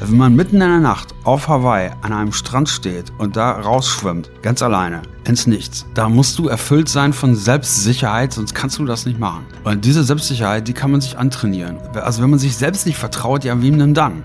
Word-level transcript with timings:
Wenn 0.00 0.16
man 0.16 0.36
mitten 0.36 0.54
in 0.54 0.60
der 0.60 0.78
Nacht 0.78 1.12
auf 1.24 1.48
Hawaii 1.48 1.90
an 2.02 2.12
einem 2.12 2.32
Strand 2.32 2.68
steht 2.68 3.06
und 3.18 3.36
da 3.36 3.50
rausschwimmt, 3.50 4.30
ganz 4.42 4.62
alleine, 4.62 5.02
ins 5.24 5.48
Nichts, 5.48 5.86
da 5.94 6.08
musst 6.08 6.38
du 6.38 6.46
erfüllt 6.46 6.88
sein 6.88 7.12
von 7.12 7.34
Selbstsicherheit, 7.34 8.32
sonst 8.32 8.54
kannst 8.54 8.78
du 8.78 8.84
das 8.84 9.06
nicht 9.06 9.18
machen. 9.18 9.44
Und 9.64 9.84
diese 9.84 10.04
Selbstsicherheit, 10.04 10.68
die 10.68 10.72
kann 10.72 10.92
man 10.92 11.00
sich 11.00 11.18
antrainieren. 11.18 11.78
Also 11.94 12.22
wenn 12.22 12.30
man 12.30 12.38
sich 12.38 12.56
selbst 12.56 12.86
nicht 12.86 12.96
vertraut, 12.96 13.42
ja, 13.42 13.60
wem 13.60 13.76
denn 13.76 13.92
dann? 13.92 14.22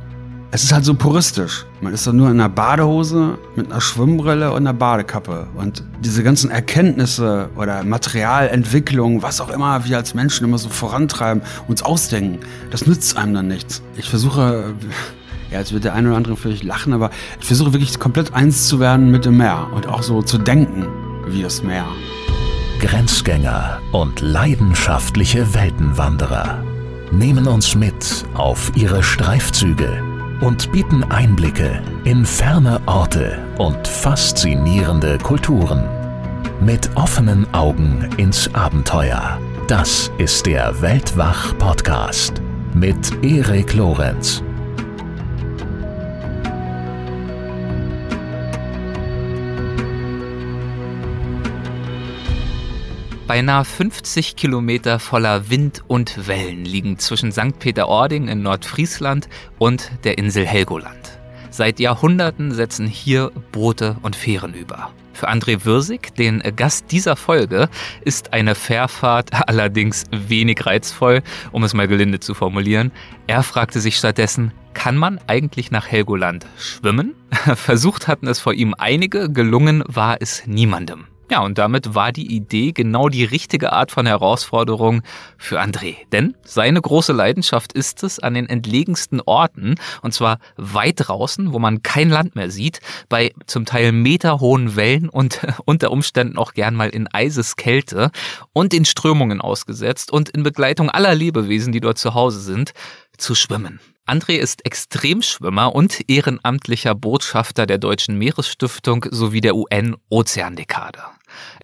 Es 0.51 0.63
ist 0.63 0.71
halt 0.71 0.85
so 0.85 0.93
puristisch. 0.93 1.65
Man 1.81 1.91
ist 1.91 2.05
doch 2.05 2.13
nur 2.13 2.27
in 2.29 2.39
einer 2.39 2.49
Badehose 2.49 3.39
mit 3.55 3.71
einer 3.71 3.81
Schwimmbrille 3.81 4.51
und 4.51 4.57
einer 4.57 4.73
Badekappe. 4.73 5.47
Und 5.55 5.83
diese 6.01 6.21
ganzen 6.21 6.51
Erkenntnisse 6.51 7.49
oder 7.55 7.83
Materialentwicklung, 7.83 9.23
was 9.23 9.41
auch 9.41 9.49
immer 9.49 9.83
wir 9.85 9.97
als 9.97 10.13
Menschen 10.13 10.45
immer 10.45 10.59
so 10.59 10.69
vorantreiben, 10.69 11.41
uns 11.67 11.81
ausdenken, 11.81 12.37
das 12.69 12.85
nützt 12.85 13.17
einem 13.17 13.33
dann 13.33 13.47
nichts. 13.47 13.81
Ich 13.97 14.07
versuche, 14.07 14.75
ja, 15.53 15.59
jetzt 15.59 15.71
wird 15.71 15.83
der 15.83 15.93
eine 15.93 16.09
oder 16.09 16.17
andere 16.17 16.35
vielleicht 16.35 16.63
lachen, 16.63 16.93
aber 16.93 17.11
ich 17.39 17.45
versuche 17.45 17.73
wirklich 17.73 17.99
komplett 17.99 18.33
eins 18.33 18.67
zu 18.67 18.79
werden 18.79 19.11
mit 19.11 19.25
dem 19.25 19.37
Meer 19.37 19.67
und 19.71 19.87
auch 19.87 20.01
so 20.01 20.21
zu 20.21 20.39
denken 20.39 20.87
wie 21.27 21.43
das 21.43 21.61
Meer. 21.61 21.85
Grenzgänger 22.79 23.79
und 23.91 24.19
leidenschaftliche 24.19 25.53
Weltenwanderer 25.53 26.63
nehmen 27.11 27.47
uns 27.47 27.75
mit 27.75 28.25
auf 28.33 28.71
ihre 28.75 29.03
Streifzüge 29.03 30.03
und 30.41 30.71
bieten 30.71 31.03
Einblicke 31.03 31.81
in 32.03 32.25
ferne 32.25 32.81
Orte 32.87 33.37
und 33.59 33.87
faszinierende 33.87 35.19
Kulturen. 35.19 35.83
Mit 36.61 36.89
offenen 36.95 37.45
Augen 37.53 38.09
ins 38.17 38.53
Abenteuer. 38.55 39.39
Das 39.67 40.11
ist 40.17 40.47
der 40.47 40.81
Weltwach-Podcast 40.81 42.41
mit 42.73 43.23
Erik 43.23 43.75
Lorenz. 43.75 44.43
Beinahe 53.27 53.63
50 53.63 54.35
Kilometer 54.35 54.99
voller 54.99 55.49
Wind 55.49 55.81
und 55.87 56.27
Wellen 56.27 56.65
liegen 56.65 56.99
zwischen 56.99 57.31
St. 57.31 57.57
Peter-Ording 57.57 58.27
in 58.27 58.41
Nordfriesland 58.41 59.29
und 59.57 59.91
der 60.03 60.17
Insel 60.17 60.45
Helgoland. 60.45 61.17
Seit 61.49 61.79
Jahrhunderten 61.79 62.51
setzen 62.51 62.85
hier 62.85 63.31
Boote 63.53 63.95
und 64.01 64.17
Fähren 64.17 64.53
über. 64.53 64.91
Für 65.13 65.29
André 65.29 65.63
Würsig, 65.63 66.13
den 66.15 66.43
Gast 66.57 66.91
dieser 66.91 67.15
Folge, 67.15 67.69
ist 68.03 68.33
eine 68.33 68.55
Fährfahrt 68.55 69.29
allerdings 69.47 70.03
wenig 70.11 70.65
reizvoll, 70.65 71.21
um 71.53 71.63
es 71.63 71.73
mal 71.73 71.87
gelinde 71.87 72.19
zu 72.19 72.33
formulieren. 72.33 72.91
Er 73.27 73.43
fragte 73.43 73.79
sich 73.79 73.95
stattdessen, 73.95 74.51
kann 74.73 74.97
man 74.97 75.19
eigentlich 75.27 75.71
nach 75.71 75.87
Helgoland 75.87 76.45
schwimmen? 76.57 77.15
Versucht 77.55 78.09
hatten 78.09 78.27
es 78.27 78.41
vor 78.41 78.53
ihm 78.53 78.75
einige, 78.77 79.31
gelungen 79.31 79.83
war 79.87 80.17
es 80.19 80.45
niemandem. 80.45 81.05
Ja, 81.31 81.41
und 81.41 81.57
damit 81.57 81.95
war 81.95 82.11
die 82.11 82.35
Idee 82.35 82.73
genau 82.73 83.07
die 83.07 83.23
richtige 83.23 83.71
Art 83.71 83.91
von 83.91 84.05
Herausforderung 84.05 85.01
für 85.37 85.61
André. 85.61 85.95
Denn 86.11 86.35
seine 86.43 86.81
große 86.81 87.13
Leidenschaft 87.13 87.73
ist 87.73 88.03
es, 88.03 88.19
an 88.19 88.33
den 88.33 88.47
entlegensten 88.47 89.21
Orten, 89.21 89.75
und 90.01 90.13
zwar 90.13 90.39
weit 90.57 90.95
draußen, 90.97 91.53
wo 91.53 91.59
man 91.59 91.81
kein 91.81 92.09
Land 92.09 92.35
mehr 92.35 92.51
sieht, 92.51 92.81
bei 93.07 93.31
zum 93.47 93.65
Teil 93.65 93.93
meterhohen 93.93 94.75
Wellen 94.75 95.09
und 95.09 95.39
unter 95.65 95.91
Umständen 95.91 96.37
auch 96.37 96.53
gern 96.53 96.75
mal 96.75 96.89
in 96.89 97.07
Eiseskälte 97.07 98.11
und 98.51 98.73
den 98.73 98.85
Strömungen 98.85 99.39
ausgesetzt 99.39 100.11
und 100.11 100.29
in 100.29 100.43
Begleitung 100.43 100.89
aller 100.89 101.15
Lebewesen, 101.15 101.71
die 101.71 101.79
dort 101.79 101.97
zu 101.97 102.13
Hause 102.13 102.41
sind, 102.41 102.73
zu 103.17 103.33
schwimmen. 103.33 103.79
André 104.05 104.33
ist 104.33 104.65
Extremschwimmer 104.65 105.73
und 105.73 106.09
ehrenamtlicher 106.09 106.93
Botschafter 106.93 107.65
der 107.65 107.77
Deutschen 107.77 108.17
Meeresstiftung 108.17 109.05
sowie 109.09 109.39
der 109.39 109.55
UN-Ozeandekade. 109.55 110.99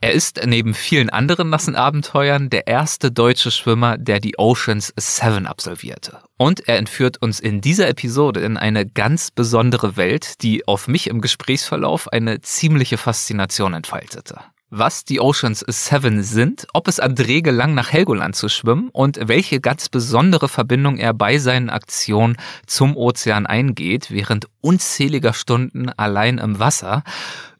Er 0.01 0.13
ist 0.13 0.39
neben 0.45 0.73
vielen 0.73 1.09
anderen 1.09 1.49
nassen 1.49 1.75
Abenteuern 1.75 2.49
der 2.49 2.67
erste 2.67 3.11
deutsche 3.11 3.51
Schwimmer, 3.51 3.97
der 3.97 4.21
die 4.21 4.39
Oceans 4.39 4.93
7 4.95 5.45
absolvierte. 5.45 6.19
Und 6.37 6.69
er 6.69 6.77
entführt 6.77 7.21
uns 7.21 7.41
in 7.41 7.59
dieser 7.59 7.89
Episode 7.89 8.39
in 8.39 8.55
eine 8.55 8.85
ganz 8.85 9.29
besondere 9.29 9.97
Welt, 9.97 10.41
die 10.41 10.65
auf 10.65 10.87
mich 10.87 11.07
im 11.07 11.19
Gesprächsverlauf 11.19 12.07
eine 12.07 12.39
ziemliche 12.39 12.97
Faszination 12.97 13.73
entfaltete 13.73 14.39
was 14.71 15.03
die 15.03 15.19
Oceans 15.19 15.65
7 15.67 16.21
sind, 16.21 16.67
ob 16.73 16.87
es 16.87 17.01
André 17.01 17.41
gelang, 17.41 17.73
nach 17.73 17.91
Helgoland 17.91 18.35
zu 18.35 18.49
schwimmen 18.49 18.89
und 18.89 19.19
welche 19.27 19.59
ganz 19.59 19.89
besondere 19.89 20.47
Verbindung 20.47 20.97
er 20.97 21.13
bei 21.13 21.39
seinen 21.39 21.69
Aktionen 21.69 22.37
zum 22.67 22.95
Ozean 22.95 23.45
eingeht, 23.47 24.11
während 24.11 24.47
unzähliger 24.61 25.33
Stunden 25.33 25.89
allein 25.89 26.37
im 26.37 26.59
Wasser 26.59 27.03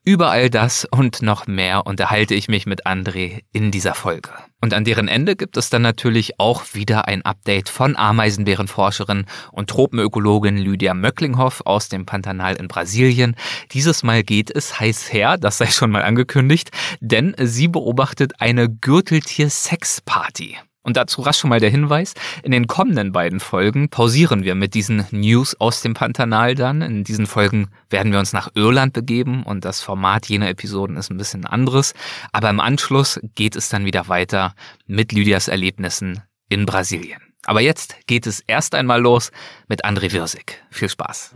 über 0.10 0.32
all 0.32 0.50
das 0.50 0.86
und 0.86 1.22
noch 1.22 1.46
mehr 1.46 1.86
unterhalte 1.86 2.34
ich 2.34 2.48
mich 2.48 2.66
mit 2.66 2.88
André 2.88 3.44
in 3.52 3.70
dieser 3.70 3.94
Folge. 3.94 4.32
Und 4.60 4.74
an 4.74 4.84
deren 4.84 5.08
Ende 5.08 5.36
gibt 5.36 5.56
es 5.56 5.70
dann 5.70 5.84
natürlich 5.84 6.40
auch 6.40 6.64
wieder 6.74 7.08
ein 7.08 7.22
Update 7.22 7.70
von 7.70 7.96
Ameisenbärenforscherin 7.96 9.28
und 9.52 9.70
Tropenökologin 9.70 10.58
Lydia 10.58 10.96
Möcklinghoff 10.96 11.62
aus 11.64 11.90
dem 11.90 12.08
Pantanal 12.08 12.56
in 12.56 12.68
Brasilien. 12.68 13.36
Dieses 13.72 14.02
Mal 14.02 14.24
geht 14.24 14.50
es 14.50 14.80
heiß 14.80 15.14
her, 15.14 15.38
das 15.38 15.60
sei 15.60 15.68
schon 15.68 15.92
mal 15.92 16.02
angekündigt, 16.02 16.72
denn 17.02 17.36
sie 17.38 17.68
beobachtet 17.68 18.42
eine 18.42 18.68
Gürteltier-Sex-Party. 18.68 20.58
Und 20.82 20.98
dazu 20.98 21.22
rasch 21.22 21.40
schon 21.40 21.50
mal 21.50 21.60
der 21.60 21.70
Hinweis, 21.70 22.14
in 22.42 22.52
den 22.52 22.68
kommenden 22.68 23.12
beiden 23.12 23.40
Folgen 23.40 23.90
pausieren 23.90 24.44
wir 24.44 24.56
mit 24.56 24.74
diesen 24.74 25.06
News 25.12 25.56
aus 25.60 25.82
dem 25.82 25.94
Pantanal 25.94 26.56
dann. 26.56 26.82
In 26.82 27.04
diesen 27.04 27.28
Folgen 27.28 27.70
werden 27.90 28.12
wir 28.12 28.20
uns 28.20 28.34
nach 28.34 28.50
Irland 28.56 28.94
begeben 28.94 29.44
und 29.44 29.66
das 29.66 29.82
Format 29.82 30.28
jener 30.28 30.50
Episoden 30.50 30.96
ist 30.96 31.12
ein 31.12 31.18
bisschen 31.18 31.46
anderes. 31.46 31.94
Aber 32.32 32.50
im 32.50 32.60
Anschluss 32.60 33.20
geht 33.36 33.56
es 33.56 33.70
dann 33.70 33.86
wieder 33.86 34.08
weiter 34.08 34.56
mit 34.88 35.12
Lydias 35.12 35.48
Erlebnissen 35.48 36.22
in 36.48 36.66
Brasilien. 36.66 37.22
Aber 37.46 37.62
jetzt 37.62 37.96
geht 38.08 38.28
es 38.28 38.42
erst 38.48 38.76
einmal 38.76 39.02
los 39.02 39.32
mit 39.68 39.86
André 39.86 40.12
Wirsig. 40.12 40.64
Viel 40.72 40.90
Spaß. 40.90 41.36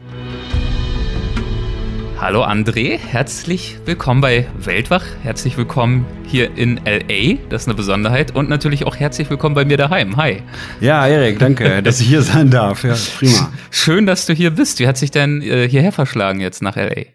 Hallo 2.24 2.46
André, 2.46 2.98
herzlich 2.98 3.80
willkommen 3.84 4.22
bei 4.22 4.48
Weltwach. 4.58 5.04
Herzlich 5.24 5.58
willkommen 5.58 6.06
hier 6.26 6.56
in 6.56 6.80
LA, 6.86 7.38
das 7.50 7.64
ist 7.64 7.68
eine 7.68 7.76
Besonderheit. 7.76 8.34
Und 8.34 8.48
natürlich 8.48 8.86
auch 8.86 8.96
herzlich 8.96 9.30
willkommen 9.30 9.56
bei 9.56 9.66
mir 9.66 9.76
daheim. 9.76 10.16
Hi. 10.16 10.42
Ja, 10.80 11.06
Erik, 11.06 11.40
danke, 11.40 11.84
dass 11.84 12.00
ich 12.00 12.08
hier 12.08 12.22
sein 12.22 12.50
darf. 12.50 12.86
Ja, 12.86 12.96
prima. 13.18 13.52
Schön, 13.72 14.06
dass 14.06 14.26
du 14.26 14.32
hier 14.32 14.52
bist. 14.52 14.80
Wie 14.80 14.88
hat 14.88 14.98
sich 14.98 15.12
denn 15.12 15.42
äh, 15.42 15.68
hierher 15.68 15.92
verschlagen 15.92 16.40
jetzt 16.40 16.62
nach 16.62 16.78
LA? 16.78 17.08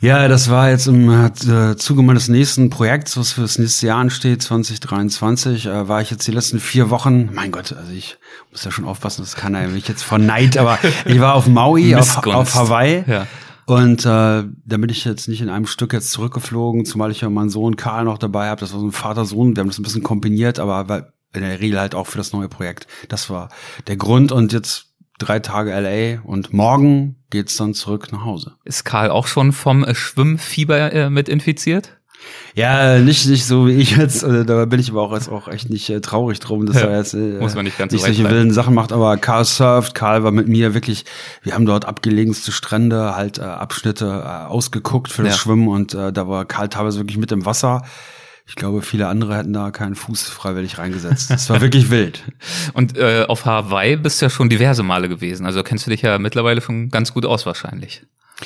Ja, 0.00 0.26
das 0.26 0.50
war 0.50 0.70
jetzt 0.70 0.88
im 0.88 1.08
äh, 1.08 1.76
Zuge 1.76 2.02
meines 2.02 2.26
nächsten 2.26 2.68
Projekts, 2.68 3.16
was 3.16 3.30
für 3.30 3.42
das 3.42 3.60
nächste 3.60 3.86
Jahr 3.86 3.98
ansteht, 3.98 4.42
2023, 4.42 5.66
äh, 5.66 5.86
war 5.86 6.02
ich 6.02 6.10
jetzt 6.10 6.26
die 6.26 6.32
letzten 6.32 6.58
vier 6.58 6.90
Wochen, 6.90 7.30
mein 7.32 7.52
Gott, 7.52 7.72
also 7.72 7.92
ich 7.92 8.18
muss 8.50 8.64
ja 8.64 8.72
schon 8.72 8.86
aufpassen, 8.86 9.22
das 9.22 9.36
kann 9.36 9.54
er 9.54 9.68
mich 9.68 9.86
jetzt 9.86 10.02
von 10.02 10.26
Neid, 10.26 10.56
aber 10.56 10.80
ich 11.04 11.20
war 11.20 11.36
auf 11.36 11.46
Maui, 11.46 11.94
auf, 11.94 12.26
auf 12.26 12.54
Hawaii. 12.56 13.04
Ja 13.06 13.28
und 13.68 14.00
äh, 14.00 14.04
da 14.04 14.48
bin 14.64 14.88
ich 14.88 15.04
jetzt 15.04 15.28
nicht 15.28 15.42
in 15.42 15.50
einem 15.50 15.66
Stück 15.66 15.92
jetzt 15.92 16.10
zurückgeflogen, 16.12 16.86
zumal 16.86 17.10
ich 17.10 17.20
ja 17.20 17.28
meinen 17.28 17.50
Sohn 17.50 17.76
Karl 17.76 18.04
noch 18.04 18.16
dabei 18.16 18.48
habe. 18.48 18.60
Das 18.60 18.72
war 18.72 18.80
so 18.80 18.86
ein 18.86 18.92
Vater-Sohn, 18.92 19.54
wir 19.54 19.60
haben 19.60 19.68
das 19.68 19.78
ein 19.78 19.82
bisschen 19.82 20.02
kombiniert, 20.02 20.58
aber 20.58 21.12
in 21.34 21.42
der 21.42 21.60
Regel 21.60 21.78
halt 21.78 21.94
auch 21.94 22.06
für 22.06 22.16
das 22.16 22.32
neue 22.32 22.48
Projekt. 22.48 22.86
Das 23.10 23.28
war 23.28 23.50
der 23.86 23.98
Grund 23.98 24.32
und 24.32 24.54
jetzt 24.54 24.94
drei 25.18 25.40
Tage 25.40 25.78
LA 25.78 26.22
und 26.22 26.54
morgen 26.54 27.16
geht's 27.28 27.58
dann 27.58 27.74
zurück 27.74 28.10
nach 28.10 28.24
Hause. 28.24 28.54
Ist 28.64 28.84
Karl 28.84 29.10
auch 29.10 29.26
schon 29.26 29.52
vom 29.52 29.84
Schwimmfieber 29.94 30.90
äh, 30.90 31.10
mit 31.10 31.28
infiziert? 31.28 31.97
Ja, 32.54 32.98
nicht, 32.98 33.26
nicht 33.26 33.46
so 33.46 33.66
wie 33.66 33.72
ich 33.72 33.96
jetzt. 33.96 34.24
Also, 34.24 34.42
da 34.44 34.64
bin 34.64 34.80
ich 34.80 34.90
aber 34.90 35.02
auch 35.02 35.12
jetzt 35.12 35.28
auch 35.28 35.48
echt 35.48 35.70
nicht 35.70 35.88
äh, 35.90 36.00
traurig 36.00 36.40
drum, 36.40 36.66
dass 36.66 36.76
er 36.76 36.96
jetzt 36.96 37.14
äh, 37.14 37.38
muss 37.38 37.54
man 37.54 37.64
nicht, 37.64 37.78
ganz 37.78 37.92
nicht 37.92 38.02
solche 38.02 38.22
bleiben. 38.22 38.36
wilden 38.36 38.52
Sachen 38.52 38.74
macht. 38.74 38.92
Aber 38.92 39.16
Karl 39.16 39.44
surft, 39.44 39.94
Karl 39.94 40.24
war 40.24 40.32
mit 40.32 40.48
mir 40.48 40.74
wirklich, 40.74 41.04
wir 41.42 41.54
haben 41.54 41.66
dort 41.66 41.84
abgelegenste 41.84 42.50
Strände, 42.50 43.14
halt 43.14 43.38
äh, 43.38 43.42
Abschnitte 43.42 44.06
äh, 44.06 44.46
ausgeguckt 44.46 45.12
für 45.12 45.22
das 45.22 45.34
ja. 45.34 45.38
Schwimmen 45.38 45.68
und 45.68 45.94
äh, 45.94 46.12
da 46.12 46.28
war 46.28 46.44
Karl 46.44 46.68
teilweise 46.68 46.98
wirklich 46.98 47.18
mit 47.18 47.30
im 47.32 47.46
Wasser. 47.46 47.82
Ich 48.48 48.54
glaube, 48.54 48.80
viele 48.80 49.08
andere 49.08 49.36
hätten 49.36 49.52
da 49.52 49.70
keinen 49.70 49.94
Fuß 49.94 50.22
freiwillig 50.22 50.78
reingesetzt. 50.78 51.30
Es 51.30 51.50
war 51.50 51.60
wirklich 51.60 51.90
wild. 51.90 52.24
Und 52.72 52.96
äh, 52.96 53.26
auf 53.28 53.44
Hawaii 53.44 53.96
bist 53.96 54.22
du 54.22 54.24
ja 54.24 54.30
schon 54.30 54.48
diverse 54.48 54.82
Male 54.82 55.10
gewesen. 55.10 55.44
Also 55.44 55.62
kennst 55.62 55.86
du 55.86 55.90
dich 55.90 56.00
ja 56.00 56.18
mittlerweile 56.18 56.62
schon 56.62 56.88
ganz 56.88 57.12
gut 57.12 57.26
aus 57.26 57.44
wahrscheinlich. 57.44 58.04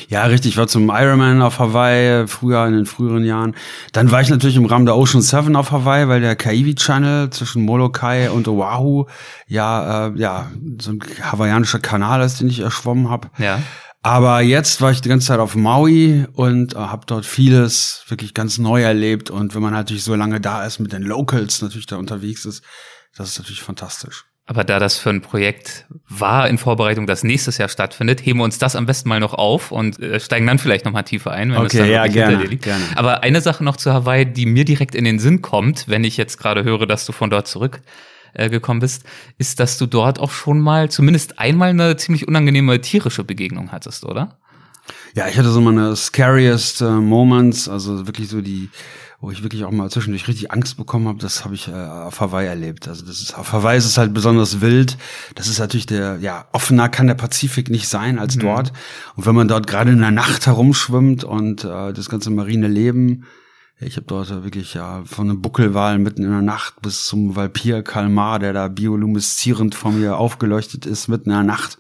Ja, 0.09 0.25
richtig. 0.25 0.53
Ich 0.53 0.57
war 0.57 0.69
zum 0.69 0.91
Ironman 0.91 1.43
auf 1.43 1.59
Hawaii 1.59 2.27
früher 2.27 2.67
in 2.67 2.73
den 2.73 2.87
früheren 2.87 3.25
Jahren. 3.25 3.55
Dann 3.93 4.11
war 4.11 4.23
ich 4.23 4.31
natürlich 4.31 4.57
im 4.57 4.65
Rahmen 4.65 4.87
der 4.87 4.97
Ocean 4.97 5.23
Seven 5.23 5.55
auf 5.55 5.71
Hawaii, 5.71 6.09
weil 6.09 6.21
der 6.21 6.37
Kaiwi 6.37 6.75
Channel 6.75 7.31
zwischen 7.31 7.63
Molokai 7.63 8.31
und 8.31 8.49
Oahu 8.49 9.07
ja 9.47 10.09
äh, 10.09 10.13
ja 10.17 10.51
so 10.81 10.93
ein 10.93 11.01
hawaiianischer 11.23 11.79
Kanal 11.79 12.23
ist, 12.23 12.41
den 12.41 12.49
ich 12.49 12.61
erschwommen 12.61 13.11
habe. 13.11 13.29
Ja. 13.39 13.61
Aber 14.05 14.41
jetzt 14.41 14.81
war 14.81 14.91
ich 14.91 15.01
die 15.01 15.09
ganze 15.09 15.29
Zeit 15.29 15.39
auf 15.39 15.55
Maui 15.55 16.27
und 16.33 16.75
äh, 16.75 16.77
habe 16.77 17.07
dort 17.07 17.25
vieles 17.25 18.05
wirklich 18.09 18.35
ganz 18.35 18.59
neu 18.59 18.83
erlebt. 18.83 19.31
Und 19.31 19.55
wenn 19.55 19.63
man 19.63 19.73
natürlich 19.73 20.03
so 20.03 20.15
lange 20.17 20.41
da 20.41 20.65
ist 20.65 20.81
mit 20.81 20.93
den 20.93 21.03
Locals 21.03 21.63
natürlich 21.63 21.87
da 21.87 21.97
unterwegs 21.97 22.45
ist, 22.45 22.65
das 23.17 23.29
ist 23.29 23.39
natürlich 23.39 23.63
fantastisch. 23.63 24.25
Aber 24.45 24.65
da 24.65 24.81
das 24.81 24.99
für 24.99 25.11
ein 25.11 25.21
Projekt 25.21 25.87
war 26.09 26.49
in 26.49 26.59
Vorbereitung, 26.59 27.07
das 27.07 27.23
nächstes 27.23 27.59
Jahr 27.59 27.69
stattfindet, 27.69 28.27
heben 28.27 28.41
wir 28.41 28.45
uns 28.45 28.59
das 28.59 28.75
am 28.75 28.87
besten 28.87 29.09
mal 29.09 29.21
noch 29.21 29.35
auf 29.35 29.71
und 29.71 30.01
äh, 30.01 30.19
steigen 30.19 30.47
dann 30.47 30.59
vielleicht 30.59 30.85
noch 30.85 30.93
mal 30.93 31.05
tiefer 31.05 31.31
ein, 31.31 31.53
wenn 31.53 31.59
okay, 31.59 31.79
dann 31.79 31.89
ja, 31.89 32.07
gerne, 32.09 32.31
hinter 32.31 32.45
dir 32.45 32.51
liegt. 32.51 32.65
gerne. 32.65 32.85
Aber 32.97 33.23
eine 33.23 33.41
Sache 33.41 33.63
noch 33.63 33.77
zu 33.77 33.93
Hawaii, 33.93 34.27
die 34.27 34.47
mir 34.47 34.65
direkt 34.65 34.97
in 34.97 35.05
den 35.05 35.21
Sinn 35.21 35.43
kommt, 35.43 35.87
wenn 35.89 36.03
ich 36.03 36.17
jetzt 36.17 36.39
gerade 36.39 36.65
höre, 36.65 36.87
dass 36.87 37.07
du 37.07 37.13
von 37.13 37.31
dort 37.31 37.47
zurück 37.47 37.83
äh, 38.35 38.51
gekommen 38.51 38.81
bist, 38.81 39.05
ist, 39.39 39.61
dass 39.61 39.79
du 39.79 39.87
dort 39.87 40.19
auch 40.19 40.33
schon 40.33 40.61
mal 40.61 40.91
zumindest 40.91 41.39
einmal 41.39 41.71
eine 41.71 41.97
ziemlich 41.97 42.27
unangenehme 42.27 42.81
tierische 42.81 43.23
Begegnung 43.23 43.71
hattest, 43.71 44.05
oder? 44.05 44.39
Ja, 45.15 45.29
ich 45.29 45.39
hatte 45.39 45.51
so 45.51 45.61
meine 45.61 45.95
scariest 45.95 46.81
äh, 46.81 46.91
Moments, 46.91 47.69
also 47.69 48.07
wirklich 48.07 48.29
so 48.29 48.41
die, 48.41 48.71
wo 49.23 49.31
ich 49.31 49.45
wirklich 49.45 49.65
auch 49.65 49.71
mal 49.71 49.89
zwischendurch 49.89 50.27
richtig 50.27 50.51
Angst 50.51 50.77
bekommen 50.77 51.07
habe, 51.07 51.21
das 51.21 51.45
habe 51.45 51.55
ich 51.55 51.69
äh, 51.69 51.73
auf 51.73 52.21
Hawaii 52.21 52.49
erlebt. 52.49 52.89
Also 52.89 53.07
das 53.07 53.23
ist 53.23 53.39
auf 53.39 53.53
Hawaii 53.53 53.79
ist 53.79 53.87
es 53.87 53.97
halt 53.97 54.13
besonders 54.13 54.61
wild. 54.61 54.99
Das 55.37 55.47
ist 55.47 55.61
natürlich 55.61 55.87
der, 55.87 56.19
ja, 56.19 56.47
offener 56.51 56.89
kann 56.89 57.07
der 57.07 57.15
Pazifik 57.15 57.71
nicht 57.71 57.87
sein 57.87 58.19
als 58.19 58.37
dort. 58.37 58.73
Und 59.15 59.25
wenn 59.25 59.37
man 59.37 59.47
dort 59.47 59.69
gerade 59.69 59.93
in 59.93 60.01
der 60.01 60.11
Nacht 60.11 60.47
herumschwimmt 60.47 61.23
und 61.23 61.63
äh, 61.63 61.93
das 61.93 62.09
ganze 62.09 62.31
marine 62.31 62.67
Leben, 62.67 63.25
ich 63.79 63.95
habe 63.95 64.07
dort 64.09 64.29
wirklich 64.43 64.75
ja 64.75 65.05
von 65.05 65.31
einem 65.31 65.41
Buckelwal 65.41 66.01
mitten 66.01 66.25
in 66.25 66.31
der 66.31 66.43
Nacht 66.43 66.83
bis 66.83 67.07
zum 67.07 67.37
Valpir 67.37 67.85
Kalmar, 67.85 68.41
der 68.41 68.53
da 68.53 68.67
biolumeszierend 68.67 69.77
vor 69.77 69.93
mir 69.93 70.17
aufgeleuchtet 70.17 70.85
ist 70.85 71.07
mitten 71.07 71.31
in 71.31 71.37
der 71.37 71.45
Nacht. 71.45 71.79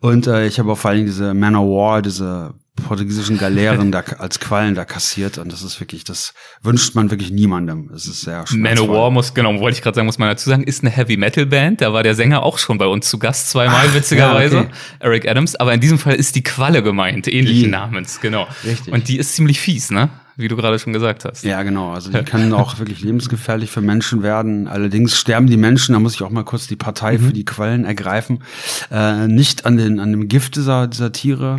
Und 0.00 0.26
äh, 0.26 0.46
ich 0.46 0.58
habe 0.58 0.72
auch 0.72 0.78
vor 0.78 0.90
allen 0.90 0.98
Dingen 1.00 1.08
diese 1.08 1.34
Man 1.34 1.54
of 1.54 1.66
War, 1.66 2.00
diese 2.00 2.54
portugiesischen 2.82 3.38
Galeeren 3.38 3.92
da 3.92 4.00
als 4.18 4.40
Quallen 4.40 4.74
da 4.74 4.84
kassiert. 4.84 5.38
Und 5.38 5.52
das 5.52 5.62
ist 5.62 5.80
wirklich, 5.80 6.04
das 6.04 6.34
wünscht 6.62 6.94
man 6.94 7.10
wirklich 7.10 7.30
niemandem. 7.30 7.90
Es 7.94 8.06
ist 8.06 8.22
sehr 8.22 8.34
Man 8.34 8.42
of 8.42 8.48
schmerzvoll. 8.48 8.88
War 8.88 9.10
muss, 9.10 9.34
genau, 9.34 9.58
wollte 9.60 9.76
ich 9.76 9.82
gerade 9.82 9.96
sagen, 9.96 10.06
muss 10.06 10.18
man 10.18 10.28
dazu 10.28 10.48
sagen, 10.48 10.62
ist 10.62 10.82
eine 10.82 10.90
Heavy 10.90 11.16
Metal 11.16 11.46
Band. 11.46 11.80
Da 11.80 11.92
war 11.92 12.02
der 12.02 12.14
Sänger 12.14 12.42
auch 12.42 12.58
schon 12.58 12.78
bei 12.78 12.86
uns 12.86 13.08
zu 13.08 13.18
Gast 13.18 13.50
zweimal, 13.50 13.94
witzigerweise. 13.94 14.56
ja, 14.56 14.62
okay. 14.62 14.70
Eric 15.00 15.28
Adams. 15.28 15.56
Aber 15.56 15.72
in 15.74 15.80
diesem 15.80 15.98
Fall 15.98 16.14
ist 16.14 16.36
die 16.36 16.42
Qualle 16.42 16.82
gemeint, 16.82 17.26
ähnlichen 17.28 17.64
Die. 17.64 17.68
Namens, 17.68 18.20
genau. 18.20 18.46
Richtig. 18.64 18.92
Und 18.92 19.08
die 19.08 19.18
ist 19.18 19.34
ziemlich 19.34 19.60
fies, 19.60 19.90
ne? 19.90 20.10
Wie 20.38 20.46
du 20.46 20.54
gerade 20.54 20.78
schon 20.78 20.92
gesagt 20.92 21.24
hast. 21.24 21.42
Ja, 21.42 21.64
genau. 21.64 21.90
Also 21.90 22.12
die 22.12 22.22
können 22.24 22.52
auch 22.52 22.78
wirklich 22.78 23.00
lebensgefährlich 23.00 23.72
für 23.72 23.80
Menschen 23.80 24.22
werden. 24.22 24.68
Allerdings 24.68 25.18
sterben 25.18 25.48
die 25.48 25.56
Menschen, 25.56 25.94
da 25.94 25.98
muss 25.98 26.14
ich 26.14 26.22
auch 26.22 26.30
mal 26.30 26.44
kurz 26.44 26.68
die 26.68 26.76
Partei 26.76 27.18
für 27.18 27.32
die 27.32 27.44
Quallen 27.44 27.84
ergreifen, 27.84 28.44
äh, 28.92 29.26
nicht 29.26 29.66
an 29.66 29.76
den 29.76 29.98
an 29.98 30.12
dem 30.12 30.28
Gift 30.28 30.54
dieser 30.54 30.86
dieser 30.86 31.10
Tiere, 31.10 31.56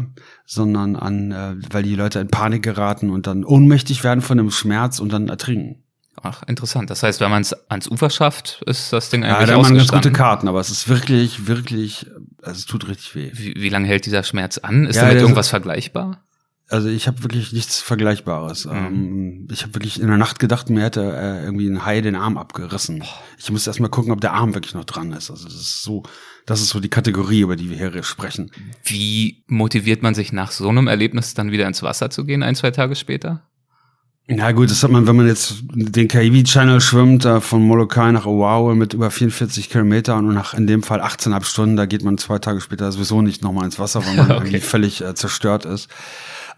sondern 0.51 0.95
an, 0.95 1.31
äh, 1.31 1.55
weil 1.69 1.83
die 1.83 1.93
Leute 1.93 2.19
in 2.19 2.27
Panik 2.27 2.63
geraten 2.63 3.11
und 3.11 3.27
dann 3.27 3.45
ohnmächtig 3.45 4.03
werden 4.03 4.21
von 4.21 4.37
dem 4.37 4.49
Schmerz 4.49 4.99
und 4.99 5.13
dann 5.13 5.29
ertrinken. 5.29 5.83
Ach, 6.23 6.41
interessant. 6.47 6.89
Das 6.89 7.03
heißt, 7.03 7.21
wenn 7.21 7.29
man 7.29 7.43
es 7.43 7.53
ans 7.69 7.87
Ufer 7.87 8.09
schafft, 8.09 8.63
ist 8.65 8.91
das 8.91 9.11
Ding 9.11 9.23
Ja, 9.23 9.37
eigentlich 9.37 9.49
da 9.49 9.53
haben 9.63 9.69
wir 9.69 9.77
ganz 9.77 9.91
gute. 9.91 10.11
Karten, 10.11 10.47
aber 10.47 10.59
es 10.59 10.71
ist 10.71 10.89
wirklich, 10.89 11.45
wirklich, 11.45 12.07
also 12.41 12.57
es 12.57 12.65
tut 12.65 12.87
richtig 12.87 13.15
weh. 13.15 13.31
Wie, 13.33 13.53
wie 13.57 13.69
lange 13.69 13.87
hält 13.87 14.07
dieser 14.07 14.23
Schmerz 14.23 14.57
an? 14.57 14.87
Ist 14.87 14.95
Ja, 14.95 15.03
damit 15.03 15.21
irgendwas 15.21 15.49
vergleichbar? 15.49 16.23
Also 16.67 16.89
ich 16.89 17.07
habe 17.07 17.23
wirklich 17.23 17.53
nichts 17.53 17.79
Vergleichbares. 17.79 18.65
Mhm. 18.65 18.71
Ähm, 18.71 19.47
ich 19.51 19.63
habe 19.63 19.75
wirklich 19.75 20.01
in 20.01 20.07
der 20.07 20.17
Nacht 20.17 20.39
gedacht, 20.39 20.69
mir 20.69 20.83
hätte 20.83 21.01
äh, 21.01 21.43
irgendwie 21.43 21.67
ein 21.67 21.85
Hai 21.85 22.01
den 22.01 22.15
Arm 22.15 22.37
abgerissen. 22.37 23.03
Ich 23.37 23.51
musste 23.51 23.69
erst 23.69 23.79
mal 23.79 23.87
gucken, 23.87 24.11
ob 24.11 24.21
der 24.21 24.33
Arm 24.33 24.53
wirklich 24.55 24.73
noch 24.73 24.85
dran 24.85 25.11
ist. 25.13 25.31
Also 25.31 25.45
das 25.45 25.55
ist 25.55 25.83
so, 25.83 26.03
das 26.49 26.61
ist 26.61 26.69
so 26.69 26.79
die 26.79 26.89
Kategorie, 26.89 27.41
über 27.41 27.55
die 27.55 27.69
wir 27.69 27.77
hier 27.77 28.03
sprechen. 28.03 28.51
Wie 28.83 29.43
motiviert 29.47 30.01
man 30.01 30.15
sich 30.15 30.31
nach 30.33 30.51
so 30.51 30.67
einem 30.69 30.87
Erlebnis 30.87 31.33
dann 31.35 31.51
wieder 31.51 31.67
ins 31.67 31.83
Wasser 31.83 32.09
zu 32.09 32.25
gehen, 32.25 32.41
ein, 32.41 32.55
zwei 32.55 32.71
Tage 32.71 32.95
später? 32.95 33.43
Na 34.31 34.51
gut, 34.51 34.69
das 34.69 34.83
hat 34.83 34.91
man, 34.91 35.07
wenn 35.07 35.15
man 35.15 35.27
jetzt 35.27 35.63
den 35.71 36.07
Kaiwi 36.07 36.43
Channel 36.43 36.81
schwimmt, 36.81 37.25
äh, 37.25 37.41
von 37.41 37.63
Molokai 37.63 38.11
nach 38.11 38.27
Oahu 38.27 38.75
mit 38.75 38.93
über 38.93 39.09
44 39.09 39.69
Kilometern 39.69 40.27
und 40.27 40.35
nach 40.35 40.53
in 40.53 40.67
dem 40.67 40.83
Fall 40.83 41.01
18,5 41.01 41.43
Stunden, 41.45 41.75
da 41.75 41.85
geht 41.87 42.03
man 42.03 42.17
zwei 42.19 42.37
Tage 42.37 42.61
später 42.61 42.91
sowieso 42.91 43.23
nicht 43.23 43.43
nochmal 43.43 43.65
ins 43.65 43.79
Wasser, 43.79 44.05
weil 44.05 44.15
man 44.15 44.25
Okay. 44.31 44.37
irgendwie 44.39 44.59
völlig 44.59 45.01
äh, 45.01 45.15
zerstört 45.15 45.65
ist. 45.65 45.89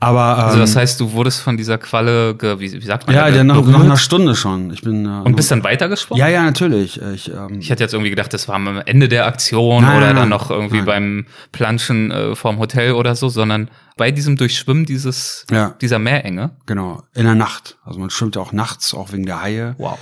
Aber 0.03 0.33
ähm, 0.37 0.45
Also 0.45 0.57
das 0.59 0.75
heißt, 0.75 0.99
du 0.99 1.11
wurdest 1.13 1.41
von 1.41 1.57
dieser 1.57 1.77
Qualle, 1.77 2.35
ge, 2.35 2.59
wie, 2.59 2.73
wie 2.73 2.85
sagt 2.85 3.05
man? 3.05 3.15
ja, 3.15 3.27
ja 3.29 3.43
nach, 3.43 3.63
nach 3.63 3.79
einer 3.83 3.97
Stunde 3.97 4.35
schon. 4.35 4.71
Ich 4.73 4.81
bin 4.81 5.05
äh, 5.05 5.09
Und 5.23 5.35
bist 5.35 5.51
dann 5.51 5.63
weitergeschwommen? 5.63 6.19
ja, 6.19 6.27
ja, 6.27 6.43
natürlich. 6.43 6.99
Ich, 6.99 7.31
ähm, 7.31 7.59
Ich 7.59 7.69
hätte 7.69 7.83
jetzt 7.83 7.93
irgendwie 7.93 8.09
gedacht, 8.09 8.33
das 8.33 8.47
war 8.47 8.55
am 8.55 8.81
Ende 8.85 9.07
der 9.07 9.27
Aktion 9.27 9.83
Nein, 9.83 9.97
oder 9.97 10.07
nein, 10.07 10.15
dann 10.15 10.29
noch 10.29 10.49
irgendwie 10.49 10.77
Nein. 10.77 10.85
beim 10.85 11.25
Planschen 11.51 12.09
äh, 12.11 12.35
vorm 12.35 12.57
Hotel 12.57 12.93
oder 12.93 13.15
so, 13.15 13.29
sondern 13.29 13.69
bei 13.95 14.09
diesem 14.11 14.37
Durchschwimmen 14.37 14.85
dieses, 14.85 15.45
Ja. 15.51 15.75
dieser 15.81 15.99
Meerenge. 15.99 16.55
Genau, 16.65 17.03
in 17.13 17.25
der 17.25 17.35
Nacht. 17.35 17.77
Also 17.85 17.99
man 17.99 18.09
schwimmt 18.09 18.35
ja 18.35 18.41
auch 18.41 18.53
nachts, 18.53 18.93
auch 18.95 19.11
wegen 19.13 19.27
der 19.27 19.41
Haie. 19.43 19.75
Wow. 19.77 19.99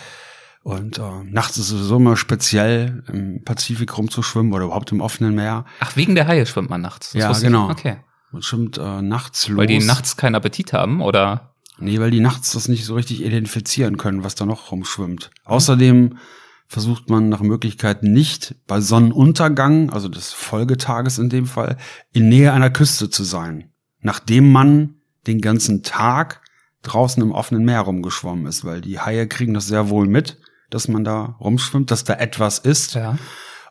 Und 0.64 0.98
äh, 0.98 1.02
nachts 1.26 1.58
ist 1.58 1.66
es 1.66 1.70
sowieso 1.72 1.98
immer 1.98 2.16
speziell, 2.16 3.04
im 3.12 3.44
Pazifik 3.44 3.98
rumzuschwimmen 3.98 4.54
oder 4.54 4.66
überhaupt 4.66 4.92
im 4.94 5.02
offenen 5.02 5.36
Meer. 5.36 5.66
Ach, 5.82 5.96
wegen 5.98 6.16
der 6.16 6.28
Haie 6.28 6.46
schwimmt 6.46 6.70
man 6.70 6.80
nachts. 6.82 7.12
Das 7.12 7.22
Ja, 7.22 7.32
ich. 7.32 7.40
genau. 7.42 7.70
Okay. 7.70 7.98
Man 8.32 8.42
schwimmt 8.42 8.78
äh, 8.78 9.02
nachts 9.02 9.48
los. 9.48 9.58
Weil 9.58 9.68
die 9.68 9.80
nachts 9.80 10.18
keinen 10.18 10.36
Appetit 10.36 10.74
haben 10.74 11.02
oder? 11.02 11.54
Nee, 11.80 12.00
weil 12.00 12.12
die 12.12 12.20
nachts 12.20 12.52
das 12.52 12.68
nicht 12.68 12.86
so 12.86 12.96
richtig 12.96 13.24
identifizieren 13.24 13.98
können, 13.98 14.24
was 14.24 14.36
da 14.36 14.46
noch 14.46 14.72
rumschwimmt. 14.72 15.32
Außerdem 15.46 16.18
versucht 16.68 17.10
man 17.10 17.30
nach 17.30 17.42
Möglichkeit 17.42 18.04
nicht 18.04 18.56
bei 18.68 18.80
Sonnenuntergang, 18.82 19.90
also 19.90 20.08
des 20.08 20.34
Folgetages 20.34 21.18
in 21.18 21.30
dem 21.30 21.48
Fall, 21.48 21.78
in 22.12 22.30
Nähe 22.30 22.54
einer 22.54 22.70
Küste 22.70 23.10
zu 23.10 23.24
sein, 23.24 23.72
nachdem 24.02 24.52
man 24.52 24.96
den 25.26 25.42
ganzen 25.42 25.82
Tag 25.84 26.42
draußen 26.84 27.22
im 27.24 27.32
offenen 27.32 27.66
Meer 27.66 27.82
rumgeschwommen 27.82 28.46
ist, 28.46 28.66
weil 28.66 28.82
die 28.82 29.00
Haie 29.00 29.28
kriegen 29.28 29.54
das 29.54 29.68
sehr 29.68 29.90
wohl 29.90 30.08
mit, 30.08 30.38
dass 30.70 30.88
man 30.88 31.04
da 31.04 31.38
rumschwimmt, 31.40 31.92
dass 31.92 32.04
da 32.04 32.14
etwas 32.14 32.60
ist. 32.60 32.94
Ja. 32.94 33.18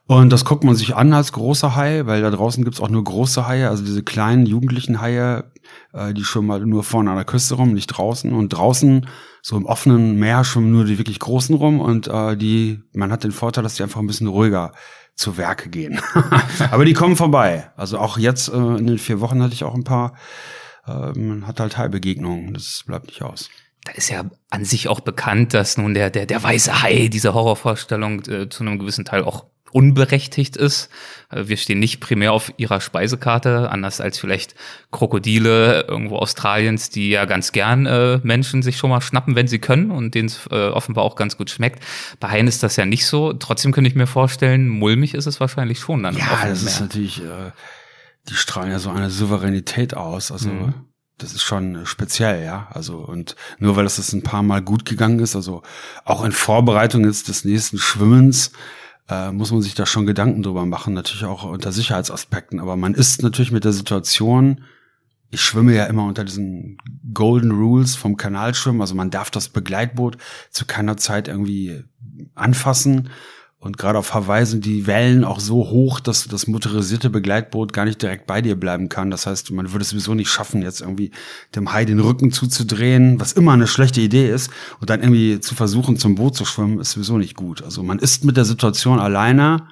Und 0.08 0.30
das 0.30 0.46
guckt 0.46 0.64
man 0.64 0.74
sich 0.74 0.96
an 0.96 1.12
als 1.12 1.32
großer 1.32 1.76
Hai, 1.76 2.06
weil 2.06 2.22
da 2.22 2.30
draußen 2.30 2.64
gibt's 2.64 2.80
auch 2.80 2.88
nur 2.88 3.04
große 3.04 3.46
Haie, 3.46 3.68
also 3.68 3.84
diese 3.84 4.02
kleinen 4.02 4.46
jugendlichen 4.46 5.02
Haie, 5.02 5.52
äh, 5.92 6.14
die 6.14 6.24
schwimmen 6.24 6.50
halt 6.50 6.64
nur 6.64 6.82
vorne 6.82 7.10
an 7.10 7.16
der 7.16 7.26
Küste 7.26 7.56
rum, 7.56 7.74
nicht 7.74 7.88
draußen. 7.88 8.32
Und 8.32 8.48
draußen, 8.48 9.06
so 9.42 9.58
im 9.58 9.66
offenen 9.66 10.18
Meer, 10.18 10.44
schwimmen 10.44 10.72
nur 10.72 10.86
die 10.86 10.96
wirklich 10.96 11.18
großen 11.18 11.54
rum 11.54 11.78
und 11.78 12.08
äh, 12.08 12.38
die, 12.38 12.80
man 12.94 13.12
hat 13.12 13.22
den 13.22 13.32
Vorteil, 13.32 13.62
dass 13.62 13.74
die 13.74 13.82
einfach 13.82 14.00
ein 14.00 14.06
bisschen 14.06 14.28
ruhiger 14.28 14.72
zu 15.14 15.36
Werke 15.36 15.68
gehen. 15.68 16.00
Aber 16.70 16.86
die 16.86 16.94
kommen 16.94 17.16
vorbei. 17.16 17.70
Also 17.76 17.98
auch 17.98 18.16
jetzt 18.16 18.48
äh, 18.48 18.56
in 18.56 18.86
den 18.86 18.98
vier 18.98 19.20
Wochen 19.20 19.42
hatte 19.42 19.52
ich 19.52 19.64
auch 19.64 19.74
ein 19.74 19.84
paar, 19.84 20.14
äh, 20.86 21.12
man 21.18 21.46
hat 21.46 21.60
halt 21.60 21.76
Hai-Begegnungen, 21.76 22.54
das 22.54 22.82
bleibt 22.86 23.08
nicht 23.08 23.20
aus. 23.20 23.50
Da 23.84 23.92
ist 23.92 24.08
ja 24.08 24.24
an 24.48 24.64
sich 24.64 24.88
auch 24.88 25.00
bekannt, 25.00 25.52
dass 25.52 25.76
nun 25.76 25.92
der, 25.92 26.08
der, 26.08 26.24
der 26.24 26.42
weiße 26.42 26.80
Hai, 26.82 27.08
diese 27.08 27.34
Horrorvorstellung 27.34 28.24
äh, 28.24 28.48
zu 28.48 28.62
einem 28.62 28.78
gewissen 28.78 29.04
Teil 29.04 29.22
auch 29.22 29.44
unberechtigt 29.72 30.56
ist. 30.56 30.88
Äh, 31.30 31.44
Wir 31.46 31.56
stehen 31.56 31.78
nicht 31.78 32.00
primär 32.00 32.32
auf 32.32 32.52
ihrer 32.56 32.80
Speisekarte, 32.80 33.70
anders 33.70 34.00
als 34.00 34.18
vielleicht 34.18 34.54
Krokodile 34.90 35.82
irgendwo 35.88 36.16
Australiens, 36.16 36.90
die 36.90 37.10
ja 37.10 37.24
ganz 37.24 37.52
gern 37.52 37.86
äh, 37.86 38.18
Menschen 38.22 38.62
sich 38.62 38.76
schon 38.76 38.90
mal 38.90 39.00
schnappen, 39.00 39.34
wenn 39.36 39.46
sie 39.48 39.58
können 39.58 39.90
und 39.90 40.14
denen 40.14 40.28
es 40.28 40.46
äh, 40.50 40.68
offenbar 40.68 41.04
auch 41.04 41.16
ganz 41.16 41.36
gut 41.36 41.50
schmeckt. 41.50 41.82
Bei 42.20 42.28
Haien 42.28 42.46
ist 42.48 42.62
das 42.62 42.76
ja 42.76 42.84
nicht 42.84 43.06
so. 43.06 43.32
Trotzdem 43.32 43.72
könnte 43.72 43.88
ich 43.88 43.94
mir 43.96 44.06
vorstellen, 44.06 44.68
mulmig 44.68 45.14
ist 45.14 45.26
es 45.26 45.40
wahrscheinlich 45.40 45.78
schon 45.80 46.02
dann 46.02 46.16
Ja, 46.16 46.46
das 46.46 46.62
ist 46.62 46.80
natürlich, 46.80 47.22
äh, 47.22 47.52
die 48.28 48.34
strahlen 48.34 48.70
ja 48.70 48.78
so 48.78 48.90
eine 48.90 49.10
Souveränität 49.10 49.94
aus. 49.94 50.30
Also 50.32 50.48
Mhm. 50.50 50.74
das 51.18 51.32
ist 51.32 51.42
schon 51.42 51.76
äh, 51.76 51.86
speziell, 51.86 52.44
ja. 52.44 52.68
Also 52.72 52.98
und 52.98 53.36
nur 53.58 53.76
weil 53.76 53.84
das 53.84 53.96
jetzt 53.98 54.12
ein 54.12 54.22
paar 54.22 54.42
Mal 54.42 54.62
gut 54.62 54.84
gegangen 54.84 55.18
ist, 55.20 55.36
also 55.36 55.62
auch 56.04 56.24
in 56.24 56.32
Vorbereitung 56.32 57.04
jetzt 57.04 57.28
des 57.28 57.44
nächsten 57.44 57.78
Schwimmens, 57.78 58.52
äh, 59.08 59.32
muss 59.32 59.52
man 59.52 59.62
sich 59.62 59.74
da 59.74 59.86
schon 59.86 60.06
Gedanken 60.06 60.42
drüber 60.42 60.66
machen, 60.66 60.94
natürlich 60.94 61.24
auch 61.24 61.44
unter 61.44 61.72
Sicherheitsaspekten. 61.72 62.60
Aber 62.60 62.76
man 62.76 62.94
ist 62.94 63.22
natürlich 63.22 63.52
mit 63.52 63.64
der 63.64 63.72
Situation, 63.72 64.62
ich 65.30 65.40
schwimme 65.42 65.74
ja 65.74 65.84
immer 65.84 66.04
unter 66.04 66.24
diesen 66.24 66.78
Golden 67.12 67.50
Rules 67.50 67.96
vom 67.96 68.16
Kanalschwimmen, 68.16 68.80
also 68.80 68.94
man 68.94 69.10
darf 69.10 69.30
das 69.30 69.48
Begleitboot 69.48 70.16
zu 70.50 70.66
keiner 70.66 70.96
Zeit 70.96 71.28
irgendwie 71.28 71.84
anfassen. 72.34 73.10
Und 73.60 73.76
gerade 73.76 73.98
auf 73.98 74.14
Hawaii 74.14 74.46
sind 74.46 74.64
die 74.64 74.86
Wellen 74.86 75.24
auch 75.24 75.40
so 75.40 75.68
hoch, 75.68 75.98
dass 75.98 76.28
das 76.28 76.46
motorisierte 76.46 77.10
Begleitboot 77.10 77.72
gar 77.72 77.84
nicht 77.84 78.00
direkt 78.00 78.26
bei 78.26 78.40
dir 78.40 78.54
bleiben 78.54 78.88
kann. 78.88 79.10
Das 79.10 79.26
heißt, 79.26 79.50
man 79.50 79.72
würde 79.72 79.82
es 79.82 79.90
sowieso 79.90 80.14
nicht 80.14 80.30
schaffen, 80.30 80.62
jetzt 80.62 80.80
irgendwie 80.80 81.10
dem 81.56 81.72
Hai 81.72 81.84
den 81.84 81.98
Rücken 81.98 82.30
zuzudrehen, 82.30 83.18
was 83.18 83.32
immer 83.32 83.52
eine 83.52 83.66
schlechte 83.66 84.00
Idee 84.00 84.30
ist, 84.30 84.50
und 84.80 84.90
dann 84.90 85.00
irgendwie 85.00 85.40
zu 85.40 85.56
versuchen, 85.56 85.96
zum 85.96 86.14
Boot 86.14 86.36
zu 86.36 86.44
schwimmen, 86.44 86.78
ist 86.78 86.92
sowieso 86.92 87.18
nicht 87.18 87.34
gut. 87.34 87.62
Also 87.62 87.82
man 87.82 87.98
ist 87.98 88.24
mit 88.24 88.36
der 88.36 88.44
Situation 88.44 89.00
alleine 89.00 89.66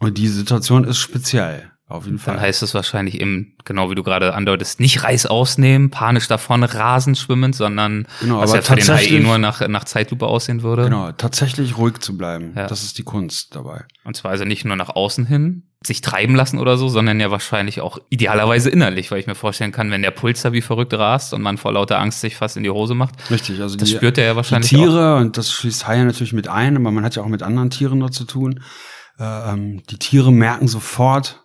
und 0.00 0.18
die 0.18 0.28
Situation 0.28 0.82
ist 0.82 0.98
speziell. 0.98 1.70
Auf 1.86 2.06
jeden 2.06 2.18
Fall. 2.18 2.34
Dann 2.34 2.42
heißt 2.42 2.62
es 2.62 2.72
wahrscheinlich 2.72 3.20
eben, 3.20 3.56
genau 3.66 3.90
wie 3.90 3.94
du 3.94 4.02
gerade 4.02 4.32
andeutest, 4.34 4.80
nicht 4.80 5.04
Reiß 5.04 5.26
ausnehmen, 5.26 5.90
panisch 5.90 6.28
davon 6.28 6.64
rasen 6.64 7.14
schwimmend, 7.14 7.54
sondern 7.54 8.06
Genau, 8.20 8.40
was 8.40 8.54
ja 8.54 8.62
für 8.62 8.76
den 8.76 8.88
Hai 8.88 9.04
eh 9.04 9.20
nur 9.20 9.36
nach, 9.36 9.66
nach 9.68 9.84
Zeitlupe 9.84 10.26
aussehen 10.26 10.62
würde. 10.62 10.84
Genau, 10.84 11.12
tatsächlich 11.12 11.76
ruhig 11.76 11.98
zu 11.98 12.16
bleiben. 12.16 12.54
Ja. 12.56 12.68
Das 12.68 12.84
ist 12.84 12.96
die 12.96 13.02
Kunst 13.02 13.54
dabei. 13.54 13.84
Und 14.04 14.16
zwar 14.16 14.30
also 14.30 14.44
nicht 14.44 14.64
nur 14.64 14.76
nach 14.76 14.88
außen 14.96 15.26
hin, 15.26 15.64
sich 15.84 16.00
treiben 16.00 16.34
lassen 16.34 16.58
oder 16.58 16.78
so, 16.78 16.88
sondern 16.88 17.20
ja 17.20 17.30
wahrscheinlich 17.30 17.82
auch 17.82 17.98
idealerweise 18.08 18.70
innerlich, 18.70 19.10
weil 19.10 19.20
ich 19.20 19.26
mir 19.26 19.34
vorstellen 19.34 19.70
kann, 19.72 19.90
wenn 19.90 20.00
der 20.00 20.10
Puls 20.10 20.40
da 20.40 20.54
wie 20.54 20.62
verrückt 20.62 20.94
rast 20.94 21.34
und 21.34 21.42
man 21.42 21.58
vor 21.58 21.74
lauter 21.74 21.98
Angst 22.00 22.22
sich 22.22 22.36
fast 22.36 22.56
in 22.56 22.62
die 22.62 22.70
Hose 22.70 22.94
macht, 22.94 23.30
Richtig, 23.30 23.60
also 23.60 23.76
das 23.76 23.90
die, 23.90 23.94
spürt 23.94 24.16
er 24.16 24.24
ja 24.24 24.30
die 24.30 24.36
wahrscheinlich 24.36 24.70
Tiere, 24.70 25.16
und 25.16 25.36
das 25.36 25.52
schließt 25.52 25.86
Haie 25.86 26.06
natürlich 26.06 26.32
mit 26.32 26.48
ein, 26.48 26.76
aber 26.78 26.90
man 26.90 27.04
hat 27.04 27.16
ja 27.16 27.22
auch 27.22 27.28
mit 27.28 27.42
anderen 27.42 27.68
Tieren 27.68 28.00
dort 28.00 28.14
zu 28.14 28.24
tun, 28.24 28.60
Äh, 29.18 29.52
ähm, 29.52 29.82
die 29.90 29.98
Tiere 29.98 30.32
merken 30.32 30.66
sofort, 30.66 31.43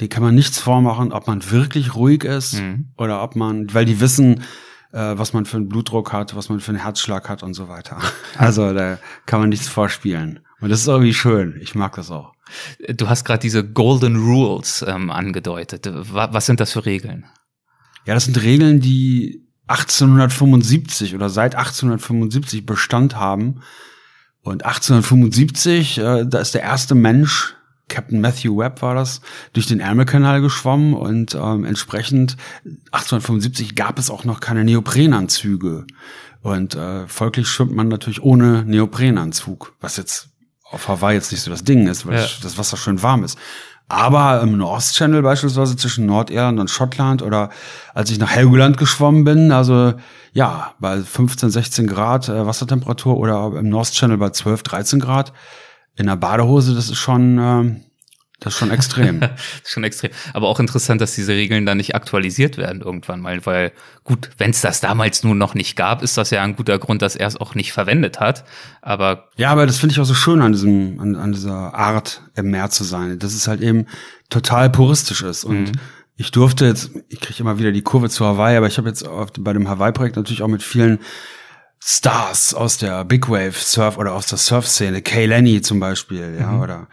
die 0.00 0.08
kann 0.08 0.22
man 0.22 0.34
nichts 0.34 0.58
vormachen, 0.58 1.12
ob 1.12 1.26
man 1.26 1.48
wirklich 1.50 1.94
ruhig 1.94 2.24
ist 2.24 2.54
mhm. 2.54 2.88
oder 2.96 3.22
ob 3.22 3.36
man, 3.36 3.72
weil 3.74 3.84
die 3.84 4.00
wissen, 4.00 4.42
äh, 4.92 5.18
was 5.18 5.32
man 5.32 5.44
für 5.44 5.58
einen 5.58 5.68
Blutdruck 5.68 6.12
hat, 6.12 6.34
was 6.34 6.48
man 6.48 6.60
für 6.60 6.70
einen 6.70 6.80
Herzschlag 6.82 7.28
hat 7.28 7.42
und 7.42 7.54
so 7.54 7.68
weiter. 7.68 7.98
Also 8.38 8.72
da 8.72 8.98
kann 9.26 9.40
man 9.40 9.50
nichts 9.50 9.68
vorspielen. 9.68 10.40
Und 10.60 10.70
das 10.70 10.80
ist 10.80 10.88
irgendwie 10.88 11.12
schön. 11.12 11.58
Ich 11.60 11.74
mag 11.74 11.94
das 11.96 12.10
auch. 12.10 12.32
Du 12.88 13.08
hast 13.08 13.24
gerade 13.24 13.40
diese 13.40 13.64
Golden 13.64 14.16
Rules 14.16 14.84
ähm, 14.86 15.10
angedeutet. 15.10 15.88
Was 15.92 16.46
sind 16.46 16.60
das 16.60 16.72
für 16.72 16.86
Regeln? 16.86 17.26
Ja, 18.06 18.14
das 18.14 18.24
sind 18.24 18.40
Regeln, 18.40 18.80
die 18.80 19.46
1875 19.66 21.14
oder 21.14 21.28
seit 21.28 21.54
1875 21.54 22.64
Bestand 22.64 23.16
haben. 23.16 23.60
Und 24.42 24.64
1875, 24.64 25.98
äh, 25.98 26.24
da 26.26 26.38
ist 26.38 26.54
der 26.54 26.62
erste 26.62 26.94
Mensch, 26.94 27.56
Captain 27.90 28.20
Matthew 28.20 28.56
Webb 28.56 28.80
war 28.80 28.94
das, 28.94 29.20
durch 29.52 29.66
den 29.66 29.80
Ärmelkanal 29.80 30.40
geschwommen 30.40 30.94
und 30.94 31.34
ähm, 31.34 31.66
entsprechend 31.66 32.38
1875 32.92 33.74
gab 33.74 33.98
es 33.98 34.08
auch 34.08 34.24
noch 34.24 34.40
keine 34.40 34.64
Neoprenanzüge. 34.64 35.86
Und 36.40 36.74
äh, 36.74 37.06
folglich 37.06 37.48
schwimmt 37.48 37.74
man 37.74 37.88
natürlich 37.88 38.22
ohne 38.22 38.64
Neoprenanzug, 38.64 39.74
was 39.80 39.98
jetzt 39.98 40.28
auf 40.70 40.88
Hawaii 40.88 41.16
jetzt 41.16 41.32
nicht 41.32 41.42
so 41.42 41.50
das 41.50 41.64
Ding 41.64 41.86
ist, 41.88 42.06
weil 42.06 42.20
ja. 42.20 42.26
das 42.42 42.56
Wasser 42.56 42.78
schön 42.78 43.02
warm 43.02 43.24
ist. 43.24 43.36
Aber 43.88 44.40
im 44.40 44.56
North 44.56 44.92
Channel 44.92 45.20
beispielsweise 45.20 45.76
zwischen 45.76 46.06
Nordirland 46.06 46.60
und 46.60 46.70
Schottland 46.70 47.22
oder 47.22 47.50
als 47.92 48.08
ich 48.10 48.20
nach 48.20 48.30
Helgoland 48.30 48.78
geschwommen 48.78 49.24
bin, 49.24 49.50
also 49.50 49.94
ja, 50.32 50.74
bei 50.78 51.00
15, 51.00 51.50
16 51.50 51.86
Grad 51.88 52.28
äh, 52.28 52.46
Wassertemperatur 52.46 53.16
oder 53.16 53.52
im 53.58 53.68
North 53.68 53.90
Channel 53.90 54.16
bei 54.16 54.30
12, 54.30 54.62
13 54.62 55.00
Grad 55.00 55.32
in 55.96 56.06
der 56.06 56.16
Badehose, 56.16 56.74
das 56.74 56.88
ist 56.88 56.98
schon, 56.98 57.38
äh, 57.38 57.80
das 58.40 58.54
ist 58.54 58.58
schon 58.58 58.70
extrem. 58.70 59.20
das 59.20 59.30
ist 59.64 59.70
schon 59.70 59.84
extrem. 59.84 60.10
Aber 60.32 60.48
auch 60.48 60.60
interessant, 60.60 61.00
dass 61.00 61.14
diese 61.14 61.32
Regeln 61.32 61.66
dann 61.66 61.76
nicht 61.76 61.94
aktualisiert 61.94 62.56
werden 62.56 62.80
irgendwann 62.80 63.20
mal, 63.20 63.44
weil 63.44 63.72
gut, 64.04 64.30
wenn 64.38 64.50
es 64.50 64.60
das 64.60 64.80
damals 64.80 65.22
nun 65.22 65.38
noch 65.38 65.54
nicht 65.54 65.76
gab, 65.76 66.02
ist 66.02 66.16
das 66.16 66.30
ja 66.30 66.42
ein 66.42 66.56
guter 66.56 66.78
Grund, 66.78 67.02
dass 67.02 67.16
er 67.16 67.28
es 67.28 67.36
auch 67.36 67.54
nicht 67.54 67.72
verwendet 67.72 68.20
hat. 68.20 68.44
Aber 68.82 69.28
ja, 69.36 69.50
aber 69.50 69.66
das 69.66 69.78
finde 69.78 69.92
ich 69.92 70.00
auch 70.00 70.04
so 70.04 70.14
schön 70.14 70.40
an 70.40 70.52
diesem, 70.52 70.98
an, 71.00 71.16
an 71.16 71.32
dieser 71.32 71.74
Art 71.74 72.22
im 72.34 72.50
Meer 72.50 72.70
zu 72.70 72.84
sein, 72.84 73.18
dass 73.18 73.34
es 73.34 73.46
halt 73.46 73.60
eben 73.60 73.86
total 74.30 74.70
puristisch 74.70 75.22
ist 75.22 75.44
und 75.44 75.64
mhm. 75.64 75.72
Ich 76.20 76.32
durfte 76.32 76.66
jetzt, 76.66 76.90
ich 77.08 77.18
kriege 77.18 77.40
immer 77.40 77.58
wieder 77.58 77.72
die 77.72 77.80
Kurve 77.80 78.10
zu 78.10 78.26
Hawaii, 78.26 78.58
aber 78.58 78.66
ich 78.66 78.76
habe 78.76 78.90
jetzt 78.90 79.08
auf, 79.08 79.30
bei 79.38 79.54
dem 79.54 79.70
Hawaii-Projekt 79.70 80.16
natürlich 80.16 80.42
auch 80.42 80.48
mit 80.48 80.62
vielen 80.62 80.98
Stars 81.82 82.52
aus 82.52 82.76
der 82.76 83.04
Big 83.04 83.28
Wave 83.28 83.52
Surf 83.54 83.96
oder 83.96 84.12
aus 84.12 84.26
der 84.26 84.38
Surf-Szene, 84.38 85.00
Kay 85.00 85.26
Lenny 85.26 85.62
zum 85.62 85.80
Beispiel, 85.80 86.36
ja, 86.38 86.48
mhm. 86.48 86.60
oder 86.60 86.88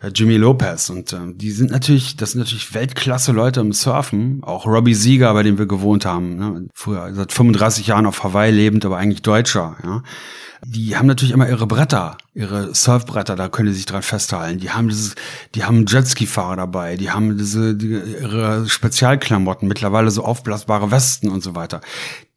äh, 0.00 0.08
Jimmy 0.08 0.36
Lopez. 0.36 0.88
Und 0.88 1.12
ähm, 1.12 1.36
die 1.36 1.50
sind 1.50 1.70
natürlich, 1.70 2.16
das 2.16 2.32
sind 2.32 2.40
natürlich 2.40 2.72
Weltklasse 2.72 3.32
Leute 3.32 3.60
im 3.60 3.72
Surfen. 3.72 4.42
Auch 4.42 4.66
Robbie 4.66 4.94
Sieger, 4.94 5.32
bei 5.34 5.42
dem 5.42 5.58
wir 5.58 5.66
gewohnt 5.66 6.06
haben, 6.06 6.36
ne? 6.36 6.68
früher 6.74 7.12
seit 7.14 7.32
35 7.32 7.88
Jahren 7.88 8.06
auf 8.06 8.24
Hawaii 8.24 8.50
lebend, 8.50 8.84
aber 8.84 8.96
eigentlich 8.96 9.22
Deutscher, 9.22 9.76
ja. 9.84 10.02
Die 10.62 10.94
haben 10.94 11.06
natürlich 11.06 11.32
immer 11.32 11.48
ihre 11.48 11.66
Bretter, 11.66 12.18
ihre 12.34 12.74
Surfbretter, 12.74 13.34
da 13.34 13.48
können 13.48 13.68
die 13.68 13.74
sich 13.74 13.86
dran 13.86 14.02
festhalten. 14.02 14.60
Die 14.60 14.68
haben 14.68 14.88
dieses, 14.88 15.14
die 15.54 15.64
haben 15.64 15.86
Jetski-Fahrer 15.86 16.56
dabei, 16.56 16.96
die 16.96 17.10
haben 17.10 17.38
diese, 17.38 17.74
die, 17.74 17.88
ihre 17.88 18.68
Spezialklamotten, 18.68 19.66
mittlerweile 19.66 20.10
so 20.10 20.22
aufblasbare 20.22 20.90
Westen 20.90 21.30
und 21.30 21.42
so 21.42 21.54
weiter 21.54 21.80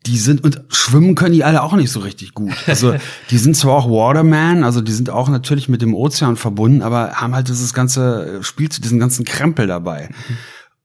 die 0.05 0.17
sind 0.17 0.43
und 0.43 0.61
schwimmen 0.69 1.15
können 1.15 1.33
die 1.33 1.43
alle 1.43 1.63
auch 1.63 1.75
nicht 1.75 1.91
so 1.91 2.01
richtig 2.01 2.33
gut. 2.33 2.53
Also 2.67 2.95
die 3.29 3.37
sind 3.37 3.55
zwar 3.55 3.73
auch 3.73 3.89
Waterman, 3.89 4.63
also 4.63 4.81
die 4.81 4.91
sind 4.91 5.09
auch 5.09 5.29
natürlich 5.29 5.69
mit 5.69 5.81
dem 5.81 5.93
Ozean 5.93 6.35
verbunden, 6.35 6.81
aber 6.81 7.13
haben 7.13 7.33
halt 7.33 7.47
dieses 7.47 7.73
ganze 7.73 8.43
Spiel 8.43 8.69
zu 8.69 8.81
diesen 8.81 8.99
ganzen 8.99 9.23
Krempel 9.23 9.67
dabei. 9.67 10.09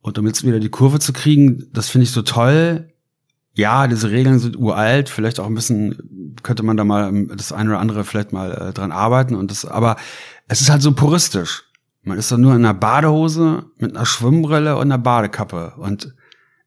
Und 0.01 0.19
um 0.19 0.27
jetzt 0.27 0.47
wieder 0.47 0.61
die 0.61 0.69
Kurve 0.69 1.01
zu 1.01 1.13
kriegen, 1.13 1.67
das 1.73 1.89
finde 1.89 2.05
ich 2.05 2.13
so 2.13 2.23
toll. 2.23 2.93
Ja, 3.55 3.89
diese 3.89 4.11
Regeln 4.11 4.39
sind 4.39 4.57
uralt, 4.57 5.09
vielleicht 5.09 5.41
auch 5.41 5.47
ein 5.47 5.55
bisschen 5.55 6.37
könnte 6.45 6.63
man 6.63 6.77
da 6.77 6.85
mal 6.85 7.27
das 7.37 7.53
eine 7.53 7.71
oder 7.71 7.81
andere 7.81 8.05
vielleicht 8.05 8.33
mal 8.33 8.53
äh, 8.53 8.73
dran 8.73 8.93
arbeiten 8.93 9.35
und 9.35 9.51
das, 9.51 9.65
aber 9.65 9.97
es 10.47 10.61
ist 10.61 10.71
halt 10.71 10.83
so 10.83 10.93
puristisch. 10.93 11.65
Man 12.03 12.19
ist 12.19 12.31
doch 12.31 12.39
nur 12.39 12.55
in 12.55 12.65
einer 12.65 12.75
Badehose 12.75 13.65
mit 13.79 13.97
einer 13.97 14.07
Schwimmbrille 14.07 14.77
und 14.77 14.83
einer 14.83 14.99
Badekappe 14.99 15.75
und 15.77 16.15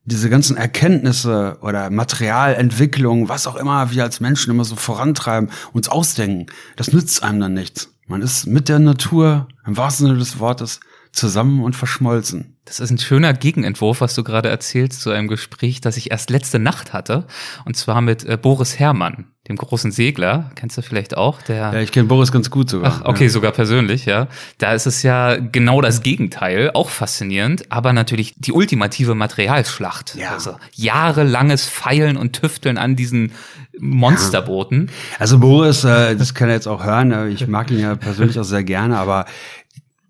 diese 0.04 0.30
ganzen 0.30 0.58
Erkenntnisse 0.58 1.58
oder 1.62 1.90
Materialentwicklung, 1.90 3.30
was 3.30 3.48
auch 3.48 3.56
immer 3.56 3.92
wir 3.92 4.04
als 4.04 4.20
Menschen 4.20 4.52
immer 4.52 4.66
so 4.66 4.76
vorantreiben, 4.76 5.50
uns 5.74 5.90
ausdenken, 5.90 6.48
das 6.76 6.92
nützt 6.92 7.24
einem 7.24 7.40
dann 7.40 7.54
nichts. 7.54 7.90
Man 8.08 8.22
ist 8.22 8.48
mit 8.48 8.68
der 8.68 8.80
Natur, 8.80 9.48
im 9.66 9.78
wahrsten 9.78 10.08
Sinne 10.08 10.20
des 10.20 10.40
Wortes, 10.40 10.80
zusammen 11.12 11.64
und 11.64 11.76
verschmolzen. 11.76 12.58
Das 12.72 12.80
ist 12.80 12.90
ein 12.90 13.00
schöner 13.00 13.34
Gegenentwurf, 13.34 14.00
was 14.00 14.16
du 14.16 14.24
gerade 14.24 14.48
erzählst 14.48 15.02
zu 15.02 15.10
einem 15.10 15.28
Gespräch, 15.28 15.82
das 15.82 15.98
ich 15.98 16.10
erst 16.10 16.30
letzte 16.30 16.58
Nacht 16.58 16.94
hatte. 16.94 17.26
Und 17.66 17.76
zwar 17.76 18.00
mit 18.00 18.24
äh, 18.24 18.38
Boris 18.38 18.80
Herrmann, 18.80 19.26
dem 19.50 19.58
großen 19.58 19.92
Segler. 19.92 20.52
Kennst 20.56 20.78
du 20.78 20.82
vielleicht 20.82 21.18
auch? 21.18 21.42
Der 21.42 21.74
ja, 21.74 21.82
ich 21.82 21.92
kenne 21.92 22.08
Boris 22.08 22.32
ganz 22.32 22.50
gut 22.50 22.70
sogar. 22.70 23.02
Ach, 23.02 23.06
okay, 23.10 23.26
ja. 23.26 23.30
sogar 23.30 23.52
persönlich, 23.52 24.06
ja. 24.06 24.30
Da 24.58 24.72
ist 24.72 24.86
es 24.86 25.04
ja 25.04 25.36
genau 25.36 25.82
das 25.82 26.02
Gegenteil, 26.02 26.72
auch 26.74 26.90
faszinierend, 26.90 27.70
aber 27.74 27.92
natürlich 27.92 28.36
die 28.38 28.54
ultimative 28.54 29.16
Materialschlacht. 29.16 30.16
Ja. 30.16 30.32
Also 30.32 30.56
jahrelanges 30.74 31.66
Feilen 31.66 32.16
und 32.16 32.32
Tüfteln 32.40 32.78
an 32.78 32.96
diesen 32.96 33.34
Monsterbooten. 33.78 34.90
Also 35.20 35.40
Boris, 35.40 35.84
äh, 35.84 36.16
das 36.16 36.34
kann 36.34 36.48
er 36.48 36.56
jetzt 36.56 36.68
auch 36.68 36.86
hören, 36.86 37.12
äh, 37.12 37.28
ich 37.28 37.48
mag 37.48 37.70
ihn 37.72 37.80
ja 37.80 37.96
persönlich 37.96 38.40
auch 38.40 38.44
sehr 38.44 38.64
gerne, 38.64 38.98
aber 38.98 39.26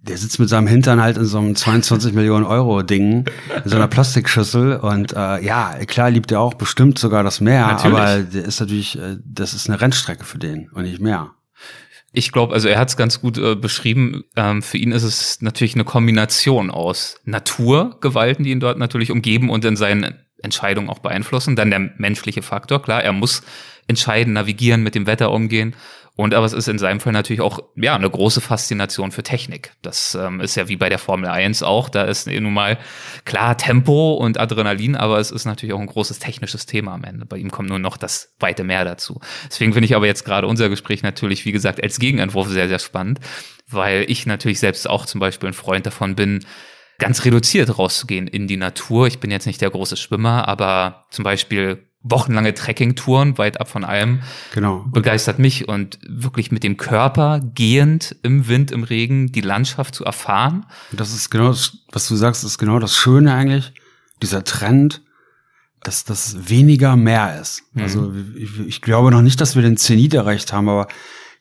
der 0.01 0.17
sitzt 0.17 0.39
mit 0.39 0.49
seinem 0.49 0.67
Hintern 0.67 1.01
halt 1.01 1.17
in 1.17 1.25
so 1.25 1.37
einem 1.37 1.55
22 1.55 2.13
Millionen 2.13 2.45
Euro 2.45 2.81
Ding, 2.81 3.25
in 3.63 3.69
so 3.69 3.75
einer 3.75 3.87
Plastikschüssel 3.87 4.77
und 4.77 5.13
äh, 5.13 5.43
ja, 5.43 5.75
klar 5.85 6.09
liebt 6.09 6.31
er 6.31 6.39
auch 6.39 6.55
bestimmt 6.55 6.97
sogar 6.97 7.23
das 7.23 7.39
Meer, 7.39 7.67
natürlich. 7.67 7.97
aber 7.97 8.17
der 8.23 8.45
ist 8.45 8.59
natürlich, 8.59 8.97
äh, 8.97 9.17
das 9.23 9.53
ist 9.53 9.69
eine 9.69 9.79
Rennstrecke 9.79 10.25
für 10.25 10.39
den 10.39 10.69
und 10.71 10.83
nicht 10.83 10.99
mehr. 10.99 11.31
Ich 12.13 12.31
glaube, 12.31 12.53
also 12.53 12.67
er 12.67 12.79
hat 12.79 12.89
es 12.89 12.97
ganz 12.97 13.21
gut 13.21 13.37
äh, 13.37 13.55
beschrieben. 13.55 14.23
Ähm, 14.35 14.61
für 14.61 14.77
ihn 14.77 14.91
ist 14.91 15.03
es 15.03 15.41
natürlich 15.41 15.75
eine 15.75 15.85
Kombination 15.85 16.69
aus 16.69 17.15
Naturgewalten, 17.23 18.43
die 18.43 18.51
ihn 18.51 18.59
dort 18.59 18.77
natürlich 18.77 19.11
umgeben 19.11 19.49
und 19.49 19.63
in 19.63 19.77
seinen 19.77 20.15
Entscheidungen 20.41 20.89
auch 20.89 20.99
beeinflussen. 20.99 21.55
Dann 21.55 21.69
der 21.69 21.91
menschliche 21.97 22.41
Faktor, 22.41 22.81
klar, 22.81 23.01
er 23.03 23.13
muss 23.13 23.43
entscheiden, 23.87 24.33
navigieren, 24.33 24.83
mit 24.83 24.95
dem 24.95 25.07
Wetter 25.07 25.31
umgehen. 25.31 25.75
Und 26.21 26.35
aber 26.35 26.45
es 26.45 26.53
ist 26.53 26.67
in 26.67 26.77
seinem 26.77 26.99
Fall 26.99 27.13
natürlich 27.13 27.41
auch 27.41 27.61
ja 27.75 27.95
eine 27.95 28.07
große 28.07 28.41
Faszination 28.41 29.11
für 29.11 29.23
Technik. 29.23 29.71
Das 29.81 30.13
ähm, 30.13 30.39
ist 30.39 30.53
ja 30.53 30.67
wie 30.67 30.75
bei 30.75 30.87
der 30.87 30.99
Formel 30.99 31.27
1 31.27 31.63
auch. 31.63 31.89
Da 31.89 32.03
ist 32.03 32.27
nun 32.27 32.53
mal 32.53 32.77
klar 33.25 33.57
Tempo 33.57 34.13
und 34.13 34.39
Adrenalin, 34.39 34.95
aber 34.95 35.17
es 35.17 35.31
ist 35.31 35.45
natürlich 35.45 35.73
auch 35.73 35.79
ein 35.79 35.87
großes 35.87 36.19
technisches 36.19 36.67
Thema 36.67 36.93
am 36.93 37.05
Ende. 37.05 37.25
Bei 37.25 37.37
ihm 37.37 37.49
kommt 37.49 37.69
nur 37.69 37.79
noch 37.79 37.97
das 37.97 38.35
weite 38.39 38.63
Meer 38.63 38.85
dazu. 38.85 39.19
Deswegen 39.47 39.73
finde 39.73 39.87
ich 39.87 39.95
aber 39.95 40.05
jetzt 40.05 40.23
gerade 40.23 40.45
unser 40.45 40.69
Gespräch 40.69 41.01
natürlich, 41.01 41.43
wie 41.45 41.51
gesagt, 41.51 41.81
als 41.81 41.97
Gegenentwurf 41.97 42.49
sehr, 42.49 42.67
sehr 42.67 42.77
spannend, 42.77 43.19
weil 43.67 44.05
ich 44.07 44.27
natürlich 44.27 44.59
selbst 44.59 44.87
auch 44.87 45.07
zum 45.07 45.19
Beispiel 45.19 45.49
ein 45.49 45.53
Freund 45.53 45.87
davon 45.87 46.13
bin, 46.13 46.45
ganz 46.99 47.25
reduziert 47.25 47.79
rauszugehen 47.79 48.27
in 48.27 48.45
die 48.45 48.57
Natur. 48.57 49.07
Ich 49.07 49.19
bin 49.19 49.31
jetzt 49.31 49.47
nicht 49.47 49.59
der 49.59 49.71
große 49.71 49.97
Schwimmer, 49.97 50.47
aber 50.47 51.07
zum 51.09 51.23
Beispiel 51.23 51.87
wochenlange 52.03 52.53
Trekkingtouren, 52.53 53.37
weit 53.37 53.61
ab 53.61 53.69
von 53.69 53.83
allem, 53.83 54.21
genau. 54.53 54.85
begeistert 54.91 55.39
mich 55.39 55.67
und 55.67 55.99
wirklich 56.07 56.51
mit 56.51 56.63
dem 56.63 56.77
Körper 56.77 57.41
gehend 57.53 58.15
im 58.23 58.47
Wind, 58.47 58.71
im 58.71 58.83
Regen 58.83 59.31
die 59.31 59.41
Landschaft 59.41 59.95
zu 59.95 60.03
erfahren. 60.03 60.65
Das 60.91 61.13
ist 61.13 61.29
genau, 61.29 61.49
das, 61.49 61.77
was 61.91 62.07
du 62.07 62.15
sagst, 62.15 62.43
ist 62.43 62.57
genau 62.57 62.79
das 62.79 62.95
Schöne 62.95 63.33
eigentlich, 63.33 63.73
dieser 64.21 64.43
Trend, 64.43 65.01
dass 65.83 66.03
das 66.03 66.49
weniger 66.49 66.95
mehr 66.95 67.39
ist. 67.39 67.63
Mhm. 67.73 67.81
Also 67.83 68.13
ich, 68.35 68.59
ich, 68.59 68.81
glaube 68.81 69.11
noch 69.11 69.21
nicht, 69.21 69.41
dass 69.41 69.55
wir 69.55 69.61
den 69.61 69.77
Zenit 69.77 70.13
erreicht 70.13 70.53
haben, 70.53 70.69
aber 70.69 70.87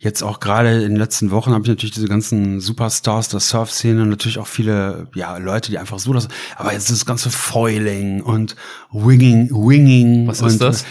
jetzt 0.03 0.23
auch 0.23 0.41
gerade 0.41 0.83
in 0.83 0.93
den 0.93 0.97
letzten 0.97 1.31
Wochen 1.31 1.53
habe 1.53 1.63
ich 1.63 1.69
natürlich 1.69 1.95
diese 1.95 2.09
ganzen 2.09 2.59
Superstars 2.59 3.29
der 3.29 3.41
Surf-Szene, 3.41 4.07
natürlich 4.07 4.39
auch 4.39 4.47
viele 4.47 5.09
ja 5.15 5.37
Leute, 5.37 5.71
die 5.71 5.77
einfach 5.77 5.99
so 5.99 6.15
das, 6.15 6.29
aber 6.57 6.73
jetzt 6.73 6.91
das 6.91 7.05
ganze 7.05 7.29
Foiling 7.29 8.23
und 8.23 8.57
Winging, 8.93 9.51
Winging. 9.51 10.27
Was 10.27 10.41
ist 10.41 10.59
das? 10.59 10.87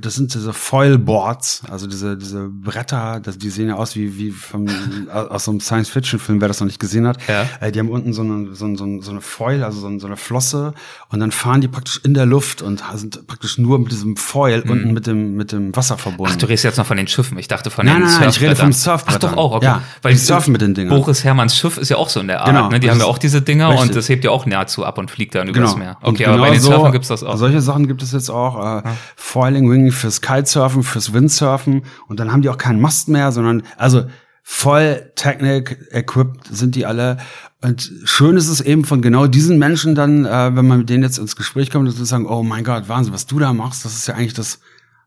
Das 0.00 0.14
sind 0.14 0.32
diese 0.32 0.52
Foilboards, 0.52 1.64
also 1.68 1.88
diese 1.88 2.16
diese 2.16 2.48
Bretter, 2.48 3.18
das, 3.20 3.38
die 3.38 3.50
sehen 3.50 3.68
ja 3.68 3.74
aus 3.74 3.96
wie 3.96 4.16
wie 4.18 4.30
vom, 4.30 4.68
aus 5.12 5.46
so 5.46 5.50
einem 5.50 5.58
Science-Fiction-Film, 5.58 6.40
wer 6.40 6.46
das 6.46 6.60
noch 6.60 6.66
nicht 6.66 6.78
gesehen 6.78 7.08
hat. 7.08 7.18
Ja. 7.26 7.48
Äh, 7.60 7.72
die 7.72 7.80
haben 7.80 7.90
unten 7.90 8.12
so 8.12 8.22
eine 8.22 8.54
so, 8.54 8.72
so, 8.76 9.02
so 9.02 9.10
eine 9.10 9.20
Foil, 9.20 9.64
also 9.64 9.80
so 9.80 9.88
eine, 9.88 9.98
so 9.98 10.06
eine 10.06 10.16
Flosse 10.16 10.74
und 11.08 11.18
dann 11.18 11.32
fahren 11.32 11.60
die 11.60 11.68
praktisch 11.68 12.00
in 12.04 12.14
der 12.14 12.24
Luft 12.24 12.62
und 12.62 12.84
sind 12.94 13.26
praktisch 13.26 13.58
nur 13.58 13.80
mit 13.80 13.90
diesem 13.90 14.16
Foil 14.16 14.62
mhm. 14.64 14.70
unten 14.70 14.92
mit 14.92 15.08
dem 15.08 15.34
mit 15.34 15.50
dem 15.50 15.74
Wasser 15.74 15.98
verbunden. 15.98 16.34
Ach, 16.36 16.38
du 16.38 16.46
redest 16.46 16.62
jetzt 16.62 16.76
noch 16.76 16.86
von 16.86 16.96
den 16.96 17.08
Schiffen. 17.08 17.36
Ich 17.36 17.48
dachte 17.48 17.70
von 17.70 17.84
nein, 17.84 17.96
den 17.96 18.04
nein, 18.04 18.43
rede 18.44 18.56
vom 18.56 18.72
Surfbrett. 18.72 19.16
Ach 19.16 19.30
doch 19.30 19.36
auch, 19.36 19.52
okay. 19.52 19.66
Ja, 19.66 19.82
Weil 20.02 20.12
die 20.12 20.18
surfen 20.18 20.52
mit 20.52 20.60
den 20.60 20.74
Dingern. 20.74 20.96
Boris 20.96 21.24
Hermanns 21.24 21.56
Schiff 21.56 21.78
ist 21.78 21.88
ja 21.88 21.96
auch 21.96 22.08
so 22.08 22.20
in 22.20 22.28
der 22.28 22.40
Art. 22.40 22.48
Genau, 22.48 22.68
ne? 22.68 22.80
Die 22.80 22.90
haben 22.90 22.98
ja 22.98 23.06
auch 23.06 23.18
diese 23.18 23.42
Dinger 23.42 23.70
richtig. 23.70 23.88
und 23.88 23.96
das 23.96 24.08
hebt 24.08 24.24
ja 24.24 24.30
auch 24.30 24.46
nahezu 24.46 24.84
ab 24.84 24.98
und 24.98 25.10
fliegt 25.10 25.34
dann 25.34 25.48
übers 25.48 25.74
genau. 25.74 25.84
Meer. 25.84 25.96
Okay, 26.02 26.24
genau 26.24 26.34
aber 26.34 26.42
bei 26.42 26.50
den 26.50 26.60
so, 26.60 26.70
Surfern 26.70 26.92
gibt's 26.92 27.08
das 27.08 27.22
auch. 27.22 27.36
Solche 27.36 27.60
Sachen 27.60 27.86
gibt 27.88 28.02
es 28.02 28.12
jetzt 28.12 28.30
auch. 28.30 28.58
Äh, 28.58 28.88
ja. 28.88 28.96
Foiling 29.16 29.70
Wing 29.70 29.92
fürs 29.92 30.20
Kitesurfen, 30.20 30.82
fürs 30.82 31.12
Windsurfen 31.12 31.82
und 32.08 32.20
dann 32.20 32.32
haben 32.32 32.42
die 32.42 32.48
auch 32.48 32.58
keinen 32.58 32.80
Mast 32.80 33.08
mehr, 33.08 33.32
sondern 33.32 33.62
also 33.76 34.04
voll 34.42 35.10
Technik, 35.16 35.78
equipped 35.90 36.46
sind 36.54 36.74
die 36.74 36.86
alle. 36.86 37.16
Und 37.62 37.90
schön 38.04 38.36
ist 38.36 38.48
es 38.48 38.60
eben 38.60 38.84
von 38.84 39.00
genau 39.00 39.26
diesen 39.26 39.58
Menschen 39.58 39.94
dann, 39.94 40.26
äh, 40.26 40.54
wenn 40.54 40.66
man 40.66 40.78
mit 40.80 40.90
denen 40.90 41.02
jetzt 41.02 41.18
ins 41.18 41.34
Gespräch 41.34 41.70
kommt 41.70 41.88
und 41.88 41.96
zu 41.96 42.04
sagen, 42.04 42.26
oh 42.26 42.42
mein 42.42 42.62
Gott, 42.62 42.88
Wahnsinn, 42.88 43.14
was 43.14 43.26
du 43.26 43.38
da 43.38 43.54
machst, 43.54 43.86
das 43.86 43.94
ist 43.94 44.06
ja 44.06 44.14
eigentlich 44.14 44.34
das 44.34 44.60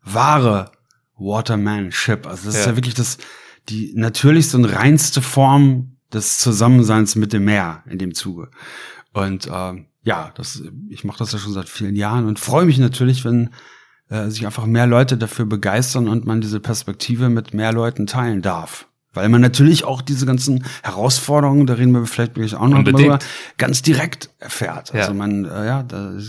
wahre 0.04 0.72
Waterman-Ship. 1.18 2.26
Also 2.26 2.46
das 2.46 2.56
ja. 2.56 2.60
ist 2.62 2.66
ja 2.68 2.76
wirklich 2.76 2.94
das, 2.94 3.18
die 3.70 3.94
natürlichste 3.96 4.58
und 4.58 4.66
reinste 4.66 5.22
Form 5.22 5.98
des 6.14 6.38
Zusammenseins 6.38 7.16
mit 7.16 7.34
dem 7.34 7.46
Meer 7.46 7.84
in 7.90 8.00
dem 8.00 8.14
Zuge. 8.14 8.50
Und 9.14 9.48
äh, 9.48 9.86
ja, 10.04 10.32
das, 10.36 10.64
ich 10.90 11.04
mache 11.04 11.20
das 11.20 11.34
ja 11.34 11.40
schon 11.40 11.54
seit 11.54 11.68
vielen 11.68 11.96
Jahren 11.96 12.28
und 12.28 12.40
freue 12.40 12.66
mich 12.66 12.78
natürlich, 12.78 13.26
wenn 13.26 13.50
äh, 14.10 14.30
sich 14.30 14.46
einfach 14.46 14.66
mehr 14.66 14.88
Leute 14.88 15.18
dafür 15.18 15.46
begeistern 15.46 16.08
und 16.08 16.26
man 16.26 16.40
diese 16.40 16.60
Perspektive 16.60 17.30
mit 17.30 17.54
mehr 17.54 17.74
Leuten 17.74 18.08
teilen 18.08 18.42
darf. 18.42 18.88
Weil 19.18 19.30
man 19.30 19.42
natürlich 19.42 19.84
auch 19.84 20.02
diese 20.02 20.26
ganzen 20.26 20.64
Herausforderungen, 20.84 21.68
da 21.68 21.74
reden 21.74 21.92
wir 21.92 22.06
vielleicht 22.06 22.36
gleich 22.36 22.56
auch 22.56 22.68
noch 22.68 22.84
drüber, 22.84 23.20
ganz 23.58 23.82
direkt 23.82 24.30
erfährt. 24.40 24.94
Also 24.94 25.12
ja. 25.12 25.14
man, 25.14 25.46
äh, 25.46 25.66
ja, 25.66 25.86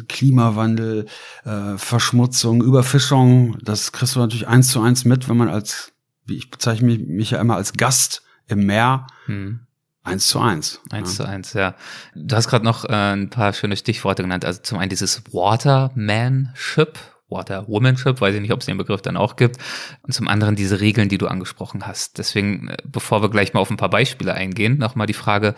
Klimawandel, 0.08 1.06
äh, 1.44 1.76
Verschmutzung, 1.76 2.62
Überfischung, 2.62 3.56
das 3.62 3.92
kriegst 3.92 4.16
du 4.16 4.20
natürlich 4.20 4.48
eins 4.48 4.68
zu 4.68 4.80
eins 4.80 5.04
mit, 5.04 5.28
wenn 5.28 5.36
man 5.36 5.48
als, 5.48 5.92
wie 6.26 6.36
ich 6.36 6.50
bezeichne 6.50 6.86
mich, 6.86 7.06
mich 7.06 7.30
ja 7.30 7.40
immer 7.40 7.56
als 7.56 7.74
Gast 7.74 8.22
im 8.46 8.66
Meer 8.66 9.06
hm. 9.26 9.60
Eins 10.08 10.28
zu 10.28 10.40
eins. 10.40 10.80
Eins 10.90 11.18
ja. 11.18 11.24
zu 11.24 11.30
eins, 11.30 11.52
ja. 11.52 11.74
Du 12.14 12.34
hast 12.34 12.48
gerade 12.48 12.64
noch 12.64 12.86
äh, 12.86 13.12
ein 13.12 13.28
paar 13.28 13.52
schöne 13.52 13.76
Stichworte 13.76 14.22
genannt. 14.22 14.44
Also 14.46 14.62
zum 14.62 14.78
einen 14.78 14.88
dieses 14.88 15.22
Watermanship 15.34 16.98
Water 17.28 17.68
Womanship, 17.68 18.20
weiß 18.20 18.34
ich 18.34 18.40
nicht, 18.40 18.52
ob 18.52 18.60
es 18.60 18.66
den 18.66 18.78
Begriff 18.78 19.02
dann 19.02 19.16
auch 19.16 19.36
gibt. 19.36 19.58
Und 20.02 20.12
zum 20.12 20.28
anderen 20.28 20.56
diese 20.56 20.80
Regeln, 20.80 21.08
die 21.08 21.18
du 21.18 21.26
angesprochen 21.26 21.86
hast. 21.86 22.18
Deswegen, 22.18 22.68
äh, 22.68 22.76
bevor 22.84 23.22
wir 23.22 23.30
gleich 23.30 23.54
mal 23.54 23.60
auf 23.60 23.70
ein 23.70 23.76
paar 23.76 23.90
Beispiele 23.90 24.34
eingehen, 24.34 24.78
nochmal 24.78 25.06
die 25.06 25.12
Frage, 25.12 25.54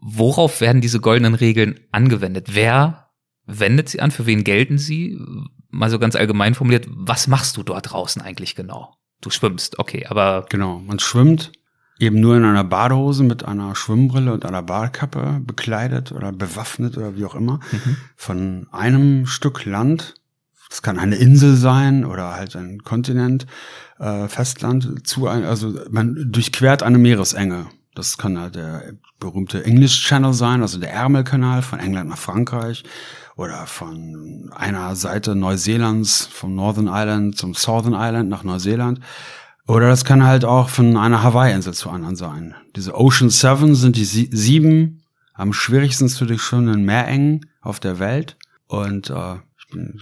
worauf 0.00 0.60
werden 0.60 0.80
diese 0.80 1.00
goldenen 1.00 1.34
Regeln 1.34 1.80
angewendet? 1.92 2.48
Wer 2.52 3.10
wendet 3.46 3.88
sie 3.88 4.00
an? 4.00 4.10
Für 4.10 4.26
wen 4.26 4.44
gelten 4.44 4.78
sie? 4.78 5.18
Mal 5.70 5.90
so 5.90 5.98
ganz 5.98 6.14
allgemein 6.16 6.54
formuliert, 6.54 6.86
was 6.88 7.26
machst 7.26 7.56
du 7.56 7.62
dort 7.62 7.90
draußen 7.90 8.22
eigentlich 8.22 8.54
genau? 8.54 8.94
Du 9.20 9.30
schwimmst, 9.30 9.78
okay, 9.78 10.06
aber. 10.06 10.46
Genau, 10.50 10.78
man 10.80 10.98
schwimmt 10.98 11.52
eben 11.98 12.20
nur 12.20 12.36
in 12.36 12.44
einer 12.44 12.64
Badehose 12.64 13.22
mit 13.22 13.44
einer 13.44 13.74
Schwimmbrille 13.74 14.32
und 14.32 14.44
einer 14.44 14.62
Badkappe 14.62 15.40
bekleidet 15.44 16.12
oder 16.12 16.32
bewaffnet 16.32 16.96
oder 16.96 17.16
wie 17.16 17.24
auch 17.24 17.34
immer 17.34 17.60
mhm. 17.70 17.96
von 18.16 18.66
einem 18.72 19.26
Stück 19.26 19.64
Land 19.64 20.14
das 20.68 20.82
kann 20.82 20.98
eine 20.98 21.16
Insel 21.16 21.56
sein 21.56 22.04
oder 22.04 22.34
halt 22.34 22.56
ein 22.56 22.82
Kontinent, 22.82 23.46
äh, 23.98 24.28
Festland 24.28 25.06
zu 25.06 25.28
ein, 25.28 25.44
also 25.44 25.74
man 25.90 26.30
durchquert 26.32 26.82
eine 26.82 26.98
Meeresenge. 26.98 27.66
Das 27.94 28.18
kann 28.18 28.38
halt 28.38 28.56
der 28.56 28.94
berühmte 29.20 29.64
English 29.64 30.04
Channel 30.06 30.32
sein, 30.32 30.62
also 30.62 30.78
der 30.78 30.92
Ärmelkanal 30.92 31.62
von 31.62 31.78
England 31.78 32.10
nach 32.10 32.18
Frankreich 32.18 32.82
oder 33.36 33.66
von 33.66 34.50
einer 34.54 34.96
Seite 34.96 35.34
Neuseelands, 35.34 36.26
vom 36.26 36.54
Northern 36.54 36.88
Island 36.90 37.36
zum 37.36 37.54
Southern 37.54 37.94
Island 37.94 38.28
nach 38.28 38.44
Neuseeland. 38.44 39.00
Oder 39.66 39.88
das 39.88 40.04
kann 40.04 40.24
halt 40.24 40.44
auch 40.44 40.68
von 40.68 40.96
einer 40.96 41.22
Hawaii-Insel 41.22 41.72
zu 41.72 41.88
anderen 41.88 42.16
sein. 42.16 42.54
Diese 42.76 42.94
Ocean 42.94 43.30
Seven 43.30 43.74
sind 43.74 43.96
die 43.96 44.04
sie 44.04 44.28
sieben 44.30 45.02
am 45.32 45.52
schwierigsten 45.52 46.08
zu 46.08 46.26
durchschwimmenden 46.26 46.84
Meerengen 46.84 47.46
auf 47.62 47.80
der 47.80 47.98
Welt. 47.98 48.36
Und 48.66 49.10
äh, 49.10 49.36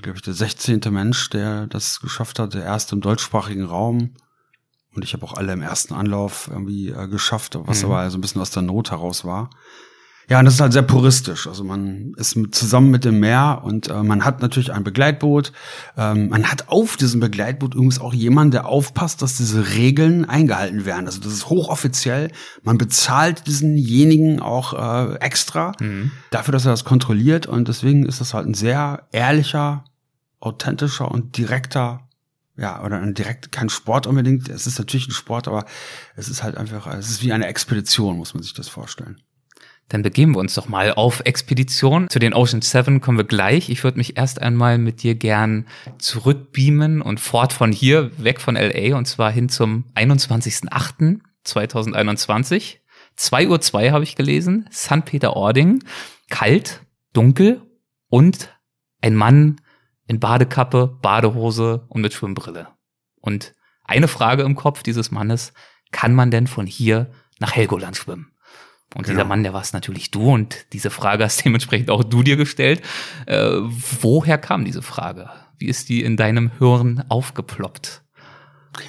glaube 0.02 0.16
ich, 0.16 0.22
der 0.22 0.34
16. 0.34 0.80
Mensch, 0.90 1.30
der 1.30 1.66
das 1.66 2.00
geschafft 2.00 2.38
hat, 2.38 2.54
der 2.54 2.64
erste 2.64 2.94
im 2.94 3.00
deutschsprachigen 3.00 3.64
Raum. 3.64 4.14
Und 4.94 5.04
ich 5.04 5.14
habe 5.14 5.24
auch 5.24 5.34
alle 5.34 5.52
im 5.52 5.62
ersten 5.62 5.94
Anlauf 5.94 6.48
irgendwie 6.48 6.90
äh, 6.90 7.08
geschafft, 7.08 7.58
was 7.58 7.82
mhm. 7.82 7.90
aber 7.90 8.10
so 8.10 8.18
ein 8.18 8.20
bisschen 8.20 8.42
aus 8.42 8.50
der 8.50 8.62
Not 8.62 8.90
heraus 8.90 9.24
war. 9.24 9.50
Ja, 10.32 10.38
und 10.38 10.46
das 10.46 10.54
ist 10.54 10.60
halt 10.62 10.72
sehr 10.72 10.80
puristisch. 10.80 11.46
Also 11.46 11.62
man 11.62 12.14
ist 12.16 12.36
mit, 12.36 12.54
zusammen 12.54 12.90
mit 12.90 13.04
dem 13.04 13.20
Meer 13.20 13.60
und 13.64 13.90
äh, 13.90 14.02
man 14.02 14.24
hat 14.24 14.40
natürlich 14.40 14.72
ein 14.72 14.82
Begleitboot. 14.82 15.52
Ähm, 15.98 16.30
man 16.30 16.50
hat 16.50 16.70
auf 16.70 16.96
diesem 16.96 17.20
Begleitboot 17.20 17.74
übrigens 17.74 18.00
auch 18.00 18.14
jemanden, 18.14 18.52
der 18.52 18.64
aufpasst, 18.64 19.20
dass 19.20 19.37
diese 19.37 19.74
Regeln 19.74 20.24
eingehalten 20.24 20.87
werden. 20.87 21.04
Also 21.04 21.20
das 21.20 21.35
ist 21.35 21.50
hochoffiziell. 21.50 22.30
Man 22.62 22.78
bezahlt 22.78 23.46
diesenjenigen 23.46 24.40
auch 24.40 24.72
äh, 24.72 25.16
extra 25.16 25.72
mhm. 25.78 26.12
dafür, 26.30 26.52
dass 26.52 26.64
er 26.64 26.70
das 26.70 26.85
kontrolliert. 26.85 27.46
Und 27.46 27.68
deswegen 27.68 28.07
ist 28.07 28.22
das 28.22 28.33
halt 28.33 28.46
ein 28.46 28.54
sehr 28.54 29.09
ehrlicher, 29.12 29.85
authentischer 30.40 31.11
und 31.11 31.37
direkter 31.37 32.09
ja, 32.57 32.83
oder 32.83 32.96
ein 33.00 33.12
direkt 33.12 33.52
kein 33.52 33.68
Sport 33.68 34.07
unbedingt. 34.07 34.48
Es 34.48 34.66
ist 34.66 34.78
natürlich 34.78 35.09
ein 35.09 35.12
Sport, 35.12 35.46
aber 35.46 35.66
es 36.16 36.30
ist 36.30 36.42
halt 36.42 36.57
einfach, 36.57 36.87
es 36.87 37.11
ist 37.11 37.22
wie 37.22 37.35
eine 37.35 37.48
Expedition, 37.48 38.16
muss 38.16 38.33
man 38.33 38.42
sich 38.42 38.54
das 38.54 38.68
vorstellen. 38.68 39.20
Dann 39.92 40.02
begeben 40.02 40.35
wir 40.35 40.40
uns 40.40 40.55
doch 40.55 40.68
mal 40.70 40.94
auf 40.94 41.20
Expedition. 41.26 42.09
Zu 42.09 42.18
den 42.18 42.33
Ocean 42.33 42.62
Seven 42.62 43.02
kommen 43.02 43.18
wir 43.18 43.26
gleich. 43.26 43.68
Ich 43.68 43.85
würde 43.85 43.98
mich 43.98 44.16
erst 44.16 44.40
einmal 44.40 44.78
mit 44.78 45.02
dir 45.02 45.14
gern 45.14 45.66
zurückbeamen 45.98 47.02
und 47.02 47.20
fort 47.20 47.52
von 47.52 47.72
hier, 47.72 48.11
weg 48.16 48.40
von 48.40 48.55
LA, 48.55 48.96
und 48.96 49.05
zwar 49.05 49.31
hin 49.31 49.50
zum 49.50 49.85
21.08.2021. 49.94 52.78
2.02 53.18 53.48
Uhr 53.48 53.61
zwei 53.61 53.90
habe 53.90 54.05
ich 54.05 54.16
gelesen, 54.16 54.66
St. 54.72 55.05
Peter-Ording, 55.05 55.85
kalt, 56.31 56.81
dunkel 57.12 57.61
und 58.09 58.48
ein 59.02 59.14
Mann 59.14 59.61
in 60.07 60.20
Badekappe, 60.20 60.98
Badehose 61.02 61.85
und 61.88 62.00
mit 62.00 62.14
Schwimmbrille. 62.14 62.68
Und 63.20 63.55
eine 63.85 64.09
Frage 64.09 64.44
im 64.44 64.57
Kopf 64.57 64.83
dieses 64.83 65.11
Mannes, 65.11 65.52
kann 65.90 66.14
man 66.14 66.31
denn 66.31 66.46
von 66.46 66.66
hier 66.66 67.11
nach 67.40 67.55
Helgoland 67.55 67.98
schwimmen? 67.98 68.32
Und 68.94 69.05
genau. 69.05 69.16
dieser 69.16 69.28
Mann, 69.28 69.42
der 69.42 69.52
war 69.52 69.62
es 69.62 69.72
natürlich 69.72 70.11
du 70.11 70.33
und 70.33 70.66
diese 70.72 70.90
Frage 70.90 71.24
hast 71.24 71.42
dementsprechend 71.44 71.90
auch 71.90 72.05
du 72.05 72.22
dir 72.22 72.37
gestellt. 72.37 72.83
Äh, 73.26 73.59
woher 74.00 74.38
kam 74.38 74.64
diese 74.64 74.83
Frage? 74.83 75.31
Wie 75.59 75.66
ist 75.66 75.88
die 75.88 76.02
in 76.02 76.16
deinem 76.16 76.50
Hirn 76.59 77.05
aufgeploppt? 77.09 78.02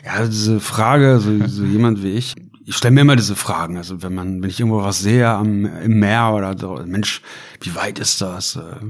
Ja, 0.05 0.25
diese 0.25 0.59
Frage, 0.59 1.19
so, 1.19 1.45
so 1.47 1.65
jemand 1.65 2.03
wie 2.03 2.13
ich, 2.13 2.35
ich 2.65 2.75
stelle 2.75 2.93
mir 2.93 3.01
immer 3.01 3.15
diese 3.15 3.35
Fragen. 3.35 3.77
Also 3.77 4.01
wenn 4.01 4.13
man, 4.13 4.41
wenn 4.41 4.49
ich 4.49 4.59
irgendwo 4.59 4.81
was 4.81 4.99
sehe 4.99 5.29
am, 5.29 5.65
im 5.65 5.99
Meer 5.99 6.31
oder 6.33 6.57
so, 6.57 6.81
Mensch, 6.85 7.21
wie 7.61 7.75
weit 7.75 7.99
ist 7.99 8.21
das? 8.21 8.55
Äh, 8.55 8.85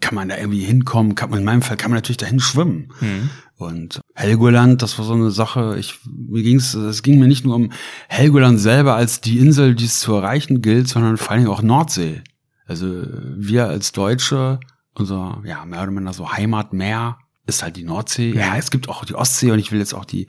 kann 0.00 0.14
man 0.14 0.28
da 0.28 0.36
irgendwie 0.36 0.64
hinkommen? 0.64 1.14
Kann 1.14 1.30
man, 1.30 1.40
in 1.40 1.44
meinem 1.44 1.62
Fall 1.62 1.76
kann 1.76 1.90
man 1.90 1.96
natürlich 1.96 2.18
dahin 2.18 2.40
schwimmen. 2.40 2.92
Mhm. 3.00 3.30
Und 3.58 4.00
Helgoland, 4.14 4.82
das 4.82 4.98
war 4.98 5.06
so 5.06 5.14
eine 5.14 5.30
Sache, 5.30 5.76
ich, 5.78 5.98
mir 6.04 6.42
ging's, 6.42 6.74
es 6.74 7.02
ging 7.02 7.18
mir 7.18 7.26
nicht 7.26 7.44
nur 7.44 7.56
um 7.56 7.72
Helgoland 8.08 8.60
selber 8.60 8.96
als 8.96 9.22
die 9.22 9.38
Insel, 9.38 9.74
die 9.74 9.86
es 9.86 10.00
zu 10.00 10.14
erreichen 10.14 10.60
gilt, 10.60 10.88
sondern 10.88 11.16
vor 11.16 11.30
allen 11.30 11.40
Dingen 11.40 11.52
auch 11.52 11.62
Nordsee. 11.62 12.22
Also 12.66 13.02
wir 13.36 13.68
als 13.68 13.92
Deutsche, 13.92 14.60
unser, 14.94 15.40
ja, 15.44 15.64
mehr 15.64 15.82
oder 15.82 15.90
minder 15.90 16.12
so 16.12 16.30
Heimatmeer 16.32 17.18
ist 17.46 17.62
halt 17.62 17.76
die 17.76 17.84
Nordsee. 17.84 18.32
Ja, 18.32 18.56
es 18.56 18.70
gibt 18.70 18.88
auch 18.88 19.04
die 19.04 19.14
Ostsee 19.14 19.52
und 19.52 19.58
ich 19.58 19.72
will 19.72 19.78
jetzt 19.78 19.94
auch 19.94 20.04
die 20.04 20.26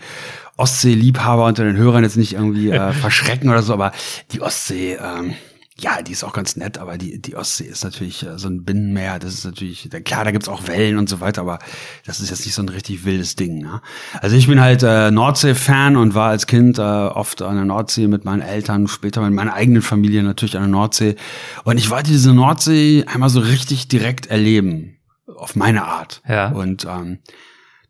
Ostsee-Liebhaber 0.56 1.46
unter 1.46 1.63
den 1.63 1.76
Hörern 1.76 2.04
jetzt 2.04 2.16
nicht 2.16 2.34
irgendwie 2.34 2.70
äh, 2.70 2.94
verschrecken 2.94 3.50
oder 3.50 3.63
so, 3.63 3.74
aber 3.74 3.92
die 4.32 4.42
Ostsee, 4.42 4.98
ähm, 5.02 5.34
ja, 5.80 6.02
die 6.02 6.12
ist 6.12 6.24
auch 6.24 6.34
ganz 6.34 6.56
nett, 6.56 6.80
aber 6.80 6.98
die, 6.98 7.22
die 7.22 7.36
Ostsee 7.36 7.66
ist 7.66 7.84
natürlich 7.84 8.26
äh, 8.26 8.40
so 8.40 8.48
ein 8.48 8.63
Binnenmeer. 8.63 9.20
Das 9.20 9.34
ist 9.34 9.46
natürlich, 9.46 9.88
klar, 10.06 10.26
da 10.26 10.32
gibt's 10.32 10.50
auch 10.50 10.68
Wellen 10.68 10.98
und 10.98 11.08
so 11.08 11.20
weiter, 11.20 11.42
aber 11.42 11.60
das 12.06 12.20
ist 12.20 12.32
jetzt 12.32 12.46
nicht 12.46 12.56
so 12.56 12.63
ein 12.63 12.70
richtig 12.70 13.06
wildes 13.06 13.36
Ding. 13.36 13.60
Ne? 13.60 13.82
Also 14.20 14.36
ich 14.36 14.48
bin 14.48 14.60
halt 14.60 14.82
äh, 14.82 15.12
Nordsee-Fan 15.12 15.96
und 15.96 16.16
war 16.16 16.30
als 16.30 16.48
Kind 16.48 16.80
äh, 16.80 16.82
oft 16.82 17.44
an 17.44 17.56
der 17.56 17.66
Nordsee 17.66 18.08
mit 18.08 18.26
meinen 18.26 18.42
Eltern, 18.42 18.88
später 18.88 19.22
mit 19.22 19.34
meiner 19.34 19.54
eigenen 19.54 19.84
Familie 19.84 20.24
natürlich 20.24 20.56
an 20.56 20.63
der 20.63 20.72
Nordsee. 20.72 21.16
Und 21.63 21.78
ich 21.78 21.92
wollte 21.92 22.10
diese 22.10 22.34
Nordsee 22.34 23.06
einmal 23.06 23.30
so 23.30 23.40
richtig 23.40 23.88
direkt 23.88 24.28
erleben, 24.28 24.98
auf 25.28 25.56
meine 25.56 25.86
Art. 25.86 26.24
Ja. 26.28 26.50
Und 26.50 26.86
ähm, 26.86 27.20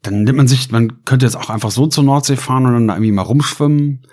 dann 0.01 0.23
nimmt 0.23 0.37
man 0.37 0.47
sich, 0.49 0.71
man 0.71 1.05
könnte 1.05 1.25
jetzt 1.25 1.37
auch 1.37 1.49
einfach 1.49 1.71
so 1.71 1.87
zur 1.87 2.03
Nordsee 2.03 2.35
fahren 2.35 2.65
und 2.65 2.73
dann 2.73 2.87
da 2.87 2.95
irgendwie 2.95 3.13
mal 3.13 3.21
rumschwimmen. 3.21 4.05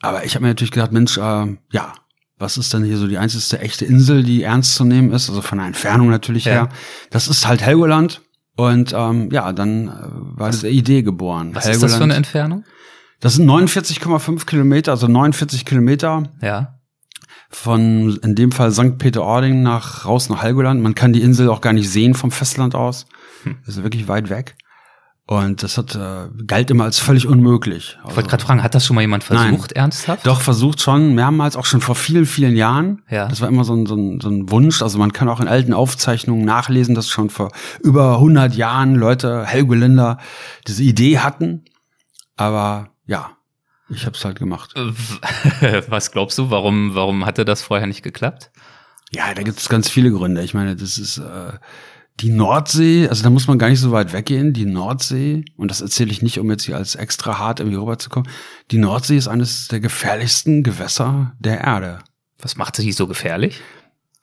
Aber 0.00 0.24
ich 0.24 0.34
habe 0.34 0.42
mir 0.42 0.48
natürlich 0.50 0.70
gedacht, 0.72 0.92
Mensch, 0.92 1.16
äh, 1.16 1.56
ja, 1.72 1.94
was 2.38 2.56
ist 2.56 2.72
denn 2.72 2.84
hier 2.84 2.98
so 2.98 3.06
die 3.06 3.18
einzigste 3.18 3.60
echte 3.60 3.84
Insel, 3.84 4.22
die 4.22 4.42
ernst 4.42 4.74
zu 4.74 4.84
nehmen 4.84 5.12
ist, 5.12 5.28
also 5.28 5.42
von 5.42 5.58
der 5.58 5.66
Entfernung 5.66 6.08
natürlich 6.08 6.44
ja. 6.44 6.52
her. 6.52 6.68
Das 7.10 7.28
ist 7.28 7.46
halt 7.46 7.62
Helgoland. 7.62 8.22
Und 8.56 8.92
ähm, 8.96 9.30
ja, 9.30 9.52
dann 9.52 9.88
äh, 9.88 9.92
war 10.38 10.50
diese 10.50 10.68
Idee 10.68 11.02
geboren. 11.02 11.54
Was 11.54 11.64
Helgoland. 11.64 11.84
ist 11.84 11.92
das 11.92 11.98
für 11.98 12.04
eine 12.04 12.14
Entfernung? 12.14 12.64
Das 13.20 13.34
sind 13.34 13.48
49,5 13.48 14.46
Kilometer, 14.46 14.92
also 14.92 15.08
49 15.08 15.64
Kilometer. 15.64 16.24
Ja. 16.40 16.74
Von 17.50 18.18
in 18.22 18.34
dem 18.34 18.52
Fall 18.52 18.72
St. 18.72 18.98
Peter-Ording 18.98 19.62
nach 19.62 20.06
raus 20.06 20.28
nach 20.28 20.42
Helgoland. 20.42 20.82
Man 20.82 20.94
kann 20.94 21.12
die 21.12 21.22
Insel 21.22 21.48
auch 21.48 21.60
gar 21.60 21.72
nicht 21.72 21.88
sehen 21.88 22.14
vom 22.14 22.30
Festland 22.30 22.74
aus. 22.74 23.06
Hm. 23.44 23.58
Das 23.64 23.76
ist 23.76 23.82
wirklich 23.82 24.06
weit 24.08 24.28
weg. 24.28 24.56
Und 25.30 25.62
das 25.62 25.76
hat, 25.76 25.94
äh, 25.94 26.30
galt 26.46 26.70
immer 26.70 26.84
als 26.84 26.98
völlig 26.98 27.26
unmöglich. 27.26 27.98
Also, 27.98 28.08
ich 28.08 28.16
wollte 28.16 28.30
gerade 28.30 28.44
fragen, 28.44 28.62
hat 28.62 28.74
das 28.74 28.86
schon 28.86 28.94
mal 28.94 29.02
jemand 29.02 29.24
versucht, 29.24 29.72
nein, 29.72 29.82
ernsthaft? 29.82 30.26
Doch, 30.26 30.40
versucht 30.40 30.80
schon, 30.80 31.14
mehrmals, 31.14 31.54
auch 31.54 31.66
schon 31.66 31.82
vor 31.82 31.96
vielen, 31.96 32.24
vielen 32.24 32.56
Jahren. 32.56 33.02
Ja. 33.10 33.28
Das 33.28 33.42
war 33.42 33.48
immer 33.48 33.64
so 33.64 33.74
ein, 33.74 33.84
so, 33.84 33.94
ein, 33.94 34.22
so 34.22 34.30
ein 34.30 34.50
Wunsch. 34.50 34.80
Also 34.80 34.96
man 34.98 35.12
kann 35.12 35.28
auch 35.28 35.40
in 35.40 35.46
alten 35.46 35.74
Aufzeichnungen 35.74 36.46
nachlesen, 36.46 36.94
dass 36.94 37.10
schon 37.10 37.28
vor 37.28 37.52
über 37.82 38.14
100 38.14 38.54
Jahren 38.54 38.94
Leute, 38.94 39.44
Helgoländer, 39.44 40.16
diese 40.66 40.82
Idee 40.82 41.18
hatten. 41.18 41.66
Aber 42.36 42.88
ja, 43.04 43.32
Ich 43.90 44.06
habe 44.06 44.16
es 44.16 44.24
halt 44.24 44.38
gemacht. 44.38 44.72
Was 45.88 46.10
glaubst 46.10 46.38
du, 46.38 46.48
warum, 46.48 46.94
warum 46.94 47.26
hatte 47.26 47.44
das 47.44 47.60
vorher 47.60 47.86
nicht 47.86 48.02
geklappt? 48.02 48.50
Ja, 49.10 49.34
da 49.34 49.42
gibt 49.42 49.60
es 49.60 49.68
ganz 49.68 49.90
viele 49.90 50.10
Gründe. 50.10 50.42
Ich 50.42 50.54
meine, 50.54 50.74
das 50.74 50.96
ist 50.96 51.18
äh, 51.18 51.52
die 52.20 52.30
Nordsee, 52.30 53.08
also 53.08 53.22
da 53.22 53.30
muss 53.30 53.46
man 53.46 53.58
gar 53.58 53.68
nicht 53.68 53.80
so 53.80 53.92
weit 53.92 54.12
weggehen. 54.12 54.52
Die 54.52 54.66
Nordsee, 54.66 55.44
und 55.56 55.70
das 55.70 55.80
erzähle 55.80 56.10
ich 56.10 56.22
nicht, 56.22 56.38
um 56.38 56.50
jetzt 56.50 56.64
hier 56.64 56.76
als 56.76 56.94
extra 56.94 57.38
hart 57.38 57.60
irgendwie 57.60 57.78
rüberzukommen, 57.78 58.28
die 58.70 58.78
Nordsee 58.78 59.16
ist 59.16 59.28
eines 59.28 59.68
der 59.68 59.80
gefährlichsten 59.80 60.62
Gewässer 60.62 61.34
der 61.38 61.60
Erde. 61.60 62.00
Was 62.40 62.56
macht 62.56 62.76
sie 62.76 62.92
so 62.92 63.06
gefährlich? 63.06 63.60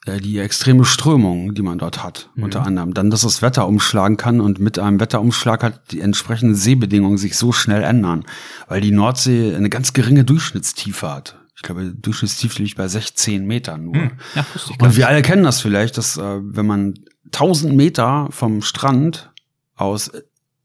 Äh, 0.06 0.20
die 0.20 0.38
extreme 0.38 0.84
Strömung, 0.84 1.54
die 1.54 1.62
man 1.62 1.78
dort 1.78 2.02
hat, 2.02 2.30
mhm. 2.34 2.44
unter 2.44 2.66
anderem. 2.66 2.94
Dann, 2.94 3.10
dass 3.10 3.22
das 3.22 3.42
Wetter 3.42 3.66
umschlagen 3.66 4.16
kann 4.16 4.40
und 4.40 4.58
mit 4.58 4.78
einem 4.78 5.00
Wetterumschlag 5.00 5.62
hat 5.62 5.92
die 5.92 6.00
entsprechenden 6.00 6.54
Seebedingungen 6.54 7.18
sich 7.18 7.36
so 7.36 7.52
schnell 7.52 7.82
ändern, 7.82 8.24
weil 8.68 8.80
die 8.80 8.92
Nordsee 8.92 9.54
eine 9.54 9.68
ganz 9.68 9.92
geringe 9.92 10.24
Durchschnittstiefe 10.24 11.10
hat. 11.10 11.38
Ich 11.56 11.62
glaube, 11.62 11.92
Durchschnittstiefe 11.94 12.62
liegt 12.62 12.76
bei 12.76 12.86
16 12.86 13.46
Metern 13.46 13.84
nur. 13.84 13.94
Hm. 13.94 14.10
Ja, 14.34 14.46
und 14.78 14.96
wir 14.96 15.08
alle 15.08 15.22
kennen 15.22 15.42
das 15.42 15.60
vielleicht, 15.60 15.96
dass 15.96 16.18
äh, 16.18 16.38
wenn 16.42 16.66
man 16.66 16.94
1000 17.26 17.74
Meter 17.74 18.28
vom 18.30 18.62
Strand 18.62 19.30
aus 19.74 20.10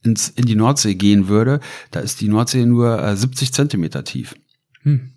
ins, 0.04 0.30
in 0.30 0.46
die 0.46 0.56
Nordsee 0.56 0.96
gehen 0.96 1.28
würde, 1.28 1.60
da 1.92 2.00
ist 2.00 2.22
die 2.22 2.28
Nordsee 2.28 2.66
nur 2.66 3.02
äh, 3.02 3.16
70 3.16 3.54
Zentimeter 3.54 4.04
tief. 4.04 4.36
Hm. 4.82 5.11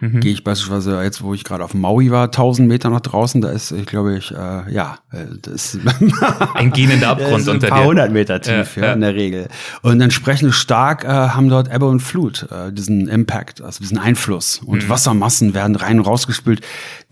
Mhm. 0.00 0.20
Gehe 0.20 0.32
ich 0.32 0.44
beispielsweise 0.44 1.02
jetzt, 1.02 1.22
wo 1.22 1.34
ich 1.34 1.42
gerade 1.42 1.64
auf 1.64 1.74
Maui 1.74 2.10
war, 2.10 2.24
1000 2.24 2.68
Meter 2.68 2.88
nach 2.88 3.00
draußen, 3.00 3.40
da 3.40 3.50
ist, 3.50 3.72
ich 3.72 3.86
glaube 3.86 4.16
ich, 4.16 4.30
äh, 4.30 4.72
ja, 4.72 4.98
äh, 5.10 5.24
das 5.42 5.74
ist 5.74 5.80
ein 6.54 6.70
gehender 6.72 7.08
Abgrund 7.08 7.48
unter 7.48 7.66
ein 7.66 7.70
paar 7.70 7.84
hundert 7.84 8.12
Meter 8.12 8.40
tief, 8.40 8.76
ja, 8.76 8.86
ja, 8.86 8.92
in 8.92 9.00
der 9.00 9.14
Regel. 9.14 9.48
Und 9.82 10.00
entsprechend 10.00 10.54
stark 10.54 11.04
äh, 11.04 11.08
haben 11.08 11.48
dort 11.48 11.72
Ebbe 11.72 11.86
und 11.86 12.00
Flut 12.00 12.46
äh, 12.50 12.72
diesen 12.72 13.08
Impact, 13.08 13.60
also 13.60 13.80
diesen 13.80 13.98
Einfluss. 13.98 14.60
Und 14.64 14.84
mhm. 14.84 14.88
Wassermassen 14.88 15.54
werden 15.54 15.74
rein 15.74 15.98
und 15.98 16.06
rausgespült. 16.06 16.60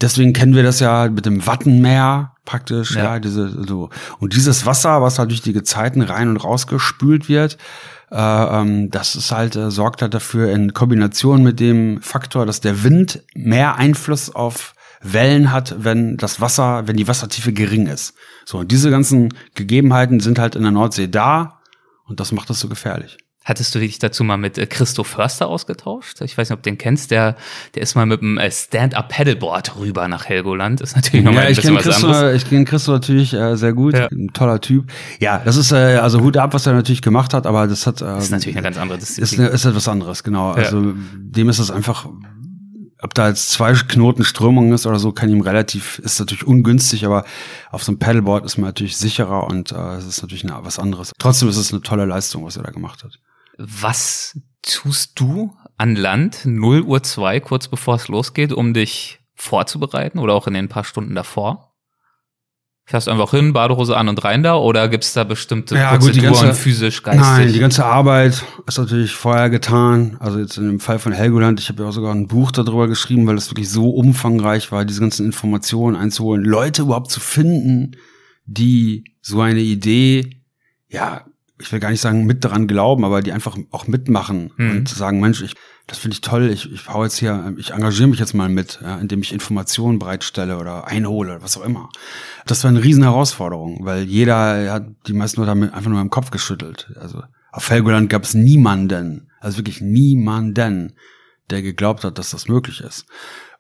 Deswegen 0.01 0.33
kennen 0.33 0.55
wir 0.55 0.63
das 0.63 0.79
ja 0.79 1.09
mit 1.09 1.27
dem 1.27 1.45
Wattenmeer 1.45 2.37
praktisch, 2.45 2.95
ja, 2.95 3.15
ja 3.15 3.19
diese 3.19 3.65
so. 3.67 3.91
Und 4.21 4.35
dieses 4.35 4.65
Wasser, 4.65 5.03
was 5.03 5.19
halt 5.19 5.31
durch 5.31 5.43
die 5.43 5.53
Gezeiten 5.53 6.03
rein 6.03 6.29
und 6.29 6.37
rausgespült 6.37 7.29
wird, 7.29 7.55
äh, 7.55 7.96
ähm, 8.11 8.91
das 8.91 9.17
ist 9.17 9.33
halt, 9.33 9.57
äh, 9.57 9.71
sorgt 9.71 10.03
halt 10.03 10.15
dafür 10.15 10.53
in 10.53 10.73
Kombination 10.73 11.43
mit 11.43 11.61
dem 11.61 12.01
Faktor, 12.03 12.47
dass 12.47 12.61
der 12.61 12.85
Wind 12.85 13.23
mehr 13.35 13.77
Einfluss 13.77 14.35
auf 14.35 14.75
Wellen 15.03 15.53
hat, 15.53 15.75
wenn 15.79 16.17
das 16.17 16.41
Wasser, 16.41 16.87
wenn 16.87 16.97
die 16.97 17.09
Wassertiefe 17.09 17.53
gering 17.53 17.87
ist. 17.87 18.15
So, 18.45 18.59
und 18.59 18.73
diese 18.73 18.91
ganzen 18.91 19.35
Gegebenheiten 19.55 20.21
sind 20.21 20.39
halt 20.39 20.55
in 20.55 20.63
der 20.63 20.71
Nordsee 20.71 21.09
da 21.09 21.61
und 22.05 22.21
das 22.21 22.33
macht 22.33 22.51
das 22.51 22.61
so 22.61 22.69
gefährlich. 22.69 23.19
Hattest 23.47 23.73
du 23.77 23.79
dich 23.79 24.01
dazu 24.01 24.25
mal 24.25 24.39
mit 24.39 24.59
äh, 24.59 24.67
Christo 24.67 25.05
Förster 25.05 25.47
ausgetauscht? 25.47 26.21
Ich 26.21 26.37
weiß 26.37 26.51
nicht, 26.51 26.59
ob 26.59 26.65
du 26.65 26.71
den 26.71 26.79
kennst. 26.79 27.13
Der, 27.13 27.37
der 27.77 27.83
ist 27.83 27.95
mal 27.95 28.05
mit 28.05 28.21
einem 28.21 28.39
äh, 28.39 28.51
Stand-Up-Paddleboard 28.51 29.77
rüber 29.79 30.09
nach 30.09 30.25
Helgoland. 30.25 30.81
Ist 30.81 30.97
natürlich 30.97 31.25
nochmal 31.25 31.45
ja, 31.45 31.49
ein 31.51 31.55
bisschen 31.55 31.77
was 31.77 31.85
Christo, 31.85 32.09
anderes. 32.09 32.43
Ich 32.43 32.49
kenne 32.51 32.65
Christo 32.65 32.91
natürlich 32.91 33.33
äh, 33.35 33.57
sehr 33.57 33.73
gut. 33.73 33.95
Ja. 33.95 34.09
Ein 34.11 34.33
toller 34.33 34.61
Typ. 34.61 34.91
Ja, 35.21 35.41
das 35.45 35.57
ist 35.57 35.71
äh, 35.71 35.77
also 35.77 36.23
Hut 36.23 36.37
ab, 36.37 36.55
was 36.55 36.67
er 36.67 36.73
natürlich 36.73 37.03
gemacht 37.03 37.35
hat, 37.35 37.47
aber 37.47 37.69
das 37.69 37.87
hat. 37.87 38.03
Äh, 38.03 38.19
ist 38.19 38.33
natürlich 38.33 38.57
eine 38.57 38.65
ganz 38.65 38.79
andere 38.79 38.99
Disziplin. 38.99 39.23
Ist, 39.25 39.39
eine, 39.39 39.49
ist 39.51 39.65
etwas 39.65 39.87
anderes, 39.87 40.25
genau. 40.25 40.51
Also 40.51 40.81
ja. 40.81 40.95
dem 41.15 41.49
ist 41.49 41.61
es 41.61 41.71
einfach 41.71 42.09
ob 43.01 43.15
da 43.15 43.29
jetzt 43.29 43.51
zwei 43.51 43.75
Knoten 43.75 44.25
Strömung 44.25 44.73
ist 44.73 44.87
oder 44.87 44.99
so, 44.99 45.13
kann 45.13 45.29
ihm 45.29 45.43
relativ, 45.43 46.01
ist 46.01 46.19
natürlich 46.19 46.47
ungünstig, 46.47 47.05
aber 47.05 47.25
auf 47.71 47.85
so 47.85 47.93
einem 47.93 47.99
Paddleboard 48.01 48.45
ist 48.45 48.57
man 48.57 48.69
natürlich 48.69 48.97
sicherer 48.97 49.47
und 49.47 49.71
äh, 49.71 49.95
es 49.97 50.07
ist 50.07 50.23
natürlich 50.23 50.45
eine, 50.45 50.65
was 50.65 50.81
anderes. 50.81 51.13
Trotzdem 51.19 51.49
ist 51.49 51.57
es 51.57 51.73
eine 51.73 51.83
tolle 51.83 52.07
Leistung, 52.07 52.45
was 52.45 52.57
er 52.57 52.65
da 52.65 52.71
gemacht 52.71 53.05
hat. 53.05 53.21
Was 53.59 54.39
tust 54.63 55.19
du 55.21 55.55
an 55.77 55.97
Land 55.97 56.45
0 56.45 56.83
Uhr 56.83 57.03
2, 57.03 57.41
kurz 57.41 57.69
bevor 57.69 57.97
es 57.97 58.09
losgeht, 58.09 58.53
um 58.53 58.75
dich 58.75 59.21
vorzubereiten 59.35 60.19
oder 60.19 60.35
auch 60.35 60.47
in 60.47 60.55
den 60.55 60.69
paar 60.69 60.85
Stunden 60.85 61.15
davor? 61.15 61.67
Fährst 62.89 63.09
du 63.09 63.11
einfach 63.11 63.33
hin, 63.33 63.53
Badehose 63.53 63.97
an 63.97 64.09
und 64.09 64.23
rein 64.23 64.45
da 64.45 64.55
oder 64.55 64.89
gibt's 64.89 65.13
da 65.13 65.25
bestimmte 65.25 65.75
ja, 65.75 65.97
Prozeduren, 65.97 66.33
gut, 66.33 66.43
ganze, 66.43 66.55
physisch, 66.55 67.03
geistig? 67.03 67.21
Nein, 67.21 67.53
die 67.53 67.59
ganze 67.59 67.85
Arbeit 67.85 68.45
ist 68.65 68.79
natürlich 68.79 69.13
vorher 69.13 69.51
getan. 69.51 70.17
Also 70.21 70.39
jetzt 70.39 70.57
in 70.57 70.69
dem 70.69 70.79
Fall 70.79 71.01
von 71.01 71.11
Helgoland, 71.11 71.59
ich 71.59 71.69
habe 71.69 71.83
ja 71.83 71.89
auch 71.89 71.93
sogar 71.93 72.15
ein 72.15 72.29
Buch 72.29 72.53
darüber 72.53 72.87
geschrieben, 72.87 73.27
weil 73.27 73.37
es 73.37 73.51
wirklich 73.51 73.71
so 73.71 73.91
umfangreich 73.91 74.71
war, 74.71 74.85
diese 74.85 75.01
ganzen 75.01 75.27
Informationen 75.27 75.97
einzuholen, 75.97 76.45
Leute 76.45 76.83
überhaupt 76.83 77.11
zu 77.11 77.19
finden, 77.19 77.97
die 78.45 79.03
so 79.21 79.41
eine 79.41 79.61
Idee 79.63 80.45
ja 80.89 81.26
ich 81.59 81.73
will 81.73 81.81
gar 81.81 81.91
nicht 81.91 82.01
sagen, 82.01 82.27
mit 82.27 82.45
daran 82.45 82.67
glauben, 82.67 83.05
aber 83.05 83.23
die 83.23 83.33
einfach 83.33 83.57
auch 83.71 83.87
mitmachen 83.87 84.53
mhm. 84.57 84.71
und 84.71 84.89
sagen, 84.89 85.21
Mensch, 85.21 85.43
ich, 85.43 85.55
das 85.87 85.99
finde 85.99 86.15
ich 86.15 86.21
toll, 86.21 86.51
ich, 86.51 86.71
ich 86.71 86.89
hau 86.89 87.03
jetzt 87.03 87.17
hier, 87.17 87.55
ich 87.57 87.73
engagiere 87.73 88.09
mich 88.09 88.19
jetzt 88.19 88.35
mal 88.35 88.49
mit, 88.49 88.81
ja, 88.83 88.99
indem 88.99 89.23
ich 89.23 89.33
Informationen 89.33 89.99
bereitstelle 89.99 90.59
oder 90.59 90.87
einhole 90.87 91.35
oder 91.35 91.43
was 91.43 91.57
auch 91.57 91.65
immer. 91.65 91.89
Das 92.47 92.63
war 92.63 92.71
eine 92.71 92.85
riesen 92.85 93.03
Herausforderung, 93.03 93.81
weil 93.85 94.03
jeder 94.03 94.73
hat 94.73 94.87
die 95.07 95.13
meisten 95.15 95.41
Leute 95.41 95.51
damit 95.51 95.73
einfach 95.73 95.91
nur 95.91 96.01
im 96.01 96.11
Kopf 96.11 96.31
geschüttelt. 96.31 96.93
Also 97.01 97.23
auf 97.53 97.71
Helgoland 97.71 98.11
gab 98.11 98.25
es 98.25 98.35
niemanden, 98.35 99.31
also 99.41 99.59
wirklich 99.59 99.81
niemanden, 99.81 100.93
der 101.49 101.63
geglaubt 101.63 102.05
hat, 102.05 102.19
dass 102.19 102.31
das 102.31 102.49
möglich 102.49 102.81
ist. 102.81 103.07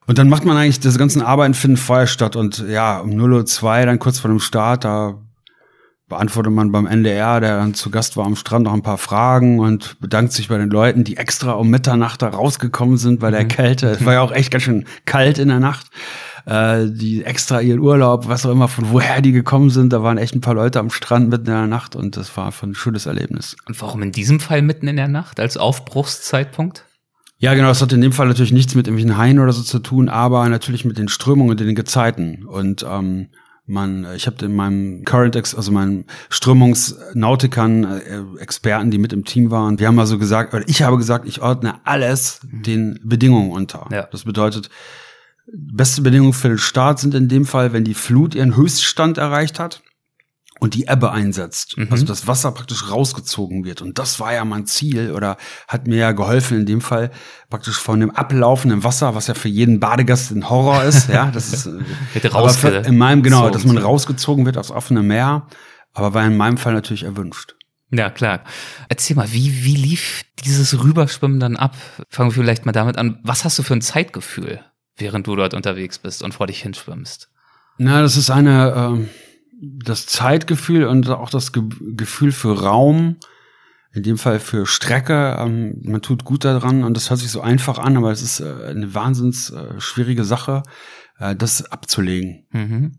Und 0.06 0.18
dann 0.18 0.28
macht 0.28 0.44
man 0.44 0.56
eigentlich, 0.56 0.80
diese 0.80 0.98
ganzen 0.98 1.22
Arbeiten 1.22 1.54
finden 1.54 1.76
vorher 1.76 2.06
statt 2.06 2.36
und 2.36 2.58
ja, 2.68 2.98
um 3.00 3.10
0.02 3.10 3.80
Uhr, 3.80 3.86
dann 3.86 3.98
kurz 3.98 4.18
vor 4.18 4.30
dem 4.30 4.38
Start, 4.38 4.84
da 4.84 5.20
beantwortet 6.08 6.52
man 6.52 6.70
beim 6.70 6.86
NDR, 6.86 7.40
der 7.40 7.58
dann 7.58 7.74
zu 7.74 7.90
Gast 7.90 8.16
war 8.16 8.26
am 8.26 8.36
Strand, 8.36 8.64
noch 8.64 8.72
ein 8.72 8.82
paar 8.82 8.98
Fragen 8.98 9.58
und 9.58 9.98
bedankt 10.00 10.32
sich 10.32 10.48
bei 10.48 10.56
den 10.56 10.70
Leuten, 10.70 11.02
die 11.02 11.16
extra 11.16 11.52
um 11.52 11.68
Mitternacht 11.68 12.22
da 12.22 12.28
rausgekommen 12.28 12.96
sind 12.96 13.20
bei 13.20 13.30
der 13.30 13.44
mhm. 13.44 13.48
Kälte. 13.48 13.88
Es 13.88 14.04
war 14.04 14.14
ja 14.14 14.20
auch 14.20 14.32
echt 14.32 14.52
ganz 14.52 14.64
schön 14.64 14.84
kalt 15.04 15.38
in 15.38 15.48
der 15.48 15.60
Nacht. 15.60 15.88
Äh, 16.46 16.86
die 16.90 17.24
extra 17.24 17.60
ihren 17.60 17.80
Urlaub, 17.80 18.28
was 18.28 18.46
auch 18.46 18.52
immer, 18.52 18.68
von 18.68 18.92
woher 18.92 19.20
die 19.20 19.32
gekommen 19.32 19.70
sind. 19.70 19.92
Da 19.92 20.04
waren 20.04 20.16
echt 20.16 20.34
ein 20.36 20.40
paar 20.40 20.54
Leute 20.54 20.78
am 20.78 20.90
Strand 20.90 21.28
mitten 21.28 21.46
in 21.46 21.52
der 21.52 21.66
Nacht 21.66 21.96
und 21.96 22.16
das 22.16 22.36
war 22.36 22.52
ein 22.62 22.74
schönes 22.76 23.06
Erlebnis. 23.06 23.56
Und 23.66 23.80
warum 23.82 24.02
in 24.02 24.12
diesem 24.12 24.38
Fall 24.38 24.62
mitten 24.62 24.86
in 24.86 24.96
der 24.96 25.08
Nacht 25.08 25.40
als 25.40 25.56
Aufbruchszeitpunkt? 25.56 26.84
Ja, 27.38 27.54
genau, 27.54 27.68
das 27.68 27.82
hat 27.82 27.92
in 27.92 28.00
dem 28.00 28.12
Fall 28.12 28.28
natürlich 28.28 28.52
nichts 28.52 28.76
mit 28.76 28.86
irgendwelchen 28.86 29.18
Haien 29.18 29.40
oder 29.40 29.52
so 29.52 29.62
zu 29.62 29.80
tun, 29.80 30.08
aber 30.08 30.48
natürlich 30.48 30.84
mit 30.84 30.98
den 30.98 31.08
Strömungen 31.08 31.50
und 31.50 31.60
den 31.60 31.74
Gezeiten. 31.74 32.46
Und 32.46 32.86
ähm, 32.88 33.28
man, 33.66 34.06
ich 34.14 34.26
habe 34.26 34.44
in 34.44 34.54
meinem 34.54 35.04
Current, 35.04 35.36
Ex, 35.36 35.54
also 35.54 35.72
meinen 35.72 36.04
Strömungsnautikern, 36.28 37.84
äh, 37.84 38.22
Experten, 38.40 38.90
die 38.90 38.98
mit 38.98 39.12
im 39.12 39.24
Team 39.24 39.50
waren, 39.50 39.78
wir 39.78 39.88
haben 39.88 39.98
also 39.98 40.18
gesagt, 40.18 40.54
oder 40.54 40.64
ich 40.68 40.82
habe 40.82 40.96
gesagt, 40.96 41.26
ich 41.26 41.42
ordne 41.42 41.80
alles 41.84 42.40
den 42.44 43.00
Bedingungen 43.02 43.50
unter. 43.50 43.88
Ja. 43.90 44.08
Das 44.10 44.24
bedeutet, 44.24 44.70
beste 45.52 46.02
Bedingungen 46.02 46.32
für 46.32 46.48
den 46.48 46.58
Start 46.58 47.00
sind 47.00 47.14
in 47.14 47.28
dem 47.28 47.44
Fall, 47.44 47.72
wenn 47.72 47.84
die 47.84 47.94
Flut 47.94 48.34
ihren 48.34 48.56
Höchststand 48.56 49.18
erreicht 49.18 49.58
hat 49.58 49.82
und 50.60 50.74
die 50.74 50.86
Ebbe 50.86 51.12
einsetzt. 51.12 51.76
Mhm. 51.76 51.88
Also 51.90 52.04
das 52.04 52.26
Wasser 52.26 52.52
praktisch 52.52 52.90
rausgezogen 52.90 53.64
wird. 53.64 53.82
Und 53.82 53.98
das 53.98 54.20
war 54.20 54.32
ja 54.32 54.44
mein 54.44 54.66
Ziel 54.66 55.12
oder 55.12 55.36
hat 55.68 55.86
mir 55.86 55.96
ja 55.96 56.12
geholfen 56.12 56.60
in 56.60 56.66
dem 56.66 56.80
Fall 56.80 57.10
praktisch 57.50 57.76
von 57.76 58.00
dem 58.00 58.10
ablaufenden 58.10 58.84
Wasser, 58.84 59.14
was 59.14 59.26
ja 59.26 59.34
für 59.34 59.48
jeden 59.48 59.80
Badegast 59.80 60.30
ein 60.30 60.48
Horror 60.48 60.84
ist. 60.84 61.08
Ja, 61.08 61.30
das 61.32 61.52
ist 61.52 61.68
Hätte 62.12 62.34
aber 62.34 62.48
für, 62.50 62.68
in 62.68 62.96
meinem 62.96 63.22
genau, 63.22 63.50
dass 63.50 63.64
man 63.64 63.78
rausgezogen 63.78 64.46
wird 64.46 64.56
aufs 64.58 64.70
offene 64.70 65.02
Meer. 65.02 65.46
Aber 65.92 66.14
war 66.14 66.26
in 66.26 66.36
meinem 66.36 66.58
Fall 66.58 66.74
natürlich 66.74 67.04
erwünscht. 67.04 67.54
Ja, 67.90 68.10
klar. 68.10 68.40
Erzähl 68.88 69.16
mal, 69.16 69.32
wie, 69.32 69.64
wie 69.64 69.76
lief 69.76 70.24
dieses 70.44 70.82
Rüberschwimmen 70.82 71.40
dann 71.40 71.56
ab? 71.56 71.76
Fangen 72.10 72.30
wir 72.30 72.34
vielleicht 72.34 72.66
mal 72.66 72.72
damit 72.72 72.98
an. 72.98 73.18
Was 73.22 73.44
hast 73.44 73.58
du 73.58 73.62
für 73.62 73.74
ein 73.74 73.80
Zeitgefühl, 73.80 74.60
während 74.96 75.26
du 75.26 75.36
dort 75.36 75.54
unterwegs 75.54 75.98
bist 75.98 76.22
und 76.22 76.34
vor 76.34 76.46
dich 76.46 76.60
hinschwimmst? 76.60 77.30
Na, 77.78 78.02
das 78.02 78.16
ist 78.16 78.30
eine, 78.30 78.74
ähm 78.76 79.08
das 79.60 80.06
Zeitgefühl 80.06 80.84
und 80.84 81.08
auch 81.08 81.30
das 81.30 81.52
Ge 81.52 81.62
Gefühl 81.80 82.32
für 82.32 82.60
Raum, 82.60 83.16
in 83.92 84.02
dem 84.02 84.18
Fall 84.18 84.40
für 84.40 84.66
Strecke, 84.66 85.36
ähm, 85.38 85.80
man 85.82 86.02
tut 86.02 86.24
gut 86.24 86.44
daran 86.44 86.84
und 86.84 86.94
das 86.94 87.08
hört 87.08 87.20
sich 87.20 87.30
so 87.30 87.40
einfach 87.40 87.78
an, 87.78 87.96
aber 87.96 88.12
es 88.12 88.22
ist 88.22 88.40
äh, 88.40 88.66
eine 88.68 88.94
wahnsinns 88.94 89.50
äh, 89.50 89.80
schwierige 89.80 90.24
Sache, 90.24 90.62
äh, 91.18 91.34
das 91.34 91.64
abzulegen 91.64 92.46
mhm. 92.50 92.98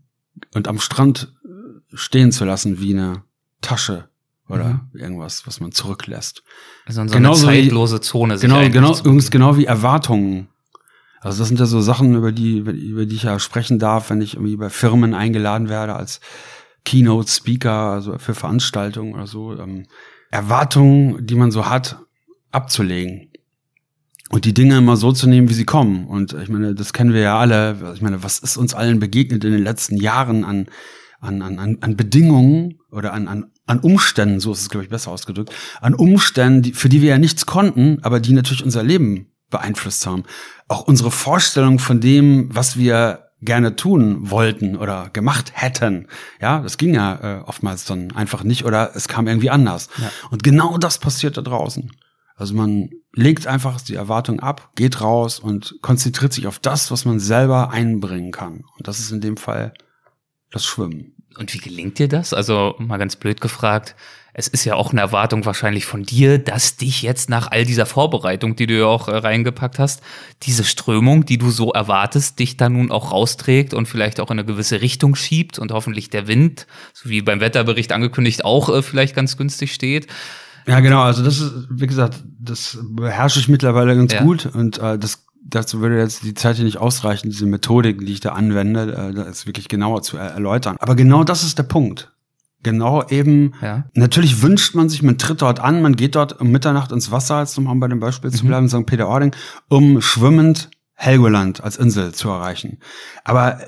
und 0.54 0.66
am 0.66 0.80
Strand 0.80 1.32
äh, 1.44 1.96
stehen 1.96 2.32
zu 2.32 2.44
lassen 2.44 2.80
wie 2.80 2.94
eine 2.94 3.22
Tasche 3.60 4.08
oder 4.48 4.80
mhm. 4.92 5.00
irgendwas, 5.00 5.46
was 5.46 5.60
man 5.60 5.72
zurücklässt. 5.72 6.42
Also 6.86 7.02
in 7.02 7.08
so 7.08 7.14
Genauso 7.14 7.46
eine 7.46 7.62
zeitlose 7.62 8.00
Zone. 8.00 8.38
Genau, 8.38 8.68
genau, 8.68 8.98
übrigens 8.98 9.30
genau 9.30 9.56
wie 9.56 9.66
Erwartungen 9.66 10.48
also 11.20 11.40
das 11.40 11.48
sind 11.48 11.60
ja 11.60 11.66
so 11.66 11.80
Sachen, 11.80 12.14
über 12.14 12.32
die, 12.32 12.58
über 12.58 13.06
die 13.06 13.16
ich 13.16 13.24
ja 13.24 13.38
sprechen 13.38 13.78
darf, 13.78 14.10
wenn 14.10 14.20
ich 14.20 14.34
irgendwie 14.34 14.56
bei 14.56 14.70
Firmen 14.70 15.14
eingeladen 15.14 15.68
werde 15.68 15.94
als 15.94 16.20
Keynote 16.84 17.30
Speaker, 17.30 17.90
also 17.92 18.18
für 18.18 18.34
Veranstaltungen 18.34 19.14
oder 19.14 19.26
so. 19.26 19.58
Ähm, 19.58 19.86
Erwartungen, 20.30 21.26
die 21.26 21.34
man 21.34 21.50
so 21.50 21.68
hat, 21.68 21.98
abzulegen. 22.50 23.32
Und 24.30 24.44
die 24.44 24.54
Dinge 24.54 24.76
immer 24.76 24.96
so 24.96 25.12
zu 25.12 25.26
nehmen, 25.26 25.48
wie 25.48 25.54
sie 25.54 25.64
kommen. 25.64 26.06
Und 26.06 26.34
ich 26.34 26.50
meine, 26.50 26.74
das 26.74 26.92
kennen 26.92 27.14
wir 27.14 27.20
ja 27.22 27.38
alle. 27.38 27.92
Ich 27.94 28.02
meine, 28.02 28.22
was 28.22 28.38
ist 28.38 28.58
uns 28.58 28.74
allen 28.74 29.00
begegnet 29.00 29.42
in 29.44 29.52
den 29.52 29.62
letzten 29.62 29.96
Jahren 29.96 30.44
an, 30.44 30.66
an, 31.20 31.40
an, 31.42 31.78
an 31.80 31.96
Bedingungen 31.96 32.78
oder 32.90 33.14
an, 33.14 33.26
an, 33.26 33.50
an 33.66 33.80
Umständen, 33.80 34.38
so 34.38 34.52
ist 34.52 34.60
es, 34.60 34.70
glaube 34.70 34.84
ich, 34.84 34.90
besser 34.90 35.10
ausgedrückt, 35.10 35.52
an 35.80 35.94
Umständen, 35.94 36.62
die, 36.62 36.72
für 36.72 36.88
die 36.88 37.02
wir 37.02 37.10
ja 37.10 37.18
nichts 37.18 37.46
konnten, 37.46 37.98
aber 38.02 38.20
die 38.20 38.34
natürlich 38.34 38.64
unser 38.64 38.82
Leben 38.82 39.32
beeinflusst 39.50 40.06
haben. 40.06 40.24
Auch 40.68 40.82
unsere 40.82 41.10
Vorstellung 41.10 41.78
von 41.78 42.00
dem, 42.00 42.54
was 42.54 42.76
wir 42.76 43.28
gerne 43.40 43.76
tun 43.76 44.30
wollten 44.30 44.76
oder 44.76 45.10
gemacht 45.12 45.52
hätten. 45.54 46.08
Ja, 46.40 46.60
das 46.60 46.76
ging 46.76 46.94
ja 46.94 47.38
äh, 47.38 47.42
oftmals 47.42 47.84
dann 47.84 48.12
einfach 48.12 48.42
nicht 48.42 48.64
oder 48.64 48.92
es 48.94 49.06
kam 49.06 49.28
irgendwie 49.28 49.50
anders. 49.50 49.88
Ja. 49.98 50.10
Und 50.30 50.42
genau 50.42 50.76
das 50.76 50.98
passiert 50.98 51.36
da 51.36 51.42
draußen. 51.42 51.92
Also 52.34 52.54
man 52.54 52.90
legt 53.12 53.46
einfach 53.46 53.80
die 53.80 53.94
Erwartung 53.94 54.40
ab, 54.40 54.70
geht 54.76 55.00
raus 55.00 55.40
und 55.40 55.76
konzentriert 55.82 56.32
sich 56.32 56.46
auf 56.46 56.58
das, 56.58 56.90
was 56.90 57.04
man 57.04 57.18
selber 57.18 57.70
einbringen 57.70 58.30
kann. 58.30 58.64
Und 58.76 58.86
das 58.86 59.00
ist 59.00 59.10
in 59.10 59.20
dem 59.20 59.36
Fall 59.36 59.74
das 60.50 60.64
Schwimmen. 60.64 61.14
Und 61.36 61.52
wie 61.52 61.58
gelingt 61.58 61.98
dir 61.98 62.08
das? 62.08 62.32
Also 62.32 62.74
mal 62.78 62.96
ganz 62.96 63.16
blöd 63.16 63.40
gefragt, 63.40 63.96
es 64.38 64.46
ist 64.46 64.64
ja 64.64 64.76
auch 64.76 64.92
eine 64.92 65.00
Erwartung 65.00 65.44
wahrscheinlich 65.44 65.84
von 65.84 66.04
dir, 66.04 66.38
dass 66.38 66.76
dich 66.76 67.02
jetzt 67.02 67.28
nach 67.28 67.50
all 67.50 67.64
dieser 67.64 67.86
Vorbereitung, 67.86 68.54
die 68.54 68.68
du 68.68 68.78
ja 68.78 68.86
auch 68.86 69.08
äh, 69.08 69.16
reingepackt 69.16 69.80
hast, 69.80 70.00
diese 70.44 70.62
Strömung, 70.62 71.26
die 71.26 71.38
du 71.38 71.50
so 71.50 71.72
erwartest, 71.72 72.38
dich 72.38 72.56
da 72.56 72.68
nun 72.68 72.92
auch 72.92 73.10
rausträgt 73.10 73.74
und 73.74 73.86
vielleicht 73.86 74.20
auch 74.20 74.30
in 74.30 74.38
eine 74.38 74.46
gewisse 74.46 74.80
Richtung 74.80 75.16
schiebt 75.16 75.58
und 75.58 75.72
hoffentlich 75.72 76.08
der 76.08 76.28
Wind, 76.28 76.68
so 76.94 77.10
wie 77.10 77.20
beim 77.20 77.40
Wetterbericht 77.40 77.90
angekündigt, 77.90 78.44
auch 78.44 78.68
äh, 78.68 78.80
vielleicht 78.80 79.16
ganz 79.16 79.36
günstig 79.36 79.74
steht. 79.74 80.06
Ja, 80.68 80.78
genau. 80.78 81.02
Also 81.02 81.24
das 81.24 81.40
ist, 81.40 81.66
wie 81.68 81.88
gesagt, 81.88 82.22
das 82.38 82.78
beherrsche 82.80 83.40
ich 83.40 83.48
mittlerweile 83.48 83.96
ganz 83.96 84.12
ja. 84.12 84.22
gut 84.22 84.46
und 84.46 84.78
äh, 84.78 84.98
das 84.98 85.26
dazu 85.44 85.80
würde 85.80 85.98
jetzt 85.98 86.22
die 86.22 86.34
Zeit 86.34 86.56
hier 86.56 86.64
nicht 86.64 86.78
ausreichen, 86.78 87.30
diese 87.30 87.46
Methodik, 87.46 88.06
die 88.06 88.12
ich 88.12 88.20
da 88.20 88.34
anwende, 88.34 88.92
äh, 88.92 89.14
das 89.14 89.46
wirklich 89.46 89.66
genauer 89.66 90.02
zu 90.02 90.16
erläutern. 90.16 90.76
Aber 90.78 90.94
genau 90.94 91.24
das 91.24 91.42
ist 91.42 91.58
der 91.58 91.64
Punkt. 91.64 92.12
Genau 92.62 93.06
eben. 93.08 93.54
Ja. 93.62 93.84
Natürlich 93.94 94.42
wünscht 94.42 94.74
man 94.74 94.88
sich, 94.88 95.02
man 95.02 95.16
tritt 95.16 95.42
dort 95.42 95.60
an, 95.60 95.80
man 95.80 95.94
geht 95.94 96.16
dort 96.16 96.40
um 96.40 96.50
Mitternacht 96.50 96.90
ins 96.90 97.10
Wasser, 97.10 97.40
jetzt 97.40 97.56
um 97.56 97.80
bei 97.80 97.86
dem 97.86 98.00
Beispiel 98.00 98.30
mhm. 98.30 98.34
zu 98.34 98.46
bleiben, 98.46 98.68
St. 98.68 98.84
Peter-Ording, 98.84 99.34
um 99.68 100.00
schwimmend 100.00 100.70
Helgoland 100.94 101.62
als 101.62 101.76
Insel 101.76 102.12
zu 102.12 102.28
erreichen. 102.28 102.78
Aber 103.22 103.60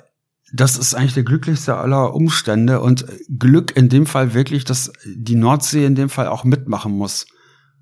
das 0.52 0.76
ist 0.76 0.94
eigentlich 0.94 1.14
der 1.14 1.22
glücklichste 1.22 1.76
aller 1.76 2.12
Umstände 2.14 2.80
und 2.80 3.06
Glück 3.38 3.76
in 3.76 3.88
dem 3.88 4.06
Fall 4.06 4.34
wirklich, 4.34 4.64
dass 4.64 4.92
die 5.04 5.36
Nordsee 5.36 5.84
in 5.84 5.94
dem 5.94 6.08
Fall 6.08 6.26
auch 6.26 6.42
mitmachen 6.42 6.92
muss. 6.92 7.26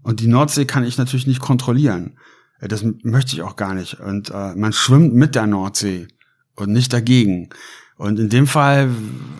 Und 0.03 0.21
die 0.21 0.27
Nordsee 0.27 0.67
kann 0.67 0.85
ich 0.85 0.99
natürlich 0.99 1.27
nicht 1.27 1.41
kontrollieren. 1.41 2.19
Das 2.61 2.85
möchte 3.03 3.35
ich 3.35 3.43
auch 3.43 3.57
nicht. 3.73 4.01
Und 4.01 4.31
äh, 4.31 4.55
man 4.55 4.73
schwimmt 4.73 5.15
mit 5.15 5.35
der 5.35 5.47
Nordsee 5.47 6.09
und 6.57 6.73
nicht 6.73 6.93
dagegen. 6.93 7.49
Und 7.99 8.21
in 8.21 8.29
dem 8.29 8.47
Fall 8.47 8.91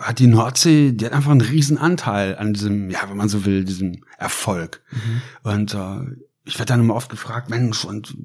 hat 0.01 0.19
die 0.19 0.27
Nordsee, 0.27 0.91
die 0.91 1.05
hat 1.05 1.13
einfach 1.13 1.31
einen 1.31 1.41
riesen 1.41 1.77
Anteil 1.77 2.37
an 2.37 2.53
diesem, 2.53 2.89
ja, 2.89 2.99
wenn 3.07 3.15
man 3.15 3.29
so 3.29 3.45
will, 3.45 3.63
diesem 3.63 4.03
Erfolg. 4.17 4.81
Mhm. 4.91 5.21
Und 5.43 5.73
äh, 5.73 6.17
ich 6.43 6.59
werde 6.59 6.73
dann 6.73 6.81
immer 6.81 6.95
oft 6.95 7.09
gefragt, 7.09 7.49
Mensch, 7.49 7.85
und 7.85 8.15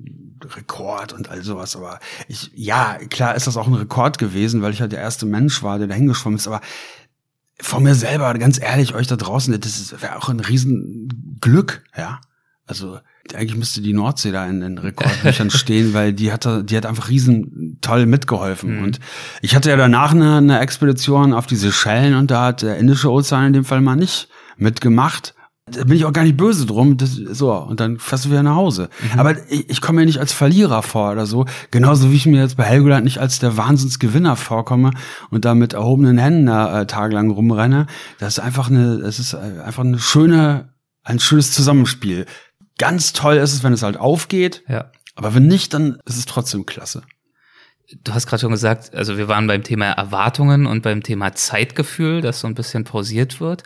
Rekord 0.44 1.12
und 1.12 1.30
all 1.30 1.42
sowas. 1.42 1.76
Aber 1.76 2.00
ich, 2.26 2.50
ja, 2.52 2.98
klar 3.10 3.36
ist 3.36 3.46
das 3.46 3.56
auch 3.56 3.68
ein 3.68 3.74
Rekord 3.74 4.18
gewesen, 4.18 4.60
weil 4.60 4.72
ich 4.72 4.80
halt 4.80 4.90
der 4.90 5.00
erste 5.00 5.24
Mensch 5.24 5.62
war, 5.62 5.78
der 5.78 5.86
da 5.86 5.94
hingeschwommen 5.94 6.38
ist. 6.38 6.48
Aber 6.48 6.60
von 7.60 7.84
mir 7.84 7.94
selber, 7.94 8.34
ganz 8.34 8.60
ehrlich, 8.60 8.92
euch 8.94 9.06
da 9.06 9.16
draußen, 9.16 9.58
das 9.60 10.02
wäre 10.02 10.16
auch 10.16 10.28
ein 10.28 10.40
Riesenglück, 10.40 11.84
ja. 11.96 12.20
Also 12.66 12.98
eigentlich 13.35 13.57
müsste 13.57 13.83
die 13.83 13.92
Nordsee 13.92 14.33
da 14.33 14.46
in 14.46 14.61
den 14.61 14.79
Rekordbüchern 14.79 15.50
stehen, 15.50 15.94
weil 15.94 16.12
die 16.12 16.33
hat, 16.33 16.46
die 16.68 16.77
hat 16.77 16.87
einfach 16.87 17.09
riesen 17.09 17.79
toll 17.81 18.07
mitgeholfen. 18.07 18.79
Mhm. 18.79 18.85
Und 18.85 19.00
ich 19.42 19.55
hatte 19.55 19.70
ja 19.70 19.77
danach 19.77 20.12
eine, 20.12 20.37
eine 20.37 20.61
Expedition 20.61 21.33
auf 21.33 21.46
die 21.46 21.57
Seychellen 21.57 22.14
und 22.14 22.31
da 22.31 22.46
hat 22.46 22.62
der 22.62 22.77
Indische 22.79 23.11
Ozean 23.11 23.46
in 23.46 23.53
dem 23.53 23.64
Fall 23.64 23.81
mal 23.81 23.96
nicht 23.96 24.29
mitgemacht. 24.57 25.35
Da 25.70 25.85
bin 25.85 25.96
ich 25.96 26.05
auch 26.05 26.12
gar 26.12 26.24
nicht 26.24 26.37
böse 26.37 26.66
drum. 26.66 26.98
Das, 26.98 27.14
so, 27.14 27.55
und 27.55 27.81
dann 27.81 27.98
fährst 27.98 28.27
du 28.27 28.31
wieder 28.31 28.42
nach 28.42 28.55
Hause. 28.55 28.90
Mhm. 29.12 29.20
Aber 29.20 29.50
ich, 29.50 29.70
ich 29.70 29.81
komme 29.81 30.00
mir 30.00 30.07
nicht 30.07 30.20
als 30.20 30.33
Verlierer 30.33 30.83
vor 30.83 31.12
oder 31.12 31.24
so. 31.24 31.46
Genauso 31.70 32.11
wie 32.11 32.16
ich 32.16 32.27
mir 32.27 32.42
jetzt 32.42 32.59
bei 32.59 32.64
Helgoland 32.64 33.05
nicht 33.05 33.18
als 33.18 33.38
der 33.38 33.57
Wahnsinnsgewinner 33.57 34.37
vorkomme 34.37 34.90
und 35.31 35.46
da 35.46 35.55
mit 35.55 35.72
erhobenen 35.72 36.18
Händen 36.18 36.46
da, 36.46 36.83
äh, 36.83 36.87
tagelang 36.87 37.31
rumrenne. 37.31 37.87
Das 38.18 38.38
ist 38.38 38.44
einfach 38.44 38.68
eine, 38.68 38.98
das 38.98 39.18
ist 39.18 39.33
äh, 39.33 39.62
einfach 39.64 39.85
eine 39.85 39.98
schöne, 39.98 40.74
ein 41.03 41.18
schönes 41.18 41.53
Zusammenspiel 41.53 42.27
Ganz 42.78 43.12
toll 43.12 43.37
ist 43.37 43.52
es, 43.52 43.62
wenn 43.62 43.72
es 43.72 43.82
halt 43.82 43.96
aufgeht. 43.96 44.62
Ja. 44.68 44.90
Aber 45.14 45.34
wenn 45.34 45.46
nicht, 45.46 45.74
dann 45.74 45.98
ist 46.04 46.18
es 46.18 46.26
trotzdem 46.26 46.66
klasse. 46.66 47.02
Du 48.02 48.14
hast 48.14 48.26
gerade 48.26 48.40
schon 48.40 48.50
gesagt, 48.50 48.94
also 48.94 49.16
wir 49.18 49.28
waren 49.28 49.46
beim 49.46 49.62
Thema 49.62 49.90
Erwartungen 49.92 50.66
und 50.66 50.82
beim 50.82 51.02
Thema 51.02 51.34
Zeitgefühl, 51.34 52.20
das 52.20 52.40
so 52.40 52.48
ein 52.48 52.54
bisschen 52.54 52.84
pausiert 52.84 53.40
wird. 53.40 53.62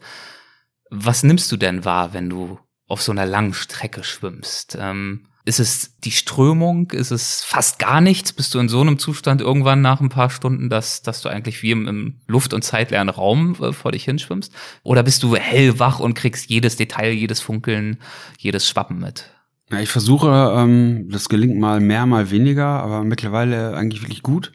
Was 0.91 1.23
nimmst 1.23 1.51
du 1.53 1.57
denn 1.57 1.85
wahr, 1.85 2.13
wenn 2.13 2.29
du 2.29 2.59
auf 2.87 3.01
so 3.03 3.13
einer 3.13 3.27
langen 3.27 3.55
Strecke 3.55 4.03
schwimmst? 4.03 4.77
Ähm, 4.79 5.28
ist 5.49 5.61
es 5.61 5.99
die 6.05 6.11
Strömung? 6.11 6.91
Ist 6.91 7.11
es 7.11 7.43
fast 7.43 7.79
gar 7.79 8.03
nichts? 8.03 8.35
Bist 8.35 8.55
du 8.55 8.59
in 8.59 8.69
so 8.69 8.83
einem 8.83 8.99
Zustand 8.99 9.41
irgendwann 9.41 9.81
nach 9.81 10.03
ein 10.03 10.11
paar 10.11 10.29
Stunden, 10.29 10.69
dass, 10.69 11.01
dass 11.01 11.23
du 11.23 11.31
eigentlich 11.31 11.63
wie 11.63 11.71
im, 11.71 11.89
im 11.89 12.15
luft- 12.27 12.53
und 12.53 12.63
zeitleeren 12.63 13.09
Raum 13.09 13.57
äh, 13.61 13.73
vor 13.73 13.93
dich 13.93 14.05
hinschwimmst? 14.05 14.53
Oder 14.83 15.03
bist 15.03 15.23
du 15.23 15.35
hellwach 15.35 16.01
und 16.01 16.13
kriegst 16.13 16.51
jedes 16.51 16.77
Detail, 16.77 17.13
jedes 17.13 17.41
Funkeln, 17.41 17.97
jedes 18.37 18.69
Schwappen 18.69 18.99
mit? 18.99 19.31
Ja, 19.71 19.81
ich 19.81 19.89
versuche, 19.89 20.53
ähm, 20.55 21.09
das 21.11 21.31
gelingt 21.31 21.59
mal 21.59 21.81
mehr, 21.81 22.05
mal 22.05 22.31
weniger, 22.31 22.67
aber 22.67 23.03
mittlerweile 23.03 23.75
eigentlich 23.75 24.03
wirklich 24.03 24.23
gut. 24.23 24.53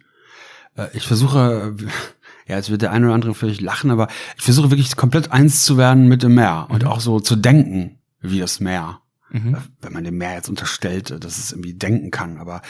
Äh, 0.78 0.88
ich 0.94 1.08
versuche, 1.08 1.76
ja, 2.48 2.56
jetzt 2.56 2.70
wird 2.70 2.84
der 2.84 2.92
eine 2.92 3.08
oder 3.08 3.16
andere 3.16 3.34
vielleicht 3.34 3.62
lachen, 3.62 3.90
aber 3.90 4.10
ich 4.38 4.44
versuche 4.44 4.70
wirklich 4.70 4.96
komplett 4.96 5.32
eins 5.32 5.66
zu 5.66 5.76
werden 5.76 6.08
mit 6.08 6.22
dem 6.22 6.36
Meer 6.36 6.68
und 6.70 6.84
mhm. 6.84 6.90
auch 6.90 7.00
so 7.00 7.20
zu 7.20 7.36
denken 7.36 7.98
wie 8.22 8.40
das 8.40 8.60
Meer. 8.60 9.03
Mhm. 9.34 9.58
Wenn 9.82 9.94
man 9.94 10.04
dem 10.04 10.18
Meer 10.18 10.36
jetzt 10.36 10.48
unterstellt, 10.48 11.10
dass 11.10 11.40
es 11.40 11.52
irgendwie 11.52 11.74
denken 11.74 12.12
kann. 12.12 12.38
Aber 12.38 12.62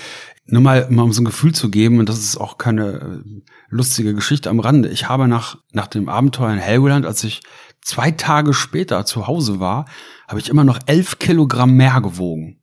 nur 0.46 0.62
mal, 0.62 0.88
mal 0.90 1.04
um 1.04 1.12
so 1.12 1.22
ein 1.22 1.26
Gefühl 1.26 1.54
zu 1.54 1.70
geben, 1.70 2.00
und 2.00 2.08
das 2.08 2.20
ist 2.20 2.38
auch 2.38 2.58
keine 2.58 2.94
äh, 2.94 3.42
lustige 3.68 4.14
Geschichte 4.14 4.50
am 4.50 4.62
Rande. 4.62 4.88
Ich 4.88 5.10
habe 5.10 5.28
nach, 5.28 5.58
nach 5.74 5.88
dem 5.88 6.08
Abenteuer 6.08 6.54
in 6.54 6.60
Helgoland, 6.60 7.06
als 7.06 7.22
ich 7.26 7.42
zwei 7.82 8.12
Tage 8.12 8.54
später 8.54 9.06
zu 9.06 9.28
Hause 9.28 9.60
war, 9.60 9.86
habe 10.28 10.40
ich 10.40 10.48
immer 10.48 10.64
noch 10.64 10.80
elf 10.86 11.20
Kilogramm 11.20 11.74
mehr 11.74 12.00
gewogen. 12.00 12.62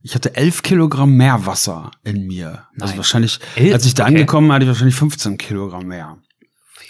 Ich 0.00 0.14
hatte 0.14 0.34
elf 0.34 0.62
Kilogramm 0.62 1.14
mehr 1.16 1.44
Wasser 1.44 1.90
in 2.04 2.26
mir. 2.26 2.48
Also 2.48 2.62
Nein. 2.72 2.82
Also 2.82 2.96
wahrscheinlich, 2.96 3.40
elf? 3.56 3.74
als 3.74 3.84
ich 3.84 3.92
da 3.92 4.04
okay. 4.04 4.14
angekommen 4.14 4.50
hatte 4.50 4.64
ich 4.64 4.68
wahrscheinlich 4.68 4.96
15 4.96 5.36
Kilogramm 5.36 5.86
mehr. 5.88 6.16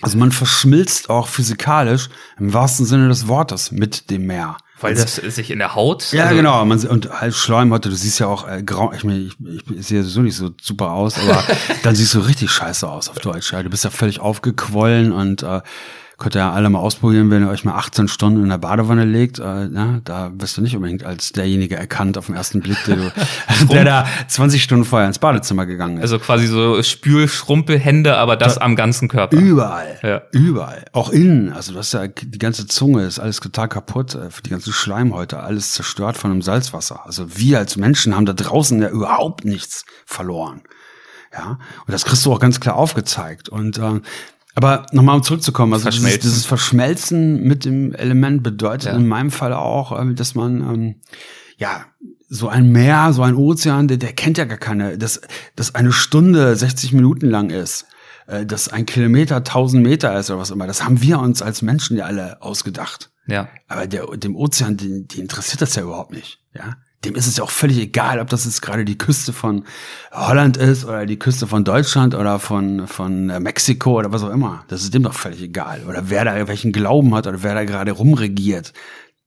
Also 0.00 0.16
man 0.16 0.30
verschmilzt 0.30 1.10
auch 1.10 1.26
physikalisch 1.26 2.08
im 2.38 2.52
wahrsten 2.52 2.86
Sinne 2.86 3.08
des 3.08 3.26
Wortes 3.26 3.72
mit 3.72 4.10
dem 4.10 4.26
Meer. 4.26 4.58
Weil 4.78 4.94
das 4.94 5.16
sich 5.16 5.50
in 5.50 5.58
der 5.58 5.74
Haut. 5.74 6.12
Ja, 6.12 6.24
also 6.24 6.36
genau. 6.36 6.64
Man, 6.64 6.78
und 6.86 7.10
halt 7.20 7.34
Schleimhaut, 7.34 7.86
du 7.86 7.90
siehst 7.92 8.18
ja 8.18 8.26
auch 8.26 8.46
äh, 8.46 8.62
grau. 8.62 8.92
Ich, 8.92 9.04
meine, 9.04 9.20
ich, 9.20 9.36
ich 9.70 9.86
sehe 9.86 10.02
sowieso 10.02 10.20
nicht 10.20 10.36
so 10.36 10.50
super 10.60 10.90
aus, 10.90 11.18
aber 11.18 11.42
dann 11.82 11.94
siehst 11.94 12.12
du 12.12 12.20
richtig 12.20 12.50
scheiße 12.50 12.86
aus 12.86 13.08
auf 13.08 13.18
Deutsch. 13.18 13.52
Ja. 13.52 13.62
Du 13.62 13.70
bist 13.70 13.84
ja 13.84 13.90
völlig 13.90 14.20
aufgequollen 14.20 15.12
und 15.12 15.42
äh, 15.42 15.62
Könnt 16.18 16.34
ihr 16.34 16.38
ja 16.38 16.52
alle 16.52 16.70
mal 16.70 16.78
ausprobieren, 16.78 17.30
wenn 17.30 17.42
ihr 17.42 17.50
euch 17.50 17.66
mal 17.66 17.74
18 17.74 18.08
Stunden 18.08 18.42
in 18.42 18.48
der 18.48 18.56
Badewanne 18.56 19.04
legt. 19.04 19.38
Äh, 19.38 19.68
na, 19.68 20.00
da 20.02 20.32
wirst 20.34 20.56
du 20.56 20.62
nicht 20.62 20.74
unbedingt 20.74 21.04
als 21.04 21.32
derjenige 21.32 21.76
erkannt 21.76 22.16
auf 22.16 22.26
den 22.26 22.34
ersten 22.34 22.60
Blick, 22.60 22.78
der, 22.86 22.96
du, 22.96 23.12
der 23.70 23.84
da 23.84 24.06
20 24.26 24.62
Stunden 24.62 24.86
vorher 24.86 25.08
ins 25.08 25.18
Badezimmer 25.18 25.66
gegangen 25.66 25.98
ist. 25.98 26.02
Also 26.02 26.18
quasi 26.18 26.46
so 26.46 26.82
Spülschrumpelhände, 26.82 28.16
aber 28.16 28.36
das 28.36 28.54
da, 28.54 28.62
am 28.62 28.76
ganzen 28.76 29.08
Körper. 29.08 29.36
Überall. 29.36 29.98
Ja. 30.02 30.22
Überall. 30.32 30.86
Auch 30.92 31.10
innen. 31.10 31.52
Also 31.52 31.74
du 31.74 31.78
hast 31.80 31.92
ja 31.92 32.06
die 32.06 32.38
ganze 32.38 32.66
Zunge 32.66 33.04
ist 33.04 33.18
alles 33.18 33.40
total 33.40 33.68
kaputt, 33.68 34.14
äh, 34.14 34.28
die 34.42 34.50
ganze 34.50 34.72
Schleimhäute, 34.72 35.40
alles 35.40 35.72
zerstört 35.72 36.16
von 36.16 36.30
dem 36.30 36.40
Salzwasser. 36.40 37.04
Also 37.04 37.36
wir 37.36 37.58
als 37.58 37.76
Menschen 37.76 38.16
haben 38.16 38.24
da 38.24 38.32
draußen 38.32 38.80
ja 38.80 38.88
überhaupt 38.88 39.44
nichts 39.44 39.84
verloren. 40.06 40.62
Ja, 41.36 41.58
und 41.86 41.92
das 41.92 42.06
kriegst 42.06 42.24
du 42.24 42.32
auch 42.32 42.40
ganz 42.40 42.60
klar 42.60 42.76
aufgezeigt. 42.76 43.50
Und 43.50 43.76
äh, 43.76 44.00
aber 44.56 44.86
nochmal 44.90 45.16
um 45.16 45.22
zurückzukommen, 45.22 45.74
also 45.74 45.90
dieses, 45.90 46.18
dieses, 46.18 46.46
Verschmelzen 46.46 47.42
mit 47.42 47.66
dem 47.66 47.94
Element 47.94 48.42
bedeutet 48.42 48.86
ja. 48.86 48.96
in 48.96 49.06
meinem 49.06 49.30
Fall 49.30 49.52
auch, 49.52 50.00
ähm, 50.00 50.16
dass 50.16 50.34
man 50.34 50.60
ähm, 50.62 50.94
ja 51.58 51.84
so 52.30 52.48
ein 52.48 52.72
Meer, 52.72 53.12
so 53.12 53.22
ein 53.22 53.34
Ozean, 53.34 53.86
der, 53.86 53.98
der 53.98 54.14
kennt 54.14 54.38
ja 54.38 54.46
gar 54.46 54.56
keine, 54.56 54.96
dass, 54.96 55.20
dass 55.56 55.74
eine 55.74 55.92
Stunde 55.92 56.56
60 56.56 56.94
Minuten 56.94 57.28
lang 57.28 57.50
ist, 57.50 57.84
äh, 58.28 58.46
dass 58.46 58.68
ein 58.68 58.86
Kilometer 58.86 59.36
1000 59.36 59.82
Meter 59.82 60.18
ist 60.18 60.30
oder 60.30 60.40
was 60.40 60.50
immer. 60.50 60.66
Das 60.66 60.82
haben 60.82 61.02
wir 61.02 61.20
uns 61.20 61.42
als 61.42 61.60
Menschen 61.60 61.98
ja 61.98 62.06
alle 62.06 62.40
ausgedacht. 62.40 63.10
Ja. 63.26 63.48
Aber 63.68 63.86
der, 63.86 64.06
dem 64.16 64.34
Ozean, 64.34 64.78
die, 64.78 65.06
die 65.06 65.20
interessiert 65.20 65.60
das 65.60 65.74
ja 65.74 65.82
überhaupt 65.82 66.12
nicht. 66.12 66.40
Ja 66.54 66.76
dem 67.04 67.14
ist 67.14 67.26
es 67.26 67.36
ja 67.36 67.44
auch 67.44 67.50
völlig 67.50 67.78
egal, 67.78 68.20
ob 68.20 68.28
das 68.28 68.44
jetzt 68.44 68.62
gerade 68.62 68.84
die 68.84 68.98
Küste 68.98 69.32
von 69.32 69.64
Holland 70.12 70.56
ist 70.56 70.84
oder 70.84 71.06
die 71.06 71.18
Küste 71.18 71.46
von 71.46 71.64
Deutschland 71.64 72.14
oder 72.14 72.38
von, 72.38 72.86
von 72.86 73.30
äh, 73.30 73.40
Mexiko 73.40 73.98
oder 73.98 74.12
was 74.12 74.22
auch 74.22 74.30
immer. 74.30 74.64
Das 74.68 74.82
ist 74.82 74.94
dem 74.94 75.02
doch 75.02 75.14
völlig 75.14 75.42
egal. 75.42 75.82
Oder 75.88 76.08
wer 76.10 76.24
da 76.24 76.48
welchen 76.48 76.72
Glauben 76.72 77.14
hat 77.14 77.26
oder 77.26 77.42
wer 77.42 77.54
da 77.54 77.64
gerade 77.64 77.92
rumregiert. 77.92 78.72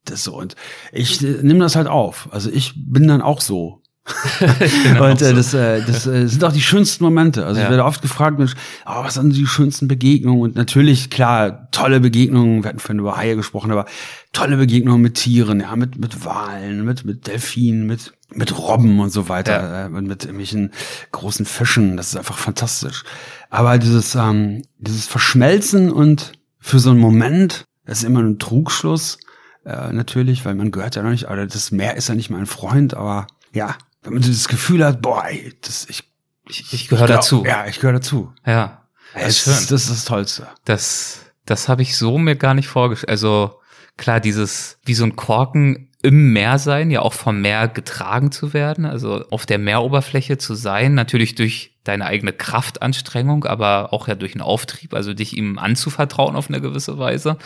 Das 0.05 0.23
so. 0.23 0.37
Und 0.37 0.55
ich 0.91 1.23
äh, 1.23 1.39
nehme 1.41 1.59
das 1.59 1.75
halt 1.75 1.87
auf. 1.87 2.27
Also 2.31 2.49
ich 2.49 2.73
bin 2.75 3.07
dann 3.07 3.21
auch 3.21 3.41
so. 3.41 3.81
und 4.99 5.21
äh, 5.21 5.33
das, 5.33 5.53
äh, 5.53 5.83
das 5.85 6.07
äh, 6.07 6.27
sind 6.27 6.43
auch 6.43 6.51
die 6.51 6.61
schönsten 6.61 7.03
Momente. 7.03 7.45
Also 7.45 7.59
ja. 7.59 7.65
ich 7.65 7.69
werde 7.69 7.85
oft 7.85 8.01
gefragt, 8.01 8.39
Mensch, 8.39 8.53
oh, 8.85 9.03
was 9.03 9.15
sind 9.15 9.35
die 9.35 9.45
schönsten 9.45 9.87
Begegnungen? 9.87 10.41
Und 10.41 10.55
natürlich, 10.55 11.09
klar, 11.09 11.69
tolle 11.71 11.99
Begegnungen, 11.99 12.63
wir 12.63 12.69
hatten 12.69 12.79
vorhin 12.79 12.99
über 12.99 13.17
Haie 13.17 13.35
gesprochen, 13.35 13.71
aber 13.71 13.85
tolle 14.33 14.57
Begegnungen 14.57 15.01
mit 15.01 15.15
Tieren, 15.15 15.61
ja, 15.61 15.75
mit, 15.75 15.97
mit 15.97 16.23
Walen, 16.25 16.85
mit, 16.85 17.05
mit 17.05 17.27
Delfinen, 17.27 17.85
mit, 17.85 18.13
mit 18.29 18.57
Robben 18.57 18.99
und 18.99 19.09
so 19.09 19.27
weiter, 19.27 19.61
ja. 19.61 19.85
äh, 19.85 19.89
und 19.89 20.07
mit 20.07 20.23
irgendwelchen 20.23 20.71
großen 21.11 21.45
Fischen. 21.45 21.97
Das 21.97 22.09
ist 22.09 22.15
einfach 22.15 22.37
fantastisch. 22.37 23.03
Aber 23.49 23.77
dieses, 23.77 24.15
ähm, 24.15 24.63
dieses 24.77 25.07
Verschmelzen 25.07 25.91
und 25.91 26.33
für 26.59 26.79
so 26.79 26.91
einen 26.91 26.99
Moment, 26.99 27.65
das 27.85 27.99
ist 27.99 28.03
immer 28.03 28.21
ein 28.21 28.37
Trugschluss, 28.37 29.17
äh, 29.65 29.91
natürlich, 29.91 30.45
weil 30.45 30.55
man 30.55 30.71
gehört 30.71 30.95
ja 30.95 31.01
noch 31.01 31.11
nicht, 31.11 31.25
aber 31.25 31.45
das 31.45 31.71
Meer 31.71 31.95
ist 31.95 32.09
ja 32.09 32.15
nicht 32.15 32.29
mein 32.29 32.45
Freund, 32.45 32.93
aber 32.93 33.27
ja, 33.51 33.75
wenn 34.03 34.13
man 34.13 34.21
das 34.21 34.47
Gefühl 34.47 34.85
hat, 34.85 35.01
boah, 35.01 35.25
ey, 35.25 35.53
das, 35.61 35.87
ich, 35.89 36.03
ich, 36.47 36.71
ich 36.71 36.87
gehöre 36.87 37.07
dazu. 37.07 37.43
Ja, 37.45 37.65
ich 37.65 37.79
gehöre 37.79 37.93
dazu. 37.93 38.31
Ja. 38.45 38.83
Das 39.13 39.29
ist, 39.29 39.39
schön. 39.39 39.53
das 39.53 39.71
ist 39.71 39.89
das 39.89 40.05
Tollste. 40.05 40.47
Das, 40.65 41.19
das 41.45 41.67
habe 41.67 41.81
ich 41.81 41.97
so 41.97 42.19
mir 42.19 42.35
gar 42.35 42.53
nicht 42.53 42.67
vorgestellt. 42.67 43.09
Also 43.09 43.59
klar, 43.99 44.19
dieses, 44.19 44.79
wie 44.85 44.95
so 44.95 45.03
ein 45.03 45.15
Korken 45.15 45.89
im 46.01 46.31
Meer 46.33 46.57
sein, 46.57 46.91
ja 46.91 47.01
auch 47.01 47.13
vom 47.13 47.41
Meer 47.41 47.67
getragen 47.67 48.31
zu 48.31 48.53
werden, 48.53 48.85
also 48.85 49.25
auf 49.29 49.45
der 49.45 49.59
Meeroberfläche 49.59 50.37
zu 50.37 50.55
sein, 50.55 50.93
natürlich 50.93 51.35
durch 51.35 51.77
deine 51.83 52.05
eigene 52.05 52.31
Kraftanstrengung, 52.31 53.45
aber 53.45 53.91
auch 53.91 54.07
ja 54.07 54.15
durch 54.15 54.33
einen 54.33 54.41
Auftrieb, 54.41 54.93
also 54.93 55.13
dich 55.13 55.35
ihm 55.35 55.59
anzuvertrauen 55.59 56.35
auf 56.35 56.49
eine 56.49 56.61
gewisse 56.61 56.97
Weise. 56.97 57.37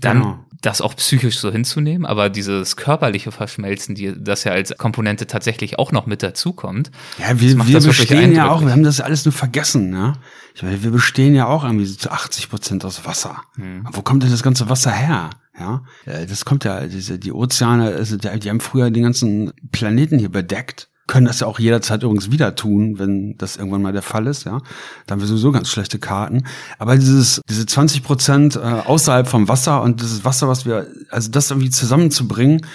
Dann 0.00 0.22
genau. 0.22 0.38
das 0.60 0.80
auch 0.80 0.94
psychisch 0.96 1.38
so 1.38 1.50
hinzunehmen, 1.50 2.06
aber 2.06 2.28
dieses 2.28 2.76
körperliche 2.76 3.32
Verschmelzen, 3.32 3.94
die, 3.94 4.14
das 4.16 4.44
ja 4.44 4.52
als 4.52 4.76
Komponente 4.76 5.26
tatsächlich 5.26 5.78
auch 5.78 5.92
noch 5.92 6.06
mit 6.06 6.22
dazukommt. 6.22 6.90
Ja, 7.18 7.40
wir, 7.40 7.66
wir 7.66 7.80
bestehen 7.80 8.32
ja 8.32 8.50
auch, 8.50 8.62
wir 8.62 8.72
haben 8.72 8.82
das 8.82 9.00
alles 9.00 9.24
nur 9.24 9.32
vergessen, 9.32 9.90
ne? 9.90 10.14
Ich 10.54 10.62
meine, 10.62 10.82
wir 10.82 10.90
bestehen 10.90 11.34
ja 11.34 11.46
auch 11.46 11.64
irgendwie 11.64 11.86
zu 11.86 12.10
80 12.10 12.48
Prozent 12.48 12.84
aus 12.84 13.04
Wasser. 13.04 13.42
Hm. 13.56 13.86
Wo 13.92 14.02
kommt 14.02 14.22
denn 14.22 14.30
das 14.30 14.42
ganze 14.42 14.68
Wasser 14.68 14.92
her? 14.92 15.30
Ja, 15.58 15.82
äh, 16.04 16.26
das 16.26 16.44
kommt 16.44 16.64
ja, 16.64 16.86
diese, 16.86 17.18
die 17.18 17.32
Ozeane, 17.32 17.94
also 17.94 18.16
die, 18.16 18.38
die 18.38 18.50
haben 18.50 18.60
früher 18.60 18.90
den 18.90 19.02
ganzen 19.02 19.52
Planeten 19.72 20.18
hier 20.18 20.30
bedeckt 20.30 20.88
können 21.06 21.26
das 21.26 21.40
ja 21.40 21.46
auch 21.46 21.58
jederzeit 21.58 22.02
übrigens 22.02 22.30
wieder 22.30 22.54
tun, 22.54 22.98
wenn 22.98 23.36
das 23.38 23.56
irgendwann 23.56 23.82
mal 23.82 23.92
der 23.92 24.02
Fall 24.02 24.26
ist, 24.26 24.44
ja. 24.44 24.60
Dann 25.06 25.16
haben 25.16 25.20
wir 25.20 25.28
sowieso 25.28 25.52
ganz 25.52 25.68
schlechte 25.68 25.98
Karten. 25.98 26.44
Aber 26.78 26.96
dieses, 26.96 27.40
diese 27.48 27.64
20 27.64 28.02
Prozent 28.02 28.56
äh, 28.56 28.58
außerhalb 28.58 29.28
vom 29.28 29.48
Wasser 29.48 29.82
und 29.82 30.00
dieses 30.00 30.24
Wasser, 30.24 30.48
was 30.48 30.66
wir, 30.66 30.88
also 31.10 31.30
das 31.30 31.50
irgendwie 31.50 31.70
zusammenzubringen 31.70 32.66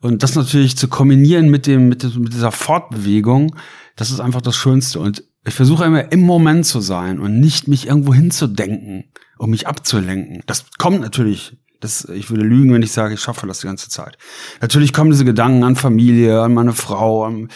und 0.00 0.22
das 0.22 0.34
natürlich 0.34 0.76
zu 0.76 0.88
kombinieren 0.88 1.50
mit 1.50 1.66
dem, 1.66 1.88
mit, 1.88 2.02
mit 2.16 2.32
dieser 2.32 2.52
Fortbewegung, 2.52 3.56
das 3.96 4.10
ist 4.10 4.20
einfach 4.20 4.40
das 4.40 4.56
Schönste. 4.56 5.00
Und 5.00 5.24
ich 5.44 5.54
versuche 5.54 5.84
immer 5.84 6.12
im 6.12 6.20
Moment 6.20 6.66
zu 6.66 6.80
sein 6.80 7.18
und 7.18 7.40
nicht 7.40 7.66
mich 7.66 7.88
irgendwo 7.88 8.14
hinzudenken, 8.14 9.04
um 9.38 9.50
mich 9.50 9.66
abzulenken. 9.66 10.42
Das 10.46 10.66
kommt 10.78 11.00
natürlich 11.00 11.58
das, 11.80 12.04
ich 12.04 12.30
würde 12.30 12.42
lügen, 12.42 12.72
wenn 12.72 12.82
ich 12.82 12.92
sage, 12.92 13.14
ich 13.14 13.20
schaffe 13.20 13.46
das 13.46 13.60
die 13.60 13.66
ganze 13.66 13.88
Zeit. 13.88 14.18
Natürlich 14.60 14.92
kommen 14.92 15.10
diese 15.10 15.24
Gedanken 15.24 15.64
an 15.64 15.76
Familie, 15.76 16.42
an 16.42 16.54
meine 16.54 16.72
Frau, 16.72 17.24
an 17.24 17.48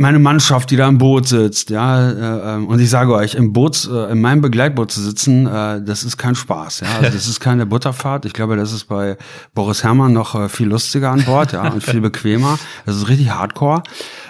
meine 0.00 0.18
Mannschaft, 0.18 0.70
die 0.70 0.76
da 0.76 0.88
im 0.88 0.96
Boot 0.96 1.28
sitzt, 1.28 1.68
ja, 1.68 2.10
äh, 2.10 2.54
ähm, 2.54 2.68
und 2.68 2.80
ich 2.80 2.88
sage 2.88 3.12
euch, 3.12 3.34
im 3.34 3.52
Boot, 3.52 3.86
äh, 3.92 4.10
in 4.10 4.20
meinem 4.22 4.40
Begleitboot 4.40 4.90
zu 4.90 5.02
sitzen, 5.02 5.46
äh, 5.46 5.82
das 5.84 6.04
ist 6.04 6.16
kein 6.16 6.34
Spaß, 6.34 6.80
ja, 6.80 6.86
also 6.96 7.10
das 7.12 7.28
ist 7.28 7.38
keine 7.38 7.66
Butterfahrt. 7.66 8.24
Ich 8.24 8.32
glaube, 8.32 8.56
das 8.56 8.72
ist 8.72 8.84
bei 8.84 9.18
Boris 9.54 9.84
Herrmann 9.84 10.14
noch 10.14 10.34
äh, 10.34 10.48
viel 10.48 10.68
lustiger 10.68 11.10
an 11.10 11.22
Bord, 11.24 11.52
ja, 11.52 11.68
und 11.68 11.84
viel 11.84 12.00
bequemer. 12.00 12.58
Das 12.86 12.96
ist 12.96 13.08
richtig 13.08 13.30
Hardcore. 13.30 13.82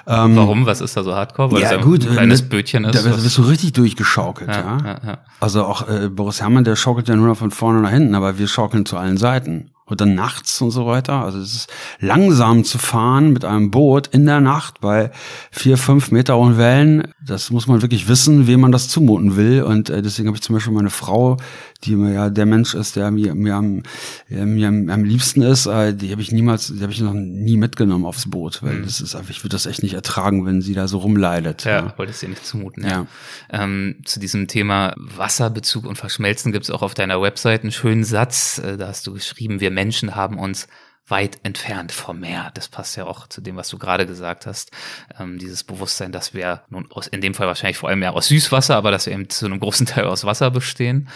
Ähm, 0.09 0.35
Warum? 0.35 0.66
Was 0.66 0.80
ist 0.80 0.96
da 0.96 1.04
so 1.04 1.14
Hardcore? 1.14 1.52
Weil 1.52 1.62
ja, 1.62 1.76
das 1.76 1.85
gut, 1.85 2.04
ein 2.04 2.14
kleines 2.14 2.42
Bötchen 2.42 2.85
ist. 2.85 2.96
Da 2.96 3.04
wirst 3.04 3.38
du 3.38 3.42
richtig 3.42 3.72
durchgeschaukelt, 3.72 4.50
ja. 4.50 4.61
ja. 4.61 4.78
ja, 4.85 5.00
ja. 5.06 5.18
Also 5.38 5.64
auch 5.64 5.88
äh, 5.88 6.09
Boris 6.09 6.40
Herrmann, 6.40 6.64
der 6.64 6.74
schaukelt 6.74 7.09
ja 7.09 7.14
nur 7.14 7.28
noch 7.28 7.37
von 7.37 7.52
vorne 7.52 7.80
nach 7.80 7.90
hinten, 7.90 8.16
aber 8.16 8.38
wir 8.38 8.48
schaukeln 8.48 8.87
zu 8.87 8.96
allen 8.96 9.18
Seiten 9.18 9.70
oder 9.90 10.07
nachts 10.07 10.61
und 10.61 10.70
so 10.70 10.87
weiter. 10.87 11.24
Also 11.24 11.38
es 11.38 11.55
ist 11.55 11.72
langsam 11.98 12.64
zu 12.64 12.79
fahren 12.79 13.33
mit 13.33 13.44
einem 13.44 13.70
Boot 13.70 14.07
in 14.09 14.26
der 14.26 14.40
Nacht 14.40 14.81
bei 14.81 15.11
vier, 15.50 15.76
fünf 15.76 16.11
Meter 16.11 16.37
hohen 16.37 16.59
Wellen. 16.59 17.12
Das 17.24 17.50
muss 17.50 17.66
man 17.66 17.83
wirklich 17.83 18.09
wissen, 18.09 18.46
wem 18.46 18.61
man 18.61 18.72
das 18.72 18.88
zumuten 18.88 19.37
will. 19.37 19.62
Und 19.62 19.90
äh, 19.90 20.03
deswegen 20.03 20.29
habe 20.29 20.37
ich 20.37 20.42
zum 20.42 20.55
Beispiel 20.55 20.72
meine 20.72 20.90
Frau, 20.90 21.37
die 21.84 21.96
mir 21.96 22.12
ja 22.12 22.30
der 22.30 22.46
Mensch 22.46 22.74
ist, 22.74 22.96
der 22.96 23.10
mir, 23.10 23.34
mir, 23.34 23.54
am, 23.54 23.82
mir 24.28 24.68
am, 24.68 24.88
am 24.90 25.04
liebsten 25.04 25.42
ist, 25.42 25.66
äh, 25.66 25.94
die 25.94 26.10
habe 26.12 26.22
ich 26.22 26.32
niemals, 26.32 26.68
die 26.68 26.82
habe 26.82 26.92
ich 26.92 27.00
noch 27.00 27.14
nie 27.14 27.56
mitgenommen 27.56 28.04
aufs 28.04 28.28
Boot, 28.28 28.62
weil 28.62 28.74
mhm. 28.74 28.84
das 28.84 29.00
ist 29.00 29.14
einfach, 29.14 29.30
ich 29.30 29.42
würde 29.42 29.54
das 29.54 29.66
echt 29.66 29.82
nicht 29.82 29.94
ertragen, 29.94 30.44
wenn 30.46 30.62
sie 30.62 30.74
da 30.74 30.88
so 30.88 30.98
rumleidet. 30.98 31.64
Ja, 31.64 31.86
ja. 31.86 31.98
wollte 31.98 32.12
es 32.12 32.20
dir 32.20 32.28
nicht 32.28 32.44
zumuten. 32.44 32.84
Ja. 32.84 32.90
ja. 32.90 33.06
Ähm, 33.50 33.96
zu 34.04 34.20
diesem 34.20 34.48
Thema 34.48 34.94
Wasserbezug 34.96 35.86
und 35.86 35.96
Verschmelzen 35.96 36.52
gibt 36.52 36.64
es 36.64 36.70
auch 36.70 36.82
auf 36.82 36.94
deiner 36.94 37.20
Website 37.22 37.62
einen 37.62 37.72
schönen 37.72 38.04
Satz. 38.04 38.58
Äh, 38.58 38.76
da 38.76 38.88
hast 38.88 39.06
du 39.06 39.12
geschrieben, 39.12 39.60
wir 39.60 39.70
Menschen 39.70 40.14
haben 40.14 40.38
uns 40.38 40.68
weit 41.10 41.40
entfernt 41.42 41.92
vom 41.92 42.20
Meer. 42.20 42.50
Das 42.54 42.68
passt 42.68 42.96
ja 42.96 43.04
auch 43.04 43.26
zu 43.26 43.40
dem, 43.40 43.56
was 43.56 43.68
du 43.68 43.78
gerade 43.78 44.06
gesagt 44.06 44.46
hast. 44.46 44.70
Ähm, 45.18 45.38
dieses 45.38 45.64
Bewusstsein, 45.64 46.12
dass 46.12 46.34
wir 46.34 46.62
nun 46.70 46.90
aus, 46.92 47.06
in 47.08 47.20
dem 47.20 47.34
Fall 47.34 47.46
wahrscheinlich 47.46 47.78
vor 47.78 47.88
allem 47.88 47.98
mehr 47.98 48.14
aus 48.14 48.28
Süßwasser, 48.28 48.76
aber 48.76 48.90
dass 48.90 49.06
wir 49.06 49.12
eben 49.12 49.28
zu 49.28 49.46
einem 49.46 49.60
großen 49.60 49.86
Teil 49.86 50.04
aus 50.04 50.24
Wasser 50.24 50.50
bestehen. 50.50 51.08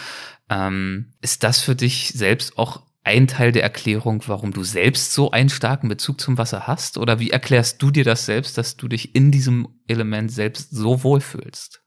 Ähm, 0.49 1.13
ist 1.21 1.43
das 1.43 1.61
für 1.61 1.75
dich 1.75 2.13
selbst 2.15 2.57
auch 2.57 2.83
ein 3.03 3.27
Teil 3.27 3.51
der 3.51 3.63
Erklärung, 3.63 4.23
warum 4.25 4.51
du 4.51 4.63
selbst 4.63 5.13
so 5.13 5.31
einen 5.31 5.49
starken 5.49 5.89
Bezug 5.89 6.19
zum 6.19 6.37
Wasser 6.37 6.67
hast? 6.67 6.97
Oder 6.97 7.19
wie 7.19 7.29
erklärst 7.29 7.81
du 7.81 7.91
dir 7.91 8.03
das 8.03 8.25
selbst, 8.25 8.57
dass 8.57 8.77
du 8.77 8.87
dich 8.87 9.15
in 9.15 9.31
diesem 9.31 9.67
Element 9.87 10.31
selbst 10.31 10.71
so 10.71 11.03
wohlfühlst? 11.03 11.81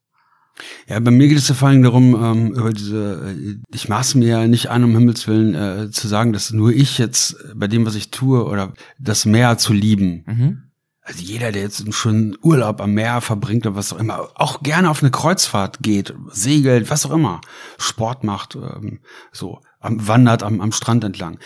Ja, 0.88 0.98
bei 1.00 1.10
mir 1.10 1.28
geht 1.28 1.38
es 1.38 1.48
ja 1.48 1.54
vor 1.54 1.68
allem 1.68 1.82
darum, 1.82 2.14
ähm, 2.20 2.52
über 2.52 2.72
diese, 2.72 3.34
äh, 3.36 3.56
ich 3.72 3.88
maße 3.88 4.18
mir 4.18 4.28
ja 4.28 4.46
nicht 4.46 4.70
an, 4.70 4.84
um 4.84 4.92
Himmels 4.92 5.26
Willen 5.28 5.54
äh, 5.54 5.90
zu 5.90 6.08
sagen, 6.08 6.32
dass 6.32 6.52
nur 6.52 6.72
ich 6.72 6.98
jetzt 6.98 7.36
bei 7.54 7.68
dem, 7.68 7.86
was 7.86 7.94
ich 7.94 8.10
tue, 8.10 8.44
oder 8.44 8.74
das 8.98 9.24
Meer 9.24 9.58
zu 9.58 9.72
lieben. 9.72 10.24
Mhm. 10.26 10.62
Also 11.08 11.22
jeder, 11.22 11.52
der 11.52 11.62
jetzt 11.62 11.80
einen 11.80 11.92
schönen 11.92 12.36
Urlaub 12.42 12.80
am 12.80 12.92
Meer 12.92 13.20
verbringt 13.20 13.66
oder 13.66 13.76
was 13.76 13.92
auch 13.92 13.98
immer, 13.98 14.28
auch 14.34 14.62
gerne 14.62 14.90
auf 14.90 15.02
eine 15.02 15.10
Kreuzfahrt 15.10 15.78
geht, 15.80 16.14
segelt, 16.30 16.90
was 16.90 17.06
auch 17.06 17.10
immer, 17.10 17.40
Sport 17.78 18.24
macht, 18.24 18.54
ähm, 18.56 19.00
so, 19.32 19.60
am, 19.80 20.06
wandert 20.06 20.42
am, 20.42 20.60
am 20.60 20.72
Strand 20.72 21.04
entlang. 21.04 21.38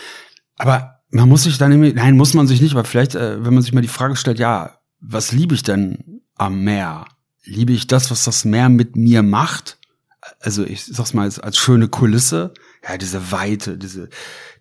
Aber 0.57 0.99
man 1.09 1.29
muss 1.29 1.43
sich 1.43 1.57
dann, 1.57 1.71
irgendwie, 1.71 1.93
nein, 1.93 2.17
muss 2.17 2.33
man 2.33 2.45
sich 2.45 2.61
nicht, 2.61 2.73
aber 2.73 2.83
vielleicht, 2.83 3.15
äh, 3.15 3.43
wenn 3.43 3.53
man 3.53 3.63
sich 3.63 3.73
mal 3.73 3.81
die 3.81 3.87
Frage 3.87 4.15
stellt, 4.17 4.37
ja, 4.37 4.79
was 4.99 5.31
liebe 5.31 5.55
ich 5.55 5.63
denn 5.63 6.21
am 6.35 6.63
Meer? 6.63 7.05
liebe 7.45 7.73
ich 7.73 7.87
das, 7.87 8.11
was 8.11 8.23
das 8.23 8.45
Meer 8.45 8.69
mit 8.69 8.95
mir 8.95 9.23
macht. 9.23 9.77
Also 10.39 10.63
ich 10.63 10.85
sag's 10.85 11.13
mal 11.13 11.23
als, 11.23 11.39
als 11.39 11.57
schöne 11.57 11.87
Kulisse. 11.87 12.53
Ja, 12.87 12.97
diese 12.97 13.31
Weite, 13.31 13.77
diese, 13.77 14.09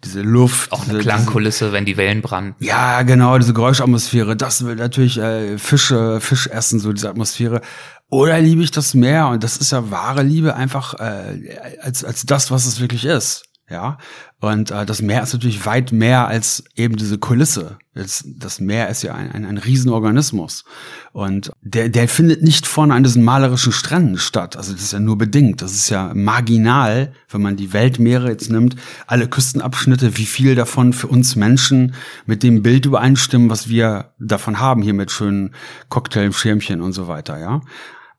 diese 0.05 0.23
Luft. 0.23 0.71
Auch 0.71 0.83
eine 0.85 0.93
diese, 0.93 1.03
Klangkulisse, 1.03 1.65
diese, 1.65 1.73
wenn 1.73 1.85
die 1.85 1.97
Wellen 1.97 2.23
branden. 2.23 2.55
Ja, 2.65 3.03
genau, 3.03 3.37
diese 3.39 3.53
Geräuschatmosphäre. 3.53 4.37
Das 4.37 4.65
will 4.65 4.77
natürlich 4.77 5.19
äh, 5.19 5.59
Fische, 5.59 6.21
Fisch 6.21 6.47
essen, 6.47 6.79
so 6.79 6.93
diese 6.93 7.09
Atmosphäre. 7.09 7.61
Oder 8.09 8.39
liebe 8.41 8.63
ich 8.63 8.71
das 8.71 8.95
Meer? 8.95 9.29
Und 9.29 9.43
das 9.43 9.57
ist 9.57 9.73
ja 9.73 9.91
wahre 9.91 10.23
Liebe 10.23 10.55
einfach 10.55 10.95
äh, 11.01 11.59
als, 11.81 12.05
als 12.05 12.25
das, 12.25 12.51
was 12.51 12.67
es 12.67 12.81
wirklich 12.81 13.05
ist. 13.05 13.45
Ja, 13.69 13.99
und 14.43 14.73
äh, 14.73 14.85
das 14.85 15.01
Meer 15.03 15.23
ist 15.23 15.33
natürlich 15.33 15.65
weit 15.67 15.93
mehr 15.93 16.27
als 16.27 16.65
eben 16.75 16.97
diese 16.97 17.17
Kulisse. 17.17 17.79
Das, 17.95 18.25
das 18.27 18.59
Meer 18.59 18.89
ist 18.89 19.03
ja 19.03 19.15
ein, 19.15 19.31
ein, 19.31 19.47
ein 19.47 19.57
Riesenorganismus. 19.57 20.65
Und 21.13 21.53
der, 21.61 21.89
der 21.89 22.09
findet 22.09 22.43
nicht 22.43 22.67
vorne 22.67 22.95
an 22.95 23.05
diesen 23.05 23.23
malerischen 23.23 23.71
Stränden 23.71 24.19
statt. 24.19 24.57
Also 24.57 24.73
das 24.73 24.83
ist 24.83 24.95
ja 24.95 24.99
nur 24.99 25.17
bedingt. 25.17 25.63
Das 25.63 25.75
ist 25.75 25.91
ja 25.91 26.11
marginal, 26.13 27.13
wenn 27.29 27.41
man 27.41 27.55
die 27.55 27.73
Weltmeere 27.73 28.31
jetzt 28.31 28.51
nimmt, 28.51 28.75
alle 29.07 29.29
Küstenabschnitte, 29.29 30.17
wie 30.19 30.27
viel 30.27 30.57
davon 30.57 30.93
für 30.93 31.07
uns 31.07 31.37
Menschen 31.37 31.95
mit 32.27 32.43
dem 32.43 32.65
Bild 32.65 32.85
übereinstimmen, 32.85 33.49
was 33.49 33.69
wir 33.69 34.13
davon 34.19 34.59
haben, 34.59 34.83
hier 34.83 34.95
mit 34.95 35.13
schönen 35.13 35.55
Cocktailschirmchen 35.89 36.81
und 36.81 36.95
so 36.95 37.07
weiter, 37.07 37.39
ja. 37.39 37.61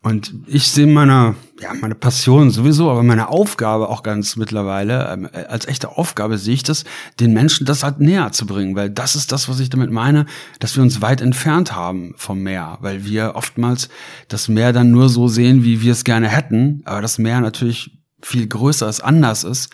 Und 0.03 0.33
ich 0.47 0.67
sehe 0.67 0.85
meine, 0.85 1.35
ja, 1.61 1.73
meine 1.73 1.95
Passion 1.95 2.51
sowieso, 2.51 2.91
aber 2.91 3.03
meine 3.03 3.29
Aufgabe 3.29 3.87
auch 3.87 4.03
ganz 4.03 4.35
mittlerweile, 4.35 5.09
ähm, 5.09 5.29
als 5.47 5.65
echte 5.65 5.97
Aufgabe 5.97 6.37
sehe 6.37 6.55
ich 6.55 6.63
das, 6.63 6.83
den 7.21 7.31
Menschen 7.31 7.65
das 7.65 7.85
halt 7.85 8.01
näher 8.01 8.33
zu 8.33 8.45
bringen, 8.45 8.75
weil 8.75 8.89
das 8.89 9.15
ist 9.15 9.31
das, 9.31 9.47
was 9.47 9.61
ich 9.61 9.69
damit 9.69 9.91
meine, 9.91 10.25
dass 10.59 10.75
wir 10.75 10.83
uns 10.83 11.01
weit 11.01 11.21
entfernt 11.21 11.73
haben 11.73 12.15
vom 12.17 12.43
Meer, 12.43 12.79
weil 12.81 13.05
wir 13.05 13.35
oftmals 13.35 13.87
das 14.27 14.49
Meer 14.49 14.73
dann 14.73 14.91
nur 14.91 15.07
so 15.07 15.29
sehen, 15.29 15.63
wie 15.63 15.81
wir 15.81 15.93
es 15.93 16.03
gerne 16.03 16.27
hätten, 16.27 16.81
aber 16.83 17.01
das 17.01 17.17
Meer 17.17 17.39
natürlich 17.39 17.97
viel 18.21 18.45
größer 18.47 18.89
ist, 18.89 18.99
anders 18.99 19.45
ist 19.45 19.69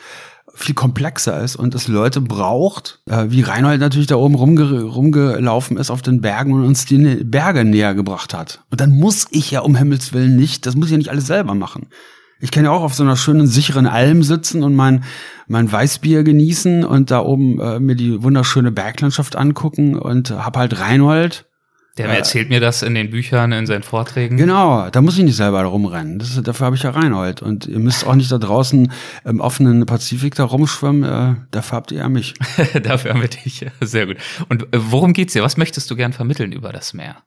viel 0.59 0.75
komplexer 0.75 1.41
ist 1.41 1.55
und 1.55 1.73
es 1.73 1.87
Leute 1.87 2.19
braucht, 2.19 2.99
äh, 3.05 3.27
wie 3.29 3.41
Reinhold 3.41 3.79
natürlich 3.79 4.07
da 4.07 4.15
oben 4.15 4.35
rumge 4.35 4.83
rumgelaufen 4.83 5.77
ist 5.77 5.89
auf 5.89 6.01
den 6.01 6.19
Bergen 6.19 6.53
und 6.53 6.65
uns 6.65 6.85
die 6.85 6.97
Berge 7.23 7.63
näher 7.63 7.95
gebracht 7.95 8.33
hat. 8.33 8.61
Und 8.69 8.81
dann 8.81 8.91
muss 8.91 9.27
ich 9.31 9.51
ja 9.51 9.61
um 9.61 9.75
Himmels 9.75 10.13
Willen 10.13 10.35
nicht, 10.35 10.65
das 10.65 10.75
muss 10.75 10.87
ich 10.87 10.91
ja 10.91 10.97
nicht 10.97 11.11
alles 11.11 11.27
selber 11.27 11.55
machen. 11.55 11.87
Ich 12.41 12.51
kann 12.51 12.63
ja 12.63 12.71
auch 12.71 12.83
auf 12.83 12.93
so 12.93 13.03
einer 13.03 13.17
schönen, 13.17 13.47
sicheren 13.47 13.87
Alm 13.87 14.23
sitzen 14.23 14.63
und 14.63 14.75
mein, 14.75 15.03
mein 15.47 15.69
Weißbier 15.71 16.23
genießen 16.23 16.85
und 16.85 17.11
da 17.11 17.21
oben 17.21 17.59
äh, 17.59 17.79
mir 17.79 17.95
die 17.95 18.21
wunderschöne 18.21 18.71
Berglandschaft 18.71 19.35
angucken 19.35 19.97
und 19.97 20.31
hab 20.31 20.57
halt 20.57 20.79
Reinhold, 20.79 21.48
Der 22.07 22.17
erzählt 22.17 22.49
mir 22.49 22.59
das 22.59 22.81
in 22.81 22.95
den 22.95 23.09
Büchern, 23.09 23.51
in 23.51 23.65
seinen 23.65 23.83
Vorträgen. 23.83 24.37
Genau, 24.37 24.89
da 24.89 25.01
muss 25.01 25.17
ich 25.17 25.23
nicht 25.23 25.35
selber 25.35 25.63
rumrennen. 25.63 26.19
Das, 26.19 26.41
dafür 26.41 26.67
habe 26.67 26.75
ich 26.75 26.83
ja 26.83 26.91
Reinhold. 26.91 27.41
Und 27.41 27.65
ihr 27.65 27.79
müsst 27.79 28.05
auch 28.07 28.15
nicht 28.15 28.31
da 28.31 28.37
draußen 28.37 28.91
im 29.25 29.41
offenen 29.41 29.85
Pazifik 29.85 30.35
da 30.35 30.45
rumschwimmen. 30.45 31.03
Äh, 31.03 31.35
dafür 31.51 31.77
habt 31.77 31.91
ihr 31.91 31.99
ja 31.99 32.09
mich. 32.09 32.35
dafür 32.83 33.13
haben 33.13 33.21
wir 33.21 33.27
dich. 33.27 33.65
Sehr 33.81 34.07
gut. 34.07 34.17
Und 34.47 34.63
äh, 34.63 34.79
worum 34.79 35.13
geht's 35.13 35.33
dir? 35.33 35.43
Was 35.43 35.57
möchtest 35.57 35.91
du 35.91 35.95
gern 35.95 36.13
vermitteln 36.13 36.51
über 36.51 36.71
das 36.71 36.93
Meer? 36.93 37.17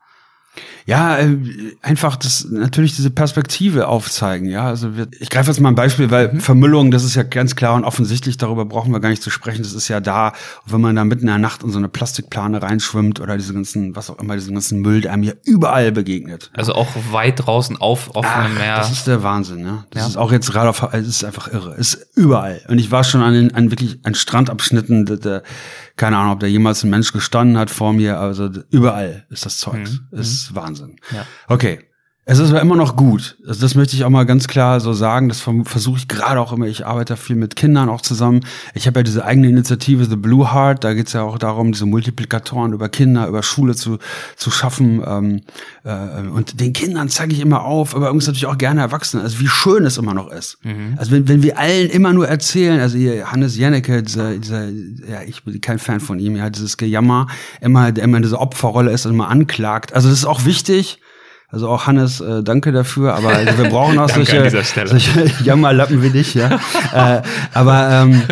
Ja, 0.84 1.18
äh, 1.18 1.36
einfach 1.80 2.16
das 2.16 2.46
natürlich 2.50 2.96
diese 2.96 3.10
Perspektive 3.10 3.88
aufzeigen. 3.88 4.48
Ja, 4.48 4.66
also 4.66 4.96
wir, 4.96 5.06
ich 5.18 5.30
greife 5.30 5.50
jetzt 5.50 5.60
mal 5.60 5.70
ein 5.70 5.74
Beispiel, 5.74 6.10
weil 6.10 6.32
mhm. 6.32 6.40
Vermüllung, 6.40 6.90
das 6.90 7.04
ist 7.04 7.14
ja 7.14 7.22
ganz 7.22 7.56
klar 7.56 7.74
und 7.74 7.84
offensichtlich. 7.84 8.36
Darüber 8.36 8.64
brauchen 8.64 8.92
wir 8.92 9.00
gar 9.00 9.08
nicht 9.08 9.22
zu 9.22 9.30
sprechen. 9.30 9.62
Das 9.62 9.72
ist 9.72 9.88
ja 9.88 10.00
da, 10.00 10.32
wenn 10.66 10.80
man 10.80 10.96
da 10.96 11.04
mitten 11.04 11.22
in 11.22 11.28
der 11.28 11.38
Nacht 11.38 11.62
in 11.62 11.70
so 11.70 11.78
eine 11.78 11.88
Plastikplane 11.88 12.60
reinschwimmt 12.60 13.20
oder 13.20 13.36
diese 13.36 13.54
ganzen, 13.54 13.96
was 13.96 14.10
auch 14.10 14.18
immer, 14.18 14.34
diesen 14.34 14.54
ganzen 14.54 14.80
Müll, 14.80 15.00
der 15.00 15.12
einem 15.12 15.22
hier 15.22 15.36
überall 15.44 15.92
begegnet. 15.92 16.50
Also 16.54 16.74
auch 16.74 16.88
weit 17.12 17.46
draußen 17.46 17.76
auf 17.78 18.14
offenem 18.14 18.54
Meer. 18.54 18.76
Das 18.76 18.90
ist 18.90 19.06
der 19.06 19.22
Wahnsinn. 19.22 19.62
Ne? 19.62 19.84
Das 19.90 20.02
ja. 20.02 20.08
ist 20.08 20.16
auch 20.16 20.32
jetzt 20.32 20.50
gerade 20.50 20.68
auf, 20.68 20.82
es 20.92 21.06
ist 21.06 21.24
einfach 21.24 21.50
irre. 21.52 21.76
Es 21.78 21.94
ist 21.94 22.16
überall. 22.16 22.60
Und 22.68 22.78
ich 22.78 22.90
war 22.90 23.04
schon 23.04 23.22
an, 23.22 23.32
den, 23.32 23.54
an 23.54 23.70
wirklich 23.70 24.00
an 24.02 24.14
Strandabschnitten, 24.14 25.06
der, 25.06 25.16
der 25.16 25.42
keine 25.96 26.16
Ahnung, 26.16 26.32
ob 26.34 26.40
da 26.40 26.46
jemals 26.46 26.82
ein 26.84 26.90
Mensch 26.90 27.12
gestanden 27.12 27.58
hat 27.58 27.70
vor 27.70 27.92
mir. 27.92 28.18
Also 28.18 28.50
überall 28.70 29.26
ist 29.30 29.46
das 29.46 29.58
Zeug. 29.58 29.88
Mhm. 29.88 30.08
Ist 30.18 30.50
mhm. 30.50 30.56
Wahnsinn. 30.56 30.96
Ja. 31.12 31.26
Okay. 31.48 31.80
Es 32.24 32.38
ist 32.38 32.50
aber 32.50 32.60
immer 32.60 32.76
noch 32.76 32.94
gut. 32.94 33.36
Also 33.48 33.62
das 33.62 33.74
möchte 33.74 33.96
ich 33.96 34.04
auch 34.04 34.10
mal 34.10 34.24
ganz 34.24 34.46
klar 34.46 34.78
so 34.78 34.92
sagen. 34.92 35.28
Das 35.28 35.40
versuche 35.40 35.98
ich 35.98 36.06
gerade 36.06 36.40
auch 36.40 36.52
immer. 36.52 36.66
Ich 36.66 36.86
arbeite 36.86 37.16
viel 37.16 37.34
mit 37.34 37.56
Kindern 37.56 37.88
auch 37.88 38.00
zusammen. 38.00 38.46
Ich 38.74 38.86
habe 38.86 39.00
ja 39.00 39.02
diese 39.02 39.24
eigene 39.24 39.48
Initiative 39.48 40.04
The 40.04 40.14
Blue 40.14 40.54
Heart. 40.54 40.84
Da 40.84 40.94
geht 40.94 41.08
es 41.08 41.14
ja 41.14 41.22
auch 41.22 41.36
darum, 41.36 41.72
diese 41.72 41.84
Multiplikatoren 41.84 42.74
über 42.74 42.88
Kinder, 42.88 43.26
über 43.26 43.42
Schule 43.42 43.74
zu, 43.74 43.98
zu 44.36 44.52
schaffen. 44.52 45.02
Ähm, 45.04 45.40
äh, 45.82 46.28
und 46.28 46.60
den 46.60 46.72
Kindern 46.72 47.08
zeige 47.08 47.34
ich 47.34 47.40
immer 47.40 47.64
auf, 47.64 47.96
aber 47.96 48.06
übrigens 48.06 48.28
natürlich 48.28 48.46
auch 48.46 48.58
gerne 48.58 48.82
Erwachsenen. 48.82 49.24
Also 49.24 49.40
wie 49.40 49.48
schön 49.48 49.84
es 49.84 49.98
immer 49.98 50.14
noch 50.14 50.30
ist. 50.30 50.58
Mhm. 50.62 50.94
Also 50.98 51.10
wenn, 51.10 51.26
wenn 51.26 51.42
wir 51.42 51.58
allen 51.58 51.90
immer 51.90 52.12
nur 52.12 52.28
erzählen, 52.28 52.78
also 52.78 52.96
hier 52.96 53.32
Hannes 53.32 53.56
Jennecke, 53.56 54.00
dieser, 54.00 54.36
dieser, 54.38 54.68
ja, 54.68 55.22
ich 55.26 55.42
bin 55.42 55.60
kein 55.60 55.80
Fan 55.80 55.98
von 55.98 56.20
ihm, 56.20 56.36
ja, 56.36 56.50
dieses 56.50 56.76
Gejammer, 56.76 57.26
immer, 57.60 57.90
der 57.90 58.04
immer 58.04 58.18
in 58.18 58.22
dieser 58.22 58.40
Opferrolle 58.40 58.92
ist 58.92 59.06
und 59.06 59.14
immer 59.14 59.28
anklagt. 59.28 59.92
Also 59.92 60.08
das 60.08 60.18
ist 60.18 60.24
auch 60.24 60.44
wichtig. 60.44 61.00
Also 61.52 61.68
auch 61.68 61.86
Hannes, 61.86 62.20
äh, 62.22 62.42
danke 62.42 62.72
dafür, 62.72 63.14
aber 63.14 63.28
also 63.28 63.58
wir 63.58 63.68
brauchen 63.68 63.98
auch 64.00 64.08
solche, 64.08 64.50
solche 64.86 65.30
Jammerlappen 65.44 66.02
wie 66.02 66.08
dich, 66.08 66.32
ja. 66.32 66.58
äh, 66.94 67.22
aber 67.52 67.90
ähm, 67.90 68.22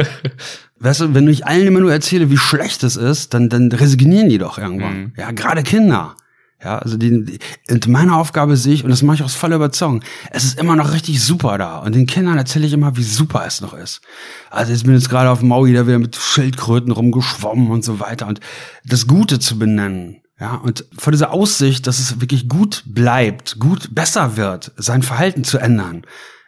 weißt 0.78 1.02
du, 1.02 1.14
wenn 1.14 1.28
ich 1.28 1.46
allen 1.46 1.66
immer 1.66 1.80
nur 1.80 1.92
erzähle, 1.92 2.30
wie 2.30 2.38
schlecht 2.38 2.82
es 2.82 2.96
ist, 2.96 3.34
dann, 3.34 3.50
dann 3.50 3.70
resignieren 3.70 4.30
die 4.30 4.38
doch 4.38 4.56
irgendwann. 4.56 4.98
Mhm. 4.98 5.12
Ja, 5.18 5.32
gerade 5.32 5.62
Kinder. 5.62 6.16
Ja, 6.64 6.78
also 6.78 6.96
die, 6.96 7.24
die, 7.24 7.38
und 7.70 7.88
meine 7.88 8.16
Aufgabe 8.16 8.56
sehe 8.56 8.74
ich, 8.74 8.84
und 8.84 8.90
das 8.90 9.02
mache 9.02 9.16
ich 9.16 9.22
aus 9.22 9.34
voller 9.34 9.56
Überzeugung, 9.56 10.02
es 10.30 10.44
ist 10.44 10.58
immer 10.58 10.76
noch 10.76 10.92
richtig 10.92 11.22
super 11.22 11.56
da. 11.58 11.78
Und 11.78 11.94
den 11.94 12.06
Kindern 12.06 12.36
erzähle 12.36 12.66
ich 12.66 12.72
immer, 12.72 12.96
wie 12.96 13.02
super 13.02 13.44
es 13.46 13.60
noch 13.60 13.74
ist. 13.74 14.00
Also 14.50 14.72
ich 14.72 14.82
bin 14.84 14.94
jetzt 14.94 15.08
gerade 15.10 15.30
auf 15.30 15.42
Maui, 15.42 15.72
da 15.72 15.86
wieder 15.86 15.98
mit 15.98 16.16
Schildkröten 16.16 16.92
rumgeschwommen 16.92 17.70
und 17.70 17.82
so 17.84 18.00
weiter. 18.00 18.26
Und 18.26 18.40
das 18.84 19.06
Gute 19.06 19.38
zu 19.38 19.58
benennen, 19.58 20.20
ja, 20.40 20.54
und 20.54 20.86
vor 20.96 21.12
dieser 21.12 21.32
Aussicht, 21.32 21.86
dass 21.86 21.98
es 21.98 22.20
wirklich 22.20 22.48
gut 22.48 22.82
bleibt, 22.86 23.58
gut 23.58 23.94
besser 23.94 24.38
wird, 24.38 24.72
sein 24.76 25.02
Verhalten 25.02 25.44
zu 25.44 25.58
ändern, 25.58 26.02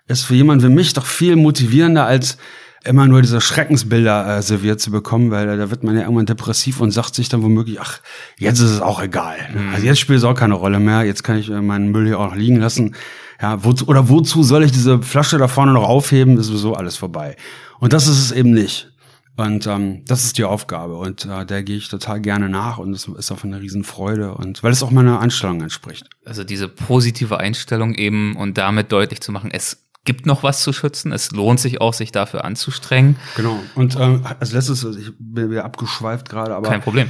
ist 0.09 0.24
für 0.24 0.34
jemanden 0.34 0.66
wie 0.66 0.74
mich 0.74 0.95
doch 0.95 1.05
viel 1.05 1.36
motivierender 1.36 2.07
als 2.07 2.38
immer 2.84 3.07
nur 3.07 3.22
diese 3.22 3.40
Schreckensbilder 3.40 4.38
äh, 4.38 4.43
serviert 4.43 4.80
zu 4.80 4.90
bekommen, 4.90 5.30
weil 5.30 5.47
da 5.57 5.70
wird 5.70 5.84
man 5.84 5.95
ja 5.95 6.03
irgendwann 6.03 6.26
depressiv 6.26 6.80
und 6.80 6.90
sagt 6.90 7.14
sich 7.14 7.28
dann 7.28 7.43
womöglich, 7.43 7.80
ach, 7.80 8.01
jetzt 8.38 8.59
ist 8.59 8.70
es 8.70 8.80
auch 8.80 9.01
egal. 9.01 9.36
Mhm. 9.55 9.74
Also 9.74 9.86
jetzt 9.86 10.01
spielt 10.01 10.18
es 10.18 10.24
auch 10.24 10.34
keine 10.34 10.55
Rolle 10.55 10.80
mehr, 10.80 11.05
jetzt 11.05 11.22
kann 11.22 11.36
ich 11.36 11.49
äh, 11.51 11.61
meinen 11.61 11.93
Müll 11.93 12.07
hier 12.07 12.18
auch 12.18 12.30
noch 12.30 12.34
liegen 12.34 12.57
lassen. 12.57 12.97
Ja, 13.40 13.62
wozu, 13.64 13.86
oder 13.88 14.09
wozu 14.09 14.43
soll 14.43 14.64
ich 14.64 14.72
diese 14.72 15.03
Flasche 15.03 15.38
da 15.38 15.49
vorne 15.49 15.72
noch 15.72 15.84
aufheben, 15.84 16.38
ist 16.38 16.47
sowieso 16.47 16.74
alles 16.74 16.97
vorbei. 16.97 17.36
Und 17.78 17.93
das 17.93 18.07
ist 18.07 18.18
es 18.18 18.32
eben 18.32 18.53
nicht. 18.53 18.91
Und 19.37 19.66
ähm, 19.66 20.05
das 20.07 20.24
ist 20.24 20.37
die 20.37 20.45
Aufgabe 20.45 20.99
und 20.99 21.24
äh, 21.24 21.47
der 21.47 21.62
gehe 21.62 21.78
ich 21.78 21.89
total 21.89 22.20
gerne 22.20 22.51
nach 22.51 22.76
und 22.76 22.93
es 22.93 23.09
ist 23.09 23.33
auch 23.33 23.45
eine 23.45 23.62
Riesenfreude 23.62 24.35
und 24.35 24.62
weil 24.62 24.72
es 24.72 24.83
auch 24.83 24.91
meiner 24.91 25.20
Anstellung 25.20 25.62
entspricht. 25.62 26.11
Also 26.26 26.45
diese 26.45 26.68
positive 26.68 27.41
Einstellung 27.41 27.95
eben 27.95 28.37
und 28.37 28.59
damit 28.59 28.93
deutlich 28.93 29.22
zu 29.22 29.33
machen, 29.33 29.51
es 29.51 29.89
gibt 30.05 30.26
noch 30.26 30.43
was 30.43 30.62
zu 30.62 30.74
schützen, 30.74 31.12
es 31.12 31.30
lohnt 31.30 31.61
sich 31.61 31.80
auch, 31.80 31.95
sich 31.95 32.12
dafür 32.12 32.45
anzustrengen. 32.45 33.16
Genau. 33.37 33.59
Und 33.74 33.97
ähm, 33.99 34.26
als 34.39 34.53
letztes, 34.53 34.85
ich 34.97 35.12
bin 35.18 35.51
wieder 35.51 35.64
abgeschweift 35.64 36.28
gerade, 36.28 36.55
aber 36.55 36.68
kein 36.68 36.83
Problem. 36.83 37.09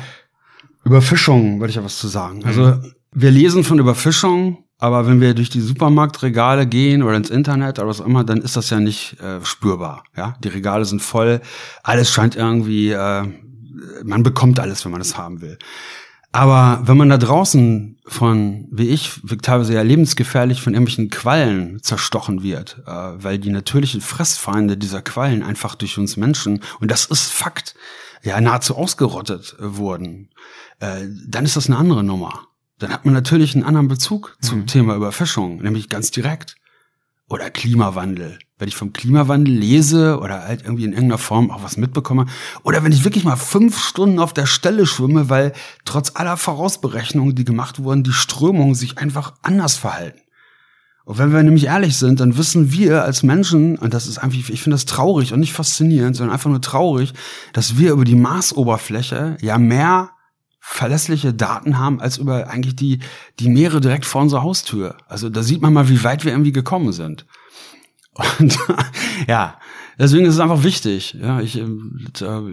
Überfischung 0.85 1.59
würde 1.59 1.71
ich 1.71 1.77
ja 1.77 1.85
was 1.85 1.99
zu 1.99 2.07
sagen. 2.09 2.45
Also 2.45 2.67
mhm. 2.67 2.95
wir 3.13 3.31
lesen 3.33 3.65
von 3.65 3.79
Überfischung 3.81 4.65
aber 4.83 5.07
wenn 5.07 5.21
wir 5.21 5.33
durch 5.33 5.49
die 5.49 5.61
Supermarktregale 5.61 6.67
gehen 6.67 7.05
oder 7.05 7.17
ins 7.17 7.31
Internet 7.31 7.79
oder 7.79 7.87
was 7.87 8.01
auch 8.01 8.07
immer, 8.07 8.25
dann 8.25 8.39
ist 8.39 8.57
das 8.57 8.69
ja 8.71 8.81
nicht 8.81 9.17
äh, 9.21 9.39
spürbar. 9.45 10.03
Ja, 10.17 10.35
die 10.43 10.49
Regale 10.49 10.85
sind 10.85 11.01
voll. 11.01 11.41
Alles 11.85 12.11
scheint 12.11 12.35
irgendwie, 12.35 12.91
äh, 12.91 13.23
man 14.03 14.25
bekommt 14.25 14.59
alles, 14.59 14.85
wenn 14.85 14.91
man 14.91 15.01
es 15.01 15.17
haben 15.17 15.41
will. 15.41 15.57
Aber 16.33 16.81
wenn 16.85 16.97
man 16.97 17.11
da 17.11 17.17
draußen 17.17 17.97
von, 18.09 18.67
wie 18.73 18.89
ich, 18.89 19.21
teilweise 19.43 19.73
ja 19.73 19.83
lebensgefährlich 19.83 20.61
von 20.61 20.75
irgendwelchen 20.75 21.11
Quallen 21.11 21.81
zerstochen 21.81 22.43
wird, 22.43 22.83
äh, 22.85 22.91
weil 22.91 23.39
die 23.39 23.51
natürlichen 23.51 24.01
Fressfeinde 24.01 24.77
dieser 24.77 25.01
Quallen 25.01 25.45
einfach 25.45 25.77
durch 25.77 25.97
uns 25.97 26.17
Menschen, 26.17 26.61
und 26.81 26.91
das 26.91 27.05
ist 27.05 27.31
Fakt, 27.33 27.77
ja 28.25 28.41
nahezu 28.41 28.77
ausgerottet 28.77 29.55
wurden, 29.61 30.31
äh, 30.81 31.07
dann 31.25 31.45
ist 31.45 31.55
das 31.55 31.69
eine 31.69 31.79
andere 31.79 32.03
Nummer 32.03 32.49
dann 32.83 32.93
hat 32.93 33.05
man 33.05 33.15
natürlich 33.15 33.55
einen 33.55 33.65
anderen 33.65 33.89
Bezug 33.89 34.37
zum 34.41 34.61
mhm. 34.61 34.67
Thema 34.67 34.97
Überfischung, 34.97 35.63
nämlich 35.63 35.89
ganz 35.89 36.11
direkt. 36.11 36.57
Oder 37.29 37.51
Klimawandel. 37.51 38.39
Wenn 38.59 38.69
ich 38.69 38.77
vom 38.77 38.93
Klimawandel 38.93 39.55
lese 39.55 40.19
oder 40.19 40.43
halt 40.43 40.63
irgendwie 40.63 40.85
in 40.85 40.93
irgendeiner 40.93 41.19
Form 41.19 41.51
auch 41.51 41.63
was 41.63 41.77
mitbekomme. 41.77 42.27
Oder 42.63 42.85
wenn 42.85 42.93
ich 42.93 43.05
wirklich 43.05 43.25
mal 43.25 43.37
fünf 43.37 43.79
Stunden 43.79 44.19
auf 44.19 44.35
der 44.35 44.47
Stelle 44.47 44.85
schwimme, 44.87 45.31
weil 45.31 45.53
trotz 45.85 46.13
aller 46.15 46.37
Vorausberechnungen, 46.37 47.35
die 47.35 47.45
gemacht 47.45 47.83
wurden, 47.83 48.03
die 48.03 48.13
Strömungen 48.13 48.75
sich 48.75 48.99
einfach 48.99 49.35
anders 49.43 49.77
verhalten. 49.77 50.21
Und 51.05 51.19
wenn 51.19 51.33
wir 51.33 51.43
nämlich 51.43 51.67
ehrlich 51.67 51.97
sind, 51.97 52.21
dann 52.21 52.37
wissen 52.37 52.71
wir 52.73 53.03
als 53.03 53.23
Menschen, 53.23 53.79
und 53.79 53.95
das 53.95 54.07
ist 54.07 54.19
einfach, 54.19 54.37
ich 54.37 54.63
finde 54.63 54.75
das 54.75 54.87
traurig 54.87 55.33
und 55.33 55.41
nicht 55.41 55.53
faszinierend, 55.53 56.17
sondern 56.17 56.35
einfach 56.35 56.51
nur 56.51 56.61
traurig, 56.61 57.13
dass 57.53 57.79
wir 57.79 57.93
über 57.93 58.05
die 58.05 58.15
Marsoberfläche 58.15 59.37
ja 59.41 59.59
mehr 59.59 60.11
verlässliche 60.73 61.35
Daten 61.35 61.79
haben 61.79 62.01
als 62.01 62.17
über 62.17 62.49
eigentlich 62.49 62.75
die, 62.75 63.01
die 63.39 63.51
Meere 63.51 63.81
direkt 63.81 64.07
vor 64.07 64.23
unserer 64.23 64.43
Haustür. 64.43 64.97
Also 65.07 65.29
da 65.29 65.43
sieht 65.43 65.61
man 65.61 65.75
mal, 65.75 65.91
wie 65.91 66.03
weit 66.03 66.25
wir 66.25 66.33
irgendwie 66.33 66.53
gekommen 66.53 66.93
sind. 66.93 67.27
Und 68.15 68.59
ja, 69.29 69.59
deswegen 69.99 70.25
ist 70.25 70.35
es 70.35 70.41
einfach 70.41 70.63
wichtig. 70.63 71.15
Ja, 71.21 71.41
ich, 71.41 71.59
äh, 71.59 71.67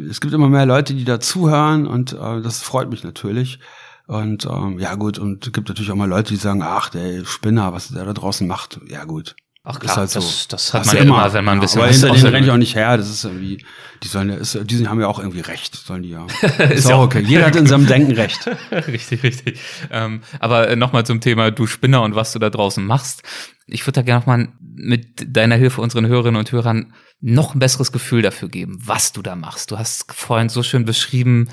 es 0.09 0.19
gibt 0.19 0.33
immer 0.33 0.49
mehr 0.49 0.65
Leute, 0.65 0.93
die 0.93 1.05
da 1.05 1.21
zuhören 1.21 1.87
und 1.87 2.11
äh, 2.13 2.41
das 2.41 2.61
freut 2.61 2.89
mich 2.89 3.05
natürlich. 3.05 3.59
Und 4.05 4.45
ähm, 4.45 4.79
ja 4.79 4.95
gut, 4.95 5.17
und 5.17 5.47
es 5.47 5.53
gibt 5.53 5.69
natürlich 5.69 5.91
auch 5.91 5.95
mal 5.95 6.09
Leute, 6.09 6.33
die 6.33 6.39
sagen, 6.39 6.61
ach, 6.61 6.89
der 6.89 7.23
Spinner, 7.25 7.71
was 7.71 7.89
der 7.89 8.03
da 8.03 8.13
draußen 8.13 8.47
macht. 8.47 8.81
Ja 8.87 9.05
gut, 9.05 9.35
Ach 9.71 9.79
klar, 9.79 9.97
halt 9.97 10.09
so. 10.09 10.19
das, 10.19 10.47
das 10.47 10.73
hat 10.73 10.87
man 10.87 10.95
ja 10.95 11.01
immer, 11.03 11.31
wenn 11.31 11.45
man 11.45 11.59
ein 11.59 11.61
bisschen 11.61 11.79
ja, 11.81 11.85
aber 11.85 11.93
hinter 11.93 12.11
denen 12.11 12.25
renne 12.25 12.45
ich 12.47 12.51
auch 12.51 12.57
nicht 12.57 12.73
her. 12.73 12.97
Das 12.97 13.07
ist 13.07 13.23
irgendwie, 13.23 13.63
die 14.01 14.07
sollen 14.07 14.29
ist, 14.29 14.57
die 14.63 14.87
haben 14.87 14.99
ja 14.99 15.05
auch 15.05 15.19
irgendwie 15.19 15.41
Recht, 15.41 15.75
sollen 15.75 16.01
die 16.01 16.09
ja. 16.09 16.25
ist, 16.41 16.85
ist 16.85 16.91
auch 16.91 17.03
okay. 17.03 17.21
Jeder 17.21 17.45
hat 17.45 17.55
in 17.55 17.67
seinem 17.67 17.85
Denken 17.87 18.13
Recht. 18.13 18.49
richtig, 18.71 19.21
richtig. 19.21 19.59
Ähm, 19.91 20.21
aber 20.39 20.75
nochmal 20.75 21.05
zum 21.05 21.21
Thema 21.21 21.51
du 21.51 21.67
Spinner 21.67 22.01
und 22.01 22.15
was 22.15 22.31
du 22.33 22.39
da 22.39 22.49
draußen 22.49 22.83
machst. 22.83 23.21
Ich 23.67 23.85
würde 23.85 23.97
da 23.97 24.01
gerne 24.01 24.21
nochmal 24.21 24.47
mit 24.59 25.37
deiner 25.37 25.55
Hilfe 25.55 25.81
unseren 25.81 26.07
Hörerinnen 26.07 26.39
und 26.39 26.51
Hörern 26.51 26.91
noch 27.21 27.53
ein 27.53 27.59
besseres 27.59 27.91
Gefühl 27.91 28.23
dafür 28.23 28.49
geben, 28.49 28.79
was 28.83 29.11
du 29.11 29.21
da 29.21 29.35
machst. 29.35 29.69
Du 29.69 29.77
hast 29.77 30.11
vorhin 30.11 30.49
so 30.49 30.63
schön 30.63 30.83
beschrieben, 30.83 31.47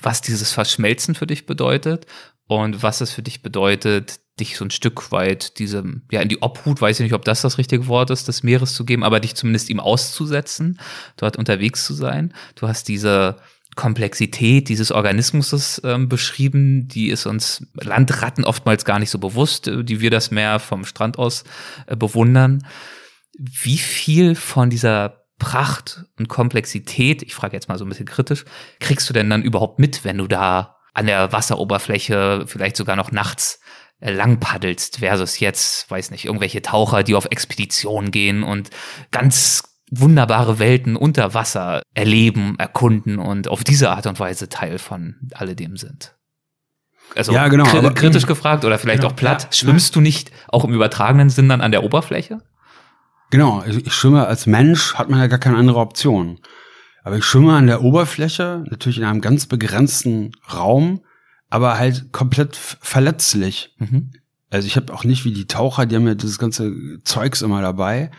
was 0.00 0.22
dieses 0.22 0.52
Verschmelzen 0.52 1.14
für 1.14 1.26
dich 1.26 1.44
bedeutet 1.44 2.06
und 2.46 2.82
was 2.82 3.02
es 3.02 3.12
für 3.12 3.22
dich 3.22 3.42
bedeutet, 3.42 4.20
dich 4.40 4.56
so 4.56 4.64
ein 4.64 4.70
Stück 4.70 5.12
weit 5.12 5.58
diesem, 5.58 6.02
ja, 6.10 6.20
in 6.20 6.28
die 6.28 6.42
Obhut, 6.42 6.80
weiß 6.80 7.00
ich 7.00 7.04
nicht, 7.04 7.14
ob 7.14 7.24
das 7.24 7.42
das 7.42 7.58
richtige 7.58 7.86
Wort 7.86 8.10
ist, 8.10 8.28
des 8.28 8.42
Meeres 8.42 8.74
zu 8.74 8.84
geben, 8.84 9.04
aber 9.04 9.20
dich 9.20 9.34
zumindest 9.34 9.70
ihm 9.70 9.80
auszusetzen, 9.80 10.78
dort 11.16 11.36
unterwegs 11.36 11.84
zu 11.84 11.94
sein. 11.94 12.32
Du 12.54 12.68
hast 12.68 12.88
diese 12.88 13.36
Komplexität 13.78 14.68
dieses 14.68 14.90
Organismus 14.90 15.80
ähm, 15.84 16.08
beschrieben, 16.08 16.88
die 16.88 17.10
ist 17.10 17.26
uns 17.26 17.64
Landratten 17.74 18.44
oftmals 18.44 18.84
gar 18.84 18.98
nicht 18.98 19.10
so 19.10 19.20
bewusst, 19.20 19.68
äh, 19.68 19.84
die 19.84 20.00
wir 20.00 20.10
das 20.10 20.32
Meer 20.32 20.58
vom 20.58 20.84
Strand 20.84 21.16
aus 21.16 21.44
äh, 21.86 21.94
bewundern. 21.94 22.66
Wie 23.38 23.78
viel 23.78 24.34
von 24.34 24.68
dieser 24.68 25.22
Pracht 25.38 26.02
und 26.18 26.28
Komplexität, 26.28 27.22
ich 27.22 27.36
frage 27.36 27.56
jetzt 27.56 27.68
mal 27.68 27.78
so 27.78 27.84
ein 27.84 27.88
bisschen 27.88 28.06
kritisch, 28.06 28.44
kriegst 28.80 29.08
du 29.08 29.12
denn 29.12 29.30
dann 29.30 29.44
überhaupt 29.44 29.78
mit, 29.78 30.04
wenn 30.04 30.18
du 30.18 30.26
da 30.26 30.78
an 30.92 31.06
der 31.06 31.30
Wasseroberfläche 31.30 32.46
vielleicht 32.48 32.76
sogar 32.76 32.96
noch 32.96 33.12
nachts 33.12 33.60
äh, 33.60 33.67
lang 34.00 34.38
paddelst 34.38 34.98
versus 34.98 35.40
jetzt, 35.40 35.90
weiß 35.90 36.10
nicht, 36.10 36.24
irgendwelche 36.24 36.62
Taucher, 36.62 37.02
die 37.02 37.14
auf 37.14 37.26
Expedition 37.26 38.10
gehen 38.10 38.42
und 38.42 38.70
ganz 39.10 39.62
wunderbare 39.90 40.58
Welten 40.58 40.96
unter 40.96 41.34
Wasser 41.34 41.82
erleben, 41.94 42.56
erkunden 42.58 43.18
und 43.18 43.48
auf 43.48 43.64
diese 43.64 43.90
Art 43.90 44.06
und 44.06 44.20
Weise 44.20 44.48
Teil 44.48 44.78
von 44.78 45.16
alledem 45.32 45.76
sind. 45.76 46.14
Also 47.16 47.32
Ja, 47.32 47.48
genau, 47.48 47.64
kri- 47.64 47.78
aber- 47.78 47.94
kritisch 47.94 48.26
gefragt 48.26 48.64
oder 48.66 48.78
vielleicht 48.78 49.00
Genau, 49.00 49.12
auch 49.12 49.16
platt. 49.16 49.44
ja, 49.44 49.52
Schwimmst 49.52 49.96
du 49.96 50.00
nicht 50.00 50.30
auch 50.48 50.64
im 50.64 50.74
übertragenen 50.74 51.30
Sinn 51.30 51.48
dann 51.48 51.62
an 51.62 51.72
der 51.72 51.82
Oberfläche? 51.84 52.42
Genau, 53.30 53.60
also 53.60 53.80
ich 53.80 53.92
schwimme 53.92 54.26
als 54.26 54.46
Mensch, 54.46 54.94
hat 54.94 55.08
man 55.08 55.18
ja 55.20 55.26
gar 55.26 55.38
keine 55.38 55.56
andere 55.56 55.78
Option. 55.80 56.38
Aber 57.02 57.16
ich 57.16 57.24
schwimme 57.24 57.54
an 57.56 57.66
der 57.66 57.82
Oberfläche, 57.82 58.64
natürlich 58.68 58.98
in 58.98 59.04
einem 59.04 59.22
ganz 59.22 59.46
begrenzten 59.46 60.32
Raum, 60.52 61.00
aber 61.50 61.78
halt 61.78 62.12
komplett 62.12 62.56
verletzlich. 62.56 63.74
Mhm. 63.78 64.12
Also 64.50 64.66
ich 64.66 64.76
habe 64.76 64.92
auch 64.92 65.04
nicht 65.04 65.24
wie 65.24 65.32
die 65.32 65.46
Taucher, 65.46 65.86
die 65.86 65.96
haben 65.96 66.06
ja 66.06 66.14
dieses 66.14 66.38
ganze 66.38 66.72
Zeugs 67.04 67.42
immer 67.42 67.60
dabei. 67.60 68.10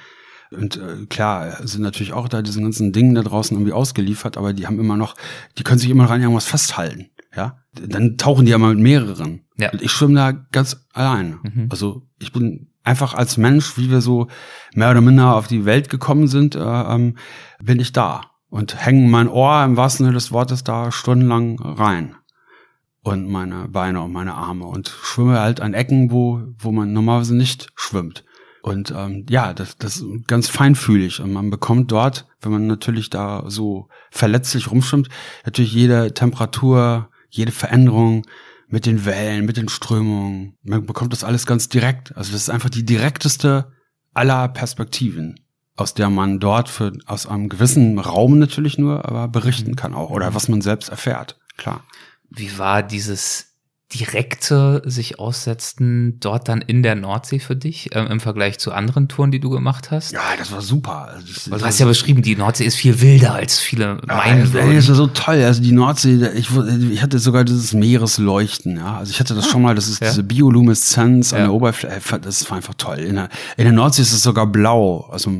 Und 0.51 0.77
äh, 0.77 1.05
klar, 1.07 1.55
sind 1.67 1.81
natürlich 1.81 2.13
auch 2.13 2.27
da 2.27 2.41
diesen 2.41 2.63
ganzen 2.63 2.91
Dingen 2.91 3.13
da 3.13 3.21
draußen 3.21 3.55
irgendwie 3.55 3.73
ausgeliefert, 3.73 4.35
aber 4.37 4.53
die 4.53 4.65
haben 4.65 4.79
immer 4.79 4.97
noch, 4.97 5.15
die 5.57 5.63
können 5.63 5.79
sich 5.79 5.89
immer 5.89 6.03
noch 6.03 6.11
an 6.11 6.21
irgendwas 6.21 6.45
festhalten. 6.45 7.09
Ja, 7.35 7.59
dann 7.73 8.17
tauchen 8.17 8.45
die 8.45 8.51
ja 8.51 8.57
mal 8.57 8.73
mit 8.73 8.83
mehreren. 8.83 9.41
Ja. 9.57 9.71
Und 9.71 9.83
ich 9.83 9.91
schwimme 9.91 10.15
da 10.15 10.31
ganz 10.31 10.87
alleine. 10.93 11.37
Mhm. 11.43 11.67
Also 11.69 12.07
ich 12.17 12.31
bin 12.31 12.71
einfach 12.83 13.13
als 13.13 13.37
Mensch, 13.37 13.77
wie 13.77 13.91
wir 13.91 14.01
so 14.01 14.27
mehr 14.73 14.89
oder 14.89 15.01
minder 15.01 15.35
auf 15.35 15.47
die 15.47 15.65
Welt 15.65 15.89
gekommen 15.89 16.27
sind, 16.27 16.55
äh, 16.55 16.59
ähm, 16.59 17.17
bin 17.61 17.79
ich 17.79 17.91
da 17.91 18.21
und 18.49 18.83
hängen 18.83 19.11
mein 19.11 19.27
Ohr 19.27 19.63
im 19.63 19.77
wahrsten 19.77 20.05
Sinne 20.05 20.15
des 20.15 20.31
Wortes 20.31 20.63
da 20.63 20.91
stundenlang 20.91 21.59
rein 21.59 22.15
und 23.01 23.29
meine 23.29 23.67
Beine 23.67 24.01
und 24.01 24.11
meine 24.11 24.35
Arme 24.35 24.65
und 24.65 24.89
schwimme 24.89 25.39
halt 25.39 25.61
an 25.61 25.73
Ecken, 25.73 26.11
wo 26.11 26.41
wo 26.57 26.71
man 26.71 26.93
normalerweise 26.93 27.35
nicht 27.35 27.69
schwimmt. 27.75 28.23
Und 28.61 28.91
ähm, 28.95 29.25
ja, 29.29 29.53
das, 29.53 29.77
das 29.77 29.97
ist 29.97 30.27
ganz 30.27 30.49
feinfühlig. 30.49 31.21
Und 31.21 31.31
man 31.31 31.49
bekommt 31.49 31.91
dort, 31.91 32.27
wenn 32.41 32.51
man 32.51 32.67
natürlich 32.67 33.09
da 33.09 33.45
so 33.47 33.87
verletzlich 34.11 34.69
rumschwimmt, 34.69 35.09
natürlich 35.45 35.73
jede 35.73 36.13
Temperatur, 36.13 37.09
jede 37.29 37.51
Veränderung 37.51 38.25
mit 38.67 38.85
den 38.85 39.05
Wellen, 39.05 39.45
mit 39.45 39.57
den 39.57 39.69
Strömungen. 39.69 40.57
Man 40.63 40.85
bekommt 40.85 41.13
das 41.13 41.23
alles 41.23 41.45
ganz 41.45 41.69
direkt. 41.69 42.15
Also 42.15 42.31
das 42.31 42.41
ist 42.41 42.49
einfach 42.49 42.69
die 42.69 42.85
direkteste 42.85 43.71
aller 44.13 44.47
Perspektiven, 44.49 45.39
aus 45.75 45.93
der 45.93 46.09
man 46.09 46.39
dort 46.39 46.69
für, 46.69 46.91
aus 47.05 47.25
einem 47.25 47.49
gewissen 47.49 47.97
Raum 47.97 48.39
natürlich 48.39 48.77
nur, 48.77 49.05
aber 49.05 49.27
berichten 49.27 49.75
kann 49.75 49.93
auch. 49.93 50.09
Oder 50.09 50.35
was 50.35 50.49
man 50.49 50.61
selbst 50.61 50.89
erfährt. 50.89 51.39
Klar. 51.57 51.83
Wie 52.29 52.57
war 52.57 52.83
dieses 52.83 53.45
direkte 53.91 54.83
sich 54.85 55.17
aussetzen 55.19 56.19
dort 56.19 56.47
dann 56.47 56.61
in 56.61 56.83
der 56.83 56.93
Nordsee 56.93 57.39
für 57.39 57.55
dich 57.55 57.89
ähm, 57.95 58.05
im 58.05 58.19
Vergleich 58.19 58.59
zu 58.59 58.71
anderen 58.71 59.07
Touren, 59.07 59.31
die 59.31 59.39
du 59.39 59.49
gemacht 59.49 59.89
hast? 59.89 60.11
Ja, 60.11 60.21
das 60.37 60.51
war 60.51 60.61
super. 60.61 61.07
Also 61.07 61.25
das, 61.33 61.49
Weil 61.49 61.57
du 61.57 61.65
hast 61.65 61.79
ja 61.79 61.87
beschrieben, 61.87 62.21
die 62.21 62.35
Nordsee 62.35 62.65
ist 62.65 62.75
viel 62.75 63.01
wilder 63.01 63.33
als 63.33 63.57
viele 63.59 63.99
meinen 64.05 64.45
Ja, 64.45 64.53
würden. 64.53 64.75
das 64.75 64.87
war 64.89 64.95
so 64.95 65.07
toll. 65.07 65.41
Also 65.43 65.63
die 65.63 65.71
Nordsee, 65.71 66.23
ich, 66.35 66.49
ich 66.91 67.01
hatte 67.01 67.17
sogar 67.17 67.43
dieses 67.43 67.73
Meeresleuchten. 67.73 68.77
Ja, 68.77 68.97
also 68.99 69.09
ich 69.09 69.19
hatte 69.19 69.33
das 69.33 69.47
schon 69.49 69.63
mal. 69.63 69.73
Das 69.73 69.87
ist 69.87 70.01
Ja. 70.01 70.09
diese 70.09 70.21
Biolumineszenz 70.23 71.33
an 71.33 71.39
Ja. 71.39 71.45
der 71.45 71.53
Oberfläche. 71.53 72.19
Das 72.19 72.47
war 72.49 72.57
einfach 72.57 72.75
toll. 72.75 72.99
In 72.99 73.15
der, 73.15 73.29
in 73.57 73.63
der 73.63 73.73
Nordsee 73.73 74.03
ist 74.03 74.13
es 74.13 74.21
sogar 74.21 74.45
blau. 74.45 75.09
Also 75.11 75.31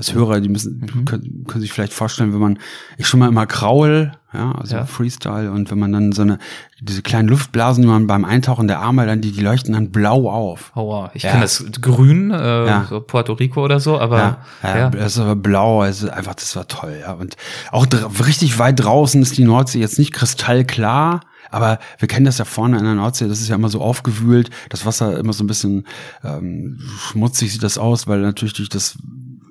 als 0.00 0.14
Hörer, 0.14 0.40
die 0.40 0.48
müssen 0.48 0.80
Mhm. 0.80 1.04
können, 1.04 1.44
können 1.46 1.60
sich 1.60 1.72
vielleicht 1.72 1.92
vorstellen, 1.92 2.32
wenn 2.32 2.40
man 2.40 2.58
ich 2.96 3.06
schon 3.06 3.20
mal 3.20 3.28
immer 3.28 3.46
Kraul, 3.46 4.12
ja, 4.32 4.52
also 4.52 4.76
Ja. 4.76 4.86
Freestyle 4.86 5.50
und 5.52 5.70
wenn 5.70 5.78
man 5.78 5.92
dann 5.92 6.12
so 6.12 6.22
eine 6.22 6.38
diese 6.80 7.02
kleinen 7.02 7.28
Luftblasen, 7.28 7.82
die 7.82 7.88
man 7.88 8.06
beim 8.06 8.24
Eintauchen 8.24 8.66
der 8.66 8.78
Arme 8.80 9.04
dann 9.04 9.20
die 9.20 9.32
die 9.32 9.42
leuchten 9.42 9.74
dann 9.74 9.90
blau 9.90 10.30
auf. 10.30 10.72
Oh, 10.74 10.86
wow. 10.88 11.10
Ich 11.14 11.22
Ja. 11.24 11.30
kenne 11.32 11.42
das 11.42 11.64
Grün, 11.82 12.30
äh, 12.30 12.66
Ja. 12.66 12.86
so 12.88 13.00
Puerto 13.02 13.34
Rico 13.34 13.62
oder 13.64 13.78
so, 13.80 13.98
aber 14.00 14.38
Ja, 14.62 14.76
ja, 14.76 14.90
das 14.90 15.14
ist 15.16 15.18
aber 15.20 15.36
blau, 15.36 15.82
also 15.82 16.08
einfach, 16.10 16.34
das 16.34 16.56
war 16.56 16.66
toll, 16.66 16.96
ja. 17.00 17.12
Und 17.12 17.36
auch 17.70 17.86
richtig 18.26 18.58
weit 18.58 18.80
draußen 18.82 19.20
ist 19.20 19.36
die 19.36 19.44
Nordsee 19.44 19.80
jetzt 19.80 19.98
nicht 19.98 20.12
kristallklar, 20.14 21.20
aber 21.50 21.78
wir 21.98 22.06
kennen 22.08 22.24
das 22.26 22.38
ja 22.38 22.44
vorne 22.44 22.78
in 22.78 22.84
der 22.84 22.94
Nordsee, 22.94 23.26
das 23.28 23.40
ist 23.40 23.48
ja 23.48 23.56
immer 23.56 23.68
so 23.68 23.80
aufgewühlt, 23.80 24.50
das 24.68 24.86
Wasser 24.86 25.18
immer 25.18 25.32
so 25.32 25.42
ein 25.44 25.48
bisschen 25.48 25.84
ähm, 26.24 26.78
schmutzig 27.10 27.52
sieht 27.52 27.62
das 27.64 27.76
aus, 27.76 28.06
weil 28.06 28.20
natürlich 28.20 28.54
durch 28.54 28.68
das 28.68 28.96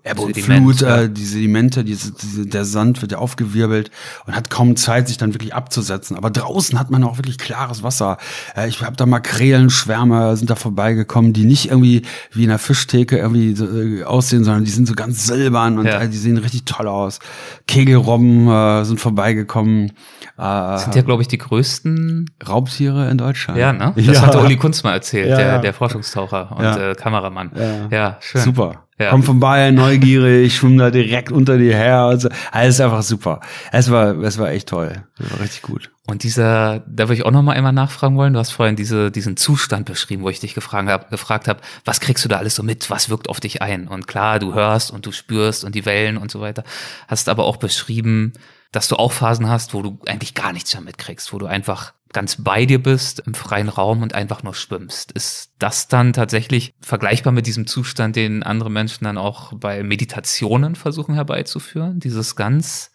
Ebbe 0.10 0.22
und 0.22 0.36
Sediment, 0.36 0.62
Flut, 0.78 0.82
ja. 0.82 1.02
äh, 1.04 1.10
die 1.10 1.26
Sedimente, 1.26 1.84
diese, 1.84 2.12
diese, 2.14 2.46
der 2.46 2.66
Sand 2.66 3.02
wird 3.02 3.12
ja 3.12 3.18
aufgewirbelt 3.20 3.92
und 4.26 4.36
hat 4.36 4.50
kaum 4.50 4.76
Zeit, 4.76 5.08
sich 5.08 5.18
dann 5.18 5.34
wirklich 5.34 5.54
abzusetzen. 5.54 6.16
Aber 6.18 6.30
draußen 6.30 6.80
hat 6.80 6.90
man 6.92 7.04
auch 7.04 7.18
wirklich 7.18 7.38
klares 7.38 7.84
Wasser. 7.84 8.18
Äh, 8.56 8.68
ich 8.68 8.82
habe 8.84 8.96
da 8.96 9.06
Makrelenschwärme 9.06 10.36
sind 10.38 10.50
da 10.50 10.56
vorbeigekommen, 10.56 11.34
die 11.34 11.46
nicht 11.46 11.70
irgendwie 11.70 12.04
wie 12.32 12.44
in 12.44 12.50
der 12.50 12.60
Fischtheke 12.60 13.18
irgendwie 13.18 13.56
so, 13.56 13.66
äh, 13.66 14.04
aussehen, 14.04 14.44
sondern 14.44 14.64
die 14.66 14.72
sind 14.72 14.88
so 14.88 14.94
ganz 14.94 15.26
silbern 15.26 15.78
und 15.80 15.86
Ja. 15.86 16.00
äh, 16.02 16.10
die 16.10 16.18
sehen 16.18 16.38
richtig 16.38 16.66
toll 16.66 16.88
aus. 16.88 17.20
Kegelrobben 17.68 18.48
äh, 18.48 18.86
sind 18.86 19.00
vorbeigekommen. 19.00 19.92
Äh, 20.38 20.78
sind 20.78 20.96
ja, 20.96 21.02
glaube 21.02 21.22
ich, 21.22 21.28
die 21.28 21.38
größten. 21.38 22.30
Raubtiere 22.48 23.10
in 23.10 23.18
Deutschland. 23.18 23.60
Ja, 23.60 23.74
ne? 23.74 23.94
Das 23.96 24.06
ja. 24.16 24.22
hatte 24.22 24.40
Uli 24.40 24.58
Kunz 24.58 24.84
mal 24.84 24.94
erzählt, 24.94 25.30
Ja, 25.30 25.36
der, 25.38 25.48
ja. 25.48 25.58
der 25.60 25.74
Forschungstaucher 25.74 26.56
und 26.56 26.64
Ja. 26.64 26.92
äh, 26.92 26.96
Kameramann. 26.96 27.52
Ja. 27.56 27.88
Ja, 27.90 28.18
schön. 28.22 28.42
Super. 28.42 28.86
Ja. 29.00 29.12
Komm 29.12 29.24
vorbei, 29.24 29.72
neugierig, 29.72 30.48
ich 30.48 30.56
schwimme 30.58 30.78
da 30.78 30.92
direkt 30.92 31.32
unter 31.32 31.58
dir 31.58 31.74
her. 31.74 32.08
Und 32.08 32.20
so. 32.20 32.30
Alles 32.52 32.76
ist 32.76 32.82
einfach 32.82 33.02
super. 33.02 33.40
Es 33.72 33.90
war, 33.90 34.18
es 34.24 34.38
war 34.38 34.50
echt 34.52 34.68
toll. 34.68 35.06
Es 35.18 35.32
war 35.32 35.40
richtig 35.40 35.62
gut. 35.62 35.90
Und 36.06 36.24
dieser, 36.24 36.80
da 36.80 37.04
würde 37.04 37.14
ich 37.14 37.26
auch 37.26 37.32
noch 37.32 37.42
mal 37.42 37.54
einmal 37.54 37.72
nachfragen 37.72 38.18
wollen. 38.18 38.34
Du 38.34 38.40
hast 38.40 38.52
vorhin 38.52 38.76
diese, 38.76 39.10
diesen 39.10 39.38
Zustand 39.38 39.86
beschrieben, 39.86 40.24
wo 40.24 40.30
ich 40.30 40.42
dich 40.42 40.54
gefragt 40.54 40.90
habe, 40.90 41.06
gefragt 41.10 41.48
habe, 41.48 41.62
was 41.86 42.02
kriegst 42.02 42.26
du 42.26 42.30
da 42.30 42.40
alles 42.40 42.56
so 42.56 42.64
mit? 42.64 42.90
Was 42.90 43.10
wirkt 43.10 43.30
auf 43.30 43.40
dich 43.40 43.62
ein? 43.62 43.88
Und 43.88 44.06
klar, 44.06 44.38
du 44.38 44.54
hörst 44.54 44.92
und 44.92 45.06
du 45.06 45.14
spürst 45.14 45.64
und 45.64 45.76
die 45.76 45.86
Wellen 45.86 46.18
und 46.18 46.30
so 46.30 46.42
weiter. 46.42 46.66
Hast 47.08 47.30
aber 47.30 47.46
auch 47.46 47.58
beschrieben, 47.58 48.34
dass 48.74 48.90
du 48.90 48.98
auch 48.98 49.14
Phasen 49.14 49.48
hast, 49.48 49.74
wo 49.74 49.82
du 49.82 50.00
eigentlich 50.08 50.34
gar 50.34 50.52
nichts 50.52 50.74
mehr 50.74 50.84
mitkriegst, 50.84 51.32
wo 51.32 51.38
du 51.38 51.46
einfach 51.46 51.94
ganz 52.14 52.42
bei 52.42 52.66
dir 52.66 52.82
bist 52.82 53.20
im 53.26 53.34
freien 53.34 53.70
Raum 53.70 54.02
und 54.02 54.16
einfach 54.16 54.44
nur 54.44 54.54
schwimmst. 54.54 55.12
Ist 55.12 55.54
das 55.60 55.88
dann 55.88 56.14
tatsächlich 56.14 56.74
vergleichbar 56.82 57.34
mit 57.34 57.48
diesem 57.48 57.68
Zustand, 57.68 58.16
den 58.16 58.44
andere 58.44 58.72
Menschen 58.72 59.04
dann 59.04 59.18
auch 59.18 59.54
bei 59.54 59.84
Meditationen 59.84 60.76
versuchen 60.76 61.16
herbeizuführen? 61.16 62.00
Dieses 62.00 62.36
ganz 62.36 62.92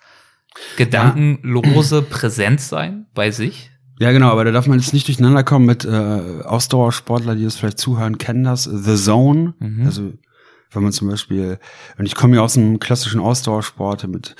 gedankenlose 0.76 2.02
Präsenzsein 2.02 3.06
bei 3.14 3.30
sich? 3.30 3.70
Ja, 4.00 4.10
genau, 4.10 4.30
aber 4.30 4.44
da 4.44 4.50
darf 4.50 4.66
man 4.66 4.78
jetzt 4.80 4.92
nicht 4.92 5.06
durcheinander 5.06 5.44
kommen 5.44 5.66
mit 5.66 5.84
äh, 5.84 5.88
Ausdauersportler, 5.88 7.36
die 7.36 7.44
das 7.44 7.56
vielleicht 7.56 7.78
zuhören, 7.78 8.18
kennen 8.18 8.42
das. 8.42 8.64
The 8.64 8.96
Zone. 8.96 9.54
Mhm. 9.60 9.86
Also 9.86 10.12
wenn 10.72 10.82
man 10.82 10.92
zum 10.92 11.08
Beispiel, 11.08 11.58
und 11.98 12.06
ich 12.06 12.16
komme 12.16 12.36
ja 12.36 12.42
aus 12.42 12.56
einem 12.56 12.80
klassischen 12.80 13.20
Ausdauersport 13.20 14.08
mit 14.08 14.34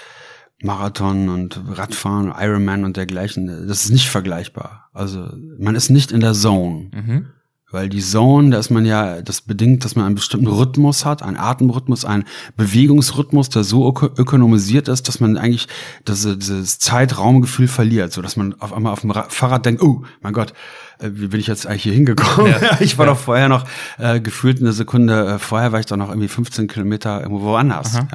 Marathon 0.63 1.29
und 1.29 1.61
Radfahren, 1.73 2.33
Ironman 2.39 2.85
und 2.85 2.97
dergleichen. 2.97 3.47
Das 3.69 3.85
ist 3.85 3.91
nicht 3.91 4.09
vergleichbar. 4.09 4.89
Also 4.93 5.29
man 5.59 5.75
ist 5.75 5.91
nicht 5.91 6.13
in 6.13 6.21
der 6.21 6.33
Zone. 6.33 6.91
Mhm. 6.93 7.27
Weil 7.71 7.89
die 7.89 8.01
Zone, 8.01 8.51
da 8.51 8.59
ist 8.59 8.71
man 8.71 8.87
ja, 8.87 9.21
das 9.21 9.41
bedingt, 9.41 9.85
dass 9.85 9.97
man 9.97 10.05
einen 10.07 10.15
bestimmten 10.15 10.47
Rhythmus 10.47 11.05
hat, 11.05 11.25
einen 11.25 11.37
Atemrhythmus, 11.37 12.05
einen 12.05 12.23
Bewegungsrhythmus, 12.57 13.49
der 13.49 13.65
so 13.65 13.89
öko 13.89 14.07
ökonomisiert 14.17 14.87
ist, 14.87 15.09
dass 15.09 15.19
man 15.19 15.37
eigentlich 15.37 15.67
das, 16.05 16.23
dieses 16.23 16.79
Zeitraumgefühl 16.79 17.67
verliert, 17.67 18.13
so 18.13 18.23
dass 18.23 18.37
man 18.37 18.55
auf 18.61 18.73
einmal 18.73 18.93
auf 18.93 19.01
dem 19.01 19.11
Ra 19.11 19.27
Fahrrad 19.29 19.67
denkt, 19.67 19.83
oh 19.83 20.05
mein 20.21 20.33
Gott, 20.33 20.53
äh, 21.01 21.11
wie 21.15 21.27
bin 21.27 21.41
ich 21.41 21.49
jetzt 21.49 21.67
eigentlich 21.67 21.83
hier 21.83 21.95
hingekommen? 21.95 22.53
Ja. 22.53 22.77
ich 22.81 22.97
war 22.97 23.07
Ja. 23.07 23.13
doch 23.13 23.19
vorher 23.19 23.49
noch 23.49 23.65
äh, 23.99 24.21
gefühlt 24.21 24.61
eine 24.61 24.73
Sekunde 24.73 25.27
äh, 25.27 25.39
vorher 25.41 25.73
war 25.73 25.81
ich 25.81 25.87
doch 25.87 25.97
noch 25.97 26.11
irgendwie 26.11 26.29
15 26.29 26.69
Kilometer 26.69 27.23
irgendwo 27.23 27.43
woanders. 27.45 27.97
Aha. 27.97 28.07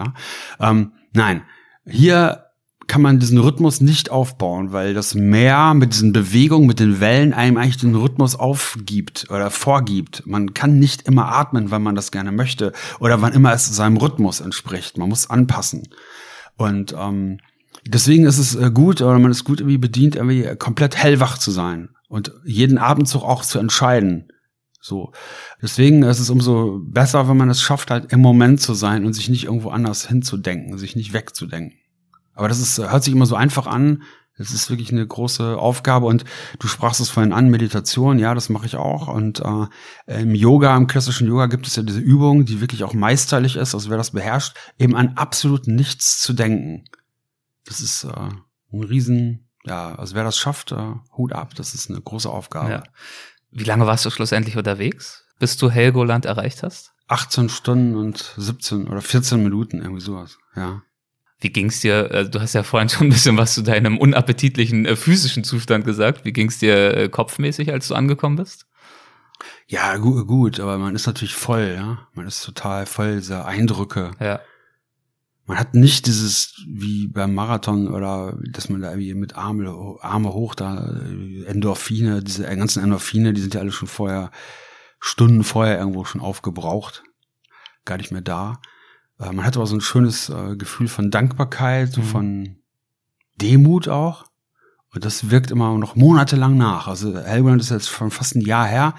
Ja? 0.60 0.70
Ähm, 0.70 0.94
nein, 1.12 1.42
hier 1.90 2.46
kann 2.90 3.02
man 3.04 3.20
diesen 3.20 3.38
Rhythmus 3.38 3.82
nicht 3.82 4.10
aufbauen, 4.10 4.74
weil 4.74 4.94
das 4.94 5.14
Meer 5.14 5.76
mit 5.76 5.94
diesen 5.94 6.12
Bewegungen, 6.12 6.68
mit 6.68 6.80
den 6.80 7.00
Wellen 7.00 7.34
einem 7.34 7.58
eigentlich 7.58 7.78
den 7.78 7.96
Rhythmus 7.96 8.36
aufgibt 8.36 9.28
oder 9.30 9.52
vorgibt. 9.52 10.24
Man 10.26 10.54
kann 10.54 10.80
nicht 10.80 11.04
immer 11.04 11.28
atmen, 11.32 11.72
wenn 11.72 11.84
man 11.84 11.96
das 11.96 12.12
gerne 12.12 12.32
möchte 12.32 12.74
oder 13.00 13.22
wann 13.22 13.34
immer 13.34 13.54
es 13.54 13.68
seinem 13.68 13.98
Rhythmus 13.98 14.42
entspricht. 14.42 14.98
Man 14.98 15.10
muss 15.10 15.30
anpassen. 15.30 15.88
Und 16.58 16.96
ähm, 16.98 17.38
deswegen 17.86 18.26
ist 18.26 18.40
es 18.40 18.56
äh, 18.56 18.72
gut 18.72 19.02
oder 19.02 19.20
man 19.20 19.32
ist 19.32 19.46
gut 19.46 19.62
irgendwie 19.62 19.78
bedient, 19.78 20.16
irgendwie 20.16 20.56
komplett 20.58 20.98
hellwach 20.98 21.38
zu 21.38 21.52
sein 21.52 21.90
und 22.10 22.34
jeden 22.44 22.80
Atemzug 22.80 23.24
auch 23.24 23.46
zu 23.46 23.60
entscheiden. 23.60 24.32
So. 24.82 25.12
Deswegen 25.62 26.04
ist 26.04 26.20
es 26.20 26.30
umso 26.30 26.82
besser, 26.84 27.30
wenn 27.30 27.38
man 27.38 27.50
es 27.50 27.62
schafft, 27.62 27.92
halt 27.92 28.12
im 28.12 28.22
Moment 28.22 28.62
zu 28.62 28.74
sein 28.74 29.06
und 29.06 29.14
sich 29.14 29.30
nicht 29.30 29.46
irgendwo 29.46 29.70
anders 29.70 30.08
hinzudenken, 30.08 30.78
sich 30.78 30.96
nicht 30.96 31.14
wegzudenken. 31.14 31.79
Aber 32.40 32.48
das 32.48 32.60
ist, 32.60 32.78
hört 32.78 33.04
sich 33.04 33.14
immer 33.14 33.26
so 33.26 33.36
einfach 33.36 33.68
an. 33.68 34.04
Das 34.38 34.52
ist 34.52 34.70
wirklich 34.70 34.94
eine 34.94 35.06
große 35.06 35.58
Aufgabe 35.58 36.06
und 36.06 36.24
du 36.60 36.70
sprachst 36.70 37.02
es 37.02 37.10
vorhin 37.10 37.34
an, 37.34 37.50
Meditation, 37.50 38.18
ja, 38.20 38.34
das 38.34 38.48
mache 38.48 38.66
ich 38.66 38.78
auch. 38.78 39.10
Und 39.10 39.42
äh, 39.42 40.22
im 40.22 40.34
Yoga, 40.34 40.78
im 40.78 40.88
klassischen 40.88 41.28
Yoga 41.28 41.48
gibt 41.48 41.68
es 41.68 41.76
ja 41.76 41.84
diese 41.84 42.00
Übung, 42.00 42.46
die 42.46 42.62
wirklich 42.62 42.86
auch 42.86 42.94
meisterlich 42.94 43.58
ist, 43.58 43.76
also 43.76 43.90
wer 43.90 43.98
das 43.98 44.12
beherrscht, 44.12 44.56
eben 44.78 44.96
an 44.96 45.16
absolut 45.18 45.68
nichts 45.68 46.22
zu 46.22 46.32
denken. 46.32 46.86
Das 47.66 47.82
ist 47.82 48.06
äh, 48.06 48.30
ein 48.72 48.84
Riesen, 48.84 49.50
ja, 49.66 49.94
also 49.96 50.16
wer 50.16 50.24
das 50.24 50.38
schafft, 50.38 50.72
äh, 50.72 50.94
Hut 51.18 51.34
ab, 51.34 51.54
das 51.56 51.74
ist 51.74 51.90
eine 51.90 52.00
große 52.00 52.30
Aufgabe. 52.30 52.72
Ja. 52.72 52.84
Wie 53.52 53.66
lange 53.66 53.88
warst 53.88 54.06
du 54.06 54.10
schlussendlich 54.10 54.56
unterwegs, 54.56 55.26
bis 55.40 55.58
du 55.58 55.70
Helgoland 55.70 56.24
erreicht 56.24 56.64
hast? 56.64 56.94
18 57.10 57.50
Stunden 57.50 57.98
und 57.98 58.36
17 58.38 58.88
oder 58.88 59.02
14 59.02 59.44
Minuten, 59.44 59.82
irgendwie 59.82 60.02
sowas, 60.02 60.38
ja. 60.56 60.82
Wie 61.40 61.50
ging's 61.50 61.80
dir? 61.80 62.12
äh, 62.12 62.30
Du 62.30 62.40
hast 62.42 62.54
ja 62.54 62.64
vorhin 62.64 62.90
schon 62.90 63.08
ein 63.08 63.12
bisschen 63.12 63.38
was 63.38 63.54
zu 63.54 63.62
deinem 63.62 63.98
unappetitlichen 63.98 64.86
äh, 64.86 64.96
physischen 64.96 65.44
Zustand 65.44 65.86
gesagt. 65.86 66.26
Wie 66.26 66.34
ging's 66.34 66.60
dir 66.60 66.96
äh, 66.96 67.10
kopfmäßig, 67.10 67.72
als 67.72 67.88
du 67.88 67.96
angekommen 67.96 68.36
bist? 68.36 68.66
Ja, 69.68 69.98
gut, 69.98 70.28
gut, 70.28 70.60
aber 70.60 70.78
man 70.78 70.96
ist 70.96 71.08
natürlich 71.08 71.36
voll, 71.36 71.74
ja. 71.76 72.08
Man 72.14 72.28
ist 72.28 72.44
total 72.44 72.86
voll 72.86 73.18
dieser 73.18 73.46
Eindrücke. 73.46 74.12
Ja. 74.20 74.42
Man 75.46 75.58
hat 75.58 75.74
nicht 75.74 76.06
dieses, 76.06 76.64
wie 76.68 77.08
beim 77.08 77.34
Marathon 77.34 77.88
oder, 77.88 78.38
dass 78.52 78.70
man 78.70 78.82
da 78.82 78.90
irgendwie 78.90 79.14
mit 79.14 79.36
Arme, 79.36 79.98
Arme 80.02 80.34
hoch 80.34 80.56
da, 80.56 80.90
äh, 80.90 81.46
Endorphine, 81.46 82.22
diese 82.22 82.44
ganzen 82.44 82.84
Endorphine, 82.84 83.34
die 83.34 83.42
sind 83.42 83.54
ja 83.54 83.62
alle 83.62 83.72
schon 83.72 83.88
vorher, 83.88 84.32
Stunden 85.00 85.44
vorher 85.44 85.80
irgendwo 85.80 86.04
schon 86.04 86.22
aufgebraucht. 86.22 87.04
Gar 87.86 87.98
nicht 87.98 88.12
mehr 88.12 88.22
da. 88.22 88.60
Äh, 89.20 89.32
Man 89.32 89.46
hat 89.46 89.56
aber 89.58 89.68
so 89.68 89.76
ein 89.76 89.82
schönes 89.82 90.30
äh, 90.30 90.56
Gefühl 90.56 90.88
von 90.88 91.12
Dankbarkeit, 91.12 91.92
so 91.92 92.02
Mhm. 92.02 92.06
von 92.06 92.56
Demut 93.42 93.88
auch. 93.88 94.26
Und 94.94 95.06
das 95.06 95.30
wirkt 95.30 95.52
immer 95.52 95.78
noch 95.78 95.96
monatelang 95.96 96.58
nach. 96.58 96.88
Also 96.88 97.16
Helgoland 97.18 97.62
ist 97.62 97.70
jetzt 97.70 97.90
schon 97.90 98.10
fast 98.12 98.36
ein 98.36 98.42
Jahr 98.42 98.66
her. 98.66 98.96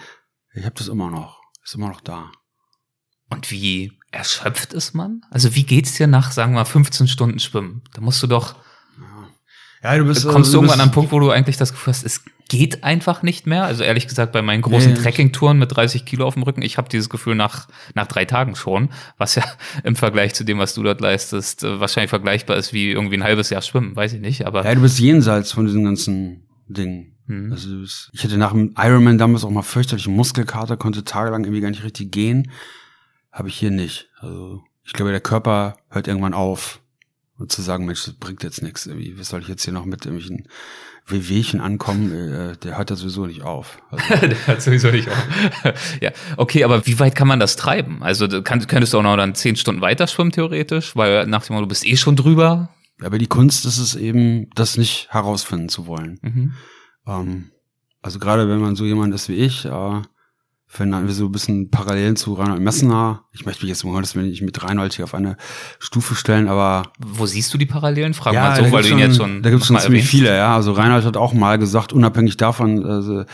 Ich 0.55 0.65
habe 0.65 0.75
das 0.77 0.89
immer 0.89 1.11
noch. 1.11 1.41
Ist 1.65 1.75
immer 1.75 1.89
noch 1.89 2.01
da. 2.01 2.31
Und 3.29 3.51
wie 3.51 3.93
erschöpft 4.13 4.73
ist 4.73 4.95
man? 4.95 5.23
Also 5.31 5.55
wie 5.55 5.65
geht's 5.65 5.95
dir 5.95 6.07
nach, 6.07 6.31
sagen 6.33 6.53
wir 6.53 6.61
mal, 6.61 6.65
15 6.65 7.07
Stunden 7.09 7.39
Schwimmen? 7.39 7.83
Da 7.93 8.01
musst 8.01 8.23
du 8.23 8.27
doch, 8.27 8.57
Ja, 9.83 9.97
du 9.97 10.05
bist, 10.05 10.27
kommst 10.29 10.51
äh, 10.51 10.53
du 10.53 10.59
irgendwann 10.59 10.63
bist- 10.67 10.75
an 10.75 10.81
einen 10.81 10.91
Punkt, 10.93 11.11
wo 11.13 11.21
du 11.21 11.31
eigentlich 11.31 11.57
das 11.57 11.73
Gefühl 11.73 11.93
hast, 11.93 12.05
es 12.05 12.23
geht 12.49 12.85
einfach 12.85 13.23
nicht 13.23 13.47
mehr? 13.47 13.65
Also 13.65 13.83
ehrlich 13.85 14.09
gesagt, 14.09 14.33
bei 14.33 14.43
meinen 14.43 14.61
großen 14.61 14.93
Nee. 14.93 14.99
Trekkingtouren 14.99 15.59
mit 15.59 15.75
30 15.75 16.05
Kilo 16.05 16.27
auf 16.27 16.35
dem 16.35 16.43
Rücken, 16.43 16.63
ich 16.63 16.77
habe 16.79 16.89
dieses 16.89 17.09
Gefühl 17.09 17.35
nach, 17.35 17.69
nach 17.95 18.07
drei 18.07 18.25
Tagen 18.25 18.57
schon, 18.57 18.91
was 19.19 19.37
ja 19.37 19.45
im 19.85 19.97
Vergleich 19.97 20.35
zu 20.35 20.45
dem, 20.45 20.59
was 20.59 20.75
du 20.75 20.83
dort 20.83 21.01
leistest, 21.01 21.65
äh, 21.65 21.81
wahrscheinlich 21.81 22.11
vergleichbar 22.11 22.57
ist 22.57 22.73
wie 22.73 22.91
irgendwie 22.91 23.17
ein 23.17 23.25
halbes 23.25 23.49
Jahr 23.51 23.63
Schwimmen, 23.63 23.95
weiß 23.97 24.13
ich 24.15 24.21
nicht, 24.21 24.47
aber 24.47 24.65
Ja, 24.65 24.75
du 24.75 24.83
bist 24.83 24.99
jenseits 24.99 25.53
von 25.53 25.65
diesen 25.67 25.85
ganzen 25.85 26.47
Dingen. 26.69 27.17
Mhm. 27.27 27.53
Also 27.53 27.69
ich 28.13 28.25
hatte 28.25 28.37
nach 28.37 28.53
dem 28.53 28.75
Ironman 28.77 29.17
damals 29.17 29.45
auch 29.45 29.51
mal 29.51 29.63
fürchterliche 29.63 30.11
Muskelkater, 30.11 30.77
konnte 30.77 31.05
tagelang 31.05 31.45
irgendwie 31.45 31.61
gar 31.63 31.71
nicht 31.71 31.85
richtig 31.85 32.11
gehen. 32.13 32.51
Habe 33.33 33.49
ich 33.49 33.55
hier 33.57 33.71
nicht. 33.71 34.09
Also 34.19 34.61
ich 34.85 34.93
glaube, 34.93 35.13
der 35.13 35.21
Körper 35.21 35.77
hört 35.89 36.09
irgendwann 36.09 36.35
auf. 36.35 36.81
Und 37.41 37.51
zu 37.51 37.63
sagen, 37.63 37.87
Mensch, 37.87 38.05
das 38.05 38.15
bringt 38.15 38.43
jetzt 38.43 38.63
nichts. 38.63 38.85
Irgendwie, 38.87 39.19
was 39.19 39.31
soll 39.31 39.41
ich 39.41 39.49
jetzt 39.49 39.65
hier 39.65 39.73
noch 39.73 39.87
mit 39.87 40.05
irgendwelchen 40.05 40.47
Wehwehchen 41.07 41.63
ankommen? 41.63 42.13
Äh, 42.13 42.57
der 42.59 42.77
hört 42.77 42.91
da 42.91 42.97
sowieso 42.97 43.25
nicht 43.25 43.43
auf. 43.43 43.83
Also, 43.91 44.05
Der 44.27 44.47
hört 44.47 44.61
sowieso 44.61 44.91
nicht 44.91 45.09
auf. 45.09 45.27
ja, 46.03 46.11
okay, 46.37 46.65
aber 46.65 46.87
wie 46.87 46.99
weit 46.99 47.15
kann 47.15 47.27
man 47.27 47.41
das 47.41 47.57
treiben? 47.57 48.03
Also 48.03 48.27
du 48.27 48.43
kann, 48.43 48.67
könntest 48.67 48.93
du 48.93 48.99
auch 48.99 49.03
noch 49.03 49.17
dann 49.17 49.35
zehn 49.35 49.57
Stunden 49.57 49.81
weiter 49.81 50.07
schwimmen, 50.07 50.33
theoretisch, 50.33 50.95
weil 50.97 51.27
nach 51.27 51.43
dem 51.47 51.55
Motto, 51.55 51.65
du 51.65 51.71
bist 51.71 51.87
eh 51.87 51.97
schon 51.97 52.15
drüber. 52.15 52.69
aber 53.03 53.17
die 53.17 53.27
Kunst 53.27 53.65
ist 53.65 53.79
es 53.79 53.95
eben, 53.95 54.51
das 54.55 54.77
nicht 54.77 55.09
herausfinden 55.11 55.71
zu 55.71 55.87
wollen. 55.87 56.19
Mhm. 56.21 56.53
Ähm, 57.07 57.51
also 58.03 58.19
gerade 58.19 58.51
wenn 58.51 58.61
man 58.61 58.77
so 58.77 58.85
jemand 58.85 59.15
ist 59.15 59.31
wie 59.31 59.37
ich, 59.37 59.65
äh, 59.65 60.03
finden 60.73 61.05
wir 61.05 61.13
so 61.13 61.27
ein 61.27 61.33
bisschen 61.33 61.69
Parallelen 61.69 62.15
zu 62.15 62.33
Reinhold 62.35 62.61
Messner. 62.63 63.25
Ich 63.33 63.45
möchte 63.45 63.65
mich 63.65 63.71
jetzt 63.71 63.83
um 63.85 63.93
Gottes 63.93 64.15
Willen 64.15 64.29
nicht 64.31 64.41
mit 64.43 64.63
Reinhold 64.63 64.93
hier 64.95 65.05
auf 65.05 65.15
eine 65.15 65.37
Stufe 65.81 66.15
stellen, 66.15 66.47
aber 66.47 66.85
Wo 67.05 67.27
siehst 67.27 67.53
du 67.53 67.59
die 67.59 67.67
Parallelen? 67.67 68.15
Frag 68.15 68.35
mal 68.35 68.57
da 68.57 68.65
so, 68.65 68.71
weil 68.73 68.83
du 68.83 68.89
ihn 68.89 68.93
schon- 68.93 68.99
jetzt 69.01 69.17
schon. 69.17 69.43
Da 69.43 69.51
gibt 69.51 69.63
es 69.63 69.67
schon 69.67 69.75
mal 69.75 69.81
ziemlich 69.81 70.03
erwähnst. 70.03 70.11
viele, 70.13 70.37
ja. 70.37 70.55
Also 70.55 70.71
Reinhold 70.73 71.05
hat 71.05 71.17
auch 71.17 71.33
mal 71.33 71.59
gesagt, 71.59 71.93
unabhängig 71.93 72.37
davon, 72.37 72.85
also, 72.87 73.25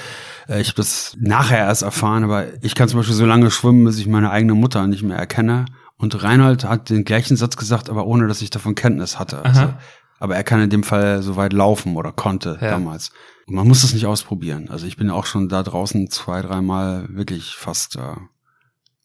äh, 0.48 0.60
ich 0.62 0.68
habe 0.68 0.76
das 0.76 1.14
nachher 1.20 1.58
erst 1.58 1.82
erfahren, 1.82 2.24
aber 2.24 2.46
ich 2.62 2.74
kann 2.74 2.88
zum 2.88 3.00
Beispiel 3.00 3.14
so 3.14 3.26
lange 3.26 3.50
schwimmen, 3.50 3.84
bis 3.84 3.98
ich 3.98 4.06
meine 4.06 4.30
eigene 4.30 4.54
Mutter 4.54 4.86
nicht 4.86 5.02
mehr 5.02 5.18
erkenne. 5.18 5.66
Und 5.98 6.22
Reinhold 6.22 6.64
hat 6.64 6.88
den 6.88 7.04
gleichen 7.04 7.36
Satz 7.36 7.58
gesagt, 7.58 7.90
aber 7.90 8.06
ohne, 8.06 8.28
dass 8.28 8.40
ich 8.40 8.48
davon 8.48 8.74
Kenntnis 8.74 9.18
hatte. 9.18 9.44
Also, 9.44 9.74
aber 10.18 10.36
er 10.36 10.44
kann 10.44 10.60
in 10.62 10.70
dem 10.70 10.84
Fall 10.84 11.20
so 11.22 11.36
weit 11.36 11.52
laufen 11.52 11.96
oder 11.96 12.12
konnte 12.12 12.56
Ja. 12.62 12.70
damals. 12.70 13.12
Und 13.46 13.54
man 13.54 13.68
muss 13.68 13.82
das 13.82 13.94
nicht 13.94 14.06
ausprobieren. 14.06 14.68
Also 14.70 14.86
ich 14.86 14.96
bin 14.96 15.10
auch 15.10 15.26
schon 15.26 15.48
da 15.48 15.62
draußen 15.62 16.10
zwei, 16.10 16.42
dreimal 16.42 17.06
wirklich 17.10 17.54
fast 17.54 17.96
äh, 17.96 18.16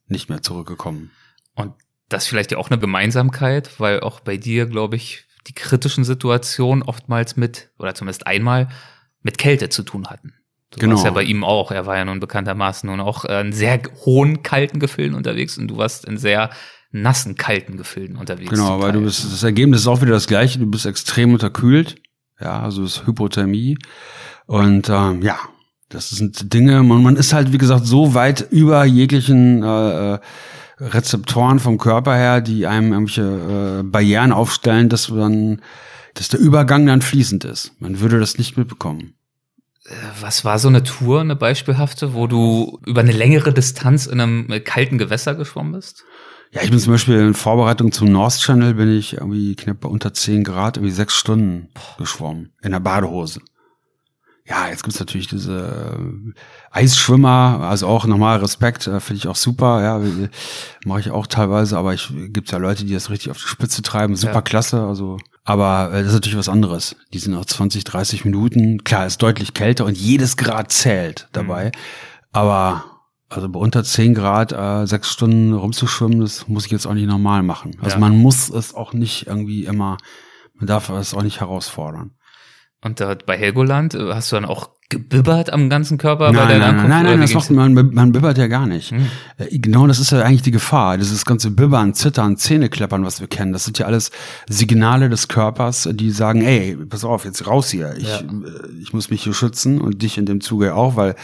nicht 0.08 0.30
mehr 0.30 0.42
zurückgekommen. 0.42 1.12
Und 1.54 1.74
das 2.10 2.24
ist 2.24 2.30
vielleicht 2.30 2.52
ja 2.52 2.58
auch 2.58 2.70
eine 2.70 2.80
Gemeinsamkeit, 2.80 3.80
weil 3.80 4.02
auch 4.02 4.20
bei 4.20 4.38
dir, 4.38 4.66
glaube 4.66 4.96
ich, 4.96 5.26
die 5.48 5.54
kritischen 5.54 6.04
Situationen 6.04 6.84
oftmals 6.84 7.38
mit, 7.38 7.70
oder 7.78 7.94
zumindest 7.96 8.28
einmal, 8.28 8.68
mit 9.22 9.38
Kälte 9.38 9.70
zu 9.70 9.84
tun 9.84 10.08
hatten. 10.08 10.34
Du 10.72 10.80
Genau. 10.80 10.96
warst 10.96 11.06
ja 11.06 11.12
bei 11.12 11.24
ihm 11.24 11.44
auch. 11.44 11.72
Er 11.72 11.86
war 11.86 11.98
ja 11.98 12.06
nun 12.06 12.20
bekanntermaßen 12.20 12.90
nun 12.90 13.00
auch 13.00 13.26
äh, 13.26 13.42
in 13.42 13.54
sehr 13.54 13.82
hohen 14.06 14.42
kalten 14.42 14.80
Gefilden 14.80 15.16
unterwegs 15.16 15.58
und 15.58 15.68
du 15.68 15.78
warst 15.78 16.06
in 16.06 16.18
sehr 16.18 16.50
nassen 16.92 17.36
kalten 17.36 17.78
Gefilden 17.78 18.16
unterwegs. 18.16 18.50
Genau, 18.50 18.82
weil 18.82 18.92
du 18.92 19.02
bist, 19.02 19.24
das 19.24 19.44
Ergebnis 19.44 19.82
ist 19.82 19.88
auch 19.88 20.02
wieder 20.02 20.12
das 20.12 20.28
gleiche. 20.28 20.60
Du 20.60 20.66
bist 20.70 20.86
extrem 20.86 21.34
unterkühlt. 21.34 22.02
Ja, 22.42 22.62
also 22.62 22.84
es 22.84 22.98
ist 22.98 23.08
Hypothermie. 23.08 23.78
Und 24.48 24.90
ähm, 24.90 25.22
ja, 25.22 25.38
das 25.90 26.10
sind 26.10 26.54
Dinge, 26.54 26.84
man, 26.84 27.04
man 27.04 27.16
ist 27.16 27.34
halt, 27.34 27.52
wie 27.52 27.58
gesagt, 27.58 27.86
so 27.86 28.14
weit 28.14 28.48
über 28.50 28.86
jeglichen 28.86 29.64
äh, 29.64 30.14
äh, 30.14 30.20
Rezeptoren 30.80 31.60
vom 31.60 31.78
Körper 31.78 32.16
her, 32.16 32.42
die 32.42 32.66
einem 32.66 32.94
irgendwelche 32.94 33.80
äh, 33.80 33.84
Barrieren 33.84 34.32
aufstellen, 34.32 34.90
dass 34.90 35.10
man, 35.10 35.62
dass 36.16 36.30
der 36.30 36.40
Übergang 36.40 36.86
dann 36.86 37.02
fließend 37.02 37.46
ist. 37.46 37.74
Man 37.80 38.00
würde 38.00 38.20
das 38.20 38.38
nicht 38.38 38.58
mitbekommen. 38.58 39.14
Was 40.20 40.46
war 40.46 40.60
so 40.60 40.68
eine 40.68 40.84
Tour, 40.84 41.22
eine 41.22 41.36
beispielhafte, 41.36 42.14
wo 42.14 42.28
du 42.28 42.80
über 42.86 43.02
eine 43.02 43.12
längere 43.12 43.54
Distanz 43.54 44.06
in 44.06 44.22
einem 44.22 44.52
äh, 44.52 44.60
kalten 44.60 44.98
Gewässer 44.98 45.36
geschwommen 45.36 45.74
bist? 45.74 46.04
Ja, 46.54 46.62
ich 46.64 46.70
bin 46.70 46.80
zum 46.80 46.92
Beispiel 46.94 47.16
in 47.18 47.34
Vorbereitung 47.34 47.92
zum 47.94 48.12
North 48.12 48.40
Channel 48.40 48.74
bin 48.74 48.92
ich 48.98 49.14
irgendwie 49.14 49.56
knapp 49.56 49.86
unter 49.86 50.14
10 50.14 50.44
Grad, 50.44 50.78
irgendwie 50.78 50.94
sechs 50.94 51.16
Stunden 51.16 51.70
geschwommen. 51.98 52.52
In 52.62 52.72
der 52.72 52.82
Badehose. 52.82 53.42
Ja, 54.46 54.68
jetzt 54.68 54.84
gibt's 54.84 55.00
natürlich 55.00 55.28
diese 55.28 55.96
äh, 55.98 56.34
Eisschwimmer, 56.72 57.60
also 57.62 57.88
auch 57.88 58.06
nochmal 58.06 58.40
Respekt, 58.40 58.86
äh, 58.88 59.00
finde 59.00 59.20
ich 59.20 59.28
auch 59.30 59.36
super, 59.38 59.82
ja, 59.82 60.28
mache 60.84 61.00
ich 61.00 61.12
auch 61.12 61.28
teilweise, 61.28 61.78
aber 61.78 61.94
ich 61.94 62.12
gibt's 62.34 62.52
ja 62.52 62.58
Leute, 62.58 62.84
die 62.84 62.94
das 62.94 63.10
richtig 63.12 63.32
auf 63.32 63.38
die 63.38 63.48
Spitze 63.48 63.82
treiben, 63.82 64.16
super 64.18 64.34
Ja. 64.34 64.42
klasse, 64.42 64.82
also 64.82 65.18
aber 65.46 65.92
äh, 65.94 66.00
das 66.00 66.08
ist 66.08 66.14
natürlich 66.16 66.38
was 66.38 66.50
anderes. 66.50 66.96
Die 67.14 67.20
sind 67.20 67.34
auch 67.36 67.46
20, 67.46 67.84
30 67.86 68.26
Minuten, 68.26 68.84
klar, 68.84 69.06
ist 69.06 69.22
deutlich 69.22 69.54
kälter 69.54 69.86
und 69.86 69.98
jedes 69.98 70.36
Grad 70.38 70.72
zählt 70.72 71.30
dabei, 71.32 71.68
Mhm. 71.68 71.72
aber 72.34 72.84
also 73.32 73.50
bei 73.50 73.60
unter 73.60 73.84
10 73.84 74.14
Grad 74.14 74.52
äh, 74.52 74.86
sechs 74.86 75.10
Stunden 75.10 75.54
rumzuschwimmen, 75.54 76.20
das 76.20 76.48
muss 76.48 76.66
ich 76.66 76.72
jetzt 76.72 76.86
auch 76.86 76.94
nicht 76.94 77.08
normal 77.08 77.44
machen. 77.44 77.72
Also 77.82 77.96
Ja. 77.96 78.00
man 78.00 78.18
muss 78.18 78.50
es 78.50 78.74
auch 78.76 78.94
nicht 78.94 79.28
irgendwie 79.28 79.66
immer, 79.66 79.98
man 80.56 80.68
darf 80.68 80.90
es 80.90 81.14
auch 81.14 81.24
nicht 81.24 81.40
herausfordern. 81.40 82.12
Und 82.84 83.00
da 83.00 83.16
bei 83.26 83.38
Helgoland 83.38 83.94
äh, 83.94 84.14
hast 84.14 84.32
du 84.32 84.36
dann 84.38 84.46
auch 84.46 84.70
gebibbert 84.90 85.54
am 85.54 85.70
ganzen 85.70 85.98
Körper 85.98 86.32
bei 86.32 86.32
nein, 86.34 86.48
deiner 86.50 86.60
nein, 86.60 86.70
Ankunft? 86.70 86.90
nein, 86.90 87.04
nein, 87.06 87.18
wie 87.20 87.22
das 87.22 87.34
macht 87.34 87.50
man, 87.52 87.94
man 87.94 88.12
bibbert 88.12 88.38
ja 88.38 88.48
gar 88.48 88.66
nicht. 88.68 88.92
Hm. 88.92 89.08
Äh, 89.38 89.58
Genau, 89.60 89.88
das 89.88 90.00
ist 90.00 90.12
ja 90.12 90.22
eigentlich 90.22 90.42
die 90.42 90.52
Gefahr. 90.52 90.98
Dieses 90.98 91.24
ganze 91.24 91.52
Bibbern, 91.52 91.94
Zittern, 91.94 92.36
Zähnekleppern, 92.38 93.06
was 93.06 93.22
wir 93.22 93.28
kennen, 93.28 93.54
das 93.54 93.64
sind 93.64 93.78
ja 93.80 93.86
alles 93.86 94.12
Signale 94.50 95.08
des 95.10 95.28
Körpers, 95.30 95.88
die 95.94 96.12
sagen, 96.12 96.42
ey, 96.42 96.76
pass 96.90 97.06
auf, 97.06 97.24
jetzt 97.24 97.48
raus 97.48 97.70
hier. 97.70 97.96
Ich, 97.98 98.08
Ja. 98.10 98.18
äh, 98.20 98.24
ich 98.82 98.92
muss 98.94 99.10
mich 99.10 99.24
hier 99.24 99.34
schützen 99.34 99.80
und 99.80 100.02
dich 100.02 100.18
in 100.18 100.26
dem 100.26 100.42
Zuge 100.42 100.76
auch, 100.76 100.96
weil 100.98 101.16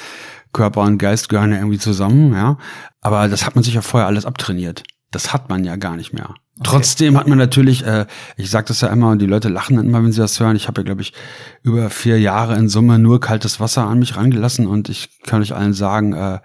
Körper 0.53 0.81
und 0.81 0.97
Geist 0.97 1.27
gehören 1.27 1.51
ja 1.51 1.57
irgendwie 1.57 1.77
zusammen, 1.79 2.33
ja. 2.33 2.57
Aber 3.01 3.27
das 3.27 3.45
hat 3.45 3.55
man 3.55 3.63
sich 3.63 3.73
ja 3.73 3.81
vorher 3.81 4.07
alles 4.07 4.25
abtrainiert. 4.25 4.83
Das 5.11 5.33
hat 5.33 5.49
man 5.49 5.63
ja 5.63 5.75
gar 5.77 5.95
nicht 5.95 6.13
mehr. 6.13 6.33
Trotzdem 6.63 7.17
hat 7.17 7.27
man 7.27 7.37
natürlich, 7.37 7.85
äh, 7.85 8.07
ich 8.35 8.49
sage 8.49 8.67
das 8.67 8.81
ja 8.81 8.87
immer 8.89 9.11
und 9.11 9.19
die 9.19 9.25
Leute 9.27 9.47
lachen 9.47 9.75
dann 9.77 9.85
immer, 9.85 10.03
wenn 10.03 10.11
sie 10.11 10.19
das 10.21 10.39
hören. 10.39 10.55
Ich 10.55 10.67
habe 10.67 10.81
ja, 10.81 10.85
glaube 10.85 11.01
ich, 11.01 11.13
über 11.61 11.89
vier 11.89 12.19
Jahre 12.19 12.55
in 12.57 12.67
Summe 12.67 12.97
nur 12.99 13.19
kaltes 13.19 13.59
Wasser 13.59 13.85
an 13.85 13.99
mich 13.99 14.17
rangelassen 14.17 14.65
und 14.67 14.89
ich 14.89 15.09
kann 15.23 15.41
euch 15.41 15.53
allen 15.55 15.73
sagen, 15.73 16.13
äh, 16.13 16.39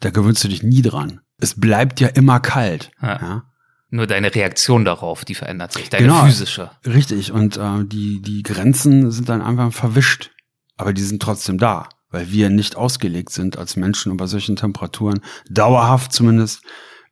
da 0.00 0.10
gewöhnst 0.10 0.42
du 0.44 0.48
dich 0.48 0.62
nie 0.62 0.82
dran. 0.82 1.20
Es 1.38 1.58
bleibt 1.58 2.00
ja 2.00 2.08
immer 2.08 2.40
kalt. 2.40 2.90
Ja. 3.00 3.20
Ja. 3.20 3.42
Nur 3.90 4.06
deine 4.06 4.34
Reaktion 4.34 4.84
darauf, 4.84 5.24
die 5.24 5.34
verändert 5.34 5.72
sich, 5.72 5.90
deine 5.90 6.06
Genau. 6.06 6.24
physische. 6.24 6.70
Richtig. 6.84 7.30
Und 7.30 7.56
äh, 7.56 7.84
die, 7.84 8.20
die 8.20 8.42
Grenzen 8.42 9.10
sind 9.10 9.28
dann 9.28 9.42
einfach 9.42 9.72
verwischt. 9.72 10.30
Aber 10.76 10.92
die 10.92 11.02
sind 11.02 11.22
trotzdem 11.22 11.58
da, 11.58 11.88
weil 12.10 12.32
wir 12.32 12.48
nicht 12.50 12.74
ausgelegt 12.76 13.30
sind 13.30 13.58
als 13.58 13.76
Menschen, 13.76 14.10
um 14.10 14.16
bei 14.16 14.26
solchen 14.26 14.56
Temperaturen 14.56 15.20
dauerhaft 15.48 16.12
zumindest 16.12 16.62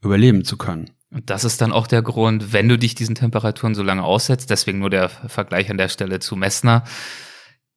überleben 0.03 0.45
zu 0.45 0.57
können. 0.57 0.91
Und 1.11 1.29
das 1.29 1.45
ist 1.45 1.61
dann 1.61 1.73
auch 1.73 1.87
der 1.87 2.03
Grund, 2.03 2.53
wenn 2.53 2.69
du 2.69 2.79
dich 2.79 2.95
diesen 2.95 3.17
Temperaturen 3.17 3.75
so 3.75 3.83
lange 3.83 4.05
aussetzt, 4.05 4.51
deswegen 4.51 4.79
nur 4.79 4.91
der 4.91 5.09
Vergleich 5.09 5.71
an 5.71 5.79
der 5.79 5.89
Stelle 5.89 6.21
zu 6.21 6.37
Messner, 6.37 6.85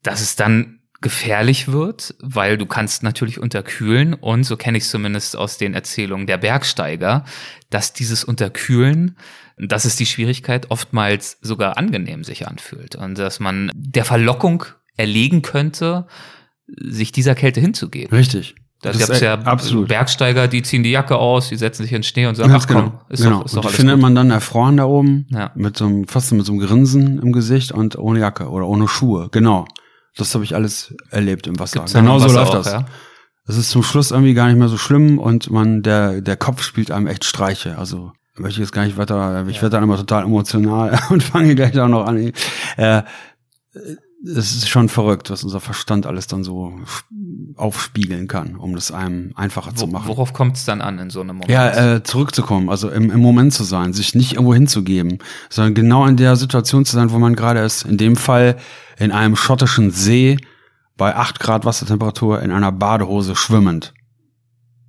dass 0.04 0.22
es 0.22 0.36
dann 0.36 0.80
gefährlich 1.02 1.68
wird, 1.68 2.16
weil 2.22 2.58
du 2.58 2.66
kannst 2.66 3.04
natürlich 3.04 3.40
unterkühlen 3.40 4.14
und 4.14 4.46
so 4.46 4.56
kenne 4.56 4.78
ich 4.78 4.86
es 4.86 4.90
zumindest 4.90 5.36
aus 5.36 5.58
den 5.58 5.74
Erzählungen 5.74 6.28
der 6.28 6.38
Bergsteiger, 6.38 7.26
dass 7.70 7.94
dieses 7.94 8.24
Unterkühlen, 8.24 9.18
das 9.58 9.86
ist 9.86 10.00
die 10.00 10.06
Schwierigkeit, 10.06 10.72
oftmals 10.72 11.38
sogar 11.42 11.78
angenehm 11.78 12.24
sich 12.24 12.48
anfühlt 12.48 12.96
und 12.96 13.18
dass 13.18 13.40
man 13.40 13.70
der 13.76 14.06
Verlockung 14.06 14.64
erlegen 14.96 15.42
könnte, 15.42 16.08
sich 16.68 17.12
dieser 17.12 17.36
Kälte 17.36 17.60
hinzugeben. 17.60 18.16
Richtig. 18.16 18.56
Da 18.84 18.90
Das 18.90 18.98
gibt's 18.98 19.16
ist, 19.16 19.22
ja 19.22 19.34
absolut. 19.36 19.88
Bergsteiger, 19.88 20.48
die 20.48 20.62
ziehen 20.62 20.84
die 20.84 20.92
Jacke 20.92 21.16
aus, 21.16 21.50
die 21.50 21.56
setzen 21.56 21.84
sich 21.84 21.92
in 21.94 22.00
den 22.00 22.04
Schnee 22.04 22.26
und 22.28 22.36
sagen, 22.36 22.52
Ganz 22.52 22.66
ach 22.66 22.68
komm, 22.68 22.84
genau. 22.92 23.02
ist 23.10 23.24
genau. 23.24 23.40
doch, 23.40 23.46
ist 23.46 23.56
doch 23.56 23.64
alles 23.64 23.76
findet 23.76 23.96
gut. 23.96 24.02
man 24.02 24.14
dann 24.16 24.30
erfroren 24.30 24.78
da 24.78 24.86
oben, 24.86 25.26
Ja. 25.30 25.52
mit 25.56 25.78
so 25.78 25.86
einem, 25.86 26.08
fast 26.08 26.32
mit 26.34 26.46
so 26.46 26.52
einem 26.52 26.62
Grinsen 26.62 27.18
im 27.20 27.32
Gesicht 27.32 27.72
und 27.72 27.98
ohne 27.98 28.20
Jacke 28.20 28.50
oder 28.50 28.68
ohne 28.68 28.88
Schuhe. 28.88 29.30
Genau. 29.32 29.66
Das 30.18 30.36
habe 30.36 30.44
ich 30.44 30.54
alles 30.54 30.94
erlebt 31.10 31.48
im 31.48 31.58
Wasser. 31.60 31.80
Gibt's 31.80 31.94
ja 31.94 32.02
genau 32.02 32.20
so 32.20 32.28
läuft 32.28 32.52
auch, 32.52 32.56
das. 32.56 32.72
ja? 32.74 32.86
Es 33.48 33.58
ist 33.58 33.72
zum 33.72 33.84
Schluss 33.84 34.12
irgendwie 34.12 34.34
gar 34.34 34.48
nicht 34.48 34.58
mehr 34.58 34.68
so 34.68 34.78
schlimm 34.78 35.18
und 35.18 35.50
man, 35.50 35.82
der, 35.82 36.22
der 36.22 36.36
Kopf 36.38 36.62
spielt 36.62 36.92
einem 36.92 37.08
echt 37.08 37.26
Streiche. 37.26 37.78
Also 37.78 38.12
möchte 38.36 38.54
ich 38.60 38.66
jetzt 38.66 38.74
gar 38.74 38.84
nicht 38.86 38.98
weiter, 38.98 39.46
ich 39.48 39.62
werde 39.62 39.76
dann 39.78 39.84
immer 39.84 39.98
total 39.98 40.24
emotional 40.24 41.00
und 41.10 41.24
fange 41.24 41.56
gleich 41.56 41.80
auch 41.80 41.88
noch 41.88 42.06
an. 42.06 42.32
Äh, 42.78 43.04
es 44.26 44.56
ist 44.56 44.70
schon 44.70 44.90
verrückt, 44.90 45.30
was 45.30 45.44
unser 45.44 45.60
Verstand 45.60 46.06
alles 46.06 46.28
dann 46.28 46.44
so 46.44 46.80
aufspiegeln 47.56 48.28
kann, 48.28 48.56
um 48.56 48.74
das 48.74 48.92
einem 48.92 49.32
einfacher 49.36 49.76
zu 49.76 49.88
Wo, 49.88 49.92
machen. 49.92 50.08
worauf 50.08 50.34
kommt 50.34 50.56
es 50.56 50.66
dann 50.66 50.82
an 50.82 50.98
in 50.98 51.10
so 51.10 51.22
einem 51.22 51.36
Moment? 51.36 51.52
Ja, 51.52 51.96
äh, 51.96 52.04
zurückzukommen, 52.04 52.70
also 52.70 52.90
im, 52.90 53.12
im 53.12 53.20
Moment 53.20 53.54
zu 53.54 53.64
sein, 53.64 53.94
sich 53.94 54.16
nicht 54.16 54.34
irgendwo 54.34 54.54
hinzugeben, 54.54 55.20
sondern 55.50 55.74
genau 55.74 56.06
in 56.06 56.18
der 56.18 56.36
Situation 56.36 56.86
zu 56.86 56.96
sein, 56.96 57.12
wo 57.12 57.20
man 57.20 57.36
gerade 57.36 57.60
ist. 57.60 57.84
In 57.84 57.98
dem 57.98 58.16
Fall 58.16 58.58
in 58.98 59.12
einem 59.12 59.36
schottischen 59.36 59.92
See 59.92 60.38
bei 60.96 61.16
8 61.16 61.40
Grad 61.40 61.66
Wassertemperatur 61.66 62.42
in 62.42 62.52
einer 62.52 62.72
Badehose 62.72 63.36
schwimmend. 63.36 63.94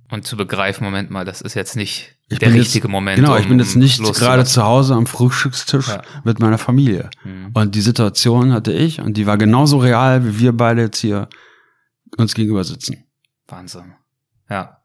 Und 0.09 0.25
zu 0.25 0.37
begreifen, 0.37 0.83
Moment 0.83 1.09
mal, 1.09 1.25
das 1.25 1.41
ist 1.41 1.55
jetzt 1.55 1.75
nicht 1.75 2.14
Ich 2.27 2.39
der 2.39 2.47
bin 2.47 2.57
richtige 2.57 2.87
jetzt, 2.87 2.91
Moment. 2.91 3.17
Genau, 3.17 3.33
um 3.35 3.41
ich 3.41 3.47
bin 3.47 3.59
jetzt 3.59 3.75
nicht 3.75 4.01
gerade 4.01 4.45
zu 4.45 4.63
Hause 4.63 4.95
am 4.95 5.05
Frühstückstisch 5.05 5.89
Ja. 5.89 6.01
mit 6.23 6.39
meiner 6.39 6.57
Familie. 6.57 7.09
Mhm. 7.23 7.51
Und 7.53 7.75
die 7.75 7.81
Situation 7.81 8.51
hatte 8.51 8.71
ich 8.73 8.99
und 8.99 9.15
die 9.17 9.27
war 9.27 9.37
genauso 9.37 9.77
real, 9.77 10.25
wie 10.25 10.39
wir 10.39 10.51
beide 10.53 10.81
jetzt 10.81 10.97
hier 10.99 11.29
uns 12.17 12.33
gegenüber 12.33 12.63
sitzen. 12.63 13.03
Wahnsinn. 13.47 13.93
Ja. 14.49 14.79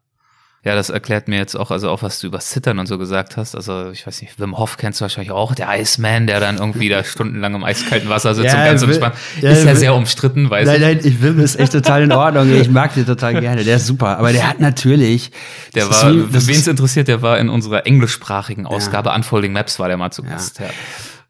Ja, 0.63 0.75
das 0.75 0.91
erklärt 0.91 1.27
mir 1.27 1.37
jetzt 1.37 1.55
auch, 1.55 1.71
also 1.71 1.89
auch 1.89 2.03
was 2.03 2.19
du 2.19 2.27
über 2.27 2.39
Zittern 2.39 2.77
und 2.77 2.85
so 2.85 2.99
gesagt 2.99 3.35
hast. 3.35 3.55
Also 3.55 3.89
ich 3.89 4.05
weiß 4.05 4.21
nicht, 4.21 4.39
Wim 4.39 4.59
Hof 4.59 4.77
kennst 4.77 4.99
du 4.99 5.03
wahrscheinlich 5.03 5.31
auch, 5.31 5.55
der 5.55 5.69
Iceman, 5.79 6.27
der 6.27 6.39
dann 6.39 6.57
irgendwie 6.57 6.87
da 6.87 7.03
stundenlang 7.03 7.55
im 7.55 7.63
eiskalten 7.63 8.09
Wasser 8.09 8.35
sitzt 8.35 8.53
Ja, 8.53 8.59
und 8.59 8.65
ganz 8.65 8.83
entspannt. 8.83 9.15
ja, 9.41 9.49
ist 9.49 9.65
ja 9.65 9.75
sehr 9.75 9.95
umstritten, 9.95 10.51
weiß 10.51 10.67
Nein, 10.67 10.75
ich. 10.75 10.81
nein, 10.81 10.99
ich 11.03 11.21
will 11.23 11.39
ist 11.39 11.59
echt 11.59 11.71
total 11.71 12.03
in 12.03 12.11
Ordnung. 12.11 12.53
Ich 12.53 12.69
mag 12.69 12.93
den 12.93 13.07
total 13.07 13.39
gerne. 13.41 13.63
Der 13.63 13.77
ist 13.77 13.87
super. 13.87 14.19
Aber 14.19 14.31
der 14.33 14.47
hat 14.47 14.59
natürlich. 14.59 15.31
Der 15.73 15.89
war, 15.89 16.13
wen 16.13 16.55
es 16.55 16.67
interessiert, 16.67 17.07
der 17.07 17.23
war 17.23 17.39
in 17.39 17.49
unserer 17.49 17.87
englischsprachigen 17.87 18.67
Ausgabe 18.67 19.09
Unfolding 19.11 19.53
Maps 19.53 19.79
war 19.79 19.87
der 19.87 19.97
mal 19.97 20.11
zu 20.11 20.21
Gast. 20.21 20.59
Ja. 20.59 20.67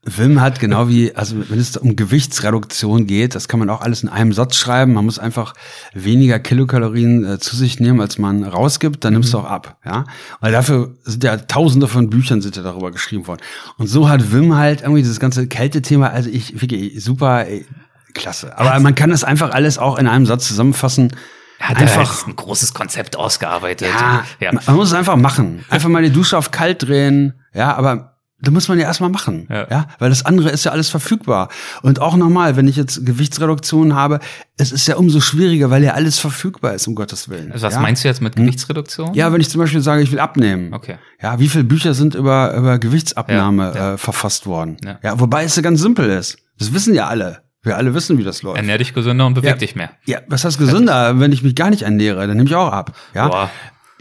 Wim 0.04 0.41
hat 0.41 0.60
genau 0.60 0.89
wie, 0.89 1.16
also 1.16 1.36
wenn 1.49 1.60
es 1.60 1.78
um 1.78 1.95
Gewichtsreduktion 1.95 3.06
geht, 3.06 3.36
das 3.36 3.47
kann 3.47 3.60
man 3.60 3.70
auch 3.70 3.82
alles 3.82 4.02
in 4.02 4.10
einem 4.10 4.34
Satz 4.34 4.56
schreiben. 4.56 4.93
Man 4.93 5.06
muss 5.06 5.20
einfach 5.20 5.54
weniger 5.93 6.39
Kilokalorien 6.39 7.24
äh, 7.24 7.39
zu 7.39 7.56
sich 7.56 7.80
nehmen, 7.80 8.02
als 8.02 8.18
man 8.18 8.43
rausgibt, 8.43 9.06
dann 9.06 9.14
nimmst 9.14 9.32
du 9.32 9.38
auch 9.38 9.45
ab, 9.45 9.78
ja. 9.86 10.06
Weil 10.39 10.52
dafür 10.52 10.95
sind 11.04 11.24
ja 11.24 11.38
tausende 11.38 11.88
von 11.88 12.10
Büchern 12.10 12.41
sind 12.41 12.56
ja 12.56 12.64
darüber 12.64 12.89
geschrieben 12.89 13.28
worden. 13.28 13.41
Und 13.78 13.88
so 13.88 14.10
hat 14.10 14.32
Wim 14.32 14.56
halt 14.56 14.82
irgendwie 14.82 15.04
dieses 15.04 15.20
ganze 15.20 15.45
Kältethema, 15.45 16.08
also 16.08 16.32
ich, 16.32 16.60
wirklich 16.60 17.04
super, 17.04 17.45
ey, 17.45 17.68
klasse. 18.16 18.58
Aber 18.58 18.80
man 18.80 18.95
kann 18.95 19.12
das 19.12 19.24
einfach 19.24 19.52
alles 19.52 19.78
auch 19.78 19.99
in 19.99 20.08
einem 20.08 20.26
Satz 20.26 20.47
zusammenfassen. 20.47 21.16
Er 21.60 21.70
hat 21.70 21.78
einfach 21.78 21.99
einfach 21.99 22.28
ein 22.28 22.36
großes 22.36 22.74
Konzept 22.74 23.16
ausgearbeitet. 23.18 23.88
ja, 23.88 24.24
ja. 24.39 24.52
man 24.66 24.76
muss 24.76 24.88
es 24.88 24.93
einfach 24.95 25.16
machen. 25.16 25.64
Einfach 25.70 25.89
mal 25.89 26.02
die 26.02 26.10
Dusche 26.10 26.39
auf 26.39 26.49
kalt 26.49 26.82
drehen, 26.82 27.36
ja, 27.54 27.76
aber 27.76 28.11
da 28.41 28.51
muss 28.51 28.67
man 28.67 28.79
ja 28.79 28.85
erstmal 28.85 29.09
machen, 29.09 29.47
Ja. 29.49 29.67
ja. 29.69 29.87
weil 29.99 30.09
das 30.09 30.25
andere 30.25 30.49
ist 30.49 30.63
ja 30.65 30.71
alles 30.71 30.89
verfügbar. 30.89 31.49
Und 31.81 31.99
auch 31.99 32.15
nochmal, 32.15 32.55
wenn 32.55 32.67
ich 32.67 32.75
jetzt 32.75 33.05
Gewichtsreduktion 33.05 33.95
habe, 33.95 34.19
es 34.57 34.71
ist 34.71 34.87
ja 34.87 34.95
umso 34.95 35.19
schwieriger, 35.21 35.69
weil 35.69 35.83
ja 35.83 35.93
alles 35.93 36.19
verfügbar 36.19 36.73
ist, 36.73 36.87
um 36.87 36.95
Gottes 36.95 37.29
Willen. 37.29 37.51
Also 37.51 37.67
was 37.67 37.75
ja? 37.75 37.79
meinst 37.79 38.03
du 38.03 38.07
jetzt 38.07 38.21
mit 38.21 38.35
Gewichtsreduktion? 38.35 39.13
Ja, 39.13 39.31
wenn 39.31 39.41
ich 39.41 39.49
zum 39.49 39.59
Beispiel 39.61 39.81
sage, 39.81 40.01
ich 40.01 40.11
will 40.11 40.19
abnehmen. 40.19 40.73
Okay. 40.73 40.97
Ja, 41.21 41.39
wie 41.39 41.47
viele 41.49 41.63
Bücher 41.63 41.93
sind 41.93 42.15
über, 42.15 42.53
über 42.55 42.79
Gewichtsabnahme 42.79 43.71
Ja, 43.73 43.75
ja. 43.75 43.93
Äh, 43.93 43.97
verfasst 43.97 44.45
worden? 44.45 44.77
Ja. 44.83 44.99
Ja. 45.03 45.19
wobei 45.19 45.43
es 45.43 45.55
ja 45.55 45.61
ganz 45.61 45.81
simpel 45.81 46.09
ist. 46.09 46.37
Das 46.57 46.73
wissen 46.73 46.93
ja 46.93 47.07
alle. 47.07 47.43
Wir 47.63 47.77
alle 47.77 47.93
wissen, 47.93 48.17
wie 48.17 48.23
das 48.23 48.41
läuft. 48.41 48.57
Ernähr 48.57 48.79
dich 48.79 48.93
gesünder 48.93 49.27
und 49.27 49.35
beweg 49.35 49.51
Ja. 49.51 49.55
dich 49.55 49.75
mehr. 49.75 49.91
Ja, 50.05 50.19
was 50.27 50.43
heißt 50.45 50.57
gesünder? 50.57 51.19
Wenn 51.19 51.31
ich 51.31 51.43
mich 51.43 51.53
gar 51.53 51.69
nicht 51.69 51.83
ernähre, 51.83 52.25
dann 52.25 52.35
nehme 52.37 52.49
ich 52.49 52.55
auch 52.55 52.71
ab. 52.71 52.95
Ja, 53.13 53.27
Boah. 53.27 53.49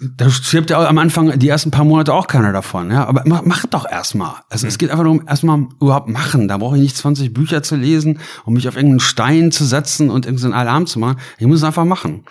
Da 0.01 0.31
stirbt 0.31 0.71
ja 0.71 0.79
auch 0.79 0.89
am 0.89 0.97
Anfang 0.99 1.39
die 1.39 1.49
ersten 1.49 1.71
paar 1.71 1.85
Monate 1.85 2.15
auch 2.15 2.27
keiner 2.27 2.53
davon. 2.53 2.91
Ja, 2.91 3.07
aber 3.07 3.23
mach, 3.27 3.43
mach 3.45 3.67
doch 3.67 3.87
erstmal. 3.89 4.37
Also 4.49 4.67
es 4.67 4.79
geht 4.79 4.91
einfach 4.91 5.05
darum, 5.05 5.25
erstmal 5.27 5.67
überhaupt 5.81 6.09
machen. 6.09 6.49
Da 6.49 6.57
brauche 6.57 6.77
ich 6.77 6.83
nicht 6.83 6.97
20 6.97 7.35
Bücher 7.35 7.63
zu 7.63 7.77
lesen, 7.77 8.19
um 8.45 8.55
mich 8.55 8.67
auf 8.67 8.77
irgendeinen 8.77 9.01
Stein 9.01 9.53
zu 9.53 9.65
setzen 9.65 10.09
und 10.09 10.25
irgendeinen 10.25 10.55
Alarm 10.55 10.87
zu 10.87 10.99
machen. 10.99 11.19
Ich 11.39 11.47
muss 11.47 11.59
es 11.59 11.65
einfach 11.65 11.85
machen. 11.85 12.25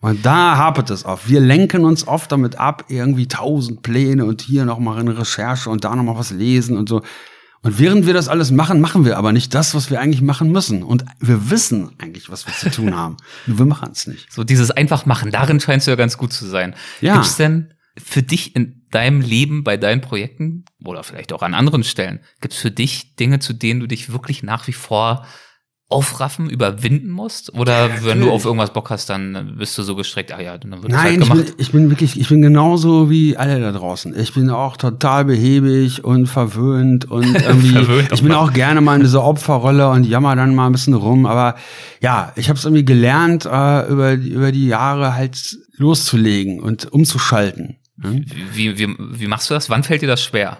Und 0.00 0.24
da 0.24 0.56
hapert 0.56 0.90
es 0.90 1.04
auf. 1.04 1.28
Wir 1.28 1.40
lenken 1.40 1.84
uns 1.84 2.06
oft 2.06 2.30
damit 2.30 2.60
ab, 2.60 2.84
irgendwie 2.88 3.26
tausend 3.26 3.82
Pläne 3.82 4.24
und 4.24 4.42
hier 4.42 4.64
noch 4.64 4.78
mal 4.78 4.98
eine 4.98 5.18
Recherche 5.18 5.68
und 5.68 5.84
da 5.84 5.96
noch 5.96 6.04
mal 6.04 6.16
was 6.16 6.30
lesen 6.30 6.76
und 6.76 6.88
so. 6.88 7.02
Und 7.66 7.80
während 7.80 8.06
wir 8.06 8.14
das 8.14 8.28
alles 8.28 8.52
machen, 8.52 8.80
machen 8.80 9.04
wir 9.04 9.18
aber 9.18 9.32
nicht 9.32 9.52
das, 9.52 9.74
was 9.74 9.90
wir 9.90 10.00
eigentlich 10.00 10.22
machen 10.22 10.52
müssen. 10.52 10.84
Und 10.84 11.04
wir 11.18 11.50
wissen 11.50 11.90
eigentlich, 11.98 12.30
was 12.30 12.46
wir 12.46 12.54
zu 12.54 12.70
tun 12.70 12.94
haben. 12.94 13.16
Nur 13.46 13.58
wir 13.58 13.66
machen 13.66 13.90
es 13.90 14.06
nicht. 14.06 14.32
So 14.32 14.44
dieses 14.44 14.70
einfach 14.70 15.04
machen, 15.04 15.32
darin 15.32 15.58
scheinst 15.58 15.86
du 15.86 15.90
ja 15.90 15.96
ganz 15.96 16.16
gut 16.16 16.32
zu 16.32 16.46
sein. 16.46 16.74
Ja. 17.00 17.14
Gibt's 17.14 17.36
denn 17.36 17.74
für 17.98 18.22
dich 18.22 18.54
in 18.54 18.86
deinem 18.90 19.20
Leben, 19.20 19.64
bei 19.64 19.76
deinen 19.76 20.00
Projekten 20.00 20.64
oder 20.84 21.02
vielleicht 21.02 21.32
auch 21.32 21.42
an 21.42 21.54
anderen 21.54 21.82
Stellen, 21.82 22.20
gibt's 22.40 22.58
für 22.58 22.70
dich 22.70 23.16
Dinge, 23.16 23.40
zu 23.40 23.52
denen 23.52 23.80
du 23.80 23.88
dich 23.88 24.12
wirklich 24.12 24.42
nach 24.44 24.68
wie 24.68 24.72
vor 24.72 25.26
aufraffen, 25.88 26.50
überwinden 26.50 27.10
musst? 27.10 27.54
Oder 27.54 27.88
wenn 28.04 28.20
du 28.20 28.32
auf 28.32 28.44
irgendwas 28.44 28.72
Bock 28.72 28.90
hast, 28.90 29.08
dann 29.08 29.54
bist 29.56 29.78
du 29.78 29.84
so 29.84 29.94
gestreckt, 29.94 30.32
ach 30.32 30.40
ja, 30.40 30.58
dann 30.58 30.82
wird 30.82 30.90
Nein, 30.90 30.98
halt 30.98 31.12
ich 31.12 31.20
gemacht. 31.28 31.44
bin, 31.46 31.54
ich 31.58 31.70
bin 31.72 31.90
wirklich, 31.90 32.18
ich 32.20 32.28
bin 32.28 32.42
genauso 32.42 33.08
wie 33.08 33.36
alle 33.36 33.60
da 33.60 33.70
draußen. 33.70 34.18
Ich 34.18 34.34
bin 34.34 34.50
auch 34.50 34.76
total 34.76 35.24
behäbig 35.26 36.02
und 36.02 36.26
verwöhnt 36.26 37.04
und 37.08 37.24
irgendwie, 37.40 37.68
Verwöhnt 37.70 38.08
ich 38.12 38.20
bin 38.22 38.32
auch 38.32 38.42
mal. 38.42 38.48
auch 38.48 38.52
gerne 38.52 38.80
mal 38.80 38.96
in 38.96 39.02
dieser 39.02 39.22
Opferrolle 39.22 39.88
und 39.90 40.02
jammer 40.04 40.34
dann 40.34 40.56
mal 40.56 40.66
ein 40.66 40.72
bisschen 40.72 40.94
rum. 40.94 41.24
Aber 41.24 41.54
ja, 42.00 42.32
ich 42.34 42.48
habe 42.48 42.58
es 42.58 42.64
irgendwie 42.64 42.84
gelernt, 42.84 43.44
äh, 43.46 43.86
über, 43.88 44.16
die- 44.16 44.30
über 44.30 44.50
die 44.50 44.66
Jahre 44.66 45.14
halt 45.14 45.56
loszulegen 45.76 46.60
und 46.60 46.90
umzuschalten. 46.92 47.76
Hm? 48.02 48.26
wie, 48.52 48.76
wie, 48.78 48.94
wie 48.98 49.26
machst 49.26 49.48
du 49.48 49.54
das? 49.54 49.70
Wann 49.70 49.82
fällt 49.82 50.02
dir 50.02 50.08
das 50.08 50.22
schwer? 50.22 50.58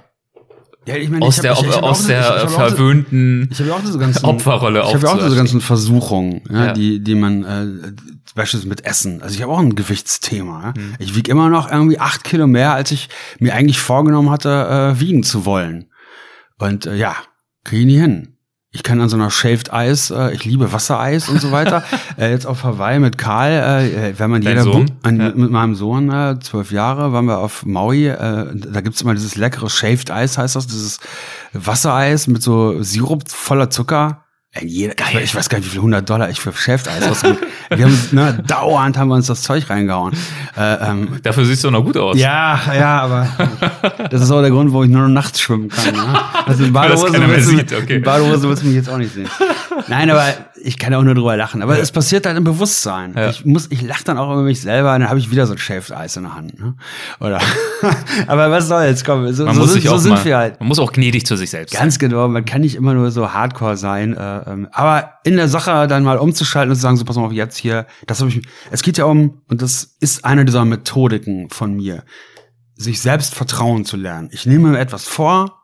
Ja, 0.86 0.96
ich 0.96 1.10
meine, 1.10 1.24
Aus 1.24 1.36
ich 1.36 1.42
der, 1.42 1.56
hab, 1.56 1.62
ich, 1.62 1.68
ich 1.68 1.76
hab 1.76 1.82
aus 1.82 2.04
auch, 2.04 2.06
der 2.06 2.20
ich, 2.20 2.26
ich 2.26 2.42
hab 2.42 2.50
verwöhnten 2.70 3.48
ich 3.50 3.58
habe 3.58 3.70
ja 3.70 3.74
auch 3.76 3.80
diese 3.80 3.98
ganzen 3.98 4.24
Opferrolle 4.24 4.82
Ich 4.86 4.94
habe 4.94 5.06
ja 5.06 5.12
auch 5.12 5.18
diese 5.18 5.34
ganzen 5.36 5.60
Versuchungen, 5.60 6.42
ja, 6.48 6.66
Ja. 6.66 6.72
die 6.72 7.00
die 7.00 7.14
man 7.16 7.42
äh, 7.44 7.92
beispielsweise 8.34 8.68
mit 8.68 8.84
Essen. 8.84 9.20
Also 9.22 9.34
ich 9.34 9.42
habe 9.42 9.52
auch 9.52 9.58
ein 9.58 9.74
Gewichtsthema. 9.74 10.74
Mhm. 10.76 10.94
Ich 10.98 11.14
wiege 11.16 11.30
immer 11.30 11.48
noch 11.48 11.70
irgendwie 11.70 11.98
acht 11.98 12.22
Kilo 12.22 12.46
mehr, 12.46 12.72
als 12.74 12.90
ich 12.92 13.08
mir 13.40 13.54
eigentlich 13.54 13.80
vorgenommen 13.80 14.30
hatte, 14.30 14.94
äh, 14.96 15.00
wiegen 15.00 15.22
zu 15.24 15.44
wollen. 15.44 15.90
Und 16.58 16.86
äh, 16.86 16.94
ja, 16.94 17.16
kriege 17.64 17.80
ich 17.82 17.86
nie 17.86 17.98
hin. 18.00 18.35
Ich 18.76 18.82
kann 18.82 19.00
an 19.00 19.08
so 19.08 19.16
einer 19.16 19.30
Shaved 19.30 19.72
Eis, 19.72 20.10
äh, 20.10 20.34
ich 20.34 20.44
liebe 20.44 20.70
Wassereis 20.70 21.30
und 21.30 21.40
so 21.40 21.50
weiter. 21.50 21.82
äh, 22.18 22.30
jetzt 22.30 22.46
auf 22.46 22.62
Hawaii 22.62 22.98
mit 22.98 23.16
Karl, 23.16 23.52
äh, 23.52 24.12
wenn 24.18 24.30
man 24.30 24.42
Dein 24.42 24.50
jeder 24.58 24.64
Sohn? 24.64 24.90
an, 25.02 25.18
Ja. 25.18 25.32
mit 25.34 25.50
meinem 25.50 25.74
Sohn, 25.74 26.10
äh, 26.10 26.38
zwölf 26.40 26.70
Jahre, 26.72 27.10
waren 27.14 27.24
wir 27.24 27.38
auf 27.38 27.64
Maui. 27.64 28.06
Äh, 28.08 28.46
da 28.54 28.82
gibt's 28.82 29.00
immer 29.00 29.14
dieses 29.14 29.34
leckere 29.36 29.70
Shaved 29.70 30.10
Eis, 30.10 30.36
heißt 30.36 30.56
das, 30.56 30.66
dieses 30.66 31.00
Wassereis 31.54 32.26
mit 32.26 32.42
so 32.42 32.82
Sirup 32.82 33.22
voller 33.30 33.70
Zucker. 33.70 34.25
Jeder, 34.62 34.94
Geil. 34.94 35.22
Ich, 35.22 35.34
weiß 35.34 35.48
gar 35.48 35.58
nicht, 35.58 35.66
wie 35.66 35.70
viel 35.70 35.80
100 35.80 36.08
Dollar 36.08 36.30
ich 36.30 36.40
für 36.40 36.52
Shaved 36.52 36.88
Eis 36.88 37.06
ausgebe. 37.06 37.38
wir 37.70 37.84
haben, 37.84 38.08
ne, 38.12 38.42
dauernd 38.46 38.96
haben 38.96 39.08
wir 39.08 39.14
uns 39.14 39.26
das 39.26 39.42
Zeug 39.42 39.68
reingehauen. 39.68 40.14
Äh, 40.56 40.74
ähm, 40.90 41.08
Dafür 41.22 41.44
siehst 41.44 41.64
du 41.64 41.70
noch 41.70 41.84
gut 41.84 41.96
aus. 41.96 42.18
ja, 42.18 42.60
ja, 42.74 43.00
aber 43.00 43.28
das 44.10 44.22
ist 44.22 44.30
auch 44.30 44.40
der 44.40 44.50
Grund, 44.50 44.72
wo 44.72 44.82
ich 44.84 44.90
nur 44.90 45.02
noch 45.02 45.08
nachts 45.08 45.40
schwimmen 45.40 45.68
kann. 45.68 45.94
Ne? 45.94 46.20
Also 46.46 46.62
in 46.62 46.72
Badehose, 46.72 47.12
willst 47.12 47.72
okay. 47.72 47.98
Badehose 47.98 48.48
willst 48.48 48.62
du 48.62 48.66
mich 48.68 48.76
jetzt 48.76 48.88
auch 48.88 48.98
nicht 48.98 49.12
sehen. 49.12 49.28
Nein, 49.88 50.10
aber 50.10 50.24
ich 50.62 50.78
kann 50.78 50.94
auch 50.94 51.02
nur 51.02 51.14
drüber 51.14 51.36
lachen. 51.36 51.62
Aber 51.62 51.78
es 51.78 51.92
passiert 51.92 52.26
halt 52.26 52.36
im 52.36 52.44
Bewusstsein. 52.44 53.14
Ja. 53.14 53.28
Ich 53.28 53.44
muss, 53.44 53.68
ich 53.70 53.82
lache 53.82 54.04
dann 54.04 54.18
auch 54.18 54.32
über 54.32 54.42
mich 54.42 54.60
selber, 54.60 54.98
dann 54.98 55.08
habe 55.08 55.18
ich 55.18 55.30
wieder 55.30 55.46
so 55.46 55.52
ein 55.52 55.58
Shaved 55.58 55.92
Eis 55.92 56.16
in 56.16 56.24
der 56.24 56.34
Hand. 56.34 56.58
Ne? 56.58 56.74
Oder 57.20 57.40
aber 58.26 58.50
was 58.50 58.68
soll's, 58.68 59.04
komm, 59.04 59.32
so, 59.32 59.44
Man 59.44 59.54
so, 59.54 59.60
muss 59.60 59.72
sind, 59.72 59.82
sich 59.82 59.90
so 59.90 59.98
sind 59.98 60.14
mal, 60.14 60.24
wir 60.24 60.36
halt. 60.36 60.60
man 60.60 60.68
muss 60.68 60.78
auch 60.78 60.92
gnädig 60.92 61.26
zu 61.26 61.36
sich 61.36 61.50
selbst 61.50 61.72
sein. 61.72 61.82
Ganz 61.82 61.98
genau, 61.98 62.28
man 62.28 62.44
kann 62.44 62.60
nicht 62.60 62.74
immer 62.74 62.94
nur 62.94 63.10
so 63.10 63.32
hardcore 63.32 63.76
sein. 63.76 64.14
Äh, 64.16 64.50
ähm, 64.50 64.68
aber 64.72 65.14
in 65.24 65.36
der 65.36 65.48
Sache 65.48 65.86
dann 65.86 66.04
mal 66.04 66.18
umzuschalten 66.18 66.70
und 66.70 66.76
zu 66.76 66.82
sagen, 66.82 66.96
so 66.96 67.04
pass 67.04 67.16
mal 67.16 67.26
auf, 67.26 67.32
jetzt 67.32 67.56
hier, 67.56 67.86
das 68.06 68.20
habe 68.20 68.30
ich. 68.30 68.42
Es 68.70 68.82
geht 68.82 68.98
ja 68.98 69.04
um, 69.04 69.42
und 69.48 69.62
das 69.62 69.96
ist 70.00 70.24
eine 70.24 70.44
dieser 70.44 70.64
Methodiken 70.64 71.50
von 71.50 71.74
mir, 71.74 72.04
sich 72.74 73.00
selbst 73.00 73.34
vertrauen 73.34 73.84
zu 73.84 73.96
lernen. 73.96 74.28
Ich 74.32 74.46
nehme 74.46 74.68
mir 74.70 74.78
etwas 74.78 75.04
vor 75.04 75.62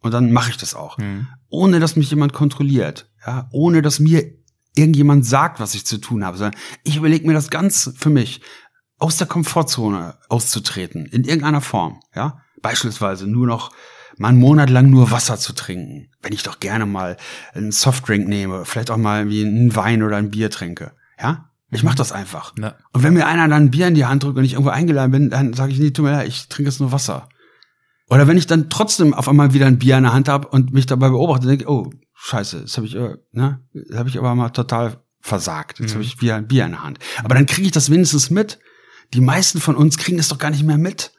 und 0.00 0.12
dann 0.12 0.32
mache 0.32 0.50
ich 0.50 0.56
das 0.56 0.74
auch. 0.74 0.98
Hm. 0.98 1.28
Ohne 1.48 1.80
dass 1.80 1.96
mich 1.96 2.10
jemand 2.10 2.32
kontrolliert. 2.32 3.09
Ja, 3.26 3.48
ohne 3.52 3.82
dass 3.82 4.00
mir 4.00 4.24
irgendjemand 4.74 5.26
sagt, 5.26 5.60
was 5.60 5.74
ich 5.74 5.84
zu 5.84 5.98
tun 5.98 6.24
habe. 6.24 6.36
Sondern 6.36 6.58
ich 6.84 6.96
überlege 6.96 7.26
mir 7.26 7.34
das 7.34 7.50
ganz 7.50 7.92
für 7.96 8.10
mich, 8.10 8.40
aus 8.98 9.16
der 9.16 9.26
Komfortzone 9.26 10.18
auszutreten, 10.28 11.06
in 11.06 11.24
irgendeiner 11.24 11.62
Form. 11.62 12.00
Ja, 12.14 12.42
beispielsweise 12.62 13.26
nur 13.26 13.46
noch 13.46 13.72
mal 14.18 14.28
einen 14.28 14.38
Monat 14.38 14.68
lang 14.68 14.90
nur 14.90 15.10
Wasser 15.10 15.38
zu 15.38 15.54
trinken, 15.54 16.10
wenn 16.20 16.34
ich 16.34 16.42
doch 16.42 16.60
gerne 16.60 16.84
mal 16.84 17.16
einen 17.54 17.72
Softdrink 17.72 18.28
nehme, 18.28 18.66
vielleicht 18.66 18.90
auch 18.90 18.98
mal 18.98 19.30
wie 19.30 19.44
einen 19.44 19.74
Wein 19.74 20.02
oder 20.02 20.18
ein 20.18 20.30
Bier 20.30 20.50
trinke. 20.50 20.92
Ja, 21.18 21.50
Ich 21.70 21.82
mach 21.84 21.94
das 21.94 22.12
einfach. 22.12 22.52
Ja. 22.58 22.74
Und 22.92 23.02
wenn 23.02 23.14
mir 23.14 23.26
einer 23.26 23.48
dann 23.48 23.64
ein 23.64 23.70
Bier 23.70 23.86
in 23.86 23.94
die 23.94 24.04
Hand 24.04 24.22
drückt 24.22 24.36
und 24.36 24.44
ich 24.44 24.54
irgendwo 24.54 24.70
eingeladen 24.70 25.12
bin, 25.12 25.30
dann 25.30 25.54
sage 25.54 25.72
ich, 25.72 25.78
nee, 25.78 25.90
tut 25.90 26.04
mir 26.04 26.12
leid, 26.12 26.28
ich 26.28 26.48
trinke 26.48 26.70
jetzt 26.70 26.80
nur 26.80 26.92
Wasser. 26.92 27.28
Oder 28.08 28.26
wenn 28.26 28.36
ich 28.36 28.48
dann 28.48 28.70
trotzdem 28.70 29.14
auf 29.14 29.28
einmal 29.28 29.54
wieder 29.54 29.66
ein 29.66 29.78
Bier 29.78 29.96
in 29.96 30.02
der 30.02 30.12
Hand 30.12 30.28
habe 30.28 30.48
und 30.48 30.72
mich 30.72 30.86
dabei 30.86 31.08
beobachte, 31.10 31.46
denke 31.46 31.64
ich, 31.64 31.68
oh, 31.68 31.90
scheiße, 32.22 32.58
jetzt 32.60 32.76
habe 32.76 32.86
ich, 32.86 32.94
äh, 32.94 33.16
ne, 33.32 33.60
habe 33.94 34.08
ich 34.08 34.18
aber 34.18 34.34
mal 34.34 34.50
total 34.50 34.98
versagt. 35.20 35.80
Jetzt 35.80 35.90
Mhm. 35.90 35.94
habe 35.94 36.04
ich 36.04 36.20
wieder 36.20 36.36
ein 36.36 36.46
Bier 36.48 36.64
in 36.64 36.72
der 36.72 36.82
Hand. 36.84 36.98
Aber 37.24 37.34
dann 37.34 37.46
kriege 37.46 37.66
ich 37.66 37.72
das 37.72 37.90
wenigstens 37.90 38.30
mit. 38.30 38.58
Die 39.14 39.20
meisten 39.20 39.60
von 39.60 39.74
uns 39.76 39.98
kriegen 39.98 40.18
es 40.18 40.28
doch 40.28 40.38
gar 40.38 40.50
nicht 40.50 40.62
mehr 40.62 40.78
mit. 40.78 41.12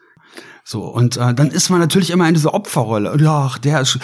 So, 0.63 0.85
und 0.85 1.17
äh, 1.17 1.33
dann 1.33 1.49
ist 1.51 1.69
man 1.69 1.79
natürlich 1.79 2.11
immer 2.11 2.27
in 2.27 2.33
dieser 2.35 2.53
Opferrolle. 2.53 3.15
Ach, 3.27 3.57
der 3.57 3.81
ist, 3.81 3.99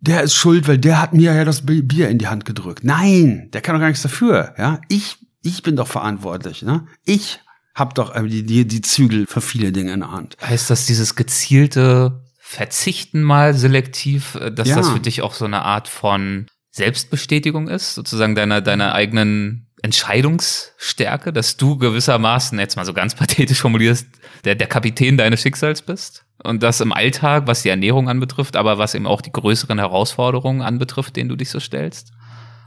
der 0.00 0.22
ist 0.22 0.34
schuld, 0.34 0.68
weil 0.68 0.78
der 0.78 1.00
hat 1.00 1.12
mir 1.14 1.32
ja 1.32 1.44
das 1.44 1.64
Bi- 1.64 1.82
Bier 1.82 2.08
in 2.08 2.18
die 2.18 2.26
Hand 2.28 2.44
gedrückt. 2.44 2.84
Nein, 2.84 3.48
der 3.52 3.60
kann 3.62 3.74
doch 3.74 3.80
gar 3.80 3.88
nichts 3.88 4.02
dafür. 4.02 4.54
Ja, 4.58 4.80
ich, 4.88 5.16
ich 5.42 5.62
bin 5.62 5.76
doch 5.76 5.86
verantwortlich. 5.88 6.62
Ne? 6.62 6.86
Ich 7.04 7.40
hab 7.74 7.94
doch 7.94 8.14
äh, 8.14 8.26
die, 8.28 8.42
die, 8.44 8.66
die 8.66 8.80
Zügel 8.82 9.26
für 9.26 9.40
viele 9.40 9.72
Dinge 9.72 9.92
in 9.92 10.00
der 10.00 10.10
Hand. 10.12 10.36
Heißt 10.42 10.68
das 10.70 10.86
dieses 10.86 11.14
gezielte 11.14 12.24
Verzichten 12.48 13.22
mal 13.22 13.54
selektiv, 13.54 14.36
äh, 14.36 14.52
dass 14.52 14.68
Ja. 14.68 14.76
das 14.76 14.90
für 14.90 15.00
dich 15.00 15.20
auch 15.22 15.34
so 15.34 15.44
eine 15.46 15.62
Art 15.62 15.88
von 15.88 16.46
Selbstbestätigung 16.70 17.66
ist, 17.68 17.94
sozusagen 17.94 18.36
deiner, 18.36 18.60
deiner 18.60 18.94
eigenen 18.94 19.66
Entscheidungsstärke, 19.82 21.32
dass 21.32 21.56
du 21.56 21.76
gewissermaßen, 21.76 22.58
jetzt 22.60 22.76
mal 22.76 22.84
so 22.84 22.92
ganz 22.94 23.14
pathetisch 23.16 23.60
formulierst, 23.60 24.06
der, 24.44 24.54
der 24.54 24.68
Kapitän 24.68 25.16
deines 25.16 25.40
Schicksals 25.42 25.82
bist? 25.82 26.24
Und 26.44 26.62
das 26.62 26.80
im 26.80 26.92
Alltag, 26.92 27.46
was 27.46 27.62
die 27.62 27.68
Ernährung 27.70 28.08
anbetrifft, 28.08 28.56
aber 28.56 28.78
was 28.78 28.94
eben 28.94 29.06
auch 29.08 29.22
die 29.22 29.32
größeren 29.32 29.78
Herausforderungen 29.78 30.62
anbetrifft, 30.62 31.16
denen 31.16 31.28
du 31.28 31.34
dich 31.36 31.50
so 31.50 31.58
stellst? 31.58 32.12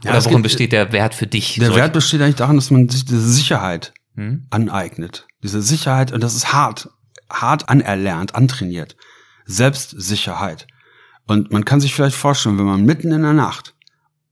Ja, 0.04 0.10
Oder 0.10 0.18
es 0.18 0.24
worin 0.26 0.38
gibt- 0.38 0.42
besteht 0.44 0.72
der 0.72 0.92
Wert 0.92 1.14
für 1.14 1.26
dich? 1.26 1.54
Der 1.58 1.74
Wert 1.74 1.94
besteht 1.94 2.20
eigentlich 2.20 2.34
darin, 2.36 2.56
dass 2.56 2.70
man 2.70 2.88
sich 2.88 3.04
diese 3.06 3.26
Sicherheit 3.28 3.92
Hm? 4.16 4.46
aneignet. 4.50 5.26
Diese 5.42 5.62
Sicherheit, 5.62 6.12
und 6.12 6.22
das 6.22 6.34
ist 6.34 6.52
hart, 6.52 6.90
hart 7.32 7.68
anerlernt, 7.70 8.34
antrainiert. 8.34 8.96
Selbstsicherheit. 9.50 10.66
Und 11.26 11.52
man 11.52 11.64
kann 11.64 11.80
sich 11.80 11.94
vielleicht 11.94 12.16
vorstellen, 12.16 12.58
wenn 12.58 12.66
man 12.66 12.84
mitten 12.84 13.12
in 13.12 13.22
der 13.22 13.32
Nacht, 13.32 13.74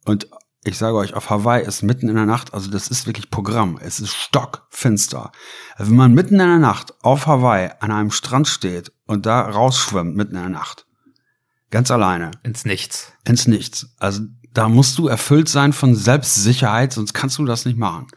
und 0.05 0.29
ich 0.65 0.79
sage 0.79 0.97
euch, 0.97 1.15
auf 1.15 1.31
Hawaii 1.31 1.65
ist 1.65 1.83
mitten 1.83 2.09
in 2.09 2.17
der 2.17 2.27
Nacht, 2.27 2.55
also 2.55 2.71
das 2.71 2.89
ist 2.89 3.07
wirklich 3.07 3.31
Programm, 3.31 3.79
es 3.81 4.01
ist 4.01 4.15
stockfinster. 4.15 5.33
Also 5.77 5.91
wenn 5.91 5.97
man 5.97 6.15
mitten 6.15 6.35
in 6.35 6.49
der 6.49 6.59
Nacht 6.59 6.93
auf 7.03 7.27
Hawaii 7.27 7.71
an 7.81 7.91
einem 7.91 8.11
Strand 8.11 8.49
steht 8.49 8.93
und 9.07 9.27
da 9.27 9.43
rausschwimmt 9.43 10.17
mitten 10.17 10.35
in 10.35 10.43
der 10.43 10.51
Nacht, 10.51 10.87
ganz 11.71 11.91
alleine, 11.91 12.33
Ins 12.43 12.65
Nichts. 12.65 13.13
ins 13.25 13.47
Nichts. 13.47 13.95
Also 13.99 14.23
da 14.53 14.69
musst 14.69 14.99
du 14.99 15.09
erfüllt 15.09 15.49
sein 15.49 15.73
von 15.73 15.95
Selbstsicherheit, 15.95 16.93
sonst 16.93 17.13
kannst 17.13 17.39
du 17.39 17.45
das 17.45 17.65
nicht 17.65 17.79
machen. 17.79 18.09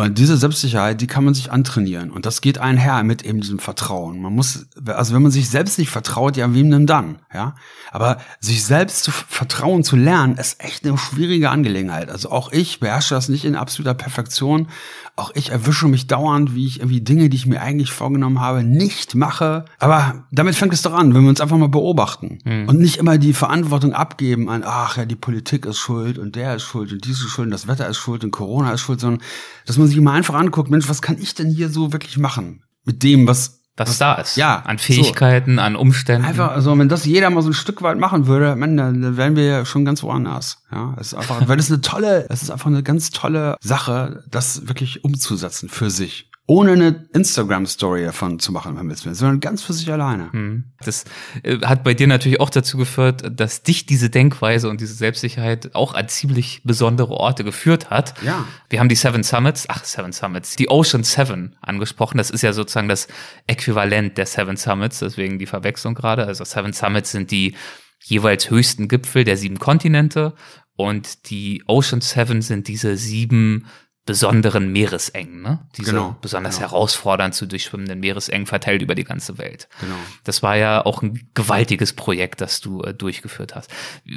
Und 0.00 0.16
diese 0.16 0.38
Selbstsicherheit, 0.38 1.00
die 1.00 1.06
kann 1.06 1.24
man 1.24 1.34
sich 1.34 1.52
antrainieren. 1.52 2.10
Und 2.10 2.24
das 2.24 2.40
geht 2.40 2.58
einher 2.58 3.02
mit 3.02 3.22
eben 3.22 3.40
diesem 3.40 3.58
Vertrauen. 3.58 4.22
Man 4.22 4.34
muss, 4.34 4.66
also 4.86 5.14
wenn 5.14 5.22
man 5.22 5.30
sich 5.30 5.50
selbst 5.50 5.78
nicht 5.78 5.90
vertraut, 5.90 6.38
ja, 6.38 6.54
wem 6.54 6.70
denn 6.70 6.86
dann? 6.86 7.18
Ja. 7.34 7.54
Aber 7.92 8.18
sich 8.40 8.64
selbst 8.64 9.04
zu 9.04 9.10
vertrauen 9.10 9.84
zu 9.84 9.96
lernen, 9.96 10.36
ist 10.36 10.64
echt 10.64 10.86
eine 10.86 10.96
schwierige 10.96 11.50
Angelegenheit. 11.50 12.08
Also 12.08 12.30
auch 12.30 12.50
ich 12.50 12.80
beherrsche 12.80 13.14
das 13.14 13.28
nicht 13.28 13.44
in 13.44 13.56
absoluter 13.56 13.94
Perfektion. 13.94 14.68
Auch 15.16 15.32
ich 15.34 15.50
erwische 15.50 15.86
mich 15.86 16.06
dauernd, 16.06 16.54
wie 16.54 16.66
ich 16.66 16.78
irgendwie 16.78 17.02
Dinge, 17.02 17.28
die 17.28 17.36
ich 17.36 17.44
mir 17.44 17.60
eigentlich 17.60 17.92
vorgenommen 17.92 18.40
habe, 18.40 18.64
nicht 18.64 19.14
mache. 19.14 19.66
Aber 19.78 20.24
damit 20.30 20.54
fängt 20.54 20.72
es 20.72 20.80
doch 20.80 20.94
an, 20.94 21.14
wenn 21.14 21.24
wir 21.24 21.28
uns 21.28 21.42
einfach 21.42 21.58
mal 21.58 21.68
beobachten 21.68 22.38
und 22.44 22.78
nicht 22.78 22.96
immer 22.96 23.18
die 23.18 23.34
Verantwortung 23.34 23.92
abgeben 23.92 24.48
an, 24.48 24.62
ach 24.64 24.96
ja, 24.96 25.04
die 25.04 25.16
Politik 25.16 25.66
ist 25.66 25.78
schuld 25.78 26.18
und 26.18 26.36
der 26.36 26.56
ist 26.56 26.62
schuld 26.62 26.92
und 26.92 27.04
dies 27.04 27.18
ist 27.18 27.28
schuld 27.28 27.46
und 27.46 27.50
das 27.50 27.66
Wetter 27.66 27.86
ist 27.86 27.98
schuld 27.98 28.24
und 28.24 28.30
Corona 28.30 28.72
ist 28.72 28.80
schuld, 28.80 29.00
sondern 29.00 29.22
dass 29.66 29.76
man 29.76 29.89
sich 29.90 30.00
mal 30.00 30.14
einfach 30.14 30.34
anguckt, 30.34 30.70
Mensch, 30.70 30.88
was 30.88 31.02
kann 31.02 31.18
ich 31.20 31.34
denn 31.34 31.50
hier 31.50 31.68
so 31.68 31.92
wirklich 31.92 32.16
machen 32.18 32.62
mit 32.84 33.02
dem, 33.02 33.26
was 33.26 33.60
Was 33.76 33.98
da 33.98 34.14
ist. 34.14 34.36
Ja, 34.36 34.60
An 34.66 34.78
Fähigkeiten, 34.78 35.58
an 35.58 35.74
Umständen. 35.74 36.26
Einfach, 36.26 36.50
also 36.52 36.78
wenn 36.78 36.88
das 36.88 37.04
jeder 37.06 37.30
mal 37.30 37.42
so 37.42 37.50
ein 37.50 37.54
Stück 37.54 37.82
weit 37.82 37.98
machen 37.98 38.26
würde, 38.26 38.54
man, 38.56 38.76
dann 38.76 39.00
dann 39.00 39.16
wären 39.16 39.36
wir 39.36 39.44
ja 39.44 39.64
schon 39.64 39.84
ganz 39.84 40.02
woanders. 40.02 40.62
Ja, 40.70 40.94
es 40.98 41.08
ist 41.08 41.14
einfach, 41.14 41.48
weil 41.48 41.56
das 41.56 41.70
eine 41.70 41.80
tolle, 41.80 42.26
es 42.28 42.42
ist 42.42 42.50
einfach 42.50 42.66
eine 42.66 42.82
ganz 42.82 43.10
tolle 43.10 43.56
Sache, 43.60 44.22
das 44.30 44.68
wirklich 44.68 45.04
umzusetzen 45.04 45.68
für 45.68 45.90
sich. 45.90 46.29
Ohne 46.50 46.72
eine 46.72 47.08
Instagram-Story 47.12 48.02
davon 48.02 48.40
zu 48.40 48.50
machen, 48.50 48.76
wenn 48.76 48.88
wir 48.88 48.94
es 48.94 49.06
will, 49.06 49.14
sondern 49.14 49.38
ganz 49.38 49.62
für 49.62 49.72
sich 49.72 49.88
alleine. 49.92 50.32
Hm. 50.32 50.64
Das 50.80 51.04
äh, 51.44 51.58
hat 51.58 51.84
bei 51.84 51.94
dir 51.94 52.08
natürlich 52.08 52.40
auch 52.40 52.50
dazu 52.50 52.76
geführt, 52.76 53.22
dass 53.38 53.62
dich 53.62 53.86
diese 53.86 54.10
Denkweise 54.10 54.68
und 54.68 54.80
diese 54.80 54.94
Selbstsicherheit 54.94 55.76
auch 55.76 55.94
an 55.94 56.08
ziemlich 56.08 56.62
besondere 56.64 57.12
Orte 57.12 57.44
geführt 57.44 57.90
hat. 57.90 58.20
Ja. 58.22 58.44
Wir 58.68 58.80
haben 58.80 58.88
die 58.88 58.96
Seven 58.96 59.22
Summits, 59.22 59.66
ach 59.68 59.84
Seven 59.84 60.10
Summits, 60.10 60.56
die 60.56 60.68
Ocean 60.68 61.04
Seven 61.04 61.54
angesprochen. 61.60 62.18
Das 62.18 62.30
ist 62.30 62.42
ja 62.42 62.52
sozusagen 62.52 62.88
das 62.88 63.06
Äquivalent 63.46 64.18
der 64.18 64.26
Seven 64.26 64.56
Summits, 64.56 64.98
deswegen 64.98 65.38
die 65.38 65.46
Verwechslung 65.46 65.94
gerade. 65.94 66.26
Also 66.26 66.42
Seven 66.42 66.72
Summits 66.72 67.12
sind 67.12 67.30
die 67.30 67.54
jeweils 68.02 68.50
höchsten 68.50 68.88
Gipfel 68.88 69.22
der 69.22 69.36
sieben 69.36 69.60
Kontinente 69.60 70.34
und 70.74 71.30
die 71.30 71.62
Ocean 71.68 72.00
Seven 72.00 72.42
sind 72.42 72.66
diese 72.66 72.96
sieben 72.96 73.66
besonderen 74.10 74.72
Meeresengen, 74.72 75.42
ne? 75.42 75.60
Diese 75.76 75.92
Genau, 75.92 76.16
besonders 76.20 76.56
genau. 76.56 76.70
herausfordernd 76.70 77.34
zu 77.34 77.46
durchschwimmenden 77.46 78.00
Meeresengen 78.00 78.46
verteilt 78.46 78.82
über 78.82 78.94
die 78.94 79.04
ganze 79.04 79.38
Welt. 79.38 79.68
Genau. 79.80 79.94
Das 80.24 80.42
war 80.42 80.56
ja 80.56 80.84
auch 80.84 81.02
ein 81.02 81.28
gewaltiges 81.34 81.92
Projekt, 81.92 82.40
das 82.40 82.60
du 82.60 82.82
äh, 82.82 82.92
durchgeführt 82.92 83.54
hast. 83.54 83.70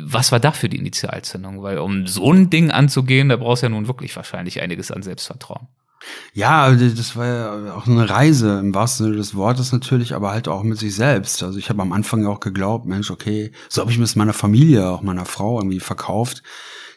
Was 0.03 0.31
war 0.31 0.39
dafür 0.39 0.69
die 0.69 0.77
Initialzündung? 0.77 1.61
Weil 1.61 1.77
um 1.77 2.07
so 2.07 2.31
ein 2.31 2.49
Ding 2.49 2.71
anzugehen, 2.71 3.29
da 3.29 3.35
brauchst 3.35 3.63
du 3.63 3.67
ja 3.67 3.69
nun 3.69 3.87
wirklich 3.87 4.15
wahrscheinlich 4.15 4.61
einiges 4.61 4.91
an 4.91 5.03
Selbstvertrauen. 5.03 5.67
Ja, 6.33 6.71
das 6.71 7.15
war 7.15 7.25
ja 7.25 7.75
auch 7.75 7.87
eine 7.87 8.09
Reise 8.09 8.59
im 8.59 8.75
wahrsten 8.75 9.05
Sinne 9.05 9.17
des 9.17 9.35
Wortes 9.35 9.71
natürlich, 9.71 10.13
aber 10.13 10.31
halt 10.31 10.47
auch 10.47 10.63
mit 10.63 10.77
sich 10.77 10.95
selbst. 10.95 11.43
Also 11.43 11.57
ich 11.57 11.69
habe 11.69 11.81
am 11.81 11.93
Anfang 11.93 12.23
ja 12.23 12.29
auch 12.29 12.39
geglaubt, 12.39 12.85
Mensch, 12.85 13.11
okay, 13.11 13.51
so 13.69 13.81
habe 13.81 13.91
ich 13.91 13.97
mir 13.97 14.03
es 14.03 14.15
meiner 14.15 14.33
Familie, 14.33 14.89
auch 14.89 15.01
meiner 15.01 15.25
Frau 15.25 15.59
irgendwie 15.59 15.79
verkauft, 15.79 16.43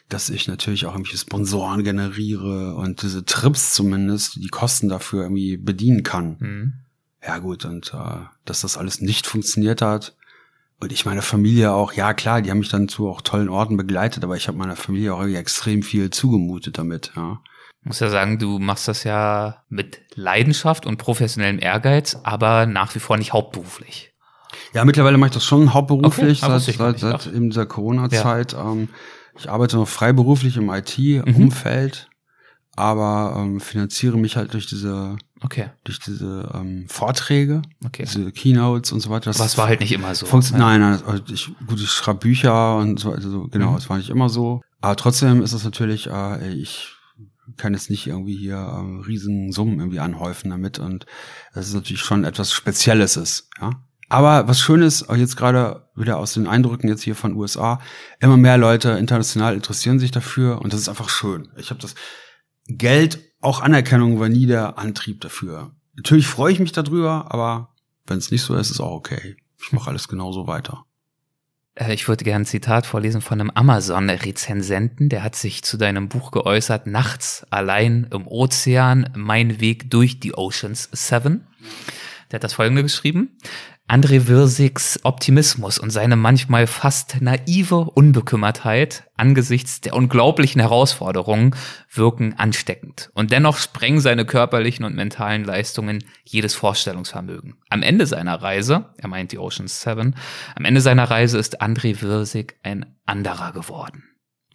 dass 0.09 0.29
ich 0.29 0.47
natürlich 0.47 0.85
auch 0.85 0.93
irgendwelche 0.93 1.17
Sponsoren 1.17 1.83
generiere 1.83 2.75
und 2.75 3.01
diese 3.01 3.25
Trips 3.25 3.73
zumindest, 3.73 4.35
die 4.35 4.47
Kosten 4.47 4.89
dafür 4.89 5.23
irgendwie 5.23 5.57
bedienen 5.57 6.03
kann. 6.03 6.37
Mhm. 6.39 6.73
Ja 7.25 7.39
gut, 7.39 7.65
und 7.65 7.93
äh, 7.93 8.25
dass 8.45 8.61
das 8.61 8.77
alles 8.77 9.01
nicht 9.01 9.27
funktioniert 9.27 9.81
hat. 9.81 10.15
Und 10.79 10.91
ich 10.91 11.05
meine 11.05 11.23
Familie 11.23 11.73
auch, 11.73 11.93
ja 11.93 12.13
klar, 12.13 12.41
die 12.41 12.51
haben 12.51 12.59
mich 12.59 12.69
dann 12.69 12.87
zu 12.87 13.09
auch 13.09 13.21
tollen 13.21 13.49
Orten 13.49 13.77
begleitet, 13.77 14.23
aber 14.23 14.37
ich 14.37 14.47
habe 14.47 14.57
meiner 14.57 14.75
Familie 14.75 15.13
auch 15.13 15.19
irgendwie 15.19 15.39
extrem 15.39 15.81
viel 15.81 16.09
zugemutet 16.11 16.77
damit, 16.77 17.11
ja. 17.15 17.39
Muss 17.83 17.99
ja 17.99 18.09
sagen, 18.09 18.37
du 18.37 18.59
machst 18.59 18.87
das 18.87 19.03
ja 19.03 19.63
mit 19.69 20.01
Leidenschaft 20.13 20.85
und 20.85 20.97
professionellem 20.97 21.59
Ehrgeiz, 21.59 22.17
aber 22.23 22.65
nach 22.65 22.93
wie 22.95 22.99
vor 22.99 23.17
nicht 23.17 23.33
hauptberuflich. 23.33 24.13
Ja, 24.73 24.83
mittlerweile 24.83 25.17
mache 25.17 25.29
ich 25.29 25.33
das 25.35 25.45
schon 25.45 25.73
hauptberuflich 25.73 26.43
Okay, 26.43 26.59
seit, 26.59 26.75
seit, 26.75 26.99
seit 26.99 27.27
eben 27.27 27.49
dieser 27.49 27.65
Corona-Zeit. 27.65 28.53
Ähm, 28.53 28.89
ich 29.37 29.49
arbeite 29.49 29.77
noch 29.77 29.87
freiberuflich 29.87 30.57
im 30.57 30.69
IT-Umfeld, 30.69 32.09
aber 32.75 33.35
ähm, 33.37 33.59
finanziere 33.59 34.17
mich 34.17 34.35
halt 34.37 34.53
durch 34.53 34.67
diese 34.67 35.17
Okay, 35.41 35.69
durch 35.83 35.99
diese 35.99 36.49
ähm, 36.55 36.85
Vorträge, 36.89 37.61
okay. 37.85 38.05
diese 38.11 38.31
Keynotes 38.31 38.91
und 38.91 39.01
so 39.01 39.11
weiter. 39.11 39.29
Das 39.29 39.39
es 39.39 39.57
war 39.57 39.67
halt 39.67 39.81
nicht 39.81 39.91
immer 39.91 40.15
so. 40.15 40.25
Funktio- 40.25 40.53
Ja. 40.53 40.57
Nein, 40.57 40.81
nein, 40.81 40.99
also 41.05 41.23
ich, 41.31 41.51
gut, 41.67 41.79
ich 41.79 41.91
schreibe 41.91 42.19
Bücher 42.19 42.77
und 42.77 42.99
so, 42.99 43.11
also 43.11 43.29
so, 43.29 43.47
genau, 43.47 43.71
Mhm. 43.71 43.77
es 43.77 43.87
war 43.89 43.97
nicht 43.97 44.09
immer 44.09 44.29
so. 44.29 44.61
Aber 44.81 44.95
trotzdem 44.95 45.43
ist 45.43 45.53
es 45.53 45.63
natürlich, 45.63 46.07
äh, 46.09 46.53
ich 46.53 46.95
kann 47.55 47.73
jetzt 47.73 47.89
nicht 47.91 48.07
irgendwie 48.07 48.35
hier 48.35 48.55
äh, 48.57 49.05
riesen 49.05 49.51
Summen 49.51 49.79
irgendwie 49.79 49.99
anhäufen 49.99 50.49
damit 50.49 50.79
und 50.79 51.05
das 51.53 51.67
ist 51.67 51.73
natürlich 51.75 52.01
schon 52.01 52.23
etwas 52.23 52.51
Spezielles 52.51 53.15
ist, 53.15 53.47
ja. 53.61 53.69
Aber 54.09 54.47
was 54.47 54.59
schön 54.59 54.81
ist, 54.81 55.09
auch 55.09 55.15
jetzt 55.15 55.35
gerade 55.35 55.89
wieder 55.95 56.17
aus 56.17 56.33
den 56.33 56.47
Eindrücken 56.47 56.87
jetzt 56.87 57.03
hier 57.03 57.15
von 57.15 57.33
USA, 57.33 57.81
immer 58.19 58.37
mehr 58.37 58.57
Leute 58.57 58.91
international 58.91 59.53
interessieren 59.53 59.99
sich 59.99 60.11
dafür 60.11 60.61
und 60.61 60.71
das 60.71 60.79
ist 60.79 60.89
einfach 60.89 61.09
schön. 61.09 61.49
Ich 61.57 61.69
habe 61.69 61.81
das 61.81 61.95
Geld, 62.67 63.19
auch 63.41 63.61
Anerkennung 63.61 64.19
war 64.19 64.29
nie 64.29 64.45
der 64.45 64.77
Antrieb 64.77 65.21
dafür. 65.21 65.71
Natürlich 65.95 66.27
freue 66.27 66.53
ich 66.53 66.59
mich 66.59 66.71
darüber, 66.71 67.31
aber 67.31 67.73
wenn 68.05 68.17
es 68.17 68.31
nicht 68.31 68.43
so 68.43 68.55
ist, 68.55 68.71
ist 68.71 68.79
auch 68.79 68.91
okay. 68.91 69.35
Ich 69.59 69.71
mache 69.73 69.89
alles 69.89 70.07
genauso 70.07 70.47
weiter. 70.47 70.85
Äh, 71.75 71.93
Ich 71.93 72.07
würde 72.07 72.23
gerne 72.23 72.43
ein 72.43 72.47
Zitat 72.47 72.85
vorlesen 72.85 73.21
von 73.21 73.41
einem 73.41 73.49
Amazon-Rezensenten, 73.49 75.09
der 75.09 75.23
hat 75.23 75.35
sich 75.35 75.63
zu 75.63 75.77
deinem 75.77 76.07
Buch 76.07 76.31
geäußert, 76.31 76.87
Nachts 76.87 77.45
allein 77.49 78.07
im 78.11 78.27
Ozean, 78.27 79.11
mein 79.15 79.59
Weg 79.59 79.89
durch 79.89 80.19
die 80.19 80.37
Oceans 80.37 80.89
Seven. 80.91 81.47
Der 82.31 82.37
hat 82.37 82.43
das 82.43 82.53
folgende 82.53 82.83
geschrieben. 82.83 83.37
André 83.89 84.27
Wirsigs 84.27 84.99
Optimismus 85.03 85.79
und 85.79 85.91
seine 85.91 86.17
manchmal 86.17 86.67
fast 86.67 87.21
naive 87.21 87.89
Unbekümmertheit 87.91 89.09
angesichts 89.15 89.79
der 89.79 89.93
unglaublichen 89.93 90.59
Herausforderungen 90.59 91.55
wirken 91.93 92.33
ansteckend. 92.37 93.09
Und 93.13 93.31
dennoch 93.31 93.57
sprengen 93.57 94.01
seine 94.01 94.25
körperlichen 94.25 94.83
und 94.83 94.95
mentalen 94.95 95.45
Leistungen 95.45 96.03
jedes 96.25 96.53
Vorstellungsvermögen. 96.53 97.55
Am 97.69 97.81
Ende 97.81 98.05
seiner 98.07 98.41
Reise, 98.41 98.93
er 98.97 99.07
meint 99.07 99.31
die 99.31 99.39
Oceans 99.39 99.81
Seven, 99.81 100.15
am 100.55 100.65
Ende 100.65 100.81
seiner 100.81 101.09
Reise 101.09 101.37
ist 101.37 101.61
André 101.61 102.01
Wirsig 102.01 102.59
ein 102.63 102.97
anderer 103.05 103.53
geworden. 103.53 104.03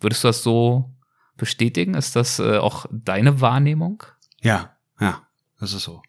Würdest 0.01 0.24
du 0.24 0.28
das 0.28 0.43
so 0.43 0.95
bestätigen? 1.39 1.95
Ist 1.95 2.16
das 2.16 2.39
äh, 2.39 2.59
auch 2.59 2.85
deine 2.91 3.41
Wahrnehmung? 3.41 4.03
Ja, 4.43 4.76
ja, 5.01 5.22
das 5.59 5.72
ist 5.72 5.85
so. 5.85 6.03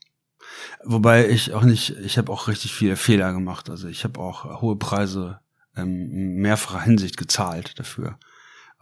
Wobei 0.84 1.30
ich 1.30 1.54
auch 1.54 1.64
nicht, 1.64 1.92
ich 1.98 2.18
habe 2.18 2.32
auch 2.32 2.48
richtig 2.48 2.74
viele 2.74 2.96
Fehler 2.96 3.34
gemacht. 3.34 3.70
Also 3.70 3.88
ich 3.88 4.04
habe 4.04 4.20
auch 4.20 4.62
hohe 4.62 4.76
Preise 4.76 5.40
in 5.76 6.36
mehrfacher 6.36 6.82
Hinsicht 6.82 7.18
gezahlt 7.18 7.80
dafür. 7.80 8.18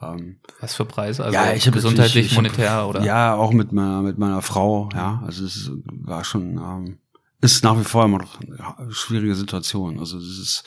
Ähm, 0.02 0.38
Was 0.60 0.76
für 0.76 0.86
Preise? 0.86 1.24
Also 1.24 1.36
ja, 1.36 1.54
ich 1.54 1.68
hab, 1.68 1.74
gesundheitlich, 1.74 2.26
ich, 2.26 2.32
ich 2.32 2.36
monetär 2.36 2.72
hab, 2.72 2.90
oder? 2.90 3.04
Ja, 3.04 3.36
auch 3.36 3.52
mit 3.52 3.72
meiner, 3.72 4.02
mit 4.02 4.18
meiner 4.18 4.42
Frau. 4.42 4.90
Ja, 4.94 5.22
also 5.26 5.46
es 5.46 5.72
war 5.86 6.24
schon, 6.24 6.58
ähm, 6.58 6.98
ist 7.42 7.64
nach 7.64 7.80
wie 7.80 7.84
vor 7.84 8.06
immer 8.06 8.20
noch 8.20 8.40
eine 8.40 8.92
schwierige 8.92 9.36
Situation. 9.36 10.00
Also 10.00 10.18
es 10.18 10.40
ist, 10.40 10.64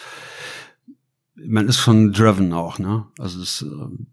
man 1.37 1.69
ist 1.69 1.79
schon 1.79 2.13
driven 2.13 2.53
auch, 2.53 2.79
ne? 2.79 3.07
Also 3.19 3.41
das, 3.41 3.63
ähm, 3.63 4.07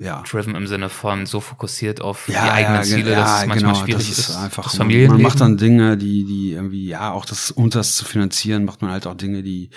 ja. 0.00 0.22
Driven 0.28 0.54
im 0.54 0.66
Sinne 0.66 0.88
von 0.88 1.26
so 1.26 1.40
fokussiert 1.40 2.00
auf 2.00 2.26
ja, 2.28 2.44
die 2.44 2.50
eigenen 2.50 2.76
ja, 2.76 2.82
Ziele, 2.82 3.10
dass 3.14 3.42
es 3.42 3.46
manchmal 3.46 3.72
genau, 3.74 3.84
schwierig 3.84 4.08
das 4.08 4.18
ist. 4.18 4.28
ist. 4.30 4.36
Einfach, 4.36 4.64
das 4.64 4.78
man, 4.78 4.86
man 4.86 4.92
Familienleben. 4.92 5.22
macht 5.22 5.40
dann 5.40 5.56
Dinge, 5.58 5.96
die, 5.98 6.24
die 6.24 6.52
irgendwie, 6.52 6.86
ja, 6.86 7.12
auch 7.12 7.26
das, 7.26 7.50
um 7.50 7.68
das 7.68 7.96
zu 7.96 8.06
finanzieren, 8.06 8.64
macht 8.64 8.80
man 8.80 8.90
halt 8.90 9.06
auch 9.06 9.14
Dinge, 9.14 9.42
die, 9.42 9.70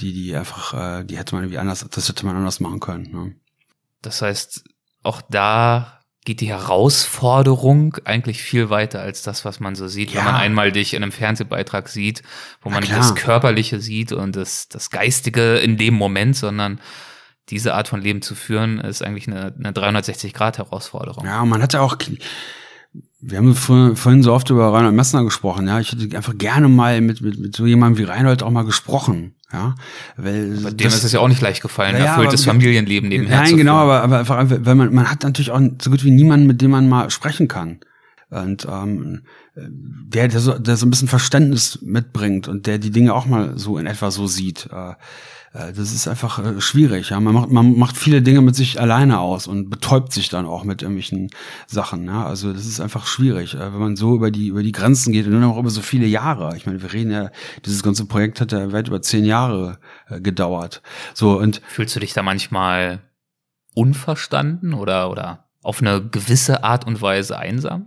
die, 0.00 0.12
die 0.12 0.34
einfach, 0.34 0.74
äh, 1.00 1.04
die 1.04 1.16
hätte 1.16 1.34
man 1.36 1.44
irgendwie 1.44 1.58
anders, 1.58 1.86
das 1.88 2.08
hätte 2.08 2.26
man 2.26 2.36
anders 2.36 2.58
machen 2.58 2.80
können. 2.80 3.10
Ne? 3.12 3.34
Das 4.02 4.22
heißt, 4.22 4.64
auch 5.04 5.22
da 5.30 6.00
geht 6.24 6.40
die 6.40 6.48
Herausforderung 6.48 7.96
eigentlich 8.04 8.42
viel 8.42 8.70
weiter 8.70 9.00
als 9.00 9.22
das, 9.22 9.44
was 9.44 9.60
man 9.60 9.74
so 9.74 9.86
sieht, 9.88 10.10
Ja. 10.10 10.18
wenn 10.18 10.24
man 10.26 10.34
einmal 10.34 10.72
dich 10.72 10.94
in 10.94 11.02
einem 11.02 11.12
Fernsehbeitrag 11.12 11.88
sieht, 11.88 12.22
wo 12.60 12.70
man 12.70 12.82
klar. 12.82 12.98
das 12.98 13.14
Körperliche 13.14 13.80
sieht 13.80 14.12
und 14.12 14.36
das, 14.36 14.68
das 14.68 14.90
Geistige 14.90 15.56
in 15.58 15.76
dem 15.76 15.94
Moment, 15.94 16.36
sondern 16.36 16.80
diese 17.50 17.74
Art 17.74 17.88
von 17.88 18.00
Leben 18.00 18.22
zu 18.22 18.34
führen, 18.34 18.78
ist 18.80 19.02
eigentlich 19.02 19.26
eine, 19.28 19.52
eine 19.58 19.72
360-Grad-Herausforderung. 19.72 21.24
Ja, 21.24 21.42
und 21.42 21.48
man 21.48 21.62
hat 21.62 21.72
ja 21.72 21.80
auch, 21.80 21.96
wir 23.20 23.38
haben 23.38 23.54
vor, 23.54 23.96
vorhin 23.96 24.22
so 24.22 24.32
oft 24.32 24.50
über 24.50 24.72
Reinhold 24.72 24.94
Messner 24.94 25.24
gesprochen, 25.24 25.66
ja. 25.68 25.80
Ich 25.80 25.92
hätte 25.92 26.16
einfach 26.16 26.36
gerne 26.38 26.68
mal 26.68 27.00
mit, 27.00 27.20
mit, 27.20 27.38
mit 27.38 27.56
so 27.56 27.66
jemandem 27.66 27.98
wie 27.98 28.04
Reinhold 28.10 28.42
auch 28.42 28.50
mal 28.50 28.64
gesprochen, 28.64 29.34
ja. 29.52 29.74
Weil 30.16 30.58
Bei 30.62 30.70
dem 30.70 30.86
ist 30.88 31.04
es 31.04 31.12
ja 31.12 31.20
auch 31.20 31.28
nicht 31.28 31.40
leicht 31.42 31.62
gefallen, 31.62 31.96
Ja, 31.96 32.04
erfülltes 32.16 32.42
aber- 32.42 32.52
Familienleben 32.52 33.08
nebenher 33.08 33.40
Nein, 33.40 33.56
genau, 33.56 33.76
aber, 33.76 34.02
aber 34.02 34.18
einfach, 34.20 34.44
weil 34.48 34.74
man, 34.74 34.94
man 34.94 35.10
hat 35.10 35.22
natürlich 35.22 35.50
auch 35.50 35.60
so 35.82 35.90
gut 35.90 36.04
wie 36.04 36.10
niemanden, 36.10 36.46
mit 36.46 36.60
dem 36.62 36.70
man 36.70 36.88
mal 36.88 37.10
sprechen 37.10 37.48
kann. 37.48 37.80
Und 38.30 38.66
ähm, 38.70 39.22
der, 39.56 40.28
der, 40.28 40.40
so, 40.40 40.58
der 40.58 40.76
so 40.76 40.86
ein 40.86 40.90
bisschen 40.90 41.08
Verständnis 41.08 41.80
mitbringt 41.82 42.46
und 42.48 42.66
der 42.66 42.78
die 42.78 42.90
Dinge 42.90 43.14
auch 43.14 43.26
mal 43.26 43.58
so 43.58 43.76
in 43.78 43.86
etwa 43.86 44.10
so 44.10 44.26
sieht. 44.26 44.68
Äh, 44.72 44.94
äh, 45.52 45.72
das 45.72 45.92
ist 45.92 46.06
einfach 46.06 46.38
äh, 46.38 46.60
schwierig. 46.60 47.10
Ja? 47.10 47.20
Man, 47.20 47.34
macht, 47.34 47.50
man 47.50 47.76
macht 47.76 47.96
viele 47.96 48.22
Dinge 48.22 48.40
mit 48.40 48.54
sich 48.54 48.80
alleine 48.80 49.18
aus 49.18 49.46
und 49.46 49.68
betäubt 49.68 50.12
sich 50.12 50.28
dann 50.28 50.46
auch 50.46 50.64
mit 50.64 50.82
irgendwelchen 50.82 51.30
Sachen. 51.66 52.06
Ja? 52.06 52.26
Also 52.26 52.52
das 52.52 52.66
ist 52.66 52.80
einfach 52.80 53.06
schwierig, 53.06 53.54
äh, 53.54 53.72
wenn 53.72 53.80
man 53.80 53.96
so 53.96 54.14
über 54.14 54.30
die 54.30 54.48
über 54.48 54.62
die 54.62 54.72
Grenzen 54.72 55.12
geht 55.12 55.26
und 55.26 55.32
dann 55.32 55.44
auch 55.44 55.58
über 55.58 55.70
so 55.70 55.82
viele 55.82 56.06
Jahre. 56.06 56.56
Ich 56.56 56.66
meine, 56.66 56.82
wir 56.82 56.92
reden 56.92 57.10
ja, 57.10 57.30
dieses 57.66 57.82
ganze 57.82 58.06
Projekt 58.06 58.40
hat 58.40 58.52
ja 58.52 58.72
weit 58.72 58.88
über 58.88 59.02
zehn 59.02 59.24
Jahre 59.24 59.78
äh, 60.08 60.20
gedauert. 60.20 60.82
So 61.14 61.38
und 61.38 61.60
Fühlst 61.68 61.96
du 61.96 62.00
dich 62.00 62.12
da 62.12 62.22
manchmal 62.22 63.00
unverstanden 63.74 64.74
oder, 64.74 65.10
oder 65.10 65.48
auf 65.62 65.80
eine 65.80 66.02
gewisse 66.02 66.64
Art 66.64 66.86
und 66.86 67.02
Weise 67.02 67.38
einsam? 67.38 67.86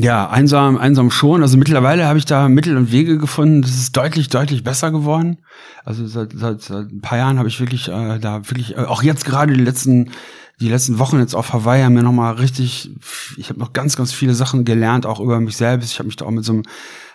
Ja, 0.00 0.30
einsam, 0.30 0.78
einsam 0.78 1.10
schon. 1.10 1.42
Also 1.42 1.58
mittlerweile 1.58 2.06
habe 2.06 2.20
ich 2.20 2.24
da 2.24 2.48
Mittel 2.48 2.76
und 2.76 2.92
Wege 2.92 3.18
gefunden. 3.18 3.62
Das 3.62 3.72
ist 3.72 3.96
deutlich, 3.96 4.28
deutlich 4.28 4.62
besser 4.62 4.92
geworden. 4.92 5.38
Also 5.84 6.06
seit, 6.06 6.34
seit, 6.36 6.62
seit 6.62 6.92
ein 6.92 7.00
paar 7.00 7.18
Jahren 7.18 7.36
habe 7.36 7.48
ich 7.48 7.58
wirklich 7.58 7.88
äh, 7.88 8.20
da 8.20 8.48
wirklich, 8.48 8.76
äh, 8.76 8.82
auch 8.82 9.02
jetzt 9.02 9.24
gerade 9.24 9.52
die 9.52 9.60
letzten, 9.60 10.12
die 10.60 10.68
letzten 10.68 11.00
Wochen 11.00 11.18
jetzt 11.18 11.34
auf 11.34 11.52
Hawaii 11.52 11.82
haben 11.82 11.94
mir 11.94 12.04
nochmal 12.04 12.34
richtig, 12.34 12.92
ich 13.38 13.48
habe 13.48 13.58
noch 13.58 13.72
ganz, 13.72 13.96
ganz 13.96 14.12
viele 14.12 14.34
Sachen 14.34 14.64
gelernt, 14.64 15.04
auch 15.04 15.18
über 15.18 15.40
mich 15.40 15.56
selbst. 15.56 15.90
Ich 15.90 15.98
habe 15.98 16.06
mich 16.06 16.14
da 16.14 16.26
auch 16.26 16.30
mit 16.30 16.44
so 16.44 16.52
einem 16.52 16.62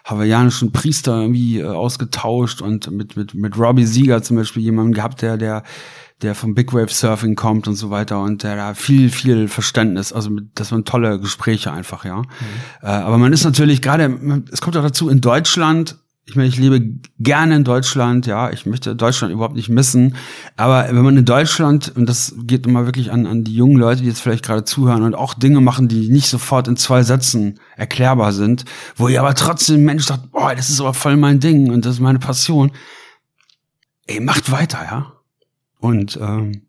hawaiianischen 0.03 0.73
Priester 0.73 1.21
irgendwie 1.21 1.59
äh, 1.59 1.65
ausgetauscht 1.65 2.61
und 2.61 2.91
mit, 2.91 3.15
mit, 3.15 3.33
mit 3.33 3.57
Robbie 3.57 3.85
Sieger 3.85 4.23
zum 4.23 4.35
Beispiel 4.35 4.61
jemanden 4.61 4.91
gehabt, 4.91 5.21
der, 5.21 5.37
der, 5.37 5.63
der 6.23 6.35
vom 6.35 6.55
Big 6.55 6.73
Wave 6.73 6.89
Surfing 6.89 7.35
kommt 7.35 7.67
und 7.67 7.75
so 7.75 7.89
weiter 7.89 8.21
und 8.21 8.43
der 8.43 8.55
da 8.55 8.73
viel, 8.73 9.09
viel 9.09 9.47
Verständnis, 9.47 10.13
also 10.13 10.31
das 10.55 10.71
waren 10.71 10.85
tolle 10.85 11.19
Gespräche 11.19 11.71
einfach, 11.71 12.05
ja. 12.05 12.21
Äh, 12.81 12.87
aber 12.87 13.17
man 13.17 13.33
ist 13.33 13.43
natürlich 13.43 13.81
gerade, 13.81 14.43
es 14.51 14.61
kommt 14.61 14.77
auch 14.77 14.83
dazu, 14.83 15.09
in 15.09 15.21
Deutschland, 15.21 15.97
ich 16.25 16.37
meine, 16.37 16.47
ich 16.47 16.57
lebe 16.57 16.81
gerne 17.19 17.57
in 17.57 17.63
Deutschland, 17.65 18.25
ja, 18.25 18.49
ich 18.49 18.65
möchte 18.65 18.95
Deutschland 18.95 19.33
überhaupt 19.33 19.55
nicht 19.55 19.67
missen, 19.67 20.15
aber 20.55 20.87
wenn 20.87 21.03
man 21.03 21.17
in 21.17 21.25
Deutschland, 21.25 21.91
und 21.95 22.07
das 22.07 22.33
geht 22.43 22.65
immer 22.65 22.85
wirklich 22.85 23.11
an, 23.11 23.25
an 23.25 23.43
die 23.43 23.53
jungen 23.53 23.75
Leute, 23.75 24.01
die 24.01 24.07
jetzt 24.07 24.21
vielleicht 24.21 24.45
gerade 24.45 24.63
zuhören 24.63 25.03
und 25.03 25.15
auch 25.15 25.33
Dinge 25.33 25.59
machen, 25.59 25.89
die 25.89 26.09
nicht 26.09 26.29
sofort 26.29 26.69
in 26.69 26.77
zwei 26.77 27.03
Sätzen 27.03 27.59
erklärbar 27.75 28.31
sind, 28.31 28.63
wo 28.95 29.09
ihr 29.09 29.19
aber 29.19 29.35
trotzdem 29.35 29.83
Mensch 29.83 30.05
sagt, 30.05 30.31
boah, 30.31 30.55
das 30.55 30.69
ist 30.69 30.79
aber 30.79 30.93
voll 30.93 31.17
mein 31.17 31.41
Ding 31.41 31.69
und 31.71 31.85
das 31.85 31.95
ist 31.95 32.01
meine 32.01 32.19
Passion, 32.19 32.71
ey, 34.07 34.21
macht 34.21 34.49
weiter, 34.49 34.79
ja. 34.83 35.13
Und 35.83 36.17
ähm, 36.21 36.61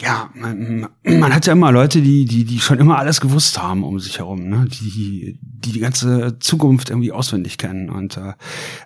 ja, 0.00 0.28
man, 0.34 0.88
man 1.04 1.32
hat 1.32 1.46
ja 1.46 1.52
immer 1.52 1.70
Leute, 1.70 2.02
die, 2.02 2.24
die, 2.24 2.44
die 2.44 2.58
schon 2.58 2.80
immer 2.80 2.98
alles 2.98 3.20
gewusst 3.20 3.62
haben 3.62 3.84
um 3.84 4.00
sich 4.00 4.18
herum, 4.18 4.48
ne? 4.48 4.66
die, 4.68 5.38
die 5.40 5.70
die 5.70 5.78
ganze 5.78 6.40
Zukunft 6.40 6.90
irgendwie 6.90 7.12
auswendig 7.12 7.58
kennen. 7.58 7.90
Und 7.90 8.16
äh, 8.16 8.32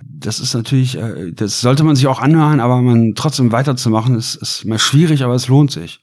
das 0.02 0.38
ist 0.38 0.52
natürlich, 0.52 0.98
äh, 0.98 1.32
das 1.32 1.62
sollte 1.62 1.82
man 1.82 1.96
sich 1.96 2.06
auch 2.08 2.20
anhören, 2.20 2.60
aber 2.60 2.82
man 2.82 3.14
trotzdem 3.14 3.50
weiterzumachen, 3.50 4.16
ist, 4.16 4.34
ist 4.34 4.66
mal 4.66 4.78
schwierig, 4.78 5.24
aber 5.24 5.34
es 5.34 5.48
lohnt 5.48 5.70
sich. 5.70 6.02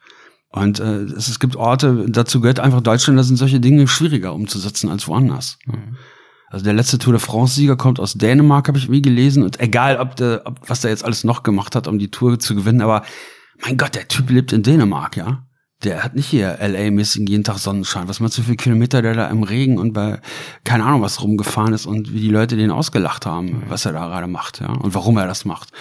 Und 0.49 0.79
äh, 0.79 1.03
es, 1.03 1.27
es 1.27 1.39
gibt 1.39 1.55
Orte, 1.55 2.07
dazu 2.09 2.41
gehört 2.41 2.59
einfach 2.59 2.81
Deutschland, 2.81 3.19
da 3.19 3.23
sind 3.23 3.37
solche 3.37 3.59
Dinge 3.59 3.87
schwieriger 3.87 4.33
umzusetzen 4.33 4.89
als 4.89 5.07
woanders. 5.07 5.59
Also 6.49 6.63
der 6.63 6.73
letzte 6.73 6.99
Tour 6.99 7.13
de 7.13 7.19
France-Sieger 7.19 7.75
kommt 7.75 7.99
aus 7.99 8.13
Dänemark, 8.13 8.67
habe 8.67 8.77
ich 8.77 8.85
irgendwie 8.85 9.01
gelesen. 9.01 9.43
Und 9.43 9.59
egal, 9.59 9.97
ob 9.97 10.15
der, 10.15 10.43
ob, 10.45 10.59
was 10.67 10.81
der 10.81 10.91
jetzt 10.91 11.03
alles 11.03 11.23
noch 11.23 11.43
gemacht 11.43 11.75
hat, 11.75 11.87
um 11.87 11.99
die 11.99 12.11
Tour 12.11 12.39
zu 12.39 12.55
gewinnen, 12.55 12.81
aber 12.81 13.03
mein 13.63 13.77
Gott, 13.77 13.95
der 13.95 14.07
Typ 14.07 14.29
lebt 14.29 14.53
in 14.53 14.63
Dänemark, 14.63 15.17
ja. 15.17 15.43
Der 15.83 16.03
hat 16.03 16.15
nicht 16.15 16.27
hier 16.27 16.57
LA-mäßig 16.61 17.27
jeden 17.27 17.43
Tag 17.43 17.57
Sonnenschein. 17.57 18.07
Was 18.07 18.19
meinst 18.19 18.37
du, 18.37 18.41
wie 18.41 18.45
viele 18.45 18.57
Kilometer 18.57 19.01
der 19.01 19.13
da 19.13 19.27
im 19.27 19.43
Regen 19.43 19.77
und 19.77 19.91
bei 19.91 20.19
keine 20.63 20.85
Ahnung 20.85 21.01
was 21.01 21.21
rumgefahren 21.21 21.73
ist 21.73 21.85
und 21.85 22.13
wie 22.13 22.21
die 22.21 22.29
Leute 22.29 22.55
den 22.55 22.71
ausgelacht 22.71 23.25
haben, 23.25 23.63
was 23.67 23.85
er 23.85 23.91
da 23.91 24.07
gerade 24.07 24.27
macht, 24.27 24.61
ja, 24.61 24.69
und 24.69 24.95
warum 24.95 25.17
er 25.17 25.27
das 25.27 25.43
macht. 25.43 25.71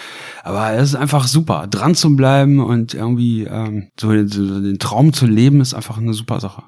Aber 0.43 0.73
es 0.73 0.91
ist 0.91 0.95
einfach 0.97 1.29
super, 1.29 1.69
dran 1.69 1.95
zu 1.95 2.17
bleiben 2.17 2.59
und 2.59 2.93
irgendwie 2.93 3.45
ähm, 3.45 3.91
so, 3.99 4.09
so 4.27 4.61
den 4.61 4.81
Traum 4.81 5.13
zu 5.13 5.27
leben, 5.27 5.61
ist 5.61 5.75
einfach 5.75 5.97
eine 5.97 6.13
super 6.13 6.41
Sache. 6.41 6.65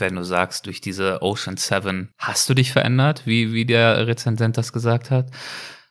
Wenn 0.00 0.16
du 0.16 0.24
sagst, 0.24 0.66
durch 0.66 0.80
diese 0.80 1.22
Ocean 1.22 1.56
Seven 1.56 2.10
hast 2.18 2.48
du 2.48 2.54
dich 2.54 2.72
verändert, 2.72 3.22
wie, 3.24 3.52
wie 3.52 3.64
der 3.64 4.06
Rezensent 4.06 4.56
das 4.56 4.72
gesagt 4.72 5.10
hat, 5.10 5.30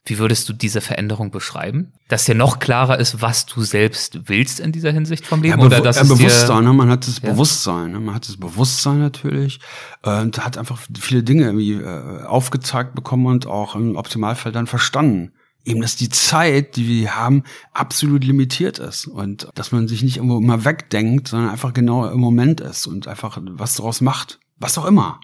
wie 0.06 0.20
würdest 0.20 0.49
du 0.49 0.54
diese 0.54 0.82
Veränderung 0.82 1.32
beschreiben? 1.32 1.93
Dass 2.10 2.26
dir 2.26 2.36
noch 2.36 2.60
klarer 2.60 2.99
ist, 2.99 3.22
was 3.22 3.45
du 3.45 3.62
selbst 3.62 4.28
willst 4.28 4.60
in 4.60 4.74
dieser 4.74 4.91
Hinsicht 4.91 5.26
vom 5.26 5.41
Leben? 5.41 5.60
Ja, 5.60 5.66
oder 5.66 5.80
dass 5.80 5.95
ja, 5.95 6.04
Bewusstsein, 6.04 6.66
ne? 6.66 6.74
man 6.74 6.89
hat 6.89 7.08
das 7.08 7.22
Ja. 7.22 7.32
Bewusstsein, 7.32 7.91
ne? 7.93 7.99
man 8.01 8.14
hat 8.16 8.28
das 8.28 8.36
Bewusstsein 8.36 8.99
natürlich 8.99 9.62
äh, 10.04 10.20
und 10.20 10.43
hat 10.43 10.58
einfach 10.58 10.78
viele 10.99 11.24
Dinge 11.24 11.45
irgendwie 11.45 11.74
äh, 11.76 12.24
aufgezeigt 12.26 12.95
bekommen 12.95 13.28
und 13.28 13.47
auch 13.47 13.76
im 13.76 13.95
Optimalfall 13.95 14.51
dann 14.51 14.68
verstanden. 14.68 15.32
Eben, 15.66 15.82
dass 15.82 15.95
die 15.95 16.09
Zeit, 16.09 16.76
die 16.76 16.88
wir 16.88 17.16
haben, 17.16 17.43
absolut 17.72 18.24
limitiert 18.24 18.80
ist 18.80 19.07
und 19.07 19.47
dass 19.55 19.72
man 19.72 19.88
sich 19.88 20.03
nicht 20.03 20.18
irgendwo 20.18 20.38
immer 20.38 20.66
wegdenkt, 20.66 21.30
sondern 21.30 21.51
einfach 21.51 21.74
genau 21.74 22.09
im 22.09 22.20
Moment 22.20 22.59
ist 22.59 22.86
und 22.86 23.07
einfach 23.07 23.38
was 23.41 23.76
daraus 23.76 24.01
macht. 24.01 24.39
Was 24.57 24.78
auch 24.78 24.86
immer. 24.86 25.22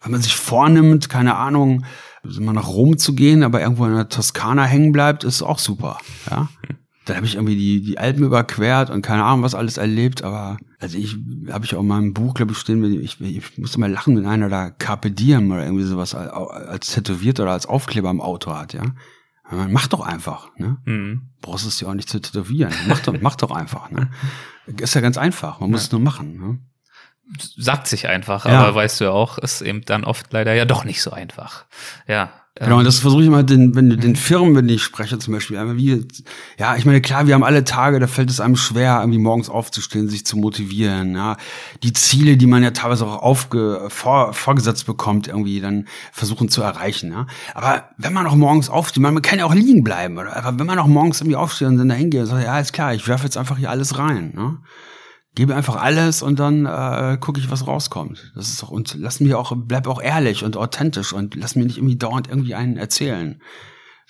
Wenn 0.00 0.12
man 0.12 0.22
sich 0.22 0.36
vornimmt, 0.36 1.08
keine 1.08 1.36
Ahnung, 1.36 1.84
mal 2.22 2.52
nach 2.52 2.68
Rom 2.68 2.98
zu 2.98 3.14
gehen, 3.14 3.42
aber 3.42 3.60
irgendwo 3.60 3.86
in 3.86 3.94
der 3.94 4.08
Toskana 4.08 4.64
hängen 4.64 4.92
bleibt, 4.92 5.24
ist 5.24 5.42
auch 5.42 5.58
super. 5.58 5.98
Ja. 6.30 6.48
Dann 7.04 7.16
habe 7.16 7.26
ich 7.26 7.34
irgendwie 7.34 7.56
die, 7.56 7.82
die 7.82 7.98
Alpen 7.98 8.22
überquert 8.22 8.88
und 8.88 9.02
keine 9.02 9.24
Ahnung, 9.24 9.42
was 9.42 9.56
alles 9.56 9.76
erlebt, 9.76 10.22
aber 10.22 10.58
also 10.78 10.98
ich 10.98 11.16
habe 11.50 11.64
ich 11.64 11.74
auch 11.74 11.80
in 11.80 11.88
meinem 11.88 12.14
Buch, 12.14 12.34
glaube 12.34 12.52
ich, 12.52 12.58
stehen, 12.58 12.84
ich, 13.00 13.20
ich 13.20 13.58
musste 13.58 13.80
mal 13.80 13.90
lachen, 13.90 14.16
wenn 14.16 14.26
einer 14.26 14.48
da 14.48 14.70
Carpe 14.70 15.10
Diem 15.10 15.50
oder 15.50 15.64
irgendwie 15.64 15.84
sowas 15.84 16.14
als, 16.14 16.30
als 16.32 16.92
tätowiert 16.92 17.40
oder 17.40 17.50
als 17.50 17.66
Aufkleber 17.66 18.10
im 18.10 18.20
Auto 18.20 18.54
hat, 18.54 18.74
ja. 18.74 18.82
Man 19.56 19.72
macht 19.72 19.92
doch 19.92 20.00
einfach, 20.00 20.48
ne? 20.56 20.78
Mhm. 20.84 21.30
Brauchst 21.40 21.66
es 21.66 21.80
ja 21.80 21.88
auch 21.88 21.94
nicht 21.94 22.08
zu 22.08 22.20
tätowieren. 22.20 22.72
Mach 22.88 23.00
doch, 23.00 23.14
mach 23.20 23.36
doch 23.36 23.50
einfach, 23.50 23.90
ne? 23.90 24.10
Ist 24.66 24.94
ja 24.94 25.00
ganz 25.00 25.18
einfach, 25.18 25.60
man 25.60 25.70
muss 25.70 25.82
es 25.82 25.92
nur 25.92 26.00
machen, 26.00 26.38
ne? 26.38 26.58
sagt 27.56 27.86
sich 27.86 28.08
einfach, 28.08 28.44
Ja. 28.46 28.60
aber 28.62 28.74
weißt 28.74 29.00
du 29.00 29.04
ja 29.04 29.10
auch, 29.12 29.38
ist 29.38 29.62
eben 29.62 29.82
dann 29.84 30.04
oft 30.04 30.32
leider 30.32 30.52
ja 30.54 30.64
doch 30.64 30.84
nicht 30.84 31.00
so 31.02 31.12
einfach. 31.12 31.64
Ja. 32.06 32.30
Genau, 32.60 32.78
und 32.78 32.84
das 32.84 32.98
versuche 32.98 33.22
ich 33.22 33.28
immer 33.28 33.42
den, 33.42 33.74
wenn 33.74 33.88
den 33.88 34.14
Firmen, 34.14 34.54
wenn 34.54 34.68
ich 34.68 34.82
spreche 34.82 35.18
zum 35.18 35.32
Beispiel, 35.32 35.58
wie, 35.76 36.06
ja, 36.58 36.76
ich 36.76 36.84
meine, 36.84 37.00
klar, 37.00 37.26
wir 37.26 37.34
haben 37.34 37.44
alle 37.44 37.64
Tage, 37.64 37.98
da 37.98 38.06
fällt 38.06 38.28
es 38.28 38.40
einem 38.40 38.56
schwer, 38.56 38.98
irgendwie 39.00 39.18
morgens 39.18 39.48
aufzustehen, 39.48 40.10
sich 40.10 40.26
zu 40.26 40.36
motivieren, 40.36 41.14
ja. 41.14 41.38
Die 41.82 41.94
Ziele, 41.94 42.36
die 42.36 42.46
man 42.46 42.62
ja 42.62 42.72
teilweise 42.72 43.06
auch 43.06 43.22
aufge, 43.22 43.86
vor, 43.88 44.34
vorgesetzt 44.34 44.84
bekommt, 44.84 45.28
irgendwie 45.28 45.60
dann 45.60 45.88
versuchen 46.12 46.50
zu 46.50 46.60
erreichen, 46.60 47.10
ja. 47.10 47.26
Aber 47.54 47.88
wenn 47.96 48.12
man 48.12 48.26
auch 48.26 48.36
morgens 48.36 48.68
aufsteht, 48.68 49.02
man, 49.02 49.14
man 49.14 49.22
kann 49.22 49.38
ja 49.38 49.46
auch 49.46 49.54
liegen 49.54 49.82
bleiben, 49.82 50.18
oder? 50.18 50.36
Aber 50.36 50.58
wenn 50.58 50.66
man 50.66 50.78
auch 50.78 50.86
morgens 50.86 51.22
irgendwie 51.22 51.36
aufsteht 51.36 51.68
und 51.68 51.78
dann 51.78 51.88
da 51.88 51.94
hingeht 51.94 52.20
und 52.20 52.26
sagt, 52.26 52.44
ja, 52.44 52.60
ist 52.60 52.74
klar, 52.74 52.92
ich 52.92 53.08
werfe 53.08 53.24
jetzt 53.24 53.38
einfach 53.38 53.56
hier 53.56 53.70
alles 53.70 53.96
rein, 53.96 54.32
ne? 54.34 54.58
Gebe 55.34 55.54
einfach 55.54 55.76
alles 55.76 56.22
und 56.22 56.38
dann 56.38 56.66
äh, 56.66 57.16
gucke 57.18 57.40
ich, 57.40 57.50
was 57.50 57.66
rauskommt. 57.66 58.32
Das 58.34 58.50
ist 58.50 58.62
auch, 58.62 58.70
und 58.70 58.94
lass 58.98 59.20
mir 59.20 59.38
auch, 59.38 59.54
bleib 59.56 59.86
auch 59.86 60.02
ehrlich 60.02 60.44
und 60.44 60.58
authentisch 60.58 61.14
und 61.14 61.34
lass 61.34 61.56
mir 61.56 61.64
nicht 61.64 61.78
irgendwie 61.78 61.96
dauernd 61.96 62.28
irgendwie 62.28 62.54
einen 62.54 62.76
erzählen. 62.76 63.40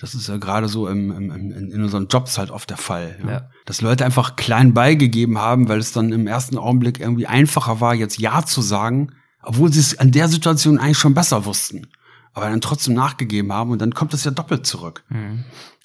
Das 0.00 0.14
ist 0.14 0.28
ja 0.28 0.36
gerade 0.38 0.66
so 0.66 0.88
im, 0.88 1.12
im, 1.12 1.30
im, 1.30 1.70
in 1.70 1.82
unseren 1.82 2.08
Jobs 2.08 2.38
halt 2.38 2.50
oft 2.50 2.68
der 2.70 2.76
Fall. 2.76 3.20
Ja. 3.22 3.30
Ja. 3.30 3.50
Dass 3.66 3.80
Leute 3.80 4.04
einfach 4.04 4.34
klein 4.34 4.74
beigegeben 4.74 5.38
haben, 5.38 5.68
weil 5.68 5.78
es 5.78 5.92
dann 5.92 6.10
im 6.10 6.26
ersten 6.26 6.58
Augenblick 6.58 6.98
irgendwie 6.98 7.28
einfacher 7.28 7.80
war, 7.80 7.94
jetzt 7.94 8.18
Ja 8.18 8.44
zu 8.44 8.60
sagen, 8.60 9.12
obwohl 9.42 9.72
sie 9.72 9.78
es 9.78 9.98
an 10.00 10.10
der 10.10 10.26
Situation 10.26 10.78
eigentlich 10.78 10.98
schon 10.98 11.14
besser 11.14 11.44
wussten. 11.44 11.86
Aber 12.32 12.48
dann 12.48 12.60
trotzdem 12.60 12.94
nachgegeben 12.94 13.52
haben 13.52 13.70
und 13.70 13.80
dann 13.80 13.94
kommt 13.94 14.12
es 14.12 14.24
ja 14.24 14.32
doppelt 14.32 14.66
zurück. 14.66 15.04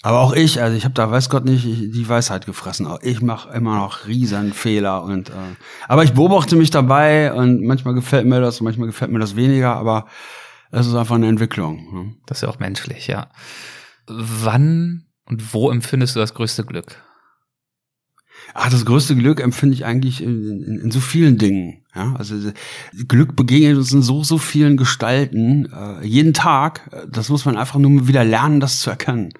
Aber 0.03 0.19
auch 0.19 0.33
ich, 0.33 0.61
also 0.61 0.77
ich 0.77 0.83
habe 0.83 0.93
da, 0.93 1.09
weiß 1.09 1.29
Gott 1.29 1.45
nicht, 1.45 1.65
ich, 1.65 1.91
die 1.91 2.07
Weisheit 2.07 2.45
gefressen. 2.45 2.85
Auch 2.85 3.01
ich 3.01 3.21
mache 3.21 3.53
immer 3.53 3.75
noch 3.75 4.05
riesen 4.05 4.53
Fehler 4.53 5.03
und 5.03 5.29
äh, 5.29 5.33
aber 5.87 6.03
ich 6.03 6.13
beobachte 6.13 6.55
mich 6.55 6.69
dabei 6.69 7.33
und 7.33 7.63
manchmal 7.63 7.95
gefällt 7.95 8.27
mir 8.27 8.39
das, 8.39 8.61
manchmal 8.61 8.87
gefällt 8.87 9.11
mir 9.11 9.19
das 9.19 9.35
weniger, 9.35 9.75
aber 9.75 10.05
es 10.71 10.85
ist 10.85 10.95
einfach 10.95 11.15
eine 11.15 11.27
Entwicklung. 11.27 11.93
ne? 11.93 12.15
Das 12.25 12.37
ist 12.37 12.41
ja 12.43 12.49
auch 12.49 12.59
menschlich, 12.59 13.07
ja. 13.07 13.29
Wann 14.07 15.05
und 15.25 15.53
wo 15.53 15.71
empfindest 15.71 16.15
du 16.15 16.19
das 16.19 16.33
größte 16.33 16.63
Glück? 16.63 16.95
Ach, 18.53 18.69
das 18.69 18.85
größte 18.85 19.15
Glück 19.15 19.41
empfinde 19.41 19.75
ich 19.75 19.85
eigentlich 19.85 20.23
in, 20.23 20.63
in, 20.63 20.79
in 20.79 20.91
so 20.91 20.99
vielen 20.99 21.37
Dingen. 21.37 21.83
Ja, 21.93 22.15
also 22.17 22.35
Glück 23.07 23.35
begegnet 23.35 23.77
uns 23.77 23.91
in 23.91 24.03
so 24.03 24.23
so 24.23 24.37
vielen 24.37 24.77
Gestalten 24.77 25.71
äh, 25.73 26.05
jeden 26.05 26.33
Tag. 26.33 26.89
Das 27.11 27.29
muss 27.29 27.45
man 27.45 27.57
einfach 27.57 27.79
nur 27.79 28.07
wieder 28.07 28.23
lernen, 28.23 28.59
das 28.59 28.79
zu 28.79 28.89
erkennen. 28.89 29.33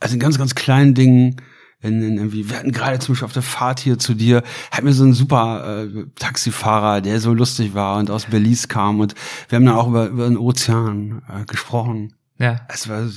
Also 0.00 0.14
in 0.14 0.20
ganz 0.20 0.38
ganz 0.38 0.54
kleinen 0.54 0.94
Dingen. 0.94 1.36
In, 1.82 2.02
in, 2.02 2.18
irgendwie, 2.18 2.50
wir 2.50 2.58
hatten 2.58 2.72
gerade 2.72 2.98
zum 2.98 3.14
Beispiel 3.14 3.24
auf 3.24 3.32
der 3.32 3.40
Fahrt 3.40 3.80
hier 3.80 3.98
zu 3.98 4.12
dir, 4.12 4.42
hat 4.70 4.84
mir 4.84 4.92
so 4.92 5.02
ein 5.04 5.14
super 5.14 5.84
äh, 5.84 6.04
Taxifahrer, 6.14 7.00
der 7.00 7.20
so 7.20 7.32
lustig 7.32 7.72
war 7.72 7.98
und 7.98 8.10
aus 8.10 8.26
Belize 8.26 8.68
kam 8.68 9.00
und 9.00 9.14
wir 9.48 9.56
haben 9.56 9.64
dann 9.64 9.76
auch 9.76 9.88
über, 9.88 10.08
über 10.08 10.28
den 10.28 10.36
Ozean 10.36 11.22
äh, 11.26 11.46
gesprochen. 11.46 12.12
Ja, 12.38 12.60
Es 12.68 12.86
war 12.90 13.08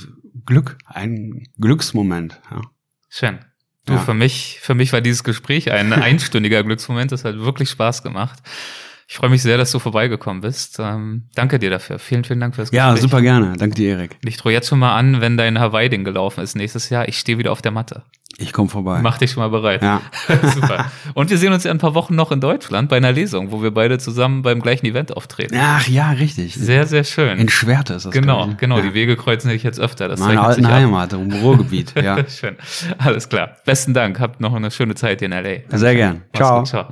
Glück, 0.46 0.78
ein 0.86 1.46
Glücksmoment. 1.60 2.40
Ja. 2.50 2.62
schön. 3.10 3.38
Du, 3.84 3.92
Ja. 3.92 3.98
für 3.98 4.14
mich, 4.14 4.60
für 4.62 4.74
mich 4.74 4.94
war 4.94 5.02
dieses 5.02 5.24
Gespräch 5.24 5.70
ein 5.70 5.92
einstündiger 5.92 6.64
Glücksmoment. 6.64 7.12
Das 7.12 7.24
hat 7.26 7.38
wirklich 7.38 7.68
Spaß 7.68 8.02
gemacht. 8.02 8.38
Ich 9.06 9.16
freue 9.16 9.30
mich 9.30 9.42
sehr, 9.42 9.58
dass 9.58 9.70
du 9.70 9.78
vorbeigekommen 9.78 10.40
bist. 10.40 10.78
Ähm, 10.78 11.24
danke 11.34 11.58
dir 11.58 11.70
dafür. 11.70 11.98
Vielen, 11.98 12.24
vielen 12.24 12.40
Dank 12.40 12.54
fürs 12.54 12.70
Gespräch. 12.70 12.86
ja, 12.86 12.96
super 12.96 13.20
gerne. 13.20 13.54
Danke 13.58 13.74
dir, 13.74 13.90
Erik. 13.96 14.16
Ich 14.24 14.36
drohe 14.38 14.52
jetzt 14.52 14.68
schon 14.68 14.78
mal 14.78 14.94
an, 14.96 15.20
wenn 15.20 15.36
dein 15.36 15.58
Hawaii-Ding 15.60 16.04
gelaufen 16.04 16.42
ist 16.42 16.56
nächstes 16.56 16.88
Jahr. 16.90 17.06
Ich 17.08 17.18
stehe 17.18 17.36
wieder 17.38 17.52
auf 17.52 17.60
der 17.62 17.72
Matte. 17.72 18.02
Ich 18.36 18.52
komme 18.52 18.68
vorbei. 18.68 18.98
Mach 19.00 19.18
dich 19.18 19.30
schon 19.30 19.42
mal 19.42 19.48
bereit. 19.48 19.80
Ja. 19.82 20.00
Super. 20.54 20.90
Und 21.14 21.30
wir 21.30 21.38
sehen 21.38 21.52
uns 21.52 21.64
in 21.64 21.70
ein 21.70 21.78
paar 21.78 21.94
Wochen 21.94 22.16
noch 22.16 22.32
in 22.32 22.40
Deutschland 22.40 22.88
bei 22.88 22.96
einer 22.96 23.12
Lesung, 23.12 23.52
wo 23.52 23.62
wir 23.62 23.70
beide 23.70 23.98
zusammen 23.98 24.42
beim 24.42 24.60
gleichen 24.60 24.86
Event 24.86 25.16
auftreten. 25.16 25.56
Ach 25.56 25.86
ja, 25.86 26.10
richtig. 26.10 26.54
Sehr, 26.54 26.86
sehr 26.86 27.04
schön. 27.04 27.38
In 27.38 27.48
Schwerte 27.48 27.94
ist 27.94 28.06
das. 28.06 28.12
genau, 28.12 28.48
ich. 28.48 28.56
genau. 28.56 28.78
Ja. 28.78 28.82
Die 28.82 28.94
Wege 28.94 29.16
kreuzen 29.16 29.50
sich 29.50 29.62
jetzt 29.62 29.78
öfter. 29.78 30.08
Das 30.08 30.18
Meine 30.18 30.40
alten. 30.40 30.66
Heimat 30.66 31.12
im 31.12 31.32
Ruhrgebiet. 31.32 31.92
Ja. 32.04 32.18
Schön. 32.28 32.56
Alles 32.98 33.28
klar. 33.28 33.56
Besten 33.64 33.94
Dank. 33.94 34.18
Habt 34.18 34.40
noch 34.40 34.52
eine 34.52 34.70
schöne 34.70 34.94
Zeit 34.94 35.20
hier 35.20 35.26
in 35.26 35.32
L.A. 35.32 35.76
Sehr 35.76 35.94
gern. 35.94 36.22
Ciao. 36.34 36.58
gut, 36.58 36.68
ciao. 36.68 36.88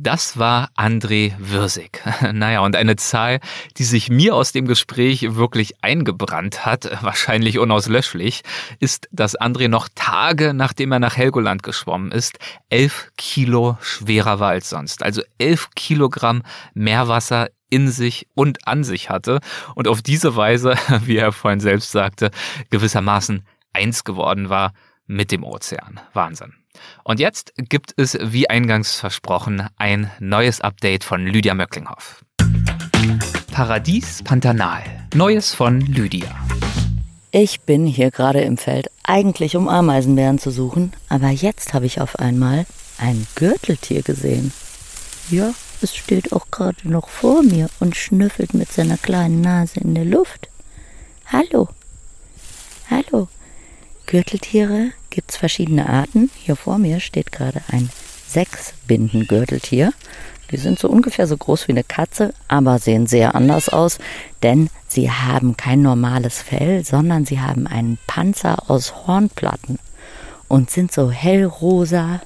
Das 0.00 0.38
war 0.38 0.70
André 0.76 1.34
Würsig. 1.38 2.04
Naja, 2.32 2.60
und 2.60 2.76
eine 2.76 2.94
Zahl, 2.94 3.40
die 3.78 3.84
sich 3.84 4.10
mir 4.10 4.36
aus 4.36 4.52
dem 4.52 4.68
Gespräch 4.68 5.34
wirklich 5.34 5.82
eingebrannt 5.82 6.64
hat, 6.64 7.02
wahrscheinlich 7.02 7.58
unauslöschlich, 7.58 8.42
ist, 8.78 9.08
dass 9.10 9.36
André 9.36 9.66
noch 9.66 9.88
Tage 9.92 10.54
nachdem 10.54 10.92
er 10.92 11.00
nach 11.00 11.16
Helgoland 11.16 11.64
geschwommen 11.64 12.12
ist, 12.12 12.38
elf 12.68 13.10
Kilo 13.16 13.76
schwerer 13.80 14.38
war 14.38 14.50
als 14.50 14.70
sonst. 14.70 15.02
Also 15.02 15.22
elf 15.38 15.70
Kilogramm 15.74 16.42
Meerwasser 16.74 17.48
in 17.68 17.90
sich 17.90 18.28
und 18.34 18.68
an 18.68 18.84
sich 18.84 19.10
hatte 19.10 19.40
und 19.74 19.88
auf 19.88 20.00
diese 20.00 20.36
Weise, 20.36 20.76
wie 21.06 21.16
er 21.16 21.32
vorhin 21.32 21.60
selbst 21.60 21.90
sagte, 21.90 22.30
gewissermaßen 22.70 23.44
eins 23.72 24.04
geworden 24.04 24.48
war 24.48 24.74
mit 25.06 25.32
dem 25.32 25.42
Ozean. 25.42 25.98
Wahnsinn. 26.12 26.54
Und 27.04 27.20
jetzt 27.20 27.52
gibt 27.56 27.94
es, 27.96 28.18
wie 28.20 28.50
eingangs 28.50 28.96
versprochen, 28.96 29.66
ein 29.76 30.10
neues 30.20 30.60
Update 30.60 31.04
von 31.04 31.26
Lydia 31.26 31.54
Möcklinghoff. 31.54 32.24
Paradies 33.52 34.22
Pantanal. 34.22 34.82
Neues 35.14 35.54
von 35.54 35.80
Lydia. 35.80 36.28
Ich 37.30 37.60
bin 37.60 37.86
hier 37.86 38.10
gerade 38.10 38.40
im 38.40 38.56
Feld, 38.56 38.90
eigentlich 39.02 39.56
um 39.56 39.68
Ameisenbären 39.68 40.38
zu 40.38 40.50
suchen, 40.50 40.92
aber 41.08 41.28
jetzt 41.28 41.74
habe 41.74 41.86
ich 41.86 42.00
auf 42.00 42.18
einmal 42.18 42.66
ein 42.98 43.26
Gürteltier 43.34 44.02
gesehen. 44.02 44.52
Ja, 45.30 45.52
es 45.82 45.94
steht 45.94 46.32
auch 46.32 46.50
gerade 46.50 46.88
noch 46.88 47.08
vor 47.08 47.42
mir 47.42 47.68
und 47.80 47.96
schnüffelt 47.96 48.54
mit 48.54 48.72
seiner 48.72 48.96
kleinen 48.96 49.40
Nase 49.40 49.80
in 49.80 49.94
der 49.94 50.04
Luft. 50.04 50.48
Hallo. 51.26 51.68
Hallo. 52.90 53.28
Gürteltiere 54.08 54.92
gibt's 55.10 55.36
verschiedene 55.36 55.86
Arten. 55.86 56.30
Hier 56.34 56.56
vor 56.56 56.78
mir 56.78 56.98
steht 56.98 57.30
gerade 57.30 57.60
ein 57.70 57.90
Sechsbindengürteltier. 58.26 59.92
Die 60.50 60.56
sind 60.56 60.78
so 60.78 60.88
ungefähr 60.88 61.26
so 61.26 61.36
groß 61.36 61.68
wie 61.68 61.72
eine 61.72 61.84
Katze, 61.84 62.32
aber 62.48 62.78
sehen 62.78 63.06
sehr 63.06 63.34
anders 63.34 63.68
aus, 63.68 63.98
denn 64.42 64.70
sie 64.86 65.10
haben 65.10 65.58
kein 65.58 65.82
normales 65.82 66.40
Fell, 66.40 66.86
sondern 66.86 67.26
sie 67.26 67.40
haben 67.40 67.66
einen 67.66 67.98
Panzer 68.06 68.70
aus 68.70 69.06
Hornplatten 69.06 69.78
und 70.48 70.70
sind 70.70 70.90
so 70.90 71.10
hellrosa 71.10 72.22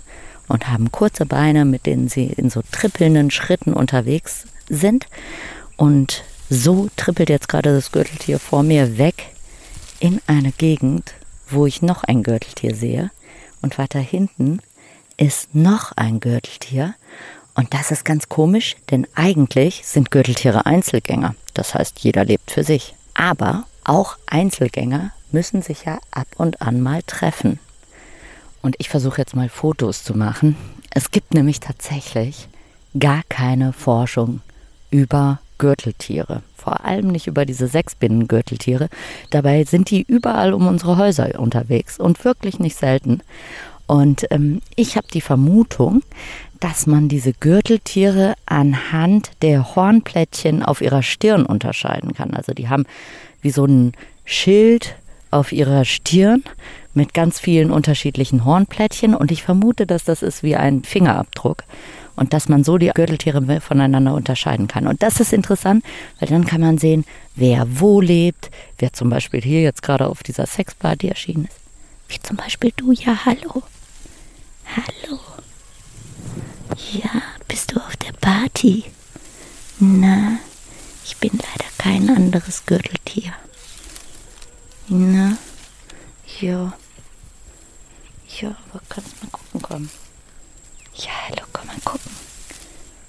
und 0.46 0.68
haben 0.68 0.92
kurze 0.92 1.26
Beine, 1.26 1.64
mit 1.64 1.86
denen 1.86 2.06
sie 2.06 2.26
in 2.26 2.48
so 2.48 2.62
trippelnden 2.70 3.32
Schritten 3.32 3.72
unterwegs 3.72 4.44
sind. 4.68 5.08
Und 5.76 6.22
so 6.48 6.88
trippelt 6.96 7.28
jetzt 7.28 7.48
gerade 7.48 7.74
das 7.74 7.90
Gürteltier 7.90 8.38
vor 8.38 8.62
mir 8.62 8.98
weg 8.98 9.32
in 9.98 10.20
eine 10.28 10.52
Gegend, 10.52 11.14
wo 11.52 11.66
ich 11.66 11.82
noch 11.82 12.04
ein 12.04 12.22
Gürteltier 12.22 12.74
sehe. 12.74 13.10
Und 13.60 13.78
weiter 13.78 14.00
hinten 14.00 14.60
ist 15.16 15.54
noch 15.54 15.92
ein 15.92 16.20
Gürteltier. 16.20 16.94
Und 17.54 17.74
das 17.74 17.90
ist 17.90 18.04
ganz 18.04 18.28
komisch, 18.28 18.76
denn 18.90 19.06
eigentlich 19.14 19.82
sind 19.84 20.10
Gürteltiere 20.10 20.66
Einzelgänger. 20.66 21.34
Das 21.54 21.74
heißt, 21.74 22.00
jeder 22.00 22.24
lebt 22.24 22.50
für 22.50 22.64
sich. 22.64 22.94
Aber 23.14 23.64
auch 23.84 24.16
Einzelgänger 24.26 25.12
müssen 25.30 25.62
sich 25.62 25.84
ja 25.84 25.98
ab 26.10 26.28
und 26.36 26.62
an 26.62 26.80
mal 26.80 27.02
treffen. 27.02 27.58
Und 28.62 28.76
ich 28.78 28.88
versuche 28.88 29.20
jetzt 29.20 29.36
mal 29.36 29.48
Fotos 29.48 30.04
zu 30.04 30.16
machen. 30.16 30.56
Es 30.90 31.10
gibt 31.10 31.34
nämlich 31.34 31.60
tatsächlich 31.60 32.48
gar 32.98 33.22
keine 33.28 33.72
Forschung 33.72 34.40
über 34.90 35.40
Gürteltiere. 35.62 36.42
Vor 36.56 36.84
allem 36.84 37.06
nicht 37.06 37.28
über 37.28 37.46
diese 37.46 37.68
Sechsbinnengürteltiere. 37.68 38.88
Dabei 39.30 39.62
sind 39.62 39.90
die 39.90 40.02
überall 40.02 40.54
um 40.54 40.66
unsere 40.66 40.96
Häuser 40.96 41.38
unterwegs 41.38 42.00
und 42.00 42.24
wirklich 42.24 42.58
nicht 42.58 42.76
selten. 42.76 43.20
Und 43.86 44.26
ähm, 44.32 44.60
ich 44.74 44.96
habe 44.96 45.06
die 45.14 45.20
Vermutung, 45.20 46.02
dass 46.58 46.88
man 46.88 47.08
diese 47.08 47.32
Gürteltiere 47.32 48.34
anhand 48.44 49.30
der 49.42 49.76
Hornplättchen 49.76 50.64
auf 50.64 50.80
ihrer 50.80 51.04
Stirn 51.04 51.46
unterscheiden 51.46 52.12
kann. 52.12 52.34
Also 52.34 52.52
die 52.54 52.68
haben 52.68 52.84
wie 53.40 53.50
so 53.50 53.64
ein 53.64 53.92
Schild 54.24 54.96
auf 55.30 55.52
ihrer 55.52 55.84
Stirn 55.84 56.42
mit 56.92 57.14
ganz 57.14 57.38
vielen 57.38 57.70
unterschiedlichen 57.70 58.44
Hornplättchen 58.44 59.14
und 59.14 59.30
ich 59.30 59.44
vermute, 59.44 59.86
dass 59.86 60.02
das 60.02 60.22
ist 60.22 60.42
wie 60.42 60.56
ein 60.56 60.82
Fingerabdruck 60.82 61.62
und 62.16 62.32
dass 62.32 62.48
man 62.48 62.64
so 62.64 62.78
die 62.78 62.88
Gürteltiere 62.88 63.60
voneinander 63.60 64.14
unterscheiden 64.14 64.68
kann. 64.68 64.86
Und 64.86 65.02
das 65.02 65.20
ist 65.20 65.32
interessant, 65.32 65.84
weil 66.18 66.28
dann 66.28 66.44
kann 66.44 66.60
man 66.60 66.78
sehen, 66.78 67.04
wer 67.34 67.66
wo 67.80 68.00
lebt, 68.00 68.50
wer 68.78 68.92
zum 68.92 69.10
Beispiel 69.10 69.40
hier 69.40 69.62
jetzt 69.62 69.82
gerade 69.82 70.06
auf 70.06 70.22
dieser 70.22 70.46
Sexparty 70.46 71.08
erschienen 71.08 71.46
ist. 71.46 71.56
Wie 72.08 72.20
zum 72.20 72.36
Beispiel 72.36 72.72
du, 72.76 72.92
ja, 72.92 73.24
hallo. 73.24 73.62
Hallo. 74.76 75.18
Ja, 76.92 77.22
bist 77.48 77.72
du 77.72 77.80
auf 77.80 77.96
der 77.96 78.12
Party? 78.12 78.84
Na, 79.78 80.38
ich 81.04 81.16
bin 81.16 81.32
leider 81.32 81.70
kein 81.78 82.08
anderes 82.14 82.64
Gürteltier. 82.66 83.32
Na, 84.88 85.36
ja. 86.40 86.72
Ja, 88.40 88.56
aber 88.70 88.80
kannst 88.88 89.22
mal 89.22 89.30
gucken 89.30 89.62
kommen. 89.62 89.90
Ja, 90.94 91.10
hallo, 91.28 91.42
komm 91.52 91.66
mal 91.66 91.76
gucken. 91.84 92.12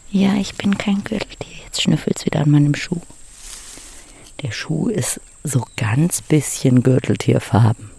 Ja, 0.09 0.35
ich 0.35 0.55
bin 0.55 0.77
kein 0.77 1.03
Gürteltier. 1.03 1.57
Jetzt 1.65 1.81
schnüffelt's 1.81 2.25
wieder 2.25 2.41
an 2.41 2.51
meinem 2.51 2.75
Schuh. 2.75 3.01
Der 4.41 4.51
Schuh 4.51 4.87
ist 4.89 5.19
so 5.43 5.65
ganz 5.75 6.21
bisschen 6.21 6.83
Gürteltierfarben. 6.83 7.89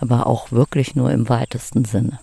Aber 0.00 0.26
auch 0.26 0.52
wirklich 0.52 0.94
nur 0.94 1.10
im 1.10 1.28
weitesten 1.28 1.84
Sinne. 1.84 2.20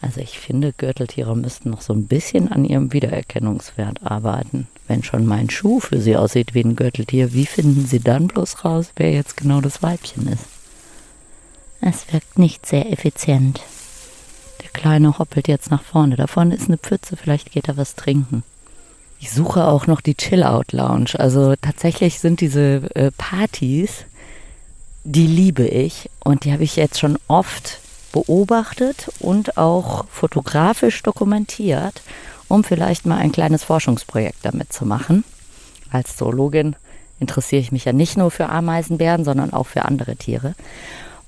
Also 0.00 0.20
ich 0.20 0.38
finde, 0.38 0.72
Gürteltiere 0.72 1.36
müssten 1.36 1.70
noch 1.70 1.80
so 1.80 1.92
ein 1.92 2.06
bisschen 2.06 2.50
an 2.50 2.64
ihrem 2.64 2.92
Wiedererkennungswert 2.92 4.02
arbeiten. 4.02 4.68
Wenn 4.86 5.02
schon 5.02 5.26
mein 5.26 5.50
Schuh 5.50 5.80
für 5.80 6.00
sie 6.00 6.16
aussieht 6.16 6.54
wie 6.54 6.62
ein 6.62 6.76
Gürteltier, 6.76 7.32
wie 7.32 7.46
finden 7.46 7.86
sie 7.86 8.00
dann 8.00 8.28
bloß 8.28 8.64
raus, 8.64 8.92
wer 8.96 9.12
jetzt 9.12 9.36
genau 9.36 9.60
das 9.60 9.82
Weibchen 9.82 10.28
ist? 10.28 10.44
Es 11.80 12.12
wirkt 12.12 12.38
nicht 12.38 12.66
sehr 12.66 12.90
effizient. 12.92 13.60
Der 14.64 14.70
Kleine 14.70 15.18
hoppelt 15.18 15.46
jetzt 15.46 15.70
nach 15.70 15.82
vorne. 15.82 16.16
Da 16.16 16.26
vorne 16.26 16.56
ist 16.56 16.68
eine 16.68 16.78
Pfütze, 16.78 17.16
vielleicht 17.16 17.52
geht 17.52 17.68
er 17.68 17.76
was 17.76 17.94
trinken. 17.94 18.42
Ich 19.20 19.30
suche 19.30 19.66
auch 19.66 19.86
noch 19.86 20.00
die 20.00 20.16
Chill-Out-Lounge. 20.16 21.12
Also 21.18 21.54
tatsächlich 21.56 22.18
sind 22.18 22.40
diese 22.40 22.90
äh, 22.94 23.10
Partys, 23.16 24.04
die 25.04 25.26
liebe 25.26 25.66
ich 25.66 26.10
und 26.24 26.44
die 26.44 26.52
habe 26.52 26.64
ich 26.64 26.76
jetzt 26.76 26.98
schon 26.98 27.18
oft 27.28 27.78
beobachtet 28.12 29.10
und 29.20 29.58
auch 29.58 30.06
fotografisch 30.08 31.02
dokumentiert, 31.02 32.02
um 32.48 32.64
vielleicht 32.64 33.06
mal 33.06 33.18
ein 33.18 33.32
kleines 33.32 33.64
Forschungsprojekt 33.64 34.38
damit 34.42 34.72
zu 34.72 34.86
machen. 34.86 35.24
Als 35.90 36.16
Zoologin 36.16 36.76
interessiere 37.20 37.60
ich 37.60 37.72
mich 37.72 37.84
ja 37.84 37.92
nicht 37.92 38.16
nur 38.16 38.30
für 38.30 38.48
Ameisenbären, 38.48 39.24
sondern 39.24 39.52
auch 39.52 39.66
für 39.66 39.84
andere 39.84 40.16
Tiere. 40.16 40.54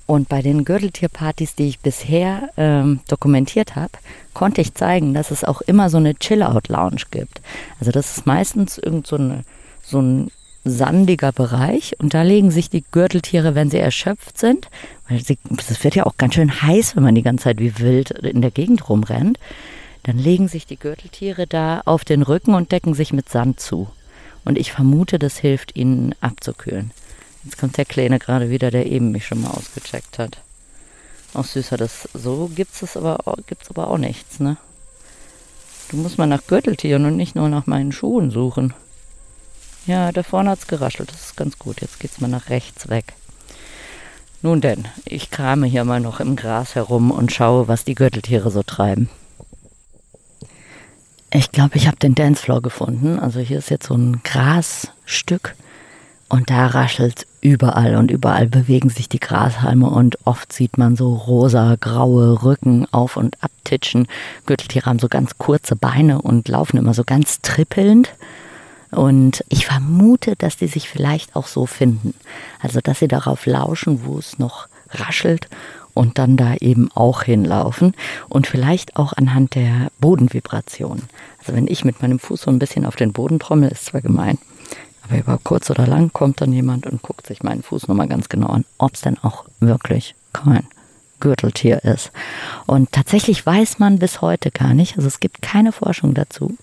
Und 0.07 0.29
bei 0.29 0.41
den 0.41 0.63
Gürteltierpartys, 0.63 1.55
die 1.55 1.67
ich 1.67 1.79
bisher 1.79 2.49
ähm, 2.55 3.01
dokumentiert 3.09 3.75
habe, 3.75 3.91
konnte 4.33 4.61
ich 4.61 4.73
zeigen, 4.73 5.13
dass 5.13 5.31
es 5.31 5.43
auch 5.43 5.61
immer 5.61 5.89
so 5.89 5.97
eine 5.97 6.15
Chill-Out-Lounge 6.15 7.03
gibt. 7.11 7.41
Also 7.79 7.91
das 7.91 8.17
ist 8.17 8.25
meistens 8.25 8.77
irgend 8.77 9.05
so, 9.05 9.17
eine, 9.17 9.43
so 9.83 10.01
ein 10.01 10.31
sandiger 10.63 11.33
Bereich 11.33 11.93
und 11.99 12.13
da 12.13 12.21
legen 12.21 12.51
sich 12.51 12.69
die 12.69 12.85
Gürteltiere, 12.89 13.53
wenn 13.53 13.69
sie 13.69 13.79
erschöpft 13.79 14.37
sind, 14.37 14.69
weil 15.09 15.17
es 15.17 15.83
wird 15.83 15.95
ja 15.95 16.05
auch 16.05 16.15
ganz 16.17 16.35
schön 16.35 16.61
heiß, 16.61 16.95
wenn 16.95 17.03
man 17.03 17.15
die 17.15 17.23
ganze 17.23 17.43
Zeit 17.43 17.59
wie 17.59 17.77
wild 17.79 18.11
in 18.11 18.41
der 18.41 18.51
Gegend 18.51 18.87
rumrennt, 18.89 19.37
dann 20.03 20.17
legen 20.17 20.47
sich 20.47 20.65
die 20.65 20.79
Gürteltiere 20.79 21.47
da 21.47 21.81
auf 21.83 22.05
den 22.05 22.21
Rücken 22.21 22.53
und 22.53 22.71
decken 22.71 22.93
sich 22.93 23.11
mit 23.11 23.27
Sand 23.27 23.59
zu. 23.59 23.89
Und 24.45 24.57
ich 24.57 24.71
vermute, 24.71 25.19
das 25.19 25.37
hilft 25.37 25.75
ihnen 25.75 26.15
abzukühlen. 26.21 26.91
Jetzt 27.47 27.59
kommt 27.59 27.77
der 27.77 27.85
Kleine 27.85 28.19
gerade 28.19 28.49
wieder, 28.49 28.71
der 28.71 28.87
eben 28.87 29.11
mich 29.11 29.25
schon 29.25 29.41
mal 29.41 29.51
ausgecheckt 29.51 30.19
hat. 30.19 30.39
Auch 31.33 31.45
süßer, 31.45 31.77
das 31.77 32.09
so 32.13 32.51
gibt's 32.53 32.81
es 32.81 32.97
aber 32.97 33.19
gibt's 33.47 33.69
aber 33.69 33.87
auch 33.87 33.97
nichts, 33.97 34.41
ne? 34.41 34.57
Du 35.87 35.95
musst 35.95 36.17
mal 36.17 36.27
nach 36.27 36.45
Gürteltieren 36.45 37.05
und 37.05 37.15
nicht 37.15 37.35
nur 37.35 37.47
nach 37.47 37.65
meinen 37.65 37.93
Schuhen 37.93 38.31
suchen. 38.31 38.73
Ja, 39.85 40.11
da 40.11 40.23
vorne 40.23 40.49
hat's 40.49 40.67
geraschelt, 40.67 41.09
das 41.09 41.27
ist 41.27 41.37
ganz 41.37 41.57
gut. 41.57 41.79
Jetzt 41.79 42.01
geht's 42.01 42.19
mal 42.19 42.27
nach 42.27 42.49
rechts 42.49 42.89
weg. 42.89 43.13
Nun 44.41 44.59
denn, 44.59 44.89
ich 45.05 45.31
krame 45.31 45.67
hier 45.67 45.85
mal 45.85 46.01
noch 46.01 46.19
im 46.19 46.35
Gras 46.35 46.75
herum 46.75 47.11
und 47.11 47.31
schaue, 47.31 47.69
was 47.69 47.85
die 47.85 47.95
Gürteltiere 47.95 48.51
so 48.51 48.61
treiben. 48.61 49.09
Ich 51.31 51.53
glaube, 51.53 51.77
ich 51.77 51.87
habe 51.87 51.95
den 51.95 52.13
Dancefloor 52.13 52.61
gefunden. 52.61 53.17
Also 53.17 53.39
hier 53.39 53.59
ist 53.59 53.69
jetzt 53.69 53.87
so 53.87 53.93
ein 53.93 54.21
Grasstück 54.25 55.55
und 56.29 56.49
da 56.49 56.67
raschelt 56.67 57.25
überall 57.39 57.95
und 57.95 58.11
überall 58.11 58.47
bewegen 58.47 58.89
sich 58.89 59.07
die 59.07 59.19
Grashalme 59.19 59.89
und 59.89 60.17
oft 60.25 60.51
sieht 60.51 60.77
man 60.77 60.95
so 60.97 61.13
rosa, 61.13 61.77
graue 61.79 62.43
Rücken 62.43 62.85
auf 62.91 63.15
und 63.15 63.41
abtitschen. 63.41 64.07
Gürteltiere 64.45 64.87
haben 64.87 64.99
so 64.99 65.07
ganz 65.07 65.37
kurze 65.37 65.75
Beine 65.75 66.21
und 66.21 66.49
laufen 66.49 66.77
immer 66.77 66.93
so 66.93 67.03
ganz 67.05 67.41
trippelnd. 67.41 68.13
Und 68.91 69.43
ich 69.49 69.65
vermute, 69.65 70.35
dass 70.37 70.57
die 70.57 70.67
sich 70.67 70.89
vielleicht 70.89 71.35
auch 71.35 71.47
so 71.47 71.65
finden. 71.65 72.13
Also, 72.61 72.79
dass 72.81 72.99
sie 72.99 73.07
darauf 73.07 73.45
lauschen, 73.45 74.05
wo 74.05 74.17
es 74.17 74.39
noch 74.39 74.67
raschelt 74.91 75.47
und 75.93 76.19
dann 76.19 76.37
da 76.37 76.55
eben 76.59 76.89
auch 76.93 77.23
hinlaufen 77.23 77.93
und 78.29 78.47
vielleicht 78.47 78.97
auch 78.97 79.13
anhand 79.13 79.55
der 79.55 79.87
Bodenvibration. 79.99 81.03
Also 81.39 81.53
wenn 81.53 81.67
ich 81.67 81.83
mit 81.85 82.01
meinem 82.01 82.19
Fuß 82.19 82.41
so 82.43 82.51
ein 82.51 82.59
bisschen 82.59 82.85
auf 82.85 82.95
den 82.95 83.13
Boden 83.13 83.39
trommel, 83.39 83.69
ist 83.69 83.85
zwar 83.85 84.01
gemein, 84.01 84.37
aber 85.09 85.19
über 85.19 85.39
kurz 85.43 85.69
oder 85.69 85.87
lang 85.87 86.11
kommt 86.13 86.41
dann 86.41 86.53
jemand 86.53 86.85
und 86.87 87.01
guckt 87.01 87.27
sich 87.27 87.43
meinen 87.43 87.63
Fuß 87.63 87.87
nochmal 87.87 88.07
ganz 88.07 88.29
genau 88.29 88.47
an, 88.47 88.65
ob 88.77 88.95
es 88.95 89.01
denn 89.01 89.17
auch 89.19 89.45
wirklich 89.59 90.15
kein 90.33 90.67
Gürteltier 91.19 91.83
ist. 91.83 92.11
Und 92.65 92.91
tatsächlich 92.91 93.45
weiß 93.45 93.79
man 93.79 93.99
bis 93.99 94.21
heute 94.21 94.51
gar 94.51 94.73
nicht, 94.73 94.97
also 94.97 95.07
es 95.07 95.19
gibt 95.19 95.41
keine 95.41 95.71
Forschung 95.71 96.13
dazu, 96.13 96.55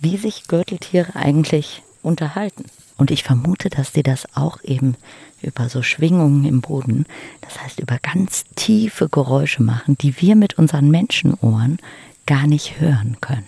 wie 0.00 0.16
sich 0.16 0.48
Gürteltiere 0.48 1.14
eigentlich 1.14 1.82
unterhalten. 2.02 2.64
Und 2.96 3.10
ich 3.10 3.22
vermute, 3.22 3.70
dass 3.70 3.92
die 3.92 4.02
das 4.02 4.26
auch 4.34 4.62
eben 4.62 4.96
über 5.40 5.68
so 5.68 5.82
Schwingungen 5.82 6.44
im 6.44 6.60
Boden, 6.60 7.06
das 7.40 7.60
heißt 7.62 7.80
über 7.80 7.98
ganz 8.00 8.44
tiefe 8.54 9.08
Geräusche 9.08 9.62
machen, 9.62 9.96
die 9.98 10.20
wir 10.20 10.36
mit 10.36 10.58
unseren 10.58 10.90
Menschenohren 10.90 11.78
gar 12.26 12.46
nicht 12.46 12.80
hören 12.80 13.16
können. 13.20 13.46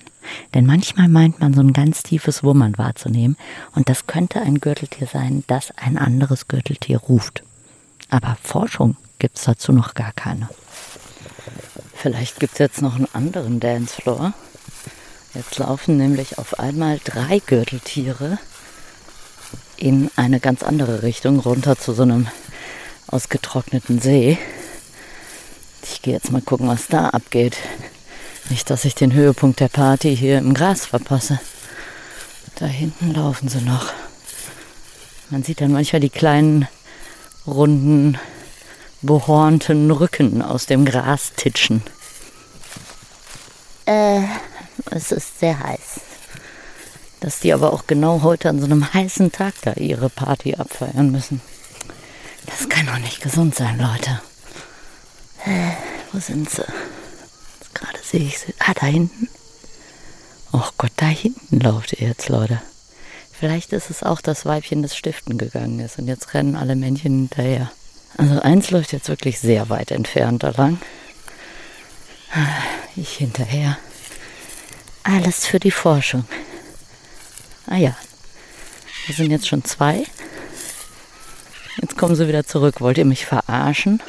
Denn 0.54 0.66
manchmal 0.66 1.08
meint 1.08 1.40
man 1.40 1.54
so 1.54 1.60
ein 1.60 1.72
ganz 1.72 2.02
tiefes 2.02 2.42
Wummern 2.42 2.78
wahrzunehmen 2.78 3.36
und 3.74 3.88
das 3.88 4.06
könnte 4.06 4.40
ein 4.40 4.60
Gürteltier 4.60 5.06
sein, 5.06 5.44
das 5.46 5.72
ein 5.76 5.98
anderes 5.98 6.48
Gürteltier 6.48 6.98
ruft. 6.98 7.42
Aber 8.10 8.36
Forschung 8.42 8.96
gibt 9.18 9.38
es 9.38 9.44
dazu 9.44 9.72
noch 9.72 9.94
gar 9.94 10.12
keine. 10.12 10.48
Vielleicht 11.94 12.40
gibt 12.40 12.54
es 12.54 12.58
jetzt 12.58 12.82
noch 12.82 12.96
einen 12.96 13.08
anderen 13.12 13.60
Dancefloor. 13.60 14.34
Jetzt 15.34 15.58
laufen 15.58 15.96
nämlich 15.96 16.38
auf 16.38 16.58
einmal 16.58 17.00
drei 17.02 17.40
Gürteltiere 17.40 18.38
in 19.76 20.10
eine 20.16 20.38
ganz 20.38 20.62
andere 20.62 21.02
Richtung, 21.02 21.40
runter 21.40 21.76
zu 21.76 21.92
so 21.92 22.02
einem 22.02 22.28
ausgetrockneten 23.08 24.00
See. 24.00 24.38
Ich 25.82 26.02
gehe 26.02 26.14
jetzt 26.14 26.30
mal 26.30 26.42
gucken, 26.42 26.68
was 26.68 26.86
da 26.86 27.08
abgeht. 27.08 27.56
Nicht, 28.50 28.70
dass 28.70 28.84
ich 28.84 28.94
den 28.94 29.12
Höhepunkt 29.12 29.60
der 29.60 29.68
Party 29.68 30.16
hier 30.16 30.38
im 30.38 30.54
Gras 30.54 30.86
verpasse. 30.86 31.40
Da 32.56 32.66
hinten 32.66 33.12
laufen 33.12 33.48
sie 33.48 33.62
noch. 33.62 33.92
Man 35.30 35.42
sieht 35.42 35.60
dann 35.60 35.72
manchmal 35.72 36.00
die 36.00 36.10
kleinen, 36.10 36.68
runden, 37.46 38.18
behornten 39.02 39.90
Rücken 39.90 40.42
aus 40.42 40.66
dem 40.66 40.84
Gras 40.84 41.32
titschen. 41.36 41.82
Äh, 43.86 44.22
es 44.90 45.12
ist 45.12 45.40
sehr 45.40 45.58
heiß. 45.58 46.00
Dass 47.20 47.40
die 47.40 47.52
aber 47.52 47.72
auch 47.72 47.86
genau 47.86 48.22
heute 48.22 48.50
an 48.50 48.60
so 48.60 48.66
einem 48.66 48.92
heißen 48.92 49.32
Tag 49.32 49.54
da 49.62 49.72
ihre 49.72 50.10
Party 50.10 50.54
abfeiern 50.54 51.10
müssen. 51.10 51.40
Das 52.46 52.68
kann 52.68 52.86
doch 52.86 52.98
nicht 52.98 53.22
gesund 53.22 53.54
sein, 53.54 53.78
Leute. 53.78 54.20
Äh, 55.46 55.72
wo 56.12 56.20
sind 56.20 56.50
sie? 56.50 56.64
Sehe 58.14 58.28
ich. 58.28 58.54
Ah, 58.60 58.74
da 58.74 58.86
hinten. 58.86 59.28
Oh 60.52 60.68
Gott, 60.78 60.92
da 60.94 61.06
hinten 61.06 61.58
lauft 61.58 61.94
ihr 61.94 62.06
jetzt, 62.06 62.28
Leute. 62.28 62.62
Vielleicht 63.32 63.72
ist 63.72 63.90
es 63.90 64.04
auch 64.04 64.20
das 64.20 64.46
Weibchen, 64.46 64.82
das 64.82 64.96
stiften 64.96 65.36
gegangen 65.36 65.80
ist. 65.80 65.98
Und 65.98 66.06
jetzt 66.06 66.32
rennen 66.32 66.54
alle 66.54 66.76
Männchen 66.76 67.28
hinterher. 67.28 67.72
Also 68.16 68.38
eins 68.40 68.70
läuft 68.70 68.92
jetzt 68.92 69.08
wirklich 69.08 69.40
sehr 69.40 69.68
weit 69.68 69.90
entfernt 69.90 70.44
da 70.44 70.50
lang. 70.50 70.78
Ah, 72.32 72.62
ich 72.94 73.16
hinterher. 73.16 73.78
Alles 75.02 75.46
für 75.46 75.58
die 75.58 75.72
Forschung. 75.72 76.24
Ah 77.66 77.78
ja, 77.78 77.96
wir 79.06 79.16
sind 79.16 79.32
jetzt 79.32 79.48
schon 79.48 79.64
zwei. 79.64 80.04
Jetzt 81.82 81.98
kommen 81.98 82.14
sie 82.14 82.28
wieder 82.28 82.46
zurück. 82.46 82.80
Wollt 82.80 82.98
ihr 82.98 83.06
mich 83.06 83.26
verarschen? 83.26 84.00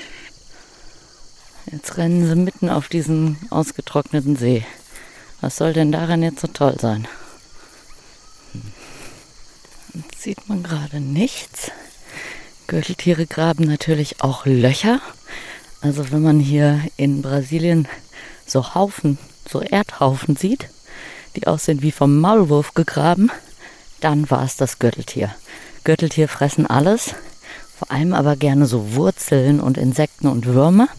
Jetzt 1.71 1.97
rennen 1.97 2.27
sie 2.27 2.35
mitten 2.35 2.69
auf 2.69 2.89
diesen 2.89 3.37
ausgetrockneten 3.49 4.35
See. 4.35 4.63
Was 5.41 5.55
soll 5.55 5.73
denn 5.73 5.91
daran 5.91 6.21
jetzt 6.21 6.41
so 6.41 6.47
toll 6.47 6.75
sein? 6.79 7.07
Jetzt 9.93 10.21
sieht 10.21 10.47
man 10.47 10.61
gerade 10.61 10.99
nichts. 10.99 11.71
Gürteltiere 12.67 13.25
graben 13.25 13.65
natürlich 13.65 14.21
auch 14.21 14.45
Löcher. 14.45 15.01
Also 15.81 16.11
wenn 16.11 16.21
man 16.21 16.39
hier 16.39 16.81
in 16.97 17.21
Brasilien 17.21 17.87
so 18.45 18.75
Haufen, 18.75 19.17
so 19.47 19.61
Erdhaufen 19.61 20.35
sieht, 20.35 20.69
die 21.35 21.47
aussehen 21.47 21.81
wie 21.81 21.91
vom 21.91 22.19
Maulwurf 22.19 22.73
gegraben, 22.73 23.31
dann 24.01 24.29
war 24.29 24.43
es 24.43 24.55
das 24.55 24.77
Gürteltier. 24.79 25.35
Gürteltier 25.83 26.27
fressen 26.27 26.67
alles, 26.67 27.15
vor 27.77 27.91
allem 27.91 28.13
aber 28.13 28.35
gerne 28.35 28.65
so 28.67 28.93
Wurzeln 28.93 29.59
und 29.59 29.77
Insekten 29.77 30.27
und 30.27 30.45
Würmer 30.45 30.89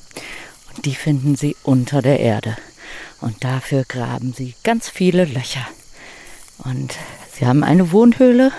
die 0.84 0.94
finden 0.94 1.36
sie 1.36 1.56
unter 1.62 2.02
der 2.02 2.20
Erde. 2.20 2.56
Und 3.20 3.42
dafür 3.44 3.84
graben 3.84 4.32
sie 4.32 4.54
ganz 4.62 4.88
viele 4.88 5.24
Löcher. 5.24 5.66
Und 6.58 6.94
sie 7.32 7.46
haben 7.46 7.64
eine 7.64 7.92
Wohnhöhle 7.92 8.52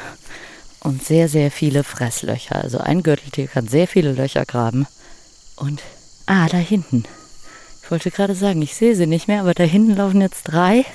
und 0.80 1.04
sehr, 1.04 1.30
sehr 1.30 1.52
viele 1.52 1.84
Fresslöcher. 1.84 2.56
Also 2.56 2.80
ein 2.80 3.04
Gürteltier 3.04 3.48
kann 3.48 3.68
sehr 3.68 3.88
viele 3.88 4.14
Löcher 4.14 4.46
graben. 4.46 4.88
Und, 5.56 5.82
ah, 6.26 6.48
da 6.48 6.58
hinten. 6.58 7.04
Ich 7.84 7.92
wollte 7.92 8.12
gerade 8.12 8.36
sagen, 8.36 8.62
ich 8.62 8.76
sehe 8.76 8.96
sie 8.96 9.08
nicht 9.08 9.28
mehr, 9.28 9.42
aber 9.42 9.54
da 9.54 9.64
hinten 9.64 9.96
laufen 9.96 10.22
jetzt 10.22 10.44
drei, 10.44 10.86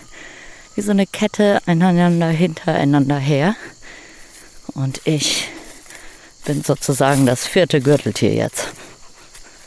wie 0.75 0.83
so 0.83 0.91
eine 0.91 1.07
Kette, 1.07 1.61
einander 1.67 2.29
hintereinander 2.29 3.19
her. 3.19 3.57
Und 4.75 5.01
ich 5.05 5.49
bin 6.45 6.63
sozusagen 6.63 7.27
das 7.27 7.47
vierte 7.47 7.81
Gürteltier 7.81 8.35
jetzt. 8.35 8.69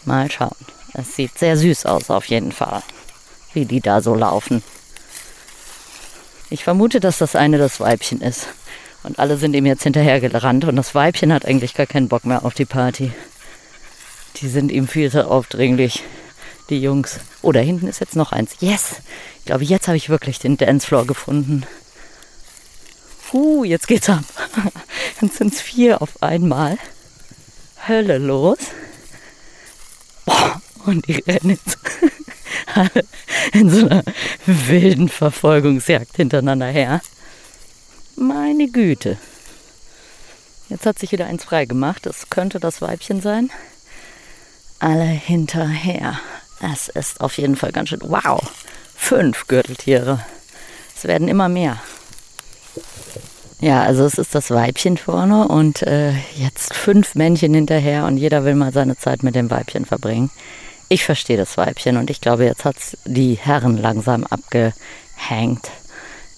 Mal 0.04 0.30
schauen. 0.30 0.56
Es 0.98 1.16
sieht 1.16 1.38
sehr 1.38 1.58
süß 1.58 1.86
aus 1.86 2.10
auf 2.10 2.26
jeden 2.26 2.52
Fall, 2.52 2.82
wie 3.54 3.66
die 3.66 3.82
da 3.82 4.02
so 4.02 4.16
laufen. 4.16 4.64
Ich 6.50 6.64
vermute, 6.64 7.00
dass 7.00 7.18
das 7.18 7.36
eine 7.36 7.58
das 7.58 7.80
Weibchen 7.80 8.22
ist. 8.22 8.48
Und 9.04 9.20
alle 9.20 9.38
sind 9.38 9.54
ihm 9.56 9.66
jetzt 9.66 9.84
hinterhergerannt 9.84 10.66
und 10.66 10.76
das 10.78 10.96
Weibchen 10.96 11.32
hat 11.32 11.46
eigentlich 11.46 11.74
gar 11.74 11.86
keinen 11.86 12.08
Bock 12.08 12.26
mehr 12.26 12.46
auf 12.46 12.54
die 12.54 12.66
Party. 12.66 13.12
Die 14.38 14.48
sind 14.48 14.72
ihm 14.72 14.88
viel 14.88 15.12
zu 15.12 15.30
aufdringlich. 15.30 16.04
die 16.70 16.82
Jungs. 16.82 17.20
Oh, 17.42 17.52
da 17.52 17.60
hinten 17.60 17.88
ist 17.88 18.00
jetzt 18.00 18.16
noch 18.16 18.32
eins. 18.32 18.56
Yes! 18.60 19.02
Ich 19.40 19.46
glaube, 19.46 19.64
jetzt 19.64 19.88
habe 19.88 19.98
ich 19.98 20.10
wirklich 20.10 20.40
den 20.40 20.58
Dancefloor 20.58 21.06
gefunden. 21.06 21.68
Uh, 23.36 23.66
jetzt 23.66 23.88
geht's 23.88 24.10
ab. 24.10 24.24
Jetzt 25.22 25.38
sind 25.38 25.54
es 25.54 25.60
vier 25.60 26.02
auf 26.02 26.24
einmal. 26.24 26.78
Hölle 27.86 28.18
los. 28.18 28.60
Boah, 30.26 30.62
und 30.88 31.08
die 31.08 31.24
rennen 31.28 31.52
jetzt 31.52 31.78
alle 32.74 33.06
in 33.54 33.70
so 33.70 33.86
einer 33.88 34.04
wilden 34.46 35.10
Verfolgungsjagd 35.10 36.16
hintereinander 36.16 36.68
her. 36.68 37.02
Meine 38.16 38.68
Güte. 38.68 39.18
Jetzt 40.70 40.86
hat 40.86 41.00
sich 41.00 41.12
wieder 41.12 41.28
eins 41.28 41.44
freigemacht. 41.44 42.06
Das 42.06 42.30
könnte 42.30 42.60
das 42.60 42.82
Weibchen 42.82 43.22
sein. 43.22 43.52
Alle 44.80 45.04
hinterher. 45.04 46.20
Es 46.62 46.90
ist 46.90 47.22
auf 47.22 47.38
jeden 47.38 47.56
Fall 47.56 47.72
ganz 47.72 47.90
schön. 47.90 48.02
Wow! 48.02 48.42
Fünf 48.96 49.48
Gürteltiere. 49.48 50.26
Es 50.96 51.04
werden 51.04 51.28
immer 51.28 51.50
mehr. 51.50 51.80
Ja, 53.60 53.84
also 53.84 54.04
es 54.06 54.18
ist 54.18 54.36
das 54.36 54.52
Weibchen 54.52 54.98
vorne 54.98 55.48
und 55.48 55.82
äh, 55.82 56.14
jetzt 56.36 56.74
fünf 56.74 57.16
Männchen 57.16 57.54
hinterher 57.54 58.06
und 58.06 58.18
jeder 58.18 58.44
will 58.44 58.56
mal 58.56 58.74
seine 58.74 58.98
Zeit 58.98 59.24
mit 59.24 59.36
dem 59.36 59.50
Weibchen 59.50 59.86
verbringen. 59.86 60.30
Ich 60.88 61.04
verstehe 61.04 61.38
das 61.38 61.58
Weibchen 61.58 61.98
und 61.98 62.10
ich 62.10 62.22
glaube, 62.22 62.46
jetzt 62.46 62.64
hat 62.64 62.78
es 62.78 62.98
die 63.06 63.36
Herren 63.36 63.78
langsam 63.78 64.24
abgehängt, 64.24 65.72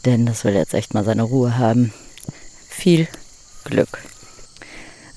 denn 0.06 0.26
das 0.26 0.46
will 0.46 0.54
jetzt 0.54 0.74
echt 0.74 0.94
mal 0.94 1.04
seine 1.04 1.24
Ruhe 1.24 1.58
haben. 1.58 1.94
Viel 2.70 3.08
Glück. 3.66 4.00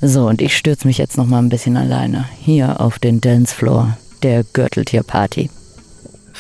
So, 0.01 0.27
und 0.27 0.41
ich 0.41 0.57
stürze 0.57 0.87
mich 0.87 0.99
jetzt 0.99 1.17
noch 1.17 1.27
mal 1.27 1.39
ein 1.39 1.51
bisschen 1.51 1.77
alleine 1.77 2.29
hier 2.41 2.81
auf 2.81 2.99
den 2.99 3.21
Dancefloor 3.21 3.97
der 4.23 4.45
Gürteltierparty. 4.45 5.51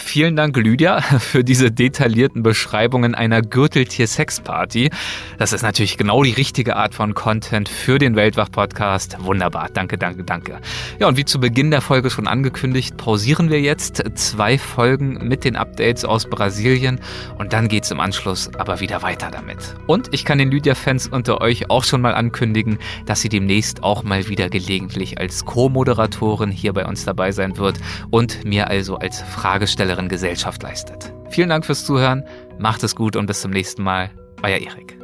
Vielen 0.02 0.34
Dank, 0.34 0.56
Lydia, 0.56 1.00
für 1.20 1.44
diese 1.44 1.70
detaillierten 1.70 2.42
Beschreibungen 2.42 3.14
einer 3.14 3.42
Gürteltier-Sex-Party. 3.42 4.90
Das 5.38 5.52
ist 5.52 5.62
natürlich 5.62 5.98
genau 5.98 6.24
die 6.24 6.32
richtige 6.32 6.74
Art 6.74 6.94
von 6.94 7.14
Content 7.14 7.68
für 7.68 7.98
den 7.98 8.16
Weltwach-Podcast. 8.16 9.18
Wunderbar. 9.20 9.68
Danke, 9.72 9.98
danke, 9.98 10.24
danke. 10.24 10.58
Ja, 10.98 11.06
und 11.06 11.16
wie 11.16 11.24
zu 11.24 11.38
Beginn 11.38 11.70
der 11.70 11.80
Folge 11.80 12.10
schon 12.10 12.26
angekündigt, 12.26 12.96
pausieren 12.96 13.50
wir 13.50 13.60
jetzt 13.60 14.02
zwei 14.14 14.58
Folgen 14.58 15.28
mit 15.28 15.44
den 15.44 15.54
Updates 15.54 16.04
aus 16.04 16.28
Brasilien 16.28 16.98
und 17.38 17.52
dann 17.52 17.68
geht's 17.68 17.92
im 17.92 18.00
Anschluss 18.00 18.50
aber 18.56 18.80
wieder 18.80 19.02
weiter 19.02 19.30
damit. 19.30 19.76
Und 19.86 20.08
ich 20.12 20.24
kann 20.24 20.38
den 20.38 20.50
Lydia-Fans 20.50 21.06
unter 21.06 21.40
euch 21.40 21.70
auch 21.70 21.84
schon 21.84 22.00
mal 22.00 22.14
ankündigen, 22.14 22.78
dass 23.06 23.20
sie 23.20 23.28
demnächst 23.28 23.84
auch 23.84 24.02
mal 24.02 24.26
wieder 24.28 24.48
gelegentlich 24.48 25.18
als 25.18 25.44
Co-Moderatorin 25.44 26.50
hier 26.50 26.72
bei 26.72 26.84
uns 26.84 27.04
dabei 27.04 27.30
sein 27.30 27.58
wird 27.58 27.78
und 28.10 28.44
mir 28.44 28.68
also 28.68 28.96
als 28.96 29.22
Fragesteller 29.22 29.89
Darstellerin 29.90 30.08
Gesellschaft 30.08 30.62
leistet. 30.62 31.12
Vielen 31.30 31.48
Dank 31.48 31.66
fürs 31.66 31.84
Zuhören, 31.84 32.24
macht 32.58 32.84
es 32.84 32.94
gut 32.94 33.16
und 33.16 33.26
bis 33.26 33.40
zum 33.40 33.50
nächsten 33.50 33.82
Mal. 33.82 34.10
Euer 34.42 34.58
Erik. 34.58 34.96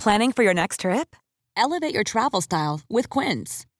Planning 0.00 0.32
for 0.32 0.42
your 0.42 0.54
next 0.54 0.80
trip? 0.80 1.14
Elevate 1.56 1.94
your 1.94 2.04
travel 2.04 2.40
style 2.40 2.80
with 2.88 3.10
Quince. 3.10 3.67